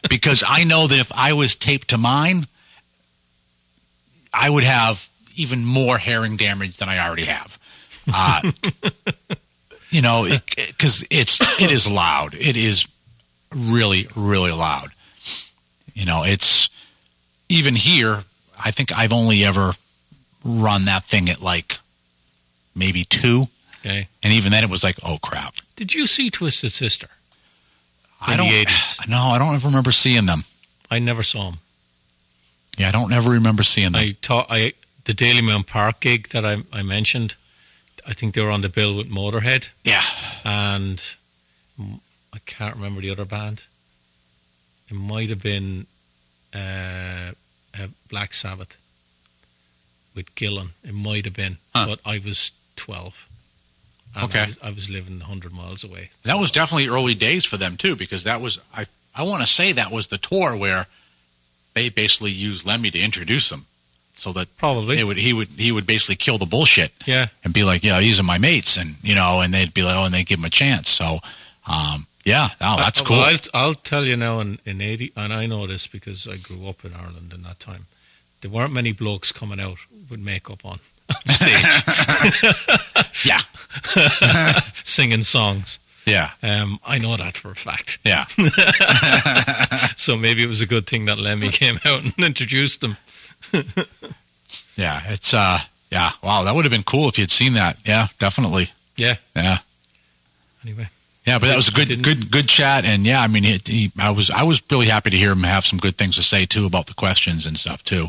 because 0.10 0.44
I 0.48 0.64
know 0.64 0.88
that 0.88 1.00
if 1.00 1.12
I 1.14 1.34
was 1.34 1.56
taped 1.56 1.90
to 1.90 1.98
mine, 1.98 2.48
I 4.34 4.50
would 4.50 4.64
have 4.64 5.08
even 5.36 5.66
more 5.66 5.98
hearing 5.98 6.38
damage 6.38 6.78
than 6.78 6.90
I 6.90 7.06
already 7.06 7.26
have. 7.26 7.58
Uh, 8.12 8.52
you 9.90 10.02
know, 10.02 10.28
because 10.56 11.04
it, 11.04 11.08
it's 11.12 11.62
it 11.62 11.72
is 11.72 11.90
loud. 11.90 12.34
It 12.34 12.58
is 12.58 12.88
really 13.56 14.08
really 14.16 14.52
loud. 14.52 14.90
You 15.94 16.06
know, 16.06 16.24
it's 16.24 16.70
even 17.50 17.76
here. 17.76 18.24
I 18.62 18.72
think 18.72 18.92
I've 18.92 19.14
only 19.14 19.44
ever 19.44 19.74
run 20.44 20.86
that 20.86 21.06
thing 21.06 21.30
at 21.30 21.42
like 21.42 21.80
maybe 22.76 23.06
two. 23.06 23.46
Okay. 23.80 24.08
And 24.22 24.34
even 24.34 24.52
then, 24.52 24.64
it 24.64 24.70
was 24.70 24.84
like, 24.84 24.98
oh 25.06 25.18
crap. 25.22 25.56
Did 25.76 25.94
you 25.94 26.08
see 26.08 26.30
Twisted 26.30 26.72
Sister? 26.72 27.08
I 28.22 28.36
don't. 28.36 28.48
the 28.50 28.66
80s. 28.66 29.08
No, 29.10 29.18
I 29.30 29.38
don't 29.40 29.56
ever 29.56 29.68
remember 29.68 29.92
seeing 29.92 30.26
them. 30.26 30.44
I 30.92 31.00
never 31.00 31.24
saw 31.24 31.50
them. 31.52 31.60
Yeah, 32.78 32.88
I 32.90 32.92
don't 32.92 33.12
ever 33.14 33.32
remember 33.32 33.64
seeing 33.64 33.92
them. 33.94 34.02
I 34.02 34.16
taught 34.22 34.48
I 34.50 34.74
the 35.06 35.14
Dalymount 35.14 35.68
Park 35.68 36.00
gig 36.02 36.30
that 36.30 36.46
I, 36.46 36.58
I 36.72 36.82
mentioned. 36.84 37.36
I 38.08 38.14
think 38.14 38.34
they 38.36 38.42
were 38.42 38.52
on 38.52 38.62
the 38.62 38.70
bill 38.70 38.96
with 38.96 39.10
Motorhead, 39.10 39.70
yeah, 39.84 40.02
and 40.44 41.04
I 42.34 42.40
can't 42.46 42.76
remember 42.76 43.02
the 43.02 43.12
other 43.12 43.26
band. 43.26 43.64
It 44.90 44.96
might 44.96 45.30
have 45.30 45.42
been 45.44 45.86
uh, 46.54 47.32
uh, 47.78 47.88
Black 48.10 48.34
Sabbath 48.34 48.78
with 50.16 50.34
Gillan. 50.36 50.70
It 50.84 50.94
might 50.96 51.26
have 51.26 51.36
been, 51.36 51.58
Huh. 51.76 51.86
but 51.88 52.00
I 52.06 52.20
was 52.20 52.52
twelve. 52.76 53.28
And 54.16 54.24
Okay. 54.26 54.42
I 54.42 54.46
was, 54.48 54.58
I 54.64 54.72
was 54.72 54.90
living 54.90 55.20
hundred 55.20 55.54
miles 55.54 55.84
away. 55.84 56.10
that 56.24 56.40
was 56.40 56.52
definitely 56.52 56.88
early 56.88 57.14
days 57.16 57.46
for 57.46 57.58
them 57.58 57.78
too, 57.78 57.96
because 57.96 58.24
that 58.24 58.42
was 58.42 58.60
I. 58.76 58.86
I 59.16 59.24
want 59.24 59.42
to 59.42 59.48
say 59.48 59.72
that 59.74 59.92
was 59.92 60.08
the 60.08 60.18
tour 60.18 60.56
where 60.56 60.88
they 61.74 61.90
basically 61.90 62.32
used 62.32 62.66
Lemmy 62.66 62.90
to 62.92 63.00
introduce 63.00 63.50
them, 63.50 63.66
so 64.16 64.32
that 64.34 64.56
Probably. 64.58 65.04
would 65.04 65.18
he 65.18 65.34
would 65.34 65.48
he 65.50 65.72
would 65.72 65.86
basically 65.86 66.16
kill 66.16 66.38
the 66.38 66.46
bullshit. 66.46 66.92
Yeah. 67.06 67.28
and 67.44 67.54
be 67.54 67.64
like, 67.64 67.84
yeah, 67.84 68.00
these 68.00 68.20
are 68.20 68.24
my 68.24 68.38
mates, 68.38 68.78
and 68.78 68.96
you 69.04 69.16
know, 69.16 69.42
and 69.42 69.54
they'd 69.54 69.74
be 69.74 69.84
like, 69.84 69.96
oh, 69.98 70.06
and 70.06 70.14
they 70.14 70.24
give 70.24 70.40
them 70.40 70.46
a 70.46 70.50
chance. 70.50 70.90
So, 70.90 71.20
um, 71.68 72.08
yeah, 72.24 72.50
oh, 72.62 72.78
that's 72.78 73.02
cool. 73.02 73.18
well, 73.18 73.26
I'll, 73.54 73.62
I'll 73.62 73.74
tell 73.76 74.06
you 74.06 74.16
now 74.16 74.40
in, 74.40 74.60
in 74.66 74.80
80, 74.82 75.14
and 75.16 75.34
I 75.34 75.46
know 75.48 75.68
this 75.68 75.88
because 75.88 76.28
I 76.28 76.38
grew 76.38 76.68
up 76.68 76.86
in 76.86 76.94
Ireland 76.94 77.34
in 77.34 77.44
that 77.44 77.60
time. 77.60 77.86
There 78.42 78.52
weren't 78.52 78.72
many 78.74 78.92
blokes 78.94 79.32
coming 79.32 79.60
out 79.60 79.78
with 80.10 80.20
makeup 80.20 80.64
on, 80.66 80.80
on 81.10 81.22
stage 81.28 81.66
yeah, 83.26 83.42
singing 84.84 85.24
songs. 85.24 85.80
yeah, 86.06 86.32
Um, 86.42 86.80
I 86.86 86.98
know 86.98 87.16
that 87.18 87.38
for 87.38 87.52
a 87.52 87.56
fact. 87.56 88.00
yeah. 88.04 88.26
So 89.98 90.16
maybe 90.18 90.42
it 90.44 90.48
was 90.48 90.62
a 90.62 90.66
good 90.66 90.88
thing 90.88 91.06
that 91.06 91.20
Lemmy 91.20 91.50
came 91.52 91.80
out 91.86 92.04
and 92.04 92.14
introduced 92.18 92.82
them. 92.82 92.98
Yeah, 94.76 95.02
it's, 95.08 95.34
uh, 95.34 95.60
yeah. 95.92 96.12
Wow, 96.24 96.44
that 96.44 96.56
would 96.56 96.64
have 96.66 96.72
been 96.72 96.84
cool 96.84 97.10
if 97.10 97.20
you'd 97.20 97.32
seen 97.32 97.54
that. 97.54 97.78
Yeah, 97.86 98.08
definitely. 98.18 98.70
Yeah. 98.96 99.16
Yeah, 99.36 99.44
Yeah. 99.44 99.58
yeah. 99.58 99.58
So 99.58 99.76
maybe 99.78 99.94
it 99.94 99.98
was 99.98 100.02
a 100.02 100.06
good 100.06 100.08
thing 100.08 100.26
that 100.26 100.30
Lemmy 100.30 100.30
came 100.30 100.60
out 100.64 100.64
and 100.64 100.64
introduced 100.64 100.64
them. 100.64 100.64
anyway. 100.64 100.90
Yeah, 101.26 101.38
but 101.38 101.48
that 101.48 101.56
was 101.56 101.68
a 101.68 101.72
good, 101.72 102.02
good, 102.02 102.32
good 102.32 102.48
chat, 102.48 102.86
and 102.86 103.06
yeah, 103.06 103.22
I 103.22 103.28
mean, 103.28 103.44
he, 103.44 103.62
he, 103.66 103.92
I 104.00 104.10
was, 104.10 104.32
I 104.32 104.44
was 104.44 104.64
really 104.72 104.88
happy 104.88 105.12
to 105.12 105.18
hear 105.18 105.32
him 105.34 105.44
have 105.44 105.66
some 105.66 105.78
good 105.78 105.96
things 105.96 106.16
to 106.16 106.24
say 106.24 106.46
too 106.48 106.66
about 106.66 106.88
the 106.88 106.94
questions 106.96 107.46
and 107.46 107.56
stuff 107.58 107.84
too, 107.84 108.08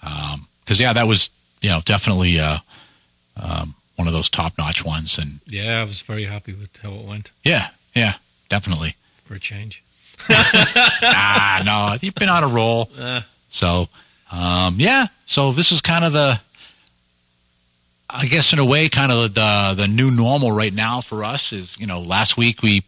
because 0.00 0.78
yeah, 0.78 0.92
that 0.92 1.08
was, 1.08 1.30
you 1.62 1.70
know, 1.70 1.80
definitely 1.84 2.38
uh, 2.38 2.58
um, 3.36 3.74
one 4.00 4.06
of 4.08 4.14
those 4.14 4.30
top 4.30 4.56
notch 4.56 4.82
ones, 4.82 5.18
and 5.18 5.40
Yeah, 5.46 5.82
I 5.82 5.84
was 5.84 6.00
very 6.00 6.24
happy 6.24 6.54
with 6.54 6.74
how 6.82 6.90
it 6.94 7.04
went 7.04 7.30
yeah, 7.44 7.68
yeah, 7.94 8.14
definitely. 8.48 8.96
for 9.26 9.34
a 9.34 9.38
change. 9.38 9.82
ah, 10.30 11.60
no, 11.66 11.98
you've 12.00 12.14
been 12.14 12.30
on 12.30 12.42
a 12.42 12.48
roll. 12.48 12.88
Uh. 12.98 13.20
So, 13.50 13.88
um, 14.32 14.76
yeah. 14.78 15.06
So 15.26 15.52
this 15.52 15.70
is 15.70 15.82
kind 15.82 16.02
of 16.02 16.14
the, 16.14 16.40
I 18.08 18.24
guess, 18.24 18.54
in 18.54 18.58
a 18.58 18.64
way, 18.64 18.88
kind 18.88 19.12
of 19.12 19.34
the 19.34 19.74
the 19.76 19.86
new 19.86 20.10
normal 20.10 20.50
right 20.50 20.72
now 20.72 21.02
for 21.02 21.22
us. 21.24 21.52
Is 21.52 21.76
you 21.78 21.86
know, 21.86 22.00
last 22.00 22.38
week 22.38 22.62
we, 22.62 22.82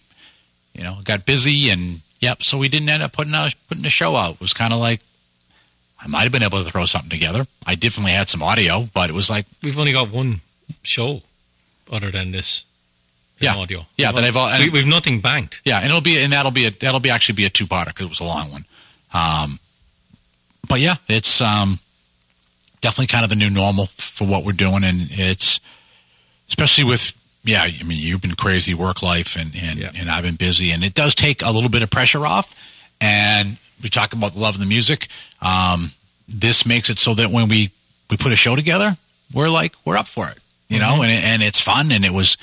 you 0.74 0.84
know, 0.84 0.96
got 1.04 1.26
busy 1.26 1.68
and 1.68 2.00
yep. 2.20 2.42
So 2.42 2.56
we 2.56 2.68
didn't 2.68 2.88
end 2.88 3.02
up 3.02 3.12
putting 3.12 3.34
out 3.34 3.54
putting 3.68 3.82
the 3.82 3.90
show 3.90 4.16
out. 4.16 4.36
It 4.36 4.40
was 4.40 4.54
kind 4.54 4.72
of 4.72 4.78
like 4.80 5.00
I 6.02 6.08
might 6.08 6.22
have 6.22 6.32
been 6.32 6.42
able 6.42 6.64
to 6.64 6.70
throw 6.70 6.86
something 6.86 7.10
together. 7.10 7.44
I 7.66 7.74
definitely 7.74 8.12
had 8.12 8.28
some 8.30 8.42
audio, 8.42 8.88
but 8.94 9.10
it 9.10 9.14
was 9.14 9.28
like 9.28 9.44
We've 9.62 9.78
only 9.78 9.92
got 9.92 10.10
one 10.10 10.40
show 10.82 11.22
other 11.90 12.10
than 12.10 12.32
this 12.32 12.64
Yeah. 13.40 13.54
audio. 13.56 13.86
Yeah, 13.96 14.08
We've 14.10 14.16
that 14.16 14.24
I've 14.24 14.36
al- 14.36 14.58
we, 14.60 14.70
we've 14.70 14.86
nothing 14.86 15.20
banked. 15.20 15.60
Yeah, 15.64 15.78
and 15.78 15.86
it'll 15.86 16.00
be 16.00 16.18
and 16.22 16.32
that'll 16.32 16.50
be 16.52 16.66
a 16.66 16.70
that'll 16.70 17.00
be 17.00 17.10
actually 17.10 17.34
be 17.36 17.44
a 17.44 17.50
two 17.50 17.66
parter 17.66 17.86
because 17.86 18.06
it 18.06 18.10
was 18.10 18.20
a 18.20 18.24
long 18.24 18.50
one. 18.50 18.64
Um, 19.12 19.58
but 20.68 20.80
yeah, 20.80 20.96
it's 21.08 21.40
um, 21.40 21.78
definitely 22.80 23.08
kind 23.08 23.24
of 23.24 23.30
the 23.30 23.36
new 23.36 23.50
normal 23.50 23.86
for 23.98 24.26
what 24.26 24.44
we're 24.44 24.52
doing, 24.52 24.84
and 24.84 25.08
it's 25.10 25.60
especially 26.48 26.84
with 26.84 27.12
yeah. 27.44 27.62
I 27.62 27.82
mean, 27.82 27.98
you've 27.98 28.22
been 28.22 28.34
crazy 28.36 28.74
work 28.74 29.02
life, 29.02 29.36
and 29.36 29.52
and, 29.56 29.78
Yeah. 29.78 29.90
and 29.94 30.10
I've 30.10 30.22
been 30.24 30.36
busy, 30.36 30.70
and 30.70 30.84
it 30.84 30.94
does 30.94 31.14
take 31.14 31.42
a 31.42 31.50
little 31.50 31.70
bit 31.70 31.82
of 31.82 31.90
pressure 31.90 32.24
off. 32.26 32.54
And 33.00 33.56
we 33.82 33.90
talk 33.90 34.12
about 34.12 34.34
the 34.34 34.38
love 34.40 34.54
of 34.54 34.60
the 34.60 34.66
music. 34.66 35.08
Um, 35.40 35.90
this 36.28 36.64
makes 36.64 36.88
it 36.88 37.00
so 37.00 37.14
that 37.14 37.30
when 37.32 37.48
we 37.48 37.70
we 38.08 38.16
put 38.16 38.30
a 38.32 38.36
show 38.36 38.54
together, 38.54 38.96
we're 39.34 39.48
like 39.48 39.74
we're 39.84 39.96
up 39.96 40.06
for 40.06 40.28
it, 40.28 40.38
you 40.72 40.78
know, 40.80 41.02
and 41.02 41.10
it, 41.12 41.22
and 41.24 41.42
it's 41.42 41.60
fun, 41.60 41.92
and 41.92 42.04
it 42.04 42.12
was 42.12 42.36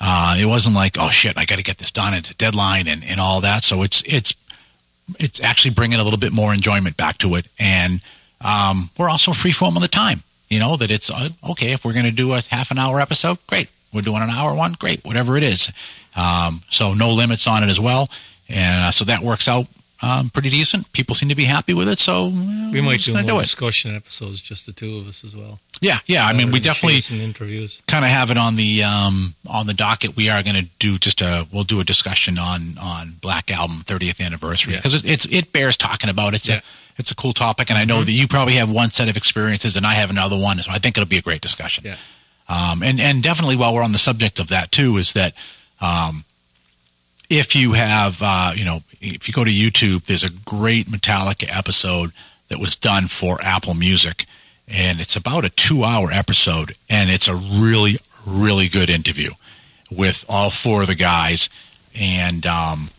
uh, 0.00 0.36
it 0.38 0.46
wasn't 0.46 0.74
like, 0.74 0.96
oh 0.98 1.10
shit, 1.10 1.36
I 1.36 1.44
got 1.44 1.56
to 1.58 1.64
get 1.64 1.78
this 1.78 1.90
done. 1.90 2.14
It's 2.14 2.30
a 2.30 2.34
deadline 2.34 2.88
and, 2.88 3.04
and 3.04 3.18
all 3.20 3.40
that. 3.42 3.64
So 3.64 3.82
it's 3.82 4.02
it's 4.06 4.34
it's 5.18 5.40
actually 5.42 5.72
bringing 5.74 5.98
a 5.98 6.04
little 6.04 6.18
bit 6.18 6.32
more 6.32 6.52
enjoyment 6.52 6.96
back 6.96 7.18
to 7.18 7.34
it. 7.36 7.46
And 7.58 8.00
um, 8.40 8.90
we're 8.98 9.08
also 9.10 9.32
free 9.32 9.52
form 9.52 9.76
on 9.76 9.82
the 9.82 9.88
time. 9.88 10.22
You 10.48 10.60
know 10.60 10.76
that 10.76 10.90
it's 10.90 11.10
uh, 11.10 11.28
okay 11.50 11.72
if 11.72 11.84
we're 11.84 11.92
going 11.92 12.06
to 12.06 12.10
do 12.12 12.32
a 12.34 12.42
half 12.48 12.70
an 12.70 12.78
hour 12.78 13.00
episode. 13.00 13.38
Great, 13.46 13.68
we're 13.92 14.02
doing 14.02 14.22
an 14.22 14.30
hour 14.30 14.54
one. 14.54 14.72
Great, 14.78 15.04
whatever 15.04 15.36
it 15.36 15.42
is. 15.42 15.70
Um, 16.16 16.62
so 16.70 16.94
no 16.94 17.10
limits 17.12 17.46
on 17.46 17.62
it 17.62 17.68
as 17.68 17.78
well. 17.80 18.08
And 18.48 18.84
uh, 18.86 18.90
so 18.92 19.04
that 19.04 19.20
works 19.20 19.46
out 19.48 19.66
um, 20.00 20.30
pretty 20.30 20.48
decent. 20.50 20.90
People 20.92 21.14
seem 21.14 21.28
to 21.28 21.34
be 21.34 21.44
happy 21.44 21.74
with 21.74 21.88
it. 21.88 21.98
So 21.98 22.26
uh, 22.28 22.70
We 22.72 22.80
might 22.80 23.00
do 23.00 23.12
gonna 23.12 23.24
more 23.24 23.32
do 23.32 23.38
it. 23.40 23.42
discussion 23.42 23.94
episodes, 23.94 24.40
just 24.40 24.64
the 24.64 24.72
two 24.72 24.96
of 24.98 25.08
us 25.08 25.22
as 25.24 25.36
well. 25.36 25.58
Yeah, 25.80 25.98
yeah. 26.06 26.26
I 26.26 26.32
mean, 26.32 26.50
we 26.50 26.58
definitely 26.60 27.00
kind 27.86 28.04
of 28.04 28.10
have 28.10 28.30
it 28.30 28.36
on 28.38 28.56
the 28.56 28.82
um, 28.82 29.34
on 29.46 29.66
the 29.66 29.74
docket. 29.74 30.16
We 30.16 30.28
are 30.28 30.42
going 30.42 30.56
to 30.56 30.68
do 30.78 30.98
just 30.98 31.20
a 31.20 31.46
we'll 31.52 31.64
do 31.64 31.80
a 31.80 31.84
discussion 31.84 32.38
on 32.38 32.76
on 32.80 33.14
Black 33.20 33.50
Album 33.50 33.78
30th 33.84 34.24
anniversary 34.24 34.72
Yeah. 34.74 34.78
because 34.80 34.94
it, 34.96 35.04
it's 35.04 35.26
it 35.26 35.52
bears 35.52 35.76
talking 35.76 36.10
about. 36.10 36.34
It's 36.34 36.48
Yeah. 36.48 36.56
Mm-hmm. 36.56 36.64
a 36.66 37.00
it's 37.00 37.10
a 37.12 37.14
cool 37.14 37.32
topic, 37.32 37.70
and 37.70 37.78
I 37.78 37.84
know 37.84 38.02
that 38.02 38.10
you 38.10 38.26
probably 38.26 38.54
have 38.54 38.68
one 38.68 38.90
set 38.90 39.08
of 39.08 39.16
experiences, 39.16 39.76
and 39.76 39.86
I 39.86 39.94
have 39.94 40.10
another 40.10 40.36
one. 40.36 40.58
So 40.58 40.72
I 40.72 40.78
think 40.78 40.98
it'll 40.98 41.06
be 41.08 41.18
a 41.18 41.22
great 41.22 41.40
discussion. 41.40 41.84
Yeah. 41.86 41.96
Um, 42.48 42.82
and 42.82 43.00
and 43.00 43.22
definitely 43.22 43.54
while 43.54 43.72
we're 43.72 43.84
on 43.84 43.92
the 43.92 43.98
subject 43.98 44.40
of 44.40 44.48
that 44.48 44.72
too, 44.72 44.96
is 44.96 45.12
that 45.12 45.34
um, 45.80 46.24
if 47.30 47.54
you 47.54 47.72
have 47.74 48.20
uh, 48.20 48.52
you 48.56 48.64
know 48.64 48.82
if 49.00 49.28
you 49.28 49.34
go 49.34 49.44
to 49.44 49.50
YouTube, 49.50 50.06
there's 50.06 50.24
a 50.24 50.30
great 50.44 50.86
Metallica 50.88 51.46
episode 51.56 52.10
that 52.48 52.58
was 52.58 52.74
done 52.74 53.06
for 53.06 53.38
Apple 53.42 53.74
Music, 53.74 54.24
and 54.68 55.00
it's 55.00 55.16
about 55.16 55.44
a 55.44 55.50
two-hour 55.50 56.10
episode, 56.12 56.76
and 56.88 57.10
it's 57.10 57.28
a 57.28 57.34
really 57.34 57.96
really 58.26 58.68
good 58.68 58.90
interview 58.90 59.30
with 59.90 60.24
all 60.28 60.50
four 60.50 60.82
of 60.82 60.86
the 60.88 60.94
guys, 60.94 61.48
and 61.94 62.44
um, 62.46 62.90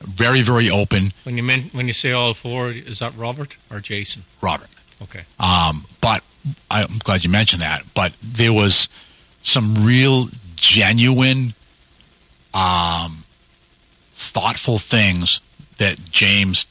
very 0.00 0.42
very 0.42 0.70
open. 0.70 1.12
When 1.24 1.36
you 1.36 1.42
men- 1.42 1.70
when 1.72 1.86
you 1.88 1.92
say 1.94 2.12
all 2.12 2.34
four, 2.34 2.70
is 2.70 3.00
that 3.00 3.16
Robert 3.16 3.56
or 3.70 3.80
Jason? 3.80 4.24
Robert. 4.40 4.68
Okay. 5.02 5.22
Um, 5.40 5.84
but 6.00 6.22
I'm 6.70 6.98
glad 7.02 7.24
you 7.24 7.30
mentioned 7.30 7.62
that. 7.62 7.82
But 7.94 8.12
there 8.22 8.52
was 8.52 8.88
some 9.42 9.84
real 9.84 10.28
genuine, 10.54 11.54
um, 12.54 13.24
thoughtful 14.14 14.78
things 14.78 15.40
that 15.78 15.98
James 16.10 16.66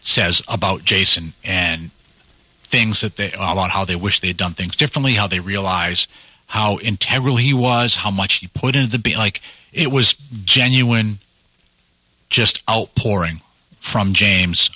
says 0.00 0.42
about 0.48 0.84
Jason 0.84 1.34
and 1.44 1.90
things 2.68 3.00
that 3.00 3.16
they 3.16 3.32
about 3.32 3.70
how 3.70 3.84
they 3.84 3.96
wish 3.96 4.20
they'd 4.20 4.36
done 4.36 4.52
things 4.52 4.76
differently, 4.76 5.12
how 5.12 5.26
they 5.26 5.40
realize 5.40 6.06
how 6.46 6.78
integral 6.78 7.36
he 7.36 7.52
was, 7.52 7.94
how 7.94 8.10
much 8.10 8.34
he 8.36 8.46
put 8.48 8.76
into 8.76 8.98
the 8.98 9.14
like 9.16 9.40
it 9.72 9.90
was 9.90 10.14
genuine, 10.44 11.18
just 12.30 12.62
outpouring 12.68 13.40
from 13.80 14.12
James 14.12 14.70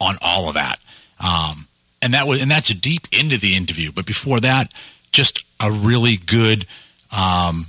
on 0.00 0.16
all 0.20 0.48
of 0.48 0.54
that. 0.54 0.78
Um, 1.20 1.66
and 2.00 2.14
that 2.14 2.26
was 2.26 2.40
and 2.40 2.50
that's 2.50 2.68
deep 2.68 3.08
into 3.12 3.38
the 3.38 3.56
interview. 3.56 3.90
But 3.90 4.06
before 4.06 4.40
that, 4.40 4.72
just 5.10 5.44
a 5.60 5.70
really 5.70 6.16
good. 6.16 6.66
Um, 7.10 7.66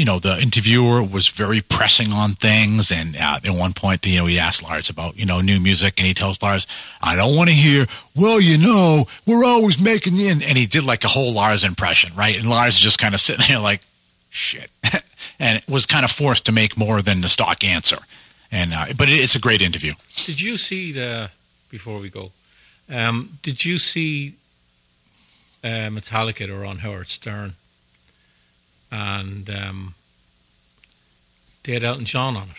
you 0.00 0.06
know, 0.06 0.18
the 0.18 0.40
interviewer 0.40 1.02
was 1.02 1.28
very 1.28 1.60
pressing 1.60 2.10
on 2.10 2.32
things, 2.32 2.90
and 2.90 3.14
uh, 3.16 3.38
at 3.44 3.50
one 3.50 3.74
point, 3.74 4.06
you 4.06 4.16
know, 4.16 4.24
he 4.24 4.38
asked 4.38 4.62
Lars 4.62 4.88
about 4.88 5.18
you 5.18 5.26
know 5.26 5.42
new 5.42 5.60
music, 5.60 5.98
and 5.98 6.06
he 6.06 6.14
tells 6.14 6.40
Lars, 6.40 6.66
"I 7.02 7.16
don't 7.16 7.36
want 7.36 7.50
to 7.50 7.54
hear." 7.54 7.84
Well, 8.16 8.40
you 8.40 8.56
know, 8.56 9.04
we're 9.26 9.44
always 9.44 9.78
making 9.78 10.14
the 10.14 10.28
and 10.30 10.42
he 10.42 10.64
did 10.64 10.84
like 10.84 11.04
a 11.04 11.08
whole 11.08 11.34
Lars 11.34 11.64
impression, 11.64 12.12
right? 12.16 12.34
And 12.34 12.48
Lars 12.48 12.76
is 12.76 12.80
just 12.80 12.98
kind 12.98 13.12
of 13.12 13.20
sitting 13.20 13.44
there 13.46 13.58
like, 13.58 13.82
"Shit," 14.30 14.70
and 15.38 15.62
was 15.68 15.84
kind 15.84 16.06
of 16.06 16.10
forced 16.10 16.46
to 16.46 16.52
make 16.52 16.78
more 16.78 17.02
than 17.02 17.20
the 17.20 17.28
stock 17.28 17.62
answer. 17.62 17.98
And 18.50 18.72
uh, 18.72 18.86
but 18.96 19.10
it, 19.10 19.20
it's 19.20 19.34
a 19.34 19.38
great 19.38 19.60
interview. 19.60 19.92
Did 20.16 20.40
you 20.40 20.56
see 20.56 20.92
the 20.92 21.30
before 21.68 21.98
we 21.98 22.08
go? 22.08 22.32
Um, 22.88 23.38
did 23.42 23.66
you 23.66 23.78
see 23.78 24.32
uh, 25.62 25.92
Metallica 25.92 26.48
or 26.48 26.64
on 26.64 26.78
Howard 26.78 27.10
Stern? 27.10 27.56
And 28.92 29.48
um, 29.50 29.94
they 31.64 31.72
had 31.74 31.84
Elton 31.84 32.04
John 32.04 32.36
on 32.36 32.48
it. 32.48 32.56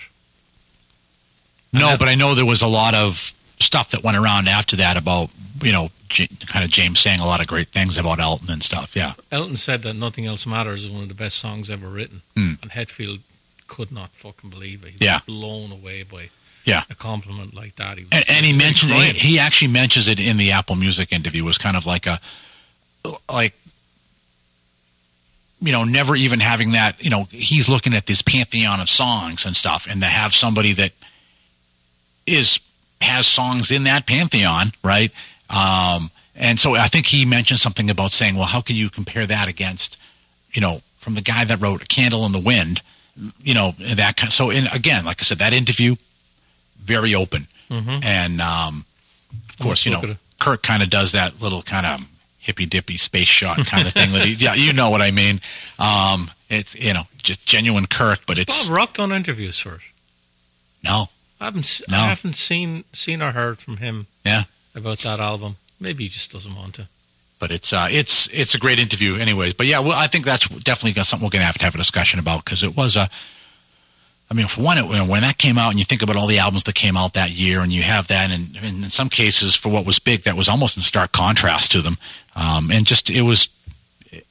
No, 1.73 1.89
that- 1.89 1.99
but 1.99 2.07
I 2.09 2.15
know 2.15 2.35
there 2.35 2.45
was 2.45 2.61
a 2.61 2.67
lot 2.67 2.93
of 2.93 3.33
stuff 3.59 3.89
that 3.91 4.03
went 4.03 4.17
around 4.17 4.47
after 4.47 4.75
that 4.77 4.97
about 4.97 5.29
you 5.61 5.71
know 5.71 5.89
J- 6.09 6.27
kind 6.47 6.65
of 6.65 6.71
James 6.71 6.99
saying 6.99 7.19
a 7.19 7.25
lot 7.25 7.39
of 7.41 7.47
great 7.47 7.67
things 7.67 7.97
about 7.97 8.19
Elton 8.19 8.49
and 8.49 8.63
stuff. 8.63 8.95
Yeah, 8.95 9.13
Elton 9.31 9.55
said 9.57 9.83
that 9.83 9.93
Nothing 9.93 10.25
Else 10.25 10.45
Matters 10.45 10.83
is 10.85 10.89
one 10.89 11.03
of 11.03 11.09
the 11.09 11.13
best 11.15 11.37
songs 11.37 11.69
ever 11.69 11.87
written. 11.87 12.21
Hmm. 12.35 12.53
And 12.61 12.71
Hetfield 12.71 13.19
could 13.67 13.91
not 13.91 14.11
fucking 14.11 14.49
believe 14.49 14.83
it. 14.83 14.87
He 14.87 14.93
was 14.95 15.01
Yeah. 15.01 15.19
blown 15.25 15.71
away 15.71 16.03
by 16.03 16.29
yeah. 16.65 16.83
a 16.89 16.95
compliment 16.95 17.53
like 17.53 17.75
that. 17.77 17.97
He 17.97 18.05
And, 18.11 18.25
and 18.29 18.45
he 18.45 18.51
mentioned 18.57 18.91
he, 18.91 19.09
he 19.11 19.39
actually 19.39 19.71
mentions 19.71 20.07
it 20.09 20.19
in 20.19 20.35
the 20.37 20.51
Apple 20.51 20.75
Music 20.75 21.13
interview. 21.13 21.43
It 21.43 21.45
was 21.45 21.57
kind 21.57 21.77
of 21.77 21.85
like 21.85 22.05
a 22.07 22.19
like 23.31 23.55
you 25.61 25.71
know 25.71 25.83
never 25.83 26.15
even 26.15 26.39
having 26.39 26.71
that. 26.71 27.01
You 27.03 27.09
know, 27.09 27.27
he's 27.31 27.69
looking 27.69 27.93
at 27.93 28.07
this 28.07 28.21
pantheon 28.21 28.79
of 28.81 28.89
songs 28.89 29.45
and 29.45 29.55
stuff, 29.55 29.87
and 29.89 30.01
to 30.01 30.07
have 30.07 30.33
somebody 30.33 30.73
that 30.73 30.91
is 32.25 32.59
has 33.01 33.27
songs 33.27 33.71
in 33.71 33.83
that 33.85 34.05
pantheon, 34.07 34.71
right? 34.83 35.11
Um, 35.49 36.11
and 36.35 36.59
so 36.59 36.75
I 36.75 36.87
think 36.87 37.05
he 37.07 37.25
mentioned 37.25 37.59
something 37.59 37.89
about 37.89 38.11
saying, 38.11 38.35
well, 38.35 38.45
how 38.45 38.61
can 38.61 38.75
you 38.75 38.89
compare 38.89 39.25
that 39.25 39.47
against, 39.47 39.97
you 40.53 40.61
know, 40.61 40.81
from 40.99 41.15
the 41.15 41.21
guy 41.21 41.43
that 41.45 41.59
wrote 41.59 41.83
"A 41.83 41.85
Candle 41.87 42.25
in 42.25 42.31
the 42.31 42.39
Wind," 42.39 42.81
you 43.43 43.53
know, 43.53 43.71
that 43.79 44.17
kind. 44.17 44.31
So, 44.31 44.49
in 44.49 44.67
again, 44.67 45.03
like 45.05 45.17
I 45.21 45.23
said, 45.23 45.39
that 45.39 45.53
interview 45.53 45.95
very 46.83 47.13
open, 47.15 47.47
Mhm. 47.69 48.03
and 48.03 48.41
um, 48.41 48.85
of 49.49 49.57
course, 49.59 49.85
you 49.85 49.91
know. 49.91 50.15
Kirk 50.39 50.63
kind 50.63 50.81
of 50.81 50.89
does 50.89 51.11
that 51.11 51.39
little 51.39 51.61
kind 51.61 51.85
of 51.85 52.01
hippy 52.41 52.65
dippy 52.65 52.97
space 52.97 53.27
shot 53.27 53.65
kind 53.67 53.87
of 53.87 53.93
thing 53.93 54.11
that 54.13 54.25
he, 54.25 54.33
yeah, 54.33 54.55
you 54.55 54.73
know 54.73 54.89
what 54.89 55.01
I 55.01 55.11
mean. 55.11 55.39
Um, 55.79 56.29
it's 56.49 56.75
you 56.75 56.93
know 56.93 57.03
just 57.23 57.47
genuine 57.47 57.85
Kirk, 57.85 58.21
but 58.25 58.37
it's 58.37 58.67
Bob 58.67 58.75
Rock 58.75 58.93
done 58.95 59.11
interviews 59.11 59.59
for 59.59 59.75
it. 59.75 59.81
no, 60.83 61.05
I 61.39 61.45
haven't 61.45 61.81
No. 61.87 61.97
I 61.97 62.07
haven't 62.07 62.35
seen 62.35 62.83
seen 62.93 63.21
or 63.21 63.31
heard 63.31 63.59
from 63.59 63.77
him 63.77 64.07
yeah. 64.25 64.43
about 64.75 64.99
that 64.99 65.19
album. 65.19 65.55
Maybe 65.79 66.03
he 66.03 66.09
just 66.09 66.31
doesn't 66.31 66.55
want 66.55 66.75
to. 66.75 66.87
but 67.39 67.51
it's 67.51 67.73
uh, 67.73 67.87
it's 67.89 68.27
it's 68.27 68.53
a 68.53 68.59
great 68.59 68.79
interview, 68.79 69.15
anyways. 69.15 69.53
But 69.53 69.65
yeah, 69.67 69.79
well, 69.79 69.97
I 69.97 70.07
think 70.07 70.25
that's 70.25 70.47
definitely 70.47 71.01
something 71.03 71.25
we're 71.25 71.31
going 71.31 71.41
to 71.41 71.45
have 71.45 71.57
to 71.57 71.63
have 71.65 71.75
a 71.75 71.77
discussion 71.79 72.19
about 72.19 72.45
because 72.45 72.63
it 72.63 72.75
was 72.75 72.95
a. 72.95 73.09
I 74.31 74.33
mean, 74.33 74.47
for 74.47 74.61
one, 74.61 74.77
it, 74.77 74.85
when 74.85 75.23
that 75.23 75.37
came 75.37 75.57
out, 75.57 75.71
and 75.71 75.77
you 75.77 75.83
think 75.83 76.01
about 76.01 76.15
all 76.15 76.25
the 76.25 76.39
albums 76.39 76.63
that 76.63 76.73
came 76.73 76.95
out 76.95 77.15
that 77.15 77.31
year, 77.31 77.59
and 77.59 77.69
you 77.71 77.81
have 77.81 78.07
that, 78.07 78.31
and, 78.31 78.57
and 78.63 78.81
in 78.85 78.89
some 78.89 79.09
cases, 79.09 79.57
for 79.57 79.67
what 79.67 79.85
was 79.85 79.99
big, 79.99 80.23
that 80.23 80.37
was 80.37 80.47
almost 80.47 80.77
in 80.77 80.83
stark 80.83 81.11
contrast 81.11 81.73
to 81.73 81.81
them, 81.81 81.97
um, 82.37 82.71
and 82.71 82.85
just 82.85 83.09
it 83.09 83.23
was, 83.23 83.49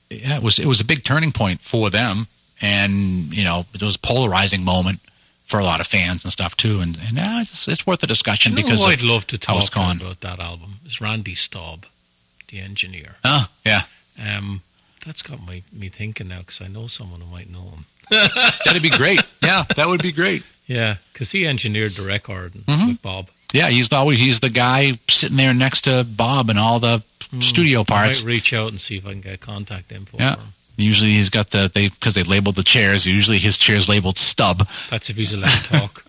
yeah, 0.09 0.39
it 0.39 0.43
was 0.43 0.59
it 0.59 0.64
was 0.64 0.81
a 0.81 0.86
big 0.86 1.05
turning 1.05 1.32
point 1.32 1.60
for 1.60 1.90
them, 1.90 2.28
and 2.62 3.31
you 3.35 3.44
know 3.44 3.66
it 3.74 3.82
was 3.82 3.97
a 3.97 3.98
polarizing 3.98 4.64
moment 4.64 5.01
for 5.44 5.60
a 5.60 5.64
lot 5.64 5.81
of 5.81 5.86
fans 5.86 6.24
and 6.24 6.32
stuff 6.32 6.56
too. 6.56 6.81
And, 6.81 6.98
and 7.06 7.18
uh, 7.18 7.39
it's, 7.40 7.68
it's 7.68 7.86
worth 7.86 8.02
a 8.02 8.06
discussion 8.06 8.52
You 8.52 8.62
know 8.62 8.62
because 8.62 8.86
I'd 8.86 9.02
love 9.02 9.27
to 9.27 9.36
talk 9.36 9.70
about 9.74 10.20
that 10.20 10.39
album 10.39 10.77
is 10.86 11.01
Randy 11.01 11.35
Staub, 11.35 11.85
the 12.48 12.60
engineer. 12.60 13.16
Oh, 13.24 13.48
yeah, 13.66 13.82
Um, 14.18 14.62
that's 15.05 15.22
got 15.22 15.44
my, 15.44 15.62
me 15.72 15.89
thinking 15.89 16.28
now 16.28 16.39
because 16.39 16.60
I 16.62 16.68
know 16.68 16.86
someone 16.86 17.20
who 17.20 17.31
might 17.31 17.51
know 17.51 17.62
him. 17.62 17.85
that'd 18.65 18.82
be 18.82 18.91
great. 18.91 19.20
Yeah, 19.43 19.65
that 19.77 19.87
would 19.87 20.03
be 20.03 20.12
great. 20.12 20.43
Yeah, 20.66 20.97
because 21.12 21.31
he 21.32 21.47
engineered 21.47 21.93
the 21.95 22.03
record 22.03 22.53
Mhm. 22.66 22.89
with 22.89 23.03
Bob. 23.03 23.28
Yeah, 23.53 23.69
he's 23.70 23.93
always 23.93 24.19
he's 24.20 24.41
the 24.41 24.51
guy 24.51 24.93
sitting 25.09 25.37
there 25.37 25.53
next 25.55 25.82
to 25.82 26.05
Bob 26.05 26.51
and 26.51 26.59
all 26.59 26.78
the 26.78 27.03
studio 27.41 27.81
I 27.81 27.85
parts. 27.85 28.23
might 28.24 28.28
reach 28.32 28.53
out 28.53 28.69
and 28.69 28.81
see 28.81 28.97
if 28.97 29.07
I 29.07 29.11
can 29.12 29.20
get 29.20 29.41
contact 29.41 29.91
info 29.93 30.19
Yeah. 30.19 30.37
him. 30.37 30.53
Usually 30.77 31.11
he's 31.11 31.28
got 31.31 31.51
the 31.51 31.69
they 31.73 31.89
because 31.89 32.15
they 32.15 32.23
labeled 32.23 32.55
the 32.55 32.62
chairs. 32.62 33.07
Usually 33.07 33.39
his 33.39 33.59
chair's 33.59 33.89
labeled 33.89 34.19
stub. 34.19 34.69
That's 34.89 35.11
if 35.11 35.16
he's 35.16 35.32
allowed 35.32 35.51
to 35.51 35.65
talk. 35.65 36.05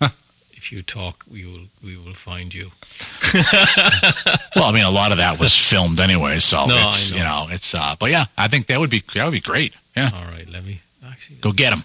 if 0.54 0.70
you 0.72 0.82
talk, 0.82 1.24
we 1.30 1.44
will 1.46 1.66
we 1.82 1.96
will 1.96 2.14
find 2.14 2.52
you. 2.52 2.72
Well, 4.54 4.64
I 4.66 4.72
mean, 4.72 4.84
a 4.84 4.90
lot 4.90 5.12
of 5.12 5.18
that 5.18 5.38
was 5.40 5.56
filmed 5.56 5.98
anyway, 5.98 6.38
so 6.38 6.66
No, 6.66 6.88
it's 6.88 7.10
know. 7.12 7.16
you 7.18 7.24
know 7.24 7.46
it's. 7.50 7.74
uh 7.74 7.94
But 7.98 8.10
yeah, 8.10 8.26
I 8.36 8.48
think 8.48 8.66
that 8.66 8.78
would 8.80 8.90
be 8.90 9.02
that 9.14 9.24
would 9.24 9.32
be 9.32 9.40
great. 9.40 9.72
Yeah, 9.96 10.10
All 10.14 10.24
right, 10.30 10.48
let 10.48 10.64
me 10.64 10.80
actually. 11.04 11.36
go 11.40 11.52
get 11.52 11.72
him. 11.72 11.82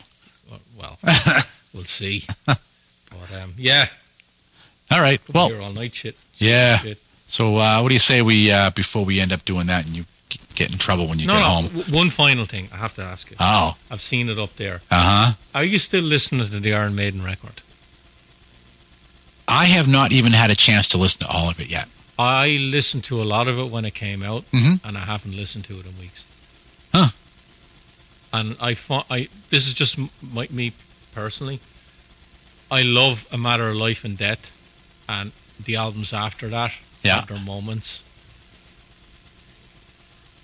Well, 0.78 0.98
we'll 1.74 1.86
see. 1.86 2.26
But 2.46 2.60
um, 3.42 3.54
yeah, 3.58 3.88
All 4.92 5.02
right. 5.02 5.20
well, 5.34 5.48
Well, 5.50 5.56
here 5.58 5.66
all 5.66 5.74
night 5.74 5.96
shit. 5.96 6.16
Yeah. 6.38 6.78
Shit. 6.78 6.98
so 7.28 7.58
uh, 7.58 7.82
what 7.82 7.90
do 7.90 7.96
you 7.96 8.00
say 8.00 8.22
we 8.22 8.52
uh 8.52 8.70
before 8.72 9.04
we 9.06 9.20
end 9.20 9.32
up 9.34 9.44
doing 9.46 9.68
that 9.68 9.86
and 9.86 9.96
you 9.96 10.06
get 10.56 10.72
in 10.72 10.78
trouble 10.78 11.08
when 11.08 11.20
you 11.20 11.28
No, 11.28 11.34
get 11.34 11.40
no. 11.40 11.46
home? 11.46 11.68
w- 11.68 11.96
One 11.98 12.10
final 12.12 12.46
thing 12.46 12.70
I 12.72 12.78
have 12.78 12.94
to 12.96 13.02
ask 13.02 13.30
you. 13.32 13.38
Oh, 13.40 13.76
I've 13.92 14.02
seen 14.02 14.30
it 14.30 14.38
up 14.38 14.56
there. 14.58 14.82
uh 14.92 15.04
huh. 15.26 15.34
Are 15.56 15.64
you 15.64 15.80
still 15.80 16.04
listening 16.04 16.50
to 16.50 16.60
the 16.60 16.74
Iron 16.74 16.96
Maiden 16.96 17.24
record? 17.24 17.62
I 19.48 19.66
have 19.66 19.88
not 19.88 20.12
even 20.12 20.34
had 20.34 20.50
a 20.50 20.56
chance 20.56 20.88
to 20.88 20.98
listen 20.98 21.22
to 21.22 21.28
all 21.34 21.50
of 21.50 21.60
it 21.60 21.68
yet. 21.70 21.88
I 22.20 22.58
listened 22.60 23.04
to 23.06 23.22
a 23.22 23.24
lot 23.26 23.48
of 23.48 23.58
it 23.60 23.70
when 23.72 23.86
it 23.86 23.94
came 23.94 24.22
out, 24.24 24.44
Mhm. 24.52 24.80
and 24.84 24.98
I 24.98 25.02
haven't 25.06 25.36
listened 25.36 25.66
to 25.66 25.80
it 25.80 25.86
in 25.86 25.98
weeks. 26.00 26.26
Huh. 26.94 27.10
And 28.34 28.58
I, 28.60 28.74
fo- 28.74 29.06
I 29.10 29.30
this 29.50 29.68
is 29.68 29.74
just 29.74 29.98
my, 30.22 30.48
me 30.52 30.74
personally. 31.14 31.60
I 32.70 32.82
love 32.82 33.26
A 33.32 33.38
Matter 33.38 33.70
of 33.70 33.76
Life 33.76 34.04
and 34.04 34.18
Death, 34.18 34.52
and 35.08 35.32
the 35.64 35.76
albums 35.78 36.12
after 36.14 36.50
that 36.50 36.74
Yeah. 37.04 37.22
their 37.22 37.40
moments, 37.40 38.04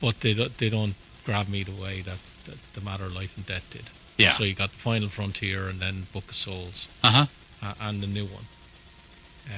but 0.01 0.19
they 0.21 0.33
don't, 0.33 0.57
they 0.57 0.69
don't 0.69 0.95
grab 1.25 1.47
me 1.49 1.63
the 1.63 1.71
way 1.73 2.01
that, 2.01 2.17
that 2.45 2.57
The 2.73 2.81
Matter 2.81 3.05
of 3.05 3.13
Life 3.13 3.35
and 3.35 3.45
Death 3.45 3.65
did. 3.71 3.83
Yeah. 4.17 4.31
So 4.31 4.43
you 4.43 4.53
got 4.53 4.71
the 4.71 4.77
Final 4.77 5.09
Frontier, 5.09 5.67
and 5.67 5.79
then 5.79 6.07
Book 6.13 6.29
of 6.29 6.35
Souls 6.35 6.87
Uh 7.03 7.11
huh. 7.11 7.25
uh, 7.61 7.73
and 7.81 8.01
the 8.01 8.07
new 8.07 8.25
one. 8.25 8.45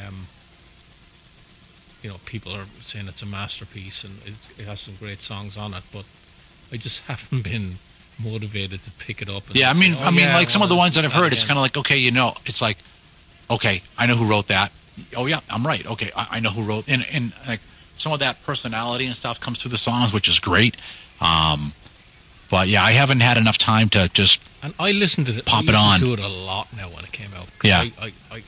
Um, 0.08 0.28
you 2.02 2.10
know, 2.10 2.18
people 2.26 2.52
are 2.54 2.66
saying 2.82 3.08
it's 3.08 3.22
a 3.22 3.26
masterpiece 3.28 4.04
and 4.04 4.20
it, 4.26 4.34
it 4.60 4.66
has 4.66 4.80
some 4.82 4.96
great 4.96 5.22
songs 5.22 5.58
on 5.58 5.74
it, 5.74 5.84
but 5.92 6.06
I 6.72 6.78
just 6.78 7.00
haven't 7.08 7.44
been 7.44 7.78
motivated 8.20 8.82
to 8.84 8.92
pick 8.92 9.22
it 9.22 9.30
up. 9.30 9.48
And 9.48 9.56
Yeah, 9.56 9.70
I 9.70 9.74
say, 9.74 9.80
mean, 9.80 9.96
"Oh, 10.00 10.04
I 10.06 10.10
mean, 10.12 10.20
yeah, 10.22 10.36
like 10.36 10.50
some 10.50 10.62
of 10.62 10.70
the 10.70 10.76
ones 10.76 10.96
that 10.96 11.06
I've 11.06 11.14
heard, 11.14 11.34
it's 11.34 11.44
kind 11.44 11.58
of 11.58 11.62
like 11.64 11.78
okay, 11.78 11.98
you 11.98 12.12
know, 12.12 12.34
it's 12.46 12.62
like 12.62 12.78
okay, 13.50 13.82
I 13.98 14.06
know 14.06 14.16
who 14.16 14.30
wrote 14.30 14.48
that. 14.48 14.72
Oh 15.16 15.26
yeah, 15.26 15.40
I'm 15.50 15.66
right. 15.66 15.86
Okay, 15.86 16.12
I, 16.16 16.28
I 16.32 16.40
know 16.40 16.50
who 16.52 16.64
wrote, 16.64 16.86
and 16.88 17.06
and 17.12 17.34
like 17.48 17.60
some 17.98 18.12
of 18.14 18.20
that 18.20 18.42
personality 18.44 19.06
and 19.06 19.16
stuff 19.16 19.40
comes 19.40 19.60
through 19.60 19.72
the 19.72 19.78
songs, 19.78 20.14
which 20.14 20.28
is 20.28 20.40
great. 20.40 20.76
Um, 21.22 21.74
but 22.50 22.68
yeah, 22.68 22.84
I 22.84 22.92
haven't 22.92 23.22
had 23.22 23.38
enough 23.38 23.58
time 23.58 23.90
to 23.90 24.08
just 24.10 24.42
And 24.64 24.74
I 24.80 24.92
listened 24.92 25.28
to 25.28 25.38
it. 25.38 25.46
Pop 25.46 25.66
it 25.68 25.76
on. 25.76 26.00
to 26.00 26.14
it 26.14 26.20
a 26.20 26.28
lot 26.28 26.68
now 26.76 26.90
when 26.90 27.04
it 27.04 27.12
came 27.12 27.34
out. 27.34 27.48
Yeah. 27.64 27.80
I, 27.80 27.92
I, 28.00 28.06
I, 28.32 28.36
I 28.38 28.42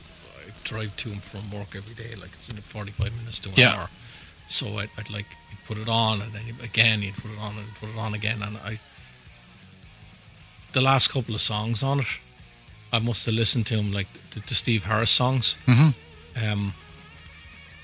drive 0.64 0.94
to 0.98 1.10
and 1.10 1.22
from 1.22 1.50
work 1.50 1.74
every 1.74 1.94
day, 1.94 2.14
like 2.14 2.30
it's 2.38 2.48
in 2.48 2.56
the 2.56 2.62
45 2.62 3.12
minutes 3.16 3.38
to 3.40 3.48
an 3.48 3.54
Yeah. 3.56 3.74
hour. 3.74 3.88
So 4.48 4.78
I'd, 4.78 4.90
I'd 4.98 5.10
like 5.10 5.26
put 5.66 5.78
it 5.78 5.88
on, 5.88 6.22
and 6.22 6.32
then 6.32 6.42
again 6.62 7.02
you'd 7.02 7.16
put 7.16 7.30
it 7.32 7.38
on, 7.38 7.56
and 7.58 7.66
put 7.80 7.88
it 7.90 7.96
on 7.98 8.14
again, 8.14 8.42
and 8.42 8.56
I. 8.58 8.78
The 10.72 10.80
last 10.80 11.08
couple 11.08 11.34
of 11.34 11.40
songs 11.40 11.82
on 11.82 12.00
it, 12.00 12.06
I 12.92 12.98
must 12.98 13.24
have 13.26 13.34
listened 13.34 13.66
to 13.68 13.76
them 13.76 13.92
like 13.92 14.06
the, 14.32 14.40
the 14.40 14.54
Steve 14.54 14.84
Harris 14.84 15.10
songs. 15.10 15.56
Mhm. 15.66 15.94
Um, 16.42 16.74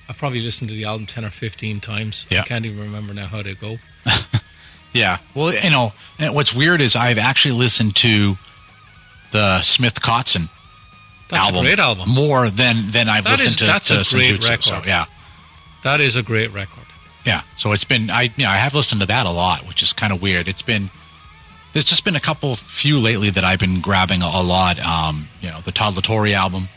I 0.08 0.12
probably 0.12 0.40
listened 0.40 0.68
to 0.70 0.74
the 0.76 0.84
album 0.84 1.06
ten 1.06 1.24
or 1.24 1.30
fifteen 1.30 1.80
times. 1.80 2.26
Yeah. 2.30 2.42
I 2.42 2.44
can't 2.44 2.66
even 2.66 2.78
remember 2.80 3.14
now 3.14 3.26
how 3.26 3.42
they 3.42 3.54
go. 3.54 3.78
Yeah. 4.92 5.18
Well, 5.34 5.52
you 5.52 5.70
know, 5.70 5.92
and 6.20 6.36
what's 6.36 6.54
weird 6.54 6.80
is 6.80 6.94
I've 6.94 7.18
actually 7.18 7.56
listened 7.56 7.96
to 7.96 8.38
the 9.32 9.60
Smith 9.62 9.94
That's 10.00 10.48
album, 11.32 11.60
a 11.60 11.62
great 11.62 11.78
album. 11.80 12.08
more 12.10 12.48
than 12.48 12.90
than 12.92 13.08
I've 13.08 13.24
That 13.24 13.30
listened 13.30 13.50
is- 13.54 13.56
to. 13.56 13.64
that's 13.66 13.88
to 13.88 13.94
a 13.94 14.04
great 14.04 14.40
Senjutsu. 14.40 14.62
So 14.62 14.74
record. 14.74 14.86
yeah, 14.86 15.04
That 15.82 16.00
is 16.00 16.14
a 16.14 16.22
great 16.22 16.52
record. 16.52 16.84
yeah. 17.26 17.42
So 17.56 17.72
it's 17.72 17.82
been 17.84 18.08
I 18.08 18.22
you 18.36 18.44
know 18.44 18.50
I 18.50 18.56
have 18.56 18.72
listened 18.74 19.00
to 19.00 19.06
that 19.08 19.26
a 19.26 19.30
lot, 19.30 19.66
which 19.66 19.82
is 19.82 19.92
kind 19.92 20.12
of 20.12 20.22
weird. 20.22 20.46
It's 20.46 20.62
been 20.62 20.90
there's 21.74 21.84
just 21.84 22.04
been 22.04 22.16
a 22.16 22.20
couple 22.20 22.54
few 22.56 22.98
lately 22.98 23.30
that 23.30 23.44
I've 23.44 23.58
been 23.58 23.80
grabbing 23.80 24.22
a, 24.22 24.26
a 24.26 24.42
lot. 24.42 24.78
Um, 24.78 25.28
you 25.42 25.50
know, 25.50 25.60
the 25.60 25.72
Todd 25.72 25.96
La 25.96 26.00
Torre 26.00 26.28
album. 26.28 26.68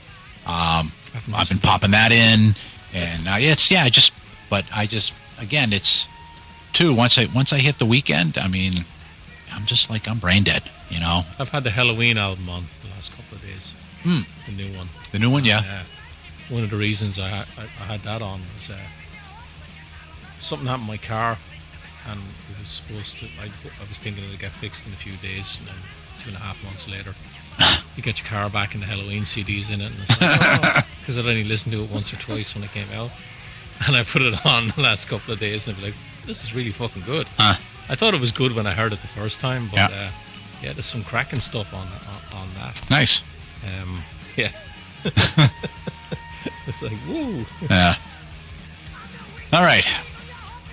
Um, 0.46 0.92
I've 1.34 1.48
been 1.50 1.60
popping 1.60 1.92
that 1.92 2.12
in, 2.12 2.56
and 2.94 3.28
uh, 3.28 3.36
it's 3.38 3.72
yeah, 3.72 3.84
I 3.84 3.90
just 3.90 4.12
but 4.50 4.66
I 4.74 4.86
just 4.86 5.14
again 5.40 5.72
it's 5.72 6.08
too 6.74 6.94
once 6.94 7.18
I 7.18 7.28
once 7.34 7.54
I 7.54 7.60
hit 7.60 7.80
the 7.80 7.86
weekend. 7.86 8.38
I 8.38 8.48
mean, 8.48 8.86
I'm 9.54 9.66
just 9.66 9.90
like 9.90 10.08
I'm 10.08 10.18
brain 10.18 10.44
dead. 10.44 10.64
You 10.90 11.00
know, 11.00 11.22
I've 11.40 11.50
had 11.50 11.64
the 11.64 11.70
Helloween 11.70 12.18
album 12.18 12.50
on 12.50 12.66
the 12.84 12.90
last 12.90 13.12
couple 13.12 13.38
of 13.38 13.42
days. 13.42 13.74
Hmm. 14.04 14.22
The 14.46 14.52
new 14.64 14.78
one. 14.78 14.90
the 15.12 15.20
new 15.20 15.30
one, 15.30 15.44
yeah. 15.44 15.84
One 16.50 16.64
of 16.64 16.70
the 16.70 16.78
reasons 16.78 17.20
I, 17.20 17.30
I, 17.30 17.46
I 17.58 17.84
had 17.84 18.02
that 18.02 18.22
on 18.22 18.40
was 18.56 18.70
uh, 18.70 18.78
something 20.40 20.66
happened 20.68 20.84
in 20.84 20.88
my 20.88 20.98
car, 20.98 21.38
and 22.08 22.20
it 22.20 22.60
was 22.62 22.70
supposed 22.70 23.18
to. 23.20 23.26
I, 23.42 23.46
I 23.46 23.88
was 23.90 23.98
thinking 23.98 24.24
it 24.24 24.30
would 24.32 24.40
get 24.40 24.52
fixed 24.52 24.86
in 24.88 24.94
a 24.94 24.96
few 24.96 25.14
days, 25.18 25.58
and 25.60 25.68
then 25.68 25.76
two 26.20 26.30
and 26.30 26.38
a 26.38 26.40
half 26.42 26.62
months 26.64 26.88
later, 26.90 27.14
you 27.96 28.04
get 28.04 28.20
your 28.20 28.28
car 28.28 28.50
back 28.50 28.74
and 28.74 28.82
the 28.84 28.88
Helloween 28.88 29.22
CDs 29.24 29.72
in 29.72 29.82
it, 29.82 29.92
because 31.00 31.18
I'd 31.18 31.26
only 31.26 31.44
listened 31.44 31.74
to 31.74 31.84
it 31.84 31.90
once 31.92 32.12
or 32.14 32.18
twice 32.18 32.54
when 32.56 32.64
it 32.64 32.72
came 32.72 32.90
out, 32.94 33.12
and 33.88 33.96
I 33.96 34.04
put 34.04 34.22
it 34.22 34.46
on 34.46 34.70
the 34.76 34.82
last 34.82 35.08
couple 35.08 35.34
of 35.34 35.40
days, 35.40 35.68
and 35.68 35.76
I'd 35.76 35.80
be 35.82 35.88
like, 35.88 35.96
"This 36.26 36.44
is 36.44 36.54
really 36.56 36.72
fucking 36.72 37.04
good." 37.04 37.28
Huh. 37.38 37.56
I 37.90 37.96
thought 37.96 38.14
it 38.14 38.20
was 38.22 38.32
good 38.32 38.54
when 38.54 38.68
I 38.68 38.74
heard 38.74 38.92
it 38.94 39.02
the 39.02 39.08
first 39.08 39.40
time, 39.40 39.68
but 39.70 39.78
Yeah. 39.78 39.86
uh, 39.88 40.12
yeah, 40.62 40.74
there's 40.74 40.86
some 40.88 41.04
cracking 41.04 41.40
stuff 41.40 41.74
on 41.74 41.88
on, 41.88 42.42
on 42.42 42.50
that. 42.56 42.90
Nice. 42.90 43.24
Um, 43.82 44.02
yeah. 44.36 44.52
it's 45.06 46.82
like, 46.82 46.98
woo. 47.08 47.46
Yeah. 47.70 47.96
All 49.54 49.64
right. 49.64 49.86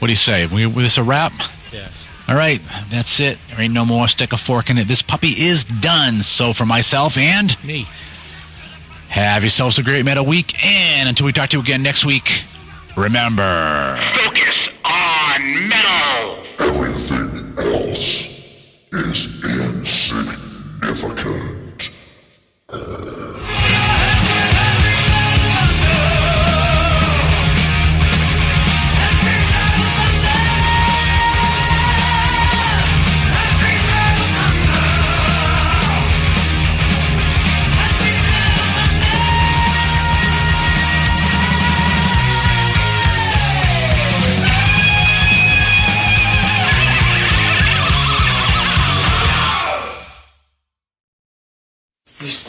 What 0.05 0.09
do 0.09 0.12
you 0.12 0.16
say? 0.16 0.47
We 0.47 0.66
this 0.66 0.98
a 0.98 1.02
wrap? 1.02 1.32
Yeah. 1.72 1.89
All 2.28 2.35
right, 2.35 2.60
that's 2.90 3.20
it. 3.20 3.39
There 3.48 3.59
ain't 3.59 3.72
no 3.72 3.86
more. 3.86 4.06
Stick 4.06 4.35
a 4.35 4.36
fork 4.36 4.68
in 4.68 4.76
it. 4.76 4.86
This 4.86 5.01
puppy 5.01 5.28
is 5.28 5.64
done. 5.64 6.20
So 6.20 6.52
for 6.52 6.66
myself 6.66 7.16
and 7.16 7.56
Me. 7.64 7.86
have 9.09 9.43
yourselves 9.43 9.78
a 9.78 9.82
great 9.82 10.05
metal 10.05 10.26
week. 10.26 10.62
And 10.62 11.09
until 11.09 11.24
we 11.24 11.32
talk 11.32 11.48
to 11.48 11.56
you 11.56 11.62
again 11.62 11.82
next 11.82 12.05
week, 12.05 12.44
remember. 12.98 13.98
Focus 14.12 14.68
on 14.85 15.68
metal. 15.70 16.44
Everything 16.59 17.55
else 17.56 18.26
is 18.93 19.43
insignificant. 19.43 21.89
You're 22.70 23.84